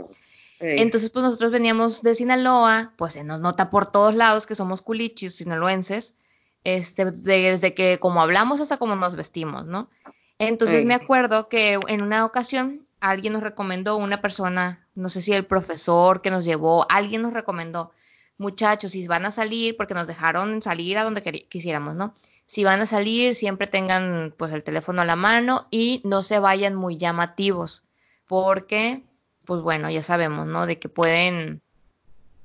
Entonces, 0.61 1.11
pues 1.11 1.25
nosotros 1.25 1.51
veníamos 1.51 2.03
de 2.03 2.15
Sinaloa, 2.15 2.93
pues 2.97 3.15
se 3.15 3.25
nos 3.25 3.41
nota 3.41 3.69
por 3.69 3.91
todos 3.91 4.15
lados 4.15 4.47
que 4.47 4.55
somos 4.55 4.81
culichis 4.81 5.35
sinaloenses, 5.35 6.15
este, 6.63 7.11
desde 7.11 7.75
que 7.75 7.99
como 7.99 8.23
hablamos 8.23 8.61
hasta 8.61 8.77
como 8.77 8.95
nos 8.95 9.17
vestimos, 9.17 9.67
¿no? 9.67 9.91
Entonces 10.39 10.85
me 10.85 10.95
acuerdo 10.95 11.49
que 11.49 11.79
en 11.89 12.03
una 12.03 12.25
ocasión 12.25 12.87
alguien 13.03 13.33
nos 13.33 13.43
recomendó, 13.43 13.97
una 13.97 14.23
persona, 14.23 14.87
no 14.95 15.09
sé 15.09 15.21
si 15.21 15.33
el 15.33 15.45
profesor 15.45 16.23
que 16.23 16.31
nos 16.31 16.45
llevó, 16.45 16.87
alguien 16.89 17.23
nos 17.23 17.35
recomendó, 17.35 17.91
muchachos, 18.39 18.93
si 18.93 19.07
van 19.09 19.27
a 19.27 19.33
salir, 19.33 19.77
porque 19.77 19.95
nos 19.95 20.07
dejaron 20.07 20.63
salir 20.63 20.97
a 20.97 21.05
donde 21.05 21.23
quisiéramos, 21.49 21.97
¿no? 21.97 22.15
Si 22.47 22.63
van 22.63 22.81
a 22.81 22.87
salir, 22.87 23.35
siempre 23.35 23.67
tengan 23.67 24.33
pues 24.37 24.53
el 24.53 24.63
teléfono 24.63 25.03
a 25.03 25.05
la 25.05 25.17
mano 25.17 25.67
y 25.73 26.01
no 26.05 26.23
se 26.23 26.39
vayan 26.39 26.77
muy 26.77 26.97
llamativos, 26.97 27.83
porque, 28.27 29.03
pues 29.45 29.63
bueno, 29.63 29.91
ya 29.91 30.05
sabemos, 30.05 30.47
¿no? 30.47 30.67
De 30.67 30.79
que 30.79 30.89
pueden 30.89 31.61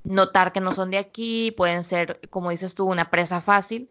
notar 0.02 0.52
que 0.52 0.60
no 0.60 0.72
son 0.72 0.90
de 0.90 0.98
aquí, 0.98 1.52
pueden 1.56 1.84
ser, 1.84 2.20
como 2.30 2.50
dices 2.50 2.74
tú, 2.74 2.86
una 2.86 3.10
presa 3.10 3.40
fácil, 3.40 3.90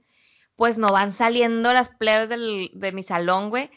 pues 0.57 0.77
no 0.77 0.91
van 0.91 1.13
saliendo 1.13 1.71
las 1.71 1.87
plebes 1.87 2.27
de 2.29 2.91
mi 2.91 3.03
salón, 3.03 3.51
güey. 3.51 3.71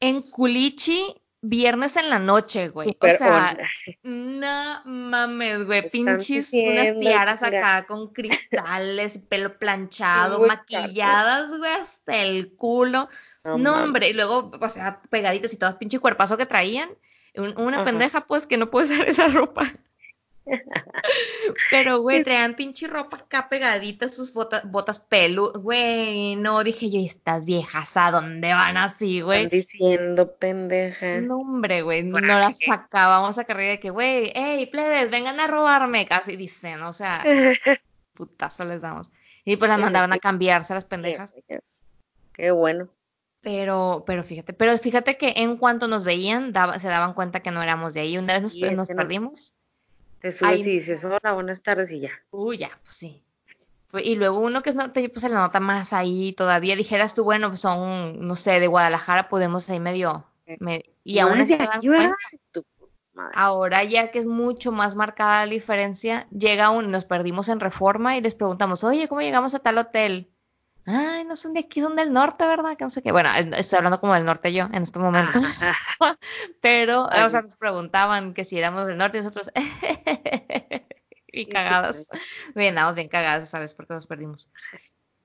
En 0.00 0.20
Culichi 0.22 1.16
viernes 1.42 1.96
en 1.96 2.10
la 2.10 2.18
noche, 2.18 2.68
güey. 2.68 2.96
o 3.00 3.08
sea, 3.08 3.56
no 4.02 4.82
mames, 4.84 5.64
güey. 5.64 5.90
Pinches 5.90 6.52
unas 6.52 6.98
tiaras 7.00 7.42
acá 7.42 7.86
con 7.86 8.12
cristales, 8.12 9.18
pelo 9.28 9.58
planchado, 9.58 10.46
maquilladas, 10.46 11.56
güey, 11.56 11.72
hasta 11.72 12.16
el 12.16 12.54
culo. 12.54 13.08
No, 13.44 13.84
hombre, 13.84 14.10
y 14.10 14.12
luego, 14.12 14.50
o 14.60 14.68
sea, 14.68 15.00
pegaditas 15.08 15.52
y 15.52 15.56
todo, 15.56 15.78
pinche 15.78 15.98
cuerpazo 15.98 16.36
que 16.36 16.46
traían. 16.46 16.90
Una 17.34 17.84
pendeja, 17.84 18.26
pues, 18.26 18.46
que 18.46 18.56
no 18.56 18.70
puede 18.70 18.92
usar 18.92 19.08
esa 19.08 19.28
ropa. 19.28 19.64
Pero, 21.70 22.00
güey, 22.00 22.22
traían 22.22 22.54
pinche 22.56 22.86
ropa 22.86 23.18
acá 23.18 23.48
pegadita, 23.48 24.08
sus 24.08 24.32
botas, 24.34 24.70
botas 24.70 25.00
pelu. 25.00 25.52
Güey, 25.52 26.36
no, 26.36 26.62
dije 26.64 26.90
yo, 26.90 27.00
estas 27.00 27.46
viejas, 27.46 27.96
¿a 27.96 28.10
dónde 28.10 28.52
van 28.52 28.76
así, 28.76 29.20
güey? 29.20 29.44
Están 29.44 29.58
diciendo 29.58 30.34
pendeja. 30.36 31.20
No, 31.20 31.38
hombre, 31.38 31.82
güey, 31.82 32.02
no 32.02 32.20
las 32.20 32.58
sacábamos 32.58 33.38
a 33.38 33.44
carrera 33.44 33.70
de 33.70 33.80
que, 33.80 33.90
güey, 33.90 34.32
hey, 34.34 34.66
plebes, 34.66 35.10
vengan 35.10 35.38
a 35.40 35.46
robarme, 35.46 36.06
casi 36.06 36.36
dicen, 36.36 36.82
o 36.82 36.92
sea, 36.92 37.22
putazo 38.14 38.64
les 38.64 38.82
damos. 38.82 39.10
Y 39.44 39.56
pues 39.56 39.70
las 39.70 39.80
mandaron 39.80 40.12
a 40.12 40.18
cambiarse 40.18 40.74
las 40.74 40.84
pendejas. 40.84 41.34
Qué 42.32 42.50
bueno. 42.50 42.88
Pero, 43.42 44.04
pero 44.06 44.22
fíjate, 44.22 44.52
pero 44.52 44.76
fíjate 44.76 45.16
que 45.16 45.32
en 45.36 45.56
cuanto 45.56 45.88
nos 45.88 46.04
veían, 46.04 46.52
se 46.78 46.88
daban 46.88 47.14
cuenta 47.14 47.40
que 47.40 47.50
no 47.50 47.62
éramos 47.62 47.94
de 47.94 48.00
ahí. 48.00 48.18
Una 48.18 48.34
vez 48.34 48.42
nos, 48.42 48.72
nos 48.72 48.88
perdimos. 48.88 49.54
Te 50.20 50.32
subes 50.32 50.60
y 50.60 50.70
dices, 50.70 51.02
hola, 51.04 51.32
buenas 51.32 51.62
tardes 51.62 51.90
y 51.90 52.00
ya. 52.00 52.10
Uy, 52.30 52.58
ya, 52.58 52.68
pues 52.82 52.94
sí. 52.94 53.22
Y 54.04 54.16
luego 54.16 54.38
uno 54.40 54.62
que 54.62 54.70
es 54.70 54.76
norte, 54.76 55.08
pues 55.08 55.22
se 55.22 55.28
le 55.28 55.34
nota 55.34 55.58
más 55.58 55.92
ahí 55.92 56.32
todavía. 56.32 56.76
Dijeras 56.76 57.14
tú, 57.14 57.24
bueno, 57.24 57.48
pues 57.48 57.60
son, 57.60 58.26
no 58.26 58.36
sé, 58.36 58.60
de 58.60 58.66
Guadalajara 58.66 59.28
podemos 59.28 59.68
ahí 59.68 59.80
medio. 59.80 60.26
y 61.04 61.18
aún 61.18 61.40
así 61.40 61.56
Ahora 63.34 63.84
ya 63.84 64.10
que 64.10 64.18
es 64.18 64.26
mucho 64.26 64.72
más 64.72 64.96
marcada 64.96 65.44
la 65.44 65.52
diferencia, 65.52 66.26
llega 66.30 66.70
un, 66.70 66.90
nos 66.90 67.04
perdimos 67.04 67.48
en 67.48 67.60
reforma 67.60 68.16
y 68.16 68.20
les 68.20 68.34
preguntamos, 68.34 68.84
oye, 68.84 69.08
¿cómo 69.08 69.20
llegamos 69.20 69.54
a 69.54 69.58
tal 69.58 69.78
hotel? 69.78 70.29
Ay, 70.90 71.24
no 71.24 71.36
son 71.36 71.54
de 71.54 71.60
aquí, 71.60 71.80
son 71.80 71.96
del 71.96 72.12
norte, 72.12 72.46
¿verdad? 72.46 72.76
Que 72.76 72.84
no 72.84 72.90
sé 72.90 73.02
qué. 73.02 73.12
Bueno, 73.12 73.30
estoy 73.56 73.78
hablando 73.78 74.00
como 74.00 74.14
del 74.14 74.24
norte 74.24 74.52
yo 74.52 74.68
en 74.72 74.82
este 74.82 74.98
momento. 74.98 75.38
Pero, 76.60 77.04
o 77.04 77.28
sea, 77.28 77.42
nos 77.42 77.56
preguntaban 77.56 78.34
que 78.34 78.44
si 78.44 78.58
éramos 78.58 78.86
del 78.86 78.98
norte 78.98 79.18
y 79.18 79.20
nosotros, 79.20 79.50
y 81.28 81.46
cagadas. 81.46 82.08
Bien, 82.54 82.74
nada, 82.74 82.92
bien 82.92 83.08
cagadas, 83.08 83.48
¿sabes? 83.48 83.74
Porque 83.74 83.94
nos 83.94 84.06
perdimos. 84.06 84.48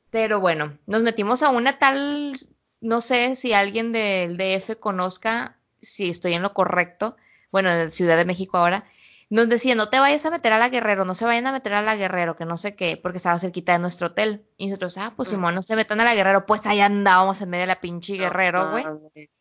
Pero 0.10 0.40
bueno, 0.40 0.78
nos 0.86 1.02
metimos 1.02 1.44
a 1.44 1.50
una 1.50 1.78
tal, 1.78 2.36
no 2.82 3.02
sé 3.02 3.36
si 3.36 3.54
alguien 3.54 3.92
del 3.92 4.38
DF 4.38 4.78
conozca, 4.80 5.58
si 5.82 6.10
estoy 6.10 6.34
en 6.34 6.42
lo 6.42 6.54
correcto, 6.54 7.18
bueno, 7.52 7.74
de 7.74 7.90
Ciudad 7.90 8.18
de 8.18 8.26
México 8.26 8.58
ahora, 8.58 8.86
nos 9.30 9.50
decía, 9.50 9.76
no 9.76 9.90
te 9.90 10.00
vayas 10.00 10.26
a 10.26 10.32
meter 10.32 10.54
a 10.54 10.60
la 10.60 10.70
Guerrero, 10.70 11.06
no 11.06 11.16
se 11.16 11.26
vayan 11.26 11.48
a 11.48 11.52
meter 11.52 11.74
a 11.74 11.82
la 11.82 11.96
Guerrero, 11.96 12.36
que 12.36 12.46
no 12.46 12.58
sé 12.58 12.76
qué, 12.76 13.00
porque 13.02 13.18
estaba 13.18 13.40
cerquita 13.40 13.74
de 13.74 13.80
nuestro 13.80 14.08
hotel. 14.08 14.46
Y 14.58 14.68
nosotros, 14.68 14.98
ah, 14.98 15.14
pues 15.16 15.30
Simón, 15.30 15.56
no 15.56 15.62
se 15.62 15.76
metan 15.76 16.00
a 16.02 16.04
la 16.04 16.16
Guerrero, 16.16 16.46
pues 16.46 16.66
ahí 16.66 16.80
andábamos 16.80 17.42
en 17.42 17.50
medio 17.50 17.64
de 17.64 17.68
la 17.68 17.82
pinche 17.82 18.16
Guerrero, 18.16 18.72
güey. 18.72 18.86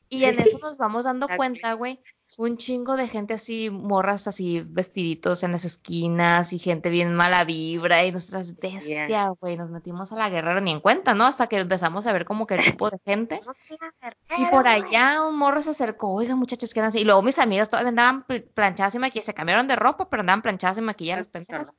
y 0.08 0.24
en 0.24 0.38
eso 0.38 0.58
nos 0.58 0.78
vamos 0.78 1.04
dando 1.04 1.28
cuenta, 1.36 1.74
güey, 1.74 2.00
un 2.36 2.56
chingo 2.56 2.96
de 2.96 3.06
gente 3.06 3.34
así, 3.34 3.70
morras 3.70 4.26
así, 4.26 4.64
vestiditos 4.66 5.42
en 5.42 5.52
las 5.52 5.64
esquinas 5.64 6.52
y 6.52 6.58
gente 6.58 6.90
bien 6.90 7.14
mala 7.14 7.44
vibra 7.44 8.04
y 8.04 8.12
nuestras 8.12 8.56
bestias, 8.56 9.30
güey, 9.40 9.56
nos 9.56 9.70
metimos 9.70 10.10
a 10.12 10.16
la 10.16 10.30
guerrera 10.30 10.60
ni 10.60 10.72
en 10.72 10.80
cuenta, 10.80 11.14
¿no? 11.14 11.24
Hasta 11.26 11.46
que 11.46 11.58
empezamos 11.58 12.06
a 12.06 12.12
ver 12.12 12.24
como 12.24 12.46
que 12.46 12.54
el 12.54 12.64
tipo 12.64 12.90
de 12.90 12.98
gente. 13.04 13.40
Y 14.36 14.46
por 14.46 14.66
allá 14.66 15.22
un 15.28 15.36
morro 15.36 15.62
se 15.62 15.70
acercó, 15.70 16.12
oiga 16.12 16.34
muchachos, 16.34 16.74
quédense. 16.74 16.98
Y 16.98 17.04
luego 17.04 17.22
mis 17.22 17.38
amigas 17.38 17.68
todavía 17.68 17.90
andaban 17.90 18.24
planchadas 18.54 18.94
y 18.96 18.98
maquilladas, 18.98 19.26
se 19.26 19.34
cambiaron 19.34 19.68
de 19.68 19.76
ropa, 19.76 20.08
pero 20.08 20.22
andaban 20.22 20.42
planchadas 20.42 20.78
y 20.78 20.80
maquilladas 20.80 21.28
pendejas. 21.28 21.72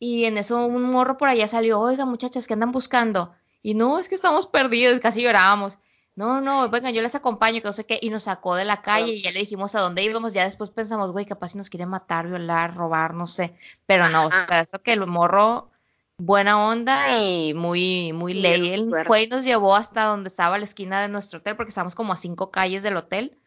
Y 0.00 0.24
en 0.24 0.36
eso 0.36 0.66
un 0.66 0.82
morro 0.90 1.16
por 1.16 1.28
allá 1.28 1.46
salió, 1.46 1.78
oiga 1.78 2.06
muchachas, 2.06 2.48
¿qué 2.48 2.54
andan 2.54 2.72
buscando? 2.72 3.32
Y 3.62 3.74
no, 3.74 3.98
es 4.00 4.08
que 4.08 4.16
estamos 4.16 4.48
perdidos, 4.48 4.98
casi 4.98 5.22
llorábamos 5.22 5.78
no, 6.16 6.40
no, 6.40 6.68
venga, 6.68 6.90
yo 6.90 7.02
les 7.02 7.14
acompaño, 7.14 7.60
que 7.60 7.68
no 7.68 7.72
sé 7.72 7.86
qué, 7.86 7.98
y 8.00 8.10
nos 8.10 8.24
sacó 8.24 8.54
de 8.54 8.64
la 8.64 8.82
calle 8.82 9.14
y 9.14 9.22
ya 9.22 9.30
le 9.30 9.40
dijimos 9.40 9.74
a 9.74 9.80
dónde 9.80 10.02
íbamos, 10.02 10.32
ya 10.32 10.44
después 10.44 10.70
pensamos, 10.70 11.12
güey, 11.12 11.24
capaz 11.24 11.50
si 11.50 11.58
nos 11.58 11.70
quiere 11.70 11.86
matar, 11.86 12.26
violar, 12.26 12.74
robar, 12.76 13.14
no 13.14 13.26
sé, 13.26 13.54
pero 13.86 14.08
no, 14.08 14.26
o 14.26 14.30
sea, 14.30 14.60
eso 14.60 14.82
que 14.82 14.92
el 14.92 15.06
morro, 15.06 15.70
buena 16.18 16.66
onda 16.66 17.18
y 17.22 17.54
muy, 17.54 18.12
muy 18.12 18.34
ley, 18.34 18.68
él 18.68 18.92
fue 19.06 19.22
y 19.22 19.26
nos 19.28 19.44
llevó 19.44 19.76
hasta 19.76 20.04
donde 20.04 20.28
estaba 20.28 20.58
la 20.58 20.64
esquina 20.64 21.00
de 21.00 21.08
nuestro 21.08 21.38
hotel, 21.38 21.56
porque 21.56 21.70
estábamos 21.70 21.94
como 21.94 22.12
a 22.12 22.16
cinco 22.16 22.50
calles 22.50 22.82
del 22.82 22.96
hotel, 22.96 23.38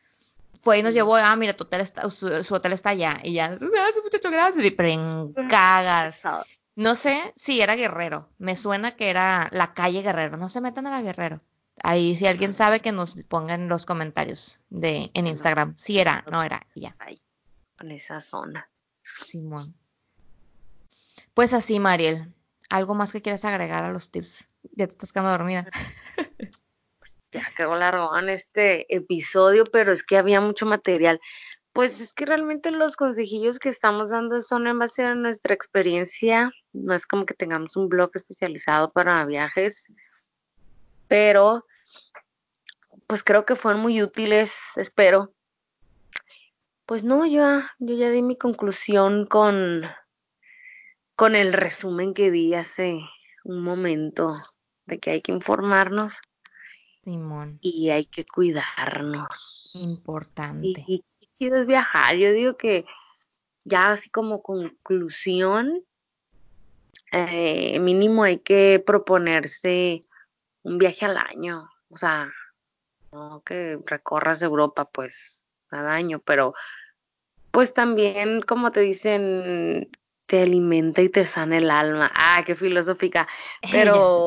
fue 0.61 0.79
y 0.79 0.83
nos 0.83 0.93
llevó, 0.93 1.17
ah, 1.17 1.35
mira, 1.35 1.53
tu 1.53 1.65
hotel 1.65 1.81
está, 1.81 2.09
su, 2.09 2.27
hotel 2.27 2.71
está 2.71 2.91
allá, 2.91 3.19
y 3.23 3.33
ya, 3.33 3.49
gracias 3.49 4.03
muchacho, 4.03 4.31
gracias, 4.31 4.73
pero 4.75 4.89
en 4.89 5.33
cagas. 5.49 6.21
No 6.75 6.95
sé 6.95 7.33
si 7.35 7.61
era 7.61 7.75
Guerrero, 7.75 8.29
me 8.39 8.55
suena 8.55 8.95
que 8.95 9.09
era 9.09 9.49
la 9.51 9.75
calle 9.75 10.01
Guerrero, 10.01 10.37
no 10.37 10.49
se 10.49 10.61
metan 10.61 10.87
a 10.87 10.91
la 10.91 11.01
Guerrero. 11.03 11.41
Ahí 11.81 12.15
si 12.15 12.27
alguien 12.27 12.53
sabe 12.53 12.81
que 12.81 12.91
nos 12.91 13.23
ponga 13.23 13.55
en 13.55 13.67
los 13.67 13.85
comentarios 13.85 14.61
de 14.69 15.09
en 15.13 15.27
Instagram. 15.27 15.75
Si 15.77 15.99
era, 15.99 16.23
no 16.31 16.43
era, 16.43 16.67
ya. 16.75 16.95
Ahí, 16.99 17.21
en 17.79 17.91
esa 17.91 18.21
zona. 18.21 18.69
Simón. 19.23 19.73
Pues 21.33 21.53
así, 21.53 21.79
Mariel. 21.79 22.31
¿Algo 22.69 22.95
más 22.95 23.11
que 23.11 23.21
quieras 23.21 23.45
agregar 23.45 23.83
a 23.83 23.91
los 23.91 24.11
tips? 24.11 24.47
Ya 24.75 24.87
te 24.87 24.93
estás 24.93 25.11
quedando 25.11 25.31
dormida. 25.31 25.67
Pues 26.99 27.19
ya 27.33 27.51
quedó 27.57 27.75
largo 27.75 28.17
en 28.17 28.29
este 28.29 28.93
episodio, 28.95 29.65
pero 29.65 29.91
es 29.91 30.03
que 30.03 30.17
había 30.17 30.39
mucho 30.39 30.65
material. 30.65 31.19
Pues 31.73 31.99
es 31.99 32.13
que 32.13 32.25
realmente 32.25 32.71
los 32.71 32.95
consejillos 32.95 33.59
que 33.59 33.67
estamos 33.67 34.11
dando 34.11 34.41
son 34.41 34.67
en 34.67 34.79
base 34.79 35.03
a 35.03 35.15
nuestra 35.15 35.53
experiencia. 35.53 36.51
No 36.71 36.93
es 36.93 37.05
como 37.05 37.25
que 37.25 37.33
tengamos 37.33 37.75
un 37.75 37.89
blog 37.89 38.11
especializado 38.13 38.93
para 38.93 39.25
viajes 39.25 39.85
pero 41.07 41.65
pues 43.07 43.23
creo 43.23 43.45
que 43.45 43.55
fueron 43.55 43.81
muy 43.81 44.01
útiles, 44.01 44.53
espero. 44.75 45.33
Pues 46.85 47.03
no, 47.03 47.25
yo, 47.25 47.61
yo 47.79 47.95
ya 47.95 48.09
di 48.09 48.21
mi 48.21 48.35
conclusión 48.35 49.25
con, 49.25 49.83
con 51.15 51.35
el 51.35 51.53
resumen 51.53 52.13
que 52.13 52.31
di 52.31 52.53
hace 52.55 52.99
un 53.43 53.63
momento 53.63 54.35
de 54.85 54.99
que 54.99 55.11
hay 55.11 55.21
que 55.21 55.31
informarnos 55.31 56.19
Simón, 57.03 57.59
y 57.61 57.89
hay 57.89 58.05
que 58.05 58.25
cuidarnos. 58.25 59.71
importante. 59.75 60.83
Y, 60.87 61.03
y, 61.19 61.29
y 61.37 61.47
es 61.47 61.65
viajar. 61.67 62.15
Yo 62.17 62.31
digo 62.31 62.57
que 62.57 62.85
ya 63.65 63.91
así 63.91 64.09
como 64.09 64.41
conclusión, 64.41 65.83
eh, 67.11 67.79
mínimo 67.79 68.23
hay 68.23 68.39
que 68.39 68.83
proponerse 68.85 70.01
un 70.63 70.77
viaje 70.77 71.05
al 71.05 71.17
año. 71.17 71.69
O 71.89 71.97
sea, 71.97 72.31
no 73.11 73.41
que 73.45 73.77
recorras 73.85 74.41
Europa 74.41 74.85
pues 74.85 75.43
cada 75.69 75.93
año, 75.93 76.19
pero 76.19 76.53
pues 77.51 77.73
también, 77.73 78.41
como 78.41 78.71
te 78.71 78.79
dicen, 78.79 79.89
te 80.25 80.41
alimenta 80.41 81.01
y 81.01 81.09
te 81.09 81.25
sana 81.25 81.57
el 81.57 81.69
alma. 81.69 82.11
Ah, 82.15 82.43
qué 82.45 82.55
filosófica. 82.55 83.27
Pero 83.71 84.25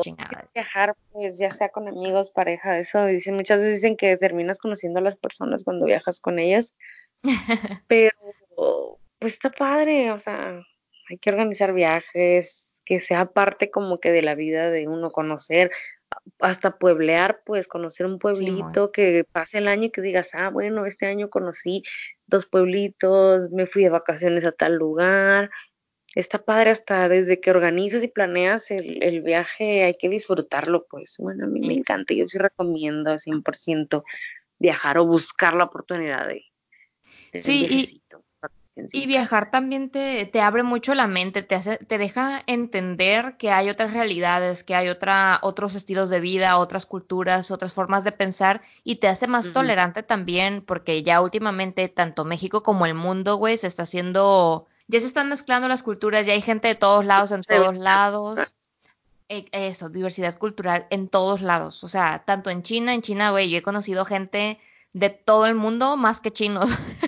viajar, 0.53 0.95
pues 1.11 1.37
ya 1.37 1.49
sea 1.49 1.69
con 1.69 1.89
amigos, 1.89 2.31
pareja, 2.31 2.79
eso 2.79 3.05
dicen, 3.05 3.35
muchas 3.35 3.59
veces 3.59 3.75
dicen 3.75 3.97
que 3.97 4.15
terminas 4.15 4.59
conociendo 4.59 4.99
a 4.99 5.03
las 5.03 5.17
personas 5.17 5.65
cuando 5.65 5.85
viajas 5.85 6.21
con 6.21 6.39
ellas. 6.39 6.73
Pero 7.87 8.11
pues 9.19 9.33
está 9.33 9.51
padre, 9.51 10.11
o 10.11 10.17
sea, 10.19 10.61
hay 11.09 11.17
que 11.17 11.29
organizar 11.29 11.73
viajes, 11.73 12.71
que 12.85 13.01
sea 13.01 13.25
parte 13.25 13.69
como 13.69 13.99
que 13.99 14.11
de 14.11 14.21
la 14.21 14.35
vida 14.35 14.69
de 14.69 14.87
uno 14.87 15.11
conocer, 15.11 15.71
hasta 16.39 16.77
pueblear, 16.77 17.41
pues 17.45 17.67
conocer 17.67 18.05
un 18.05 18.19
pueblito, 18.19 18.85
sí, 18.87 18.91
que 18.93 19.25
pase 19.31 19.57
el 19.57 19.67
año 19.67 19.85
y 19.85 19.89
que 19.89 20.01
digas, 20.01 20.31
ah, 20.33 20.49
bueno, 20.49 20.85
este 20.85 21.07
año 21.07 21.29
conocí 21.29 21.83
dos 22.27 22.45
pueblitos, 22.45 23.49
me 23.51 23.65
fui 23.65 23.83
de 23.83 23.89
vacaciones 23.89 24.45
a 24.45 24.51
tal 24.51 24.75
lugar. 24.75 25.49
Está 26.15 26.43
padre 26.43 26.71
hasta 26.71 27.09
desde 27.09 27.39
que 27.39 27.51
organizas 27.51 28.03
y 28.03 28.07
planeas 28.07 28.71
el, 28.71 29.03
el 29.03 29.21
viaje, 29.21 29.83
hay 29.83 29.97
que 29.97 30.09
disfrutarlo, 30.09 30.85
pues. 30.89 31.15
Bueno, 31.19 31.45
a 31.45 31.47
mí 31.47 31.59
me 31.59 31.73
encanta, 31.73 32.13
yo 32.13 32.27
sí 32.27 32.37
recomiendo 32.37 33.11
100% 33.17 34.03
viajar 34.59 34.97
o 34.97 35.05
buscar 35.05 35.53
la 35.53 35.65
oportunidad 35.65 36.27
de, 36.27 36.45
de 37.33 37.39
sí, 37.39 37.67
y, 37.69 38.01
y 38.91 39.07
viajar 39.07 39.51
también 39.51 39.89
te, 39.89 40.25
te, 40.25 40.41
abre 40.41 40.63
mucho 40.63 40.93
la 40.93 41.07
mente, 41.07 41.43
te, 41.43 41.55
hace, 41.55 41.77
te 41.77 41.97
deja 41.97 42.43
entender 42.47 43.37
que 43.37 43.51
hay 43.51 43.69
otras 43.69 43.93
realidades, 43.93 44.63
que 44.63 44.75
hay 44.75 44.89
otra, 44.89 45.39
otros 45.41 45.75
estilos 45.75 46.09
de 46.09 46.19
vida, 46.19 46.57
otras 46.57 46.85
culturas, 46.85 47.51
otras 47.51 47.73
formas 47.73 48.03
de 48.03 48.11
pensar 48.11 48.61
y 48.83 48.95
te 48.95 49.07
hace 49.07 49.27
más 49.27 49.47
uh 49.47 49.49
-huh. 49.49 49.53
tolerante 49.53 50.03
también 50.03 50.61
porque 50.61 51.03
ya 51.03 51.21
últimamente 51.21 51.87
tanto 51.89 52.25
México 52.25 52.63
como 52.63 52.85
el 52.85 52.93
mundo, 52.93 53.35
güey, 53.35 53.57
se 53.57 53.67
está 53.67 53.83
haciendo, 53.83 54.67
ya 54.87 54.99
se 54.99 55.07
están 55.07 55.29
mezclando 55.29 55.67
las 55.67 55.83
culturas, 55.83 56.25
ya 56.25 56.33
hay 56.33 56.41
gente 56.41 56.67
de 56.67 56.75
todos 56.75 57.05
lados, 57.05 57.31
en 57.31 57.43
todos 57.43 57.77
lados. 57.77 58.39
Eso, 59.29 59.89
diversidad 59.89 60.37
cultural 60.37 60.87
en 60.89 61.09
todos 61.09 61.41
lados. 61.41 61.83
O 61.83 61.89
sea, 61.89 62.23
tanto 62.25 62.49
en 62.49 62.63
China, 62.63 62.93
en 62.93 63.01
China, 63.01 63.31
güey, 63.31 63.49
yo 63.49 63.57
he 63.57 63.61
conocido 63.61 64.05
gente 64.05 64.57
de 64.93 65.09
todo 65.09 65.45
el 65.47 65.55
mundo 65.55 65.97
más 65.97 66.21
que 66.21 66.31
chinos. 66.31 66.69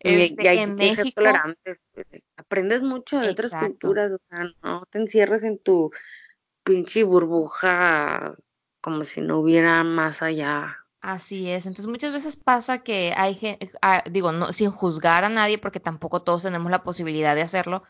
Este, 0.00 0.44
y 0.44 0.46
hay 0.46 0.58
en 0.58 0.74
México, 0.74 1.10
tolerantes. 1.16 1.84
Pues, 1.92 2.06
aprendes 2.36 2.82
mucho 2.82 3.18
de 3.18 3.30
exacto. 3.30 3.56
otras 3.56 3.68
culturas, 3.70 4.12
o 4.12 4.18
sea, 4.28 4.52
no 4.62 4.84
te 4.90 4.98
encierres 4.98 5.44
en 5.44 5.58
tu 5.58 5.90
pinche 6.62 7.04
burbuja 7.04 8.34
como 8.80 9.04
si 9.04 9.20
no 9.20 9.38
hubiera 9.38 9.82
más 9.84 10.22
allá. 10.22 10.78
Así 11.00 11.50
es, 11.50 11.66
entonces 11.66 11.86
muchas 11.86 12.12
veces 12.12 12.36
pasa 12.36 12.82
que 12.82 13.14
hay 13.16 13.34
gente, 13.34 13.70
ah, 13.80 14.02
digo, 14.10 14.32
no, 14.32 14.52
sin 14.52 14.70
juzgar 14.70 15.24
a 15.24 15.28
nadie, 15.28 15.58
porque 15.58 15.78
tampoco 15.78 16.22
todos 16.22 16.42
tenemos 16.42 16.70
la 16.70 16.82
posibilidad 16.82 17.34
de 17.34 17.42
hacerlo, 17.42 17.84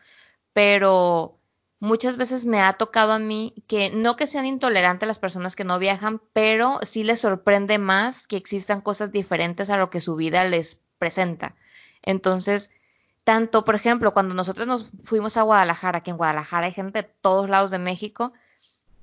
pero 0.53 1.39
muchas 1.81 2.17
veces 2.17 2.45
me 2.45 2.61
ha 2.61 2.75
tocado 2.75 3.13
a 3.13 3.19
mí 3.19 3.55
que 3.67 3.91
no 3.91 4.17
que 4.17 4.27
sean 4.27 4.47
intolerantes 4.47 5.07
las 5.07 5.19
personas 5.19 5.57
que 5.57 5.65
no 5.65 5.79
viajan, 5.79 6.21
pero 6.33 6.79
sí 6.83 7.05
les 7.05 7.21
sorprende 7.21 7.79
más 7.79 8.27
que 8.27 8.37
existan 8.37 8.81
cosas 8.81 9.13
diferentes 9.13 9.71
a 9.71 9.79
lo 9.79 9.89
que 9.89 10.01
su 10.01 10.17
vida 10.17 10.45
les 10.45 10.83
presenta. 10.99 11.55
Entonces, 12.07 12.71
tanto, 13.25 13.67
por 13.67 13.75
ejemplo, 13.75 14.15
cuando 14.15 14.35
nosotros 14.35 14.67
nos 14.67 14.91
fuimos 15.05 15.37
a 15.37 15.43
Guadalajara, 15.43 16.01
que 16.01 16.13
en 16.13 16.17
Guadalajara 16.17 16.67
hay 16.67 16.73
gente 16.73 17.03
de 17.03 17.09
todos 17.21 17.51
lados 17.51 17.71
de 17.71 17.79
México, 17.79 18.33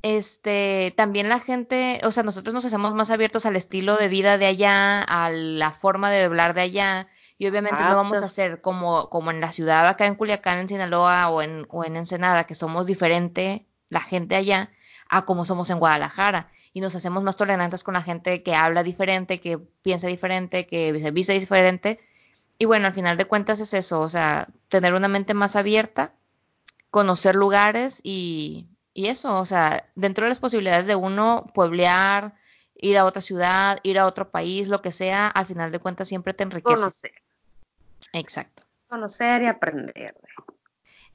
este, 0.02 0.94
también 0.98 1.30
la 1.30 1.40
gente, 1.40 2.02
o 2.04 2.12
sea, 2.12 2.24
nosotros 2.24 2.54
nos 2.54 2.66
hacemos 2.66 2.94
más 2.94 3.12
abiertos 3.12 3.46
al 3.46 3.56
estilo 3.56 3.96
de 3.96 4.08
vida 4.08 4.38
de 4.38 4.48
allá, 4.48 5.02
a 5.02 5.30
la 5.30 5.72
forma 5.72 6.10
de 6.10 6.24
hablar 6.24 6.54
de 6.54 6.62
allá, 6.62 7.08
y 7.38 7.48
obviamente 7.48 7.84
ah, 7.84 7.90
no 7.90 7.96
vamos 7.96 8.22
a 8.22 8.28
ser 8.28 8.62
como, 8.62 9.10
como 9.10 9.32
en 9.32 9.42
la 9.42 9.52
ciudad 9.52 9.88
acá 9.88 10.06
en 10.06 10.16
Culiacán, 10.16 10.60
en 10.60 10.70
Sinaloa 10.70 11.30
o 11.30 11.42
en, 11.42 11.66
o 11.70 11.84
en 11.84 11.98
Ensenada, 11.98 12.46
que 12.46 12.56
somos 12.56 12.86
diferente 12.86 13.66
la 13.90 14.00
gente 14.00 14.36
allá, 14.36 14.72
a 15.10 15.26
como 15.26 15.46
somos 15.46 15.70
en 15.70 15.80
Guadalajara. 15.80 16.50
Y 16.74 16.82
nos 16.82 16.96
hacemos 16.96 17.24
más 17.24 17.36
tolerantes 17.36 17.84
con 17.84 17.94
la 17.94 18.02
gente 18.02 18.44
que 18.44 18.56
habla 18.56 18.84
diferente, 18.84 19.40
que 19.40 19.58
piensa 19.58 20.08
diferente, 20.08 20.68
que 20.68 20.98
se 21.00 21.12
viste 21.12 21.34
diferente, 21.34 22.00
y 22.64 22.66
bueno, 22.66 22.88
al 22.88 22.94
final 22.94 23.18
de 23.18 23.26
cuentas 23.26 23.60
es 23.60 23.74
eso, 23.74 24.00
o 24.00 24.08
sea, 24.08 24.48
tener 24.70 24.94
una 24.94 25.10
mente 25.10 25.34
más 25.34 25.58
abierta, 25.58 26.14
conocer 26.92 27.36
lugares 27.36 28.00
y, 28.04 28.70
y 28.94 29.08
eso, 29.08 29.38
o 29.38 29.44
sea, 29.44 29.90
dentro 29.96 30.24
de 30.24 30.30
las 30.30 30.40
posibilidades 30.40 30.88
de 30.88 30.96
uno 30.96 31.46
pueblear, 31.54 32.36
ir 32.76 32.98
a 32.98 33.04
otra 33.04 33.22
ciudad, 33.22 33.80
ir 33.84 34.00
a 34.00 34.06
otro 34.06 34.32
país, 34.32 34.70
lo 34.70 34.82
que 34.82 34.94
sea, 34.94 35.28
al 35.28 35.46
final 35.46 35.74
de 35.74 35.80
cuentas 35.80 36.08
siempre 36.08 36.34
te 36.34 36.44
enriquece. 36.44 36.74
Conocer. 36.74 37.12
Exacto. 38.14 38.64
Conocer 38.88 39.44
y 39.44 39.48
aprender. 39.48 40.16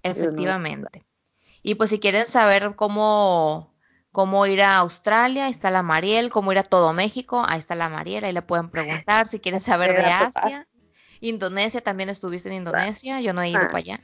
Efectivamente. 0.02 1.02
Y 1.62 1.76
pues 1.76 1.88
si 1.88 1.98
quieren 1.98 2.26
saber 2.26 2.74
cómo, 2.76 3.72
cómo 4.12 4.44
ir 4.44 4.60
a 4.60 4.76
Australia, 4.76 5.46
ahí 5.46 5.50
está 5.50 5.70
la 5.70 5.82
Mariel, 5.82 6.28
cómo 6.28 6.52
ir 6.52 6.58
a 6.58 6.62
todo 6.62 6.92
México, 6.92 7.42
ahí 7.48 7.58
está 7.58 7.74
la 7.74 7.88
Mariel, 7.88 8.24
ahí 8.24 8.34
le 8.34 8.42
pueden 8.42 8.68
preguntar 8.68 9.26
si 9.26 9.40
quieren 9.40 9.62
saber 9.62 9.96
de 9.96 10.04
Asia. 10.04 10.68
Indonesia, 11.20 11.80
también 11.80 12.08
estuviste 12.08 12.48
en 12.48 12.56
Indonesia, 12.56 13.20
yo 13.20 13.32
no 13.32 13.42
he 13.42 13.50
ido 13.50 13.60
para 13.60 13.78
allá. 13.78 14.00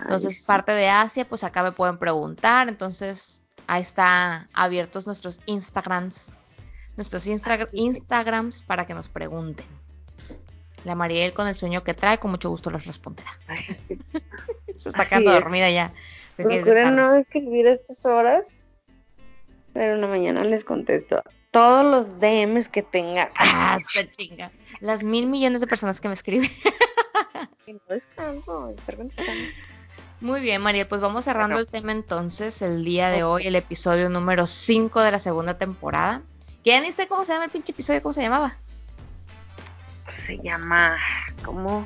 Entonces, 0.00 0.44
parte 0.46 0.72
de 0.72 0.88
Asia, 0.88 1.26
pues 1.28 1.44
acá 1.44 1.62
me 1.62 1.72
pueden 1.72 1.98
preguntar. 1.98 2.68
Entonces, 2.68 3.42
ahí 3.66 3.82
está 3.82 4.48
abiertos 4.52 5.06
nuestros 5.06 5.40
Instagrams, 5.46 6.34
nuestros 6.96 7.26
Instra 7.26 7.68
Instagrams 7.72 8.62
para 8.62 8.86
que 8.86 8.94
nos 8.94 9.08
pregunten. 9.08 9.66
La 10.84 10.94
Mariel 10.94 11.32
con 11.32 11.48
el 11.48 11.54
sueño 11.54 11.82
que 11.82 11.94
trae, 11.94 12.18
con 12.18 12.30
mucho 12.30 12.50
gusto 12.50 12.70
les 12.70 12.86
responderá. 12.86 13.30
Se 14.76 14.90
está 14.90 15.04
quedando 15.04 15.32
dormida 15.32 15.70
ya. 15.70 15.92
Procuren 16.36 16.94
no 16.94 17.16
escribir 17.16 17.66
a 17.66 17.72
estas 17.72 18.06
horas, 18.06 18.56
pero 19.72 19.94
en 19.94 20.00
la 20.00 20.06
mañana 20.06 20.44
les 20.44 20.64
contesto 20.64 21.22
todos 21.50 21.84
los 21.84 22.20
DMs 22.20 22.68
que 22.68 22.82
tenga. 22.82 23.30
Ah, 23.36 23.78
esta 23.78 24.10
chinga. 24.10 24.50
Las 24.80 25.02
mil 25.02 25.26
millones 25.26 25.60
de 25.60 25.66
personas 25.66 26.00
que 26.00 26.08
me 26.08 26.14
escriben. 26.14 26.50
no 27.66 27.94
descanso, 27.94 28.74
Muy 30.20 30.40
bien, 30.40 30.62
María, 30.62 30.88
pues 30.88 31.00
vamos 31.00 31.24
cerrando 31.24 31.58
el 31.58 31.66
tema 31.66 31.92
entonces, 31.92 32.62
el 32.62 32.84
día 32.84 33.10
de 33.10 33.24
hoy, 33.24 33.46
el 33.46 33.56
episodio 33.56 34.08
número 34.08 34.46
5 34.46 35.02
de 35.02 35.12
la 35.12 35.18
segunda 35.18 35.58
temporada. 35.58 36.22
Que 36.64 36.70
ya 36.70 36.80
ni 36.80 36.92
sé 36.92 37.08
cómo 37.08 37.24
se 37.24 37.32
llama 37.32 37.44
el 37.44 37.50
pinche 37.50 37.72
episodio, 37.72 38.02
¿cómo 38.02 38.12
se 38.12 38.22
llamaba? 38.22 38.56
Se 40.08 40.38
llama, 40.38 40.96
¿cómo? 41.44 41.84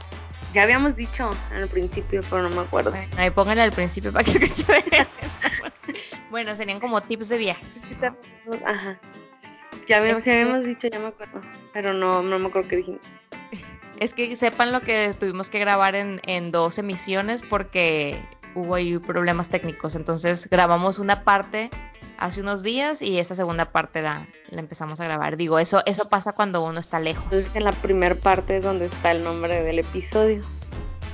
Ya 0.54 0.62
habíamos 0.62 0.94
dicho 0.94 1.30
el 1.52 1.66
principio, 1.68 2.20
pero 2.28 2.42
no 2.42 2.50
me 2.50 2.60
acuerdo. 2.60 2.90
Bueno, 2.90 3.08
ahí 3.16 3.30
pónganle 3.30 3.62
al 3.62 3.72
principio 3.72 4.12
para 4.12 4.24
que 4.24 4.32
se 4.32 4.44
escuche. 4.44 4.66
bueno, 6.30 6.54
serían 6.54 6.78
como 6.78 7.00
tips 7.00 7.30
de 7.30 7.38
viajes. 7.38 7.88
¿no? 8.00 8.66
Ajá. 8.66 9.00
Ya 9.88 9.98
habíamos, 9.98 10.24
ya 10.24 10.32
habíamos 10.32 10.64
dicho, 10.64 10.88
ya 10.88 10.98
me 10.98 11.08
acuerdo. 11.08 11.40
Pero 11.72 11.92
no, 11.92 12.22
no 12.22 12.38
me 12.38 12.46
acuerdo 12.46 12.68
qué 12.68 12.76
dijimos. 12.76 13.00
Es 13.98 14.14
que 14.14 14.34
sepan 14.36 14.72
lo 14.72 14.80
que 14.80 15.14
tuvimos 15.18 15.50
que 15.50 15.58
grabar 15.58 15.94
en, 15.94 16.20
en 16.26 16.50
dos 16.50 16.78
emisiones 16.78 17.42
porque 17.42 18.18
hubo 18.54 18.74
ahí 18.74 18.98
problemas 18.98 19.48
técnicos. 19.48 19.94
Entonces 19.94 20.48
grabamos 20.50 20.98
una 20.98 21.24
parte 21.24 21.70
hace 22.18 22.40
unos 22.40 22.62
días 22.62 23.02
y 23.02 23.18
esta 23.18 23.34
segunda 23.34 23.66
parte 23.66 24.02
la, 24.02 24.26
la 24.48 24.60
empezamos 24.60 25.00
a 25.00 25.04
grabar. 25.04 25.36
Digo, 25.36 25.58
eso, 25.58 25.82
eso 25.86 26.08
pasa 26.08 26.32
cuando 26.32 26.64
uno 26.64 26.80
está 26.80 27.00
lejos. 27.00 27.24
Entonces 27.24 27.54
en 27.54 27.64
la 27.64 27.72
primera 27.72 28.14
parte 28.14 28.56
es 28.56 28.64
donde 28.64 28.86
está 28.86 29.10
el 29.10 29.24
nombre 29.24 29.62
del 29.62 29.80
episodio. 29.80 30.40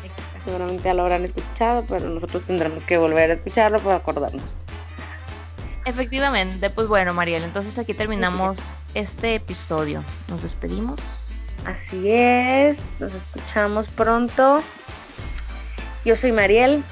Exacto. 0.04 0.40
Seguramente 0.44 0.84
ya 0.84 0.94
lo 0.94 1.02
habrán 1.02 1.24
escuchado, 1.24 1.84
pero 1.88 2.08
nosotros 2.08 2.42
tendremos 2.44 2.84
que 2.84 2.98
volver 2.98 3.30
a 3.30 3.34
escucharlo 3.34 3.78
para 3.80 3.96
acordarnos. 3.96 4.44
Efectivamente, 5.88 6.68
pues 6.68 6.86
bueno, 6.86 7.14
Mariel, 7.14 7.42
entonces 7.44 7.78
aquí 7.78 7.94
terminamos 7.94 8.84
este 8.92 9.34
episodio. 9.36 10.04
Nos 10.28 10.42
despedimos. 10.42 11.28
Así 11.64 12.10
es, 12.10 12.76
nos 13.00 13.14
escuchamos 13.14 13.88
pronto. 13.88 14.62
Yo 16.04 16.14
soy 16.14 16.32
Mariel. 16.32 16.84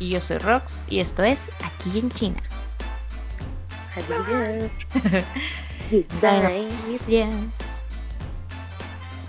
Y 0.00 0.10
yo 0.10 0.20
soy 0.20 0.38
Rox, 0.38 0.86
y 0.88 1.00
esto 1.00 1.22
es 1.22 1.52
Aquí 1.62 1.98
en 1.98 2.10
China. 2.10 2.42
Adiós. 3.94 4.70
Adiós. 6.22 7.84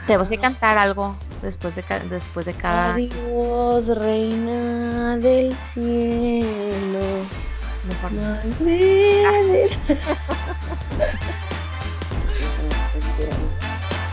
Tenemos 0.07 0.29
que 0.29 0.37
cantar 0.39 0.77
algo. 0.77 1.15
después 1.41 1.75
de, 1.75 1.83
después 2.09 2.45
de 2.45 2.53
cada... 2.53 2.93
Adiós, 2.93 3.87
reina 3.87 5.17
del 5.17 5.53
cielo. 5.55 7.25
Mejor 7.83 8.11
no. 8.11 8.37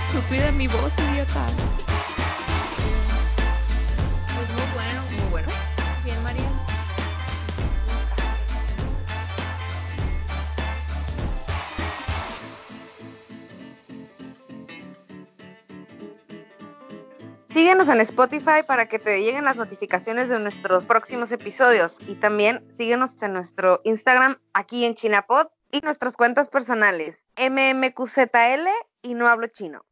Estúpida 0.09 0.53
mi 0.53 0.67
voz, 0.69 0.93
idiota. 1.13 1.47
Síguenos 17.59 17.89
en 17.89 18.01
Spotify 18.03 18.63
para 18.65 18.87
que 18.89 19.01
te 19.01 19.21
lleguen 19.21 19.45
las 19.45 19.57
notificaciones 19.57 20.29
de 20.29 20.39
nuestros 20.39 20.87
próximos 20.87 21.33
episodios 21.33 21.97
y 22.07 22.15
también 22.15 22.65
síguenos 22.73 23.21
en 23.21 23.33
nuestro 23.33 23.81
Instagram 23.83 24.39
aquí 24.53 24.85
en 24.85 24.95
Chinapod 24.95 25.49
y 25.73 25.81
nuestras 25.81 26.17
cuentas 26.17 26.49
personales 26.49 27.19
mmqzl 27.37 28.69
y 29.03 29.15
no 29.15 29.27
hablo 29.27 29.49
chino. 29.49 29.85